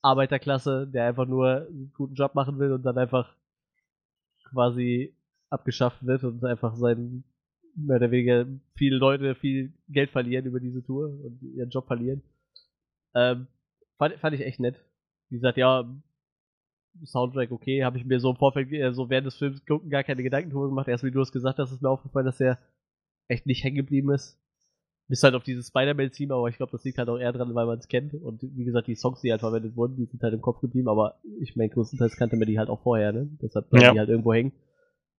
Arbeiterklasse, 0.01 0.87
der 0.87 1.05
einfach 1.05 1.27
nur 1.27 1.67
einen 1.67 1.91
guten 1.95 2.15
Job 2.15 2.35
machen 2.35 2.59
will 2.59 2.71
und 2.73 2.83
dann 2.83 2.97
einfach 2.97 3.33
quasi 4.49 5.13
abgeschafft 5.49 6.05
wird 6.05 6.23
und 6.23 6.43
einfach 6.43 6.75
sein 6.75 7.23
mehr 7.75 7.97
oder 7.97 8.11
weniger 8.11 8.45
viele 8.75 8.97
Leute 8.97 9.35
viel 9.35 9.71
Geld 9.87 10.09
verlieren 10.09 10.45
über 10.45 10.59
diese 10.59 10.83
Tour 10.83 11.05
und 11.23 11.39
ihren 11.55 11.69
Job 11.69 11.87
verlieren. 11.87 12.21
Ähm, 13.15 13.47
fand, 13.97 14.15
fand 14.15 14.35
ich 14.35 14.41
echt 14.41 14.59
nett. 14.59 14.83
Wie 15.29 15.35
gesagt, 15.35 15.57
ja, 15.57 15.85
Soundtrack 17.05 17.51
okay, 17.51 17.83
habe 17.83 17.97
ich 17.97 18.05
mir 18.05 18.19
so 18.19 18.29
im 18.31 18.35
Vorfeld, 18.37 18.71
äh, 18.71 18.93
so 18.93 19.09
während 19.09 19.27
des 19.27 19.37
Films 19.37 19.65
gucken, 19.65 19.89
gar 19.89 20.03
keine 20.03 20.23
Gedanken 20.23 20.49
drüber 20.49 20.67
gemacht. 20.67 20.87
Erst 20.87 21.03
wie 21.03 21.11
du 21.11 21.21
es 21.21 21.31
gesagt 21.31 21.57
hast, 21.59 21.71
ist 21.71 21.81
mir 21.81 21.89
aufgefallen, 21.89 22.25
dass 22.25 22.39
er 22.41 22.59
echt 23.27 23.45
nicht 23.45 23.63
hängen 23.63 23.77
geblieben 23.77 24.11
ist. 24.11 24.37
Bis 25.07 25.23
halt 25.23 25.35
auf 25.35 25.43
dieses 25.43 25.67
Spider-Man-Theme, 25.67 26.33
aber 26.33 26.47
ich 26.47 26.57
glaube, 26.57 26.71
das 26.71 26.83
liegt 26.83 26.97
halt 26.97 27.09
auch 27.09 27.17
eher 27.17 27.33
dran, 27.33 27.53
weil 27.53 27.65
man 27.65 27.79
es 27.79 27.87
kennt. 27.87 28.13
Und 28.13 28.41
wie 28.43 28.63
gesagt, 28.63 28.87
die 28.87 28.95
Songs, 28.95 29.21
die 29.21 29.31
halt 29.31 29.41
verwendet 29.41 29.75
wurden, 29.75 29.97
die 29.97 30.05
sind 30.05 30.21
halt 30.23 30.33
im 30.33 30.41
Kopf 30.41 30.61
geblieben, 30.61 30.87
aber 30.87 31.19
ich 31.41 31.55
meine, 31.55 31.69
größtenteils 31.69 32.15
kannte 32.15 32.37
man 32.37 32.47
die 32.47 32.59
halt 32.59 32.69
auch 32.69 32.81
vorher, 32.81 33.11
ne? 33.11 33.29
Deshalb 33.41 33.69
bleiben 33.69 33.85
Ja. 33.87 33.93
die 33.93 33.99
halt 33.99 34.09
irgendwo 34.09 34.33
hängen. 34.33 34.53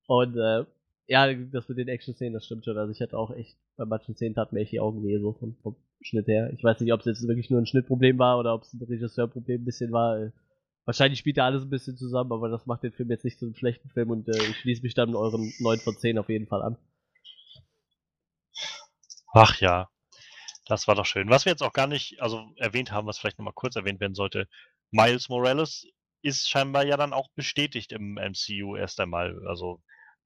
Und 0.06 0.36
äh, 0.36 0.64
ja, 1.09 1.32
das 1.35 1.69
mit 1.69 1.78
den 1.78 1.89
Action-Szenen, 1.89 2.32
das 2.32 2.47
stimmt 2.47 2.64
schon. 2.64 2.78
Also 2.78 2.90
ich 2.90 3.01
hatte 3.02 3.19
auch 3.19 3.32
echt, 3.32 3.59
bei 3.77 3.85
manchen 3.85 4.14
Szenen 4.14 4.35
taten 4.35 4.55
mir 4.55 4.62
echt 4.62 4.73
die 4.73 4.81
Augen 4.81 5.02
weh, 5.05 5.19
so 5.19 5.35
vom, 5.35 5.56
vom 5.62 5.77
Schnitt 6.05 6.27
her. 6.27 6.51
Ich 6.53 6.62
weiß 6.62 6.81
nicht, 6.81 6.93
ob 6.93 7.01
es 7.01 7.07
jetzt 7.07 7.27
wirklich 7.27 7.51
nur 7.51 7.61
ein 7.61 7.66
Schnittproblem 7.66 8.19
war 8.19 8.39
oder 8.39 8.55
ob 8.55 8.62
es 8.62 8.73
ein 8.73 8.83
Regisseurproblem 8.83 9.62
ein 9.62 9.65
bisschen 9.65 9.93
war. 9.93 10.33
Wahrscheinlich 10.85 11.20
spielt 11.20 11.39
da 11.39 11.47
alles 11.47 11.62
ein 11.62 11.70
bisschen 11.70 11.97
zusammen, 11.97 12.33
aber 12.33 12.49
das 12.49 12.66
macht 12.66 12.83
den 12.83 12.93
Film 12.93 13.11
jetzt 13.11 13.24
nicht 13.24 13.39
zu 13.39 13.47
einem 13.47 13.55
schlechten 13.55 13.89
Film 13.91 14.11
und 14.11 14.29
äh, 14.29 14.37
ich 14.37 14.57
schließe 14.59 14.83
mich 14.83 14.95
dann 14.95 15.15
euren 15.15 15.53
9 15.61 15.79
von 15.79 15.97
10 15.97 16.19
auf 16.19 16.29
jeden 16.29 16.49
Fall 16.49 16.62
an. 16.62 16.77
Ach 19.33 19.59
ja, 19.61 19.89
das 20.66 20.89
war 20.89 20.95
doch 20.95 21.07
schön. 21.07 21.31
Was 21.31 21.45
wir 21.45 21.53
jetzt 21.53 21.62
auch 21.62 21.73
gar 21.73 21.87
nicht 21.87 22.20
also 22.20 22.53
erwähnt 22.57 22.93
haben, 22.93 23.07
was 23.07 23.19
vielleicht 23.19 23.39
nochmal 23.39 23.55
kurz 23.55 23.77
erwähnt 23.77 24.01
werden 24.01 24.15
sollte, 24.15 24.49
Miles 24.91 25.29
Morales 25.29 25.87
ist 26.23 26.49
scheinbar 26.49 26.85
ja 26.85 26.97
dann 26.97 27.12
auch 27.12 27.29
bestätigt 27.35 27.93
im 27.93 28.15
MCU 28.15 28.77
erst 28.77 29.01
einmal. 29.01 29.41
Also 29.47 29.81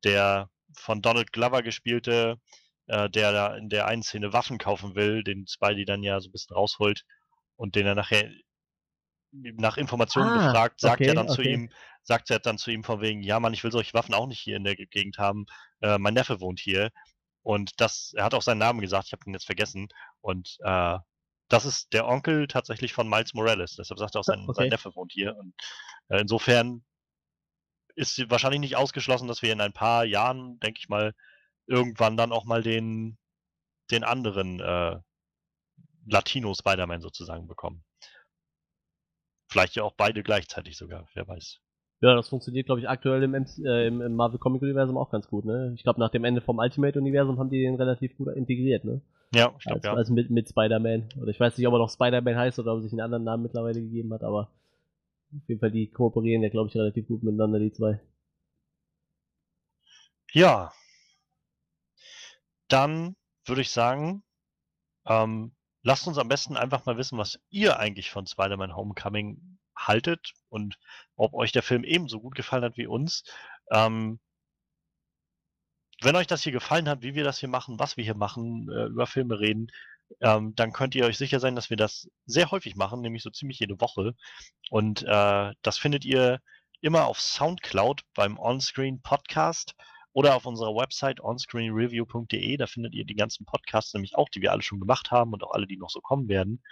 der 0.04 0.50
von 0.74 1.02
Donald 1.02 1.32
Glover 1.32 1.62
gespielte, 1.62 2.38
äh, 2.86 3.08
der 3.10 3.32
da 3.32 3.56
in 3.56 3.68
der 3.68 3.86
einen 3.86 4.02
Szene 4.02 4.32
Waffen 4.32 4.58
kaufen 4.58 4.94
will, 4.94 5.22
den 5.22 5.46
Spidey 5.46 5.84
dann 5.84 6.02
ja 6.02 6.20
so 6.20 6.28
ein 6.28 6.32
bisschen 6.32 6.54
rausholt 6.56 7.02
und 7.56 7.74
den 7.74 7.86
er 7.86 7.94
nachher 7.94 8.30
nach 9.32 9.76
Informationen 9.76 10.30
Ah, 10.30 10.46
befragt, 10.46 10.80
sagt 10.80 11.00
okay, 11.00 11.08
er 11.08 11.14
dann 11.14 11.28
zu 11.28 11.40
okay. 11.40 11.52
ihm, 11.52 11.70
sagt 12.02 12.30
er 12.30 12.38
dann 12.38 12.58
zu 12.58 12.70
ihm 12.70 12.84
von 12.84 13.00
wegen, 13.00 13.22
ja 13.22 13.38
Mann, 13.40 13.52
ich 13.54 13.64
will 13.64 13.72
solche 13.72 13.92
Waffen 13.94 14.14
auch 14.14 14.26
nicht 14.26 14.40
hier 14.40 14.56
in 14.56 14.64
der 14.64 14.76
Gegend 14.76 15.18
haben. 15.18 15.46
Äh, 15.80 15.98
mein 15.98 16.14
Neffe 16.14 16.40
wohnt 16.40 16.60
hier. 16.60 16.90
Und 17.42 17.80
das, 17.80 18.12
er 18.16 18.24
hat 18.24 18.34
auch 18.34 18.42
seinen 18.42 18.58
Namen 18.58 18.80
gesagt, 18.80 19.06
ich 19.06 19.12
habe 19.12 19.22
ihn 19.26 19.34
jetzt 19.34 19.46
vergessen. 19.46 19.88
Und 20.20 20.56
äh, 20.64 20.98
das 21.48 21.64
ist 21.64 21.92
der 21.92 22.06
Onkel 22.06 22.46
tatsächlich 22.48 22.92
von 22.92 23.08
Miles 23.08 23.34
Morales. 23.34 23.76
Deshalb 23.76 23.98
sagt 23.98 24.16
er 24.16 24.20
auch, 24.20 24.24
sein, 24.24 24.40
Okay. 24.48 24.62
sein 24.62 24.68
Neffe 24.70 24.94
wohnt 24.94 25.12
hier. 25.12 25.36
Und 25.36 25.54
äh, 26.08 26.20
insofern 26.20 26.84
ist 27.94 28.28
wahrscheinlich 28.30 28.60
nicht 28.60 28.76
ausgeschlossen, 28.76 29.28
dass 29.28 29.42
wir 29.42 29.52
in 29.52 29.60
ein 29.60 29.72
paar 29.72 30.04
Jahren, 30.04 30.58
denke 30.60 30.80
ich 30.80 30.88
mal, 30.88 31.12
irgendwann 31.66 32.16
dann 32.16 32.32
auch 32.32 32.44
mal 32.44 32.62
den, 32.62 33.18
den 33.90 34.04
anderen 34.04 34.60
äh, 34.60 34.98
Latino 36.06 36.54
Spider-Man 36.54 37.00
sozusagen 37.00 37.46
bekommen. 37.46 37.84
Vielleicht 39.48 39.76
ja 39.76 39.84
auch 39.84 39.94
beide 39.96 40.22
gleichzeitig 40.22 40.76
sogar, 40.76 41.08
wer 41.14 41.26
weiß. 41.26 41.60
Ja, 42.00 42.14
das 42.14 42.28
funktioniert, 42.28 42.66
glaube 42.66 42.80
ich, 42.80 42.88
aktuell 42.88 43.22
im, 43.22 43.30
MC, 43.30 43.58
äh, 43.64 43.86
im, 43.86 44.02
im 44.02 44.14
Marvel 44.14 44.38
Comic 44.38 44.60
Universum 44.60 44.98
auch 44.98 45.10
ganz 45.10 45.28
gut, 45.28 45.44
ne? 45.44 45.72
Ich 45.74 45.82
glaube, 45.82 45.98
nach 45.98 46.10
dem 46.10 46.24
Ende 46.24 46.42
vom 46.42 46.58
Ultimate 46.58 46.98
Universum 46.98 47.38
haben 47.38 47.48
die 47.48 47.62
den 47.62 47.76
relativ 47.76 48.16
gut 48.18 48.28
integriert, 48.36 48.84
ne? 48.84 49.00
Ja, 49.34 49.54
ich 49.58 49.64
glaube 49.64 49.76
Als, 49.76 49.84
ja. 49.84 49.94
als 49.94 50.10
mit, 50.10 50.30
mit 50.30 50.48
Spider-Man. 50.48 51.08
Oder 51.20 51.30
ich 51.30 51.40
weiß 51.40 51.56
nicht, 51.56 51.66
ob 51.66 51.74
er 51.74 51.78
noch 51.78 51.90
Spider-Man 51.90 52.36
heißt 52.36 52.58
oder 52.58 52.72
ob 52.72 52.78
er 52.78 52.82
sich 52.82 52.92
einen 52.92 53.00
anderen 53.00 53.24
Namen 53.24 53.42
mittlerweile 53.44 53.80
gegeben 53.80 54.12
hat, 54.12 54.22
aber 54.22 54.50
auf 55.34 55.48
jeden 55.48 55.60
Fall, 55.60 55.70
die 55.70 55.88
kooperieren 55.88 56.42
ja, 56.42 56.50
glaube 56.50 56.68
ich, 56.68 56.76
relativ 56.76 57.08
gut 57.08 57.22
miteinander, 57.22 57.58
die 57.58 57.72
zwei. 57.72 58.00
Ja. 60.32 60.72
Dann 62.68 63.16
würde 63.44 63.62
ich 63.62 63.70
sagen, 63.70 64.24
ähm, 65.06 65.54
lasst 65.82 66.06
uns 66.06 66.18
am 66.18 66.28
besten 66.28 66.56
einfach 66.56 66.84
mal 66.86 66.96
wissen, 66.96 67.18
was 67.18 67.38
ihr 67.50 67.78
eigentlich 67.78 68.10
von 68.10 68.26
Spider-Man 68.26 68.74
Homecoming 68.74 69.58
haltet 69.76 70.32
und 70.48 70.78
ob 71.16 71.34
euch 71.34 71.52
der 71.52 71.62
Film 71.62 71.84
ebenso 71.84 72.20
gut 72.20 72.34
gefallen 72.34 72.64
hat 72.64 72.76
wie 72.76 72.86
uns. 72.86 73.22
Ähm, 73.70 74.18
wenn 76.02 76.16
euch 76.16 76.26
das 76.26 76.42
hier 76.42 76.52
gefallen 76.52 76.88
hat, 76.88 77.02
wie 77.02 77.14
wir 77.14 77.24
das 77.24 77.38
hier 77.38 77.48
machen, 77.48 77.78
was 77.78 77.96
wir 77.96 78.04
hier 78.04 78.16
machen, 78.16 78.68
äh, 78.70 78.86
über 78.86 79.06
Filme 79.06 79.38
reden, 79.40 79.68
ähm, 80.20 80.54
dann 80.54 80.72
könnt 80.72 80.94
ihr 80.94 81.06
euch 81.06 81.18
sicher 81.18 81.40
sein, 81.40 81.56
dass 81.56 81.70
wir 81.70 81.76
das 81.76 82.08
sehr 82.26 82.50
häufig 82.50 82.76
machen, 82.76 83.00
nämlich 83.00 83.22
so 83.22 83.30
ziemlich 83.30 83.58
jede 83.58 83.80
Woche. 83.80 84.14
Und 84.70 85.02
äh, 85.02 85.52
das 85.62 85.78
findet 85.78 86.04
ihr 86.04 86.40
immer 86.80 87.06
auf 87.06 87.20
Soundcloud 87.20 88.02
beim 88.14 88.38
Onscreen 88.38 89.00
Podcast 89.02 89.74
oder 90.16 90.34
auf 90.34 90.46
unserer 90.46 90.74
Website 90.74 91.20
onscreenreview.de. 91.20 92.56
Da 92.56 92.66
findet 92.66 92.94
ihr 92.94 93.04
die 93.04 93.16
ganzen 93.16 93.44
Podcasts 93.44 93.92
nämlich 93.92 94.16
auch, 94.16 94.30
die 94.30 94.40
wir 94.40 94.50
alle 94.50 94.62
schon 94.62 94.80
gemacht 94.80 95.10
haben 95.10 95.34
und 95.34 95.44
auch 95.44 95.52
alle, 95.52 95.66
die 95.66 95.76
noch 95.76 95.90
so 95.90 96.00
kommen 96.00 96.26
werden. 96.26 96.62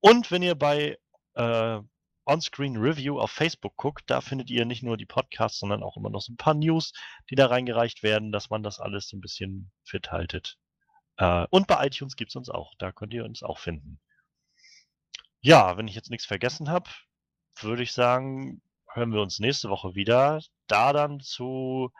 Und 0.00 0.30
wenn 0.30 0.42
ihr 0.42 0.54
bei 0.54 0.98
äh, 1.32 1.80
Onscreen 2.26 2.76
Review 2.76 3.18
auf 3.18 3.30
Facebook 3.30 3.74
guckt, 3.78 4.02
da 4.08 4.20
findet 4.20 4.50
ihr 4.50 4.66
nicht 4.66 4.82
nur 4.82 4.98
die 4.98 5.06
Podcasts, 5.06 5.60
sondern 5.60 5.82
auch 5.82 5.96
immer 5.96 6.10
noch 6.10 6.20
so 6.20 6.30
ein 6.30 6.36
paar 6.36 6.52
News, 6.52 6.92
die 7.30 7.36
da 7.36 7.46
reingereicht 7.46 8.02
werden, 8.02 8.32
dass 8.32 8.50
man 8.50 8.62
das 8.62 8.80
alles 8.80 9.08
so 9.08 9.16
ein 9.16 9.22
bisschen 9.22 9.72
fit 9.82 10.12
haltet. 10.12 10.58
Äh, 11.16 11.46
und 11.48 11.66
bei 11.66 11.86
iTunes 11.86 12.16
gibt 12.16 12.32
es 12.32 12.36
uns 12.36 12.50
auch. 12.50 12.74
Da 12.76 12.92
könnt 12.92 13.14
ihr 13.14 13.24
uns 13.24 13.42
auch 13.42 13.60
finden. 13.60 13.98
Ja, 15.40 15.78
wenn 15.78 15.88
ich 15.88 15.94
jetzt 15.94 16.10
nichts 16.10 16.26
vergessen 16.26 16.68
habe, 16.68 16.90
würde 17.60 17.82
ich 17.82 17.92
sagen, 17.92 18.60
hören 18.92 19.14
wir 19.14 19.22
uns 19.22 19.38
nächste 19.38 19.70
Woche 19.70 19.94
wieder. 19.94 20.42
Da 20.66 20.92
dann 20.92 21.20
zu 21.20 21.90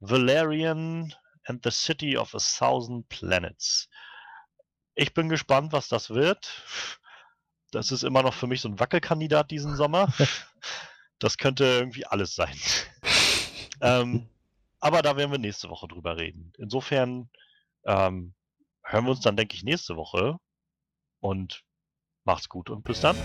Valerian 0.00 1.12
and 1.44 1.60
the 1.64 1.70
City 1.70 2.16
of 2.16 2.34
a 2.34 2.38
Thousand 2.38 3.08
Planets. 3.08 3.88
Ich 4.94 5.14
bin 5.14 5.28
gespannt, 5.28 5.72
was 5.72 5.88
das 5.88 6.10
wird. 6.10 6.62
Das 7.70 7.92
ist 7.92 8.02
immer 8.02 8.22
noch 8.22 8.34
für 8.34 8.46
mich 8.46 8.60
so 8.60 8.68
ein 8.68 8.80
Wackelkandidat 8.80 9.50
diesen 9.50 9.76
Sommer. 9.76 10.12
Das 11.18 11.38
könnte 11.38 11.64
irgendwie 11.64 12.04
alles 12.04 12.34
sein. 12.34 12.54
ähm, 13.80 14.28
aber 14.80 15.00
da 15.00 15.16
werden 15.16 15.30
wir 15.30 15.38
nächste 15.38 15.70
Woche 15.70 15.88
drüber 15.88 16.18
reden. 16.18 16.52
Insofern 16.58 17.30
ähm, 17.86 18.34
hören 18.82 19.04
wir 19.04 19.12
uns 19.12 19.20
dann, 19.20 19.34
denke 19.34 19.56
ich, 19.56 19.64
nächste 19.64 19.96
Woche. 19.96 20.36
Und 21.20 21.64
macht's 22.24 22.50
gut 22.50 22.68
und 22.68 22.84
bis 22.84 23.00
dann. 23.00 23.16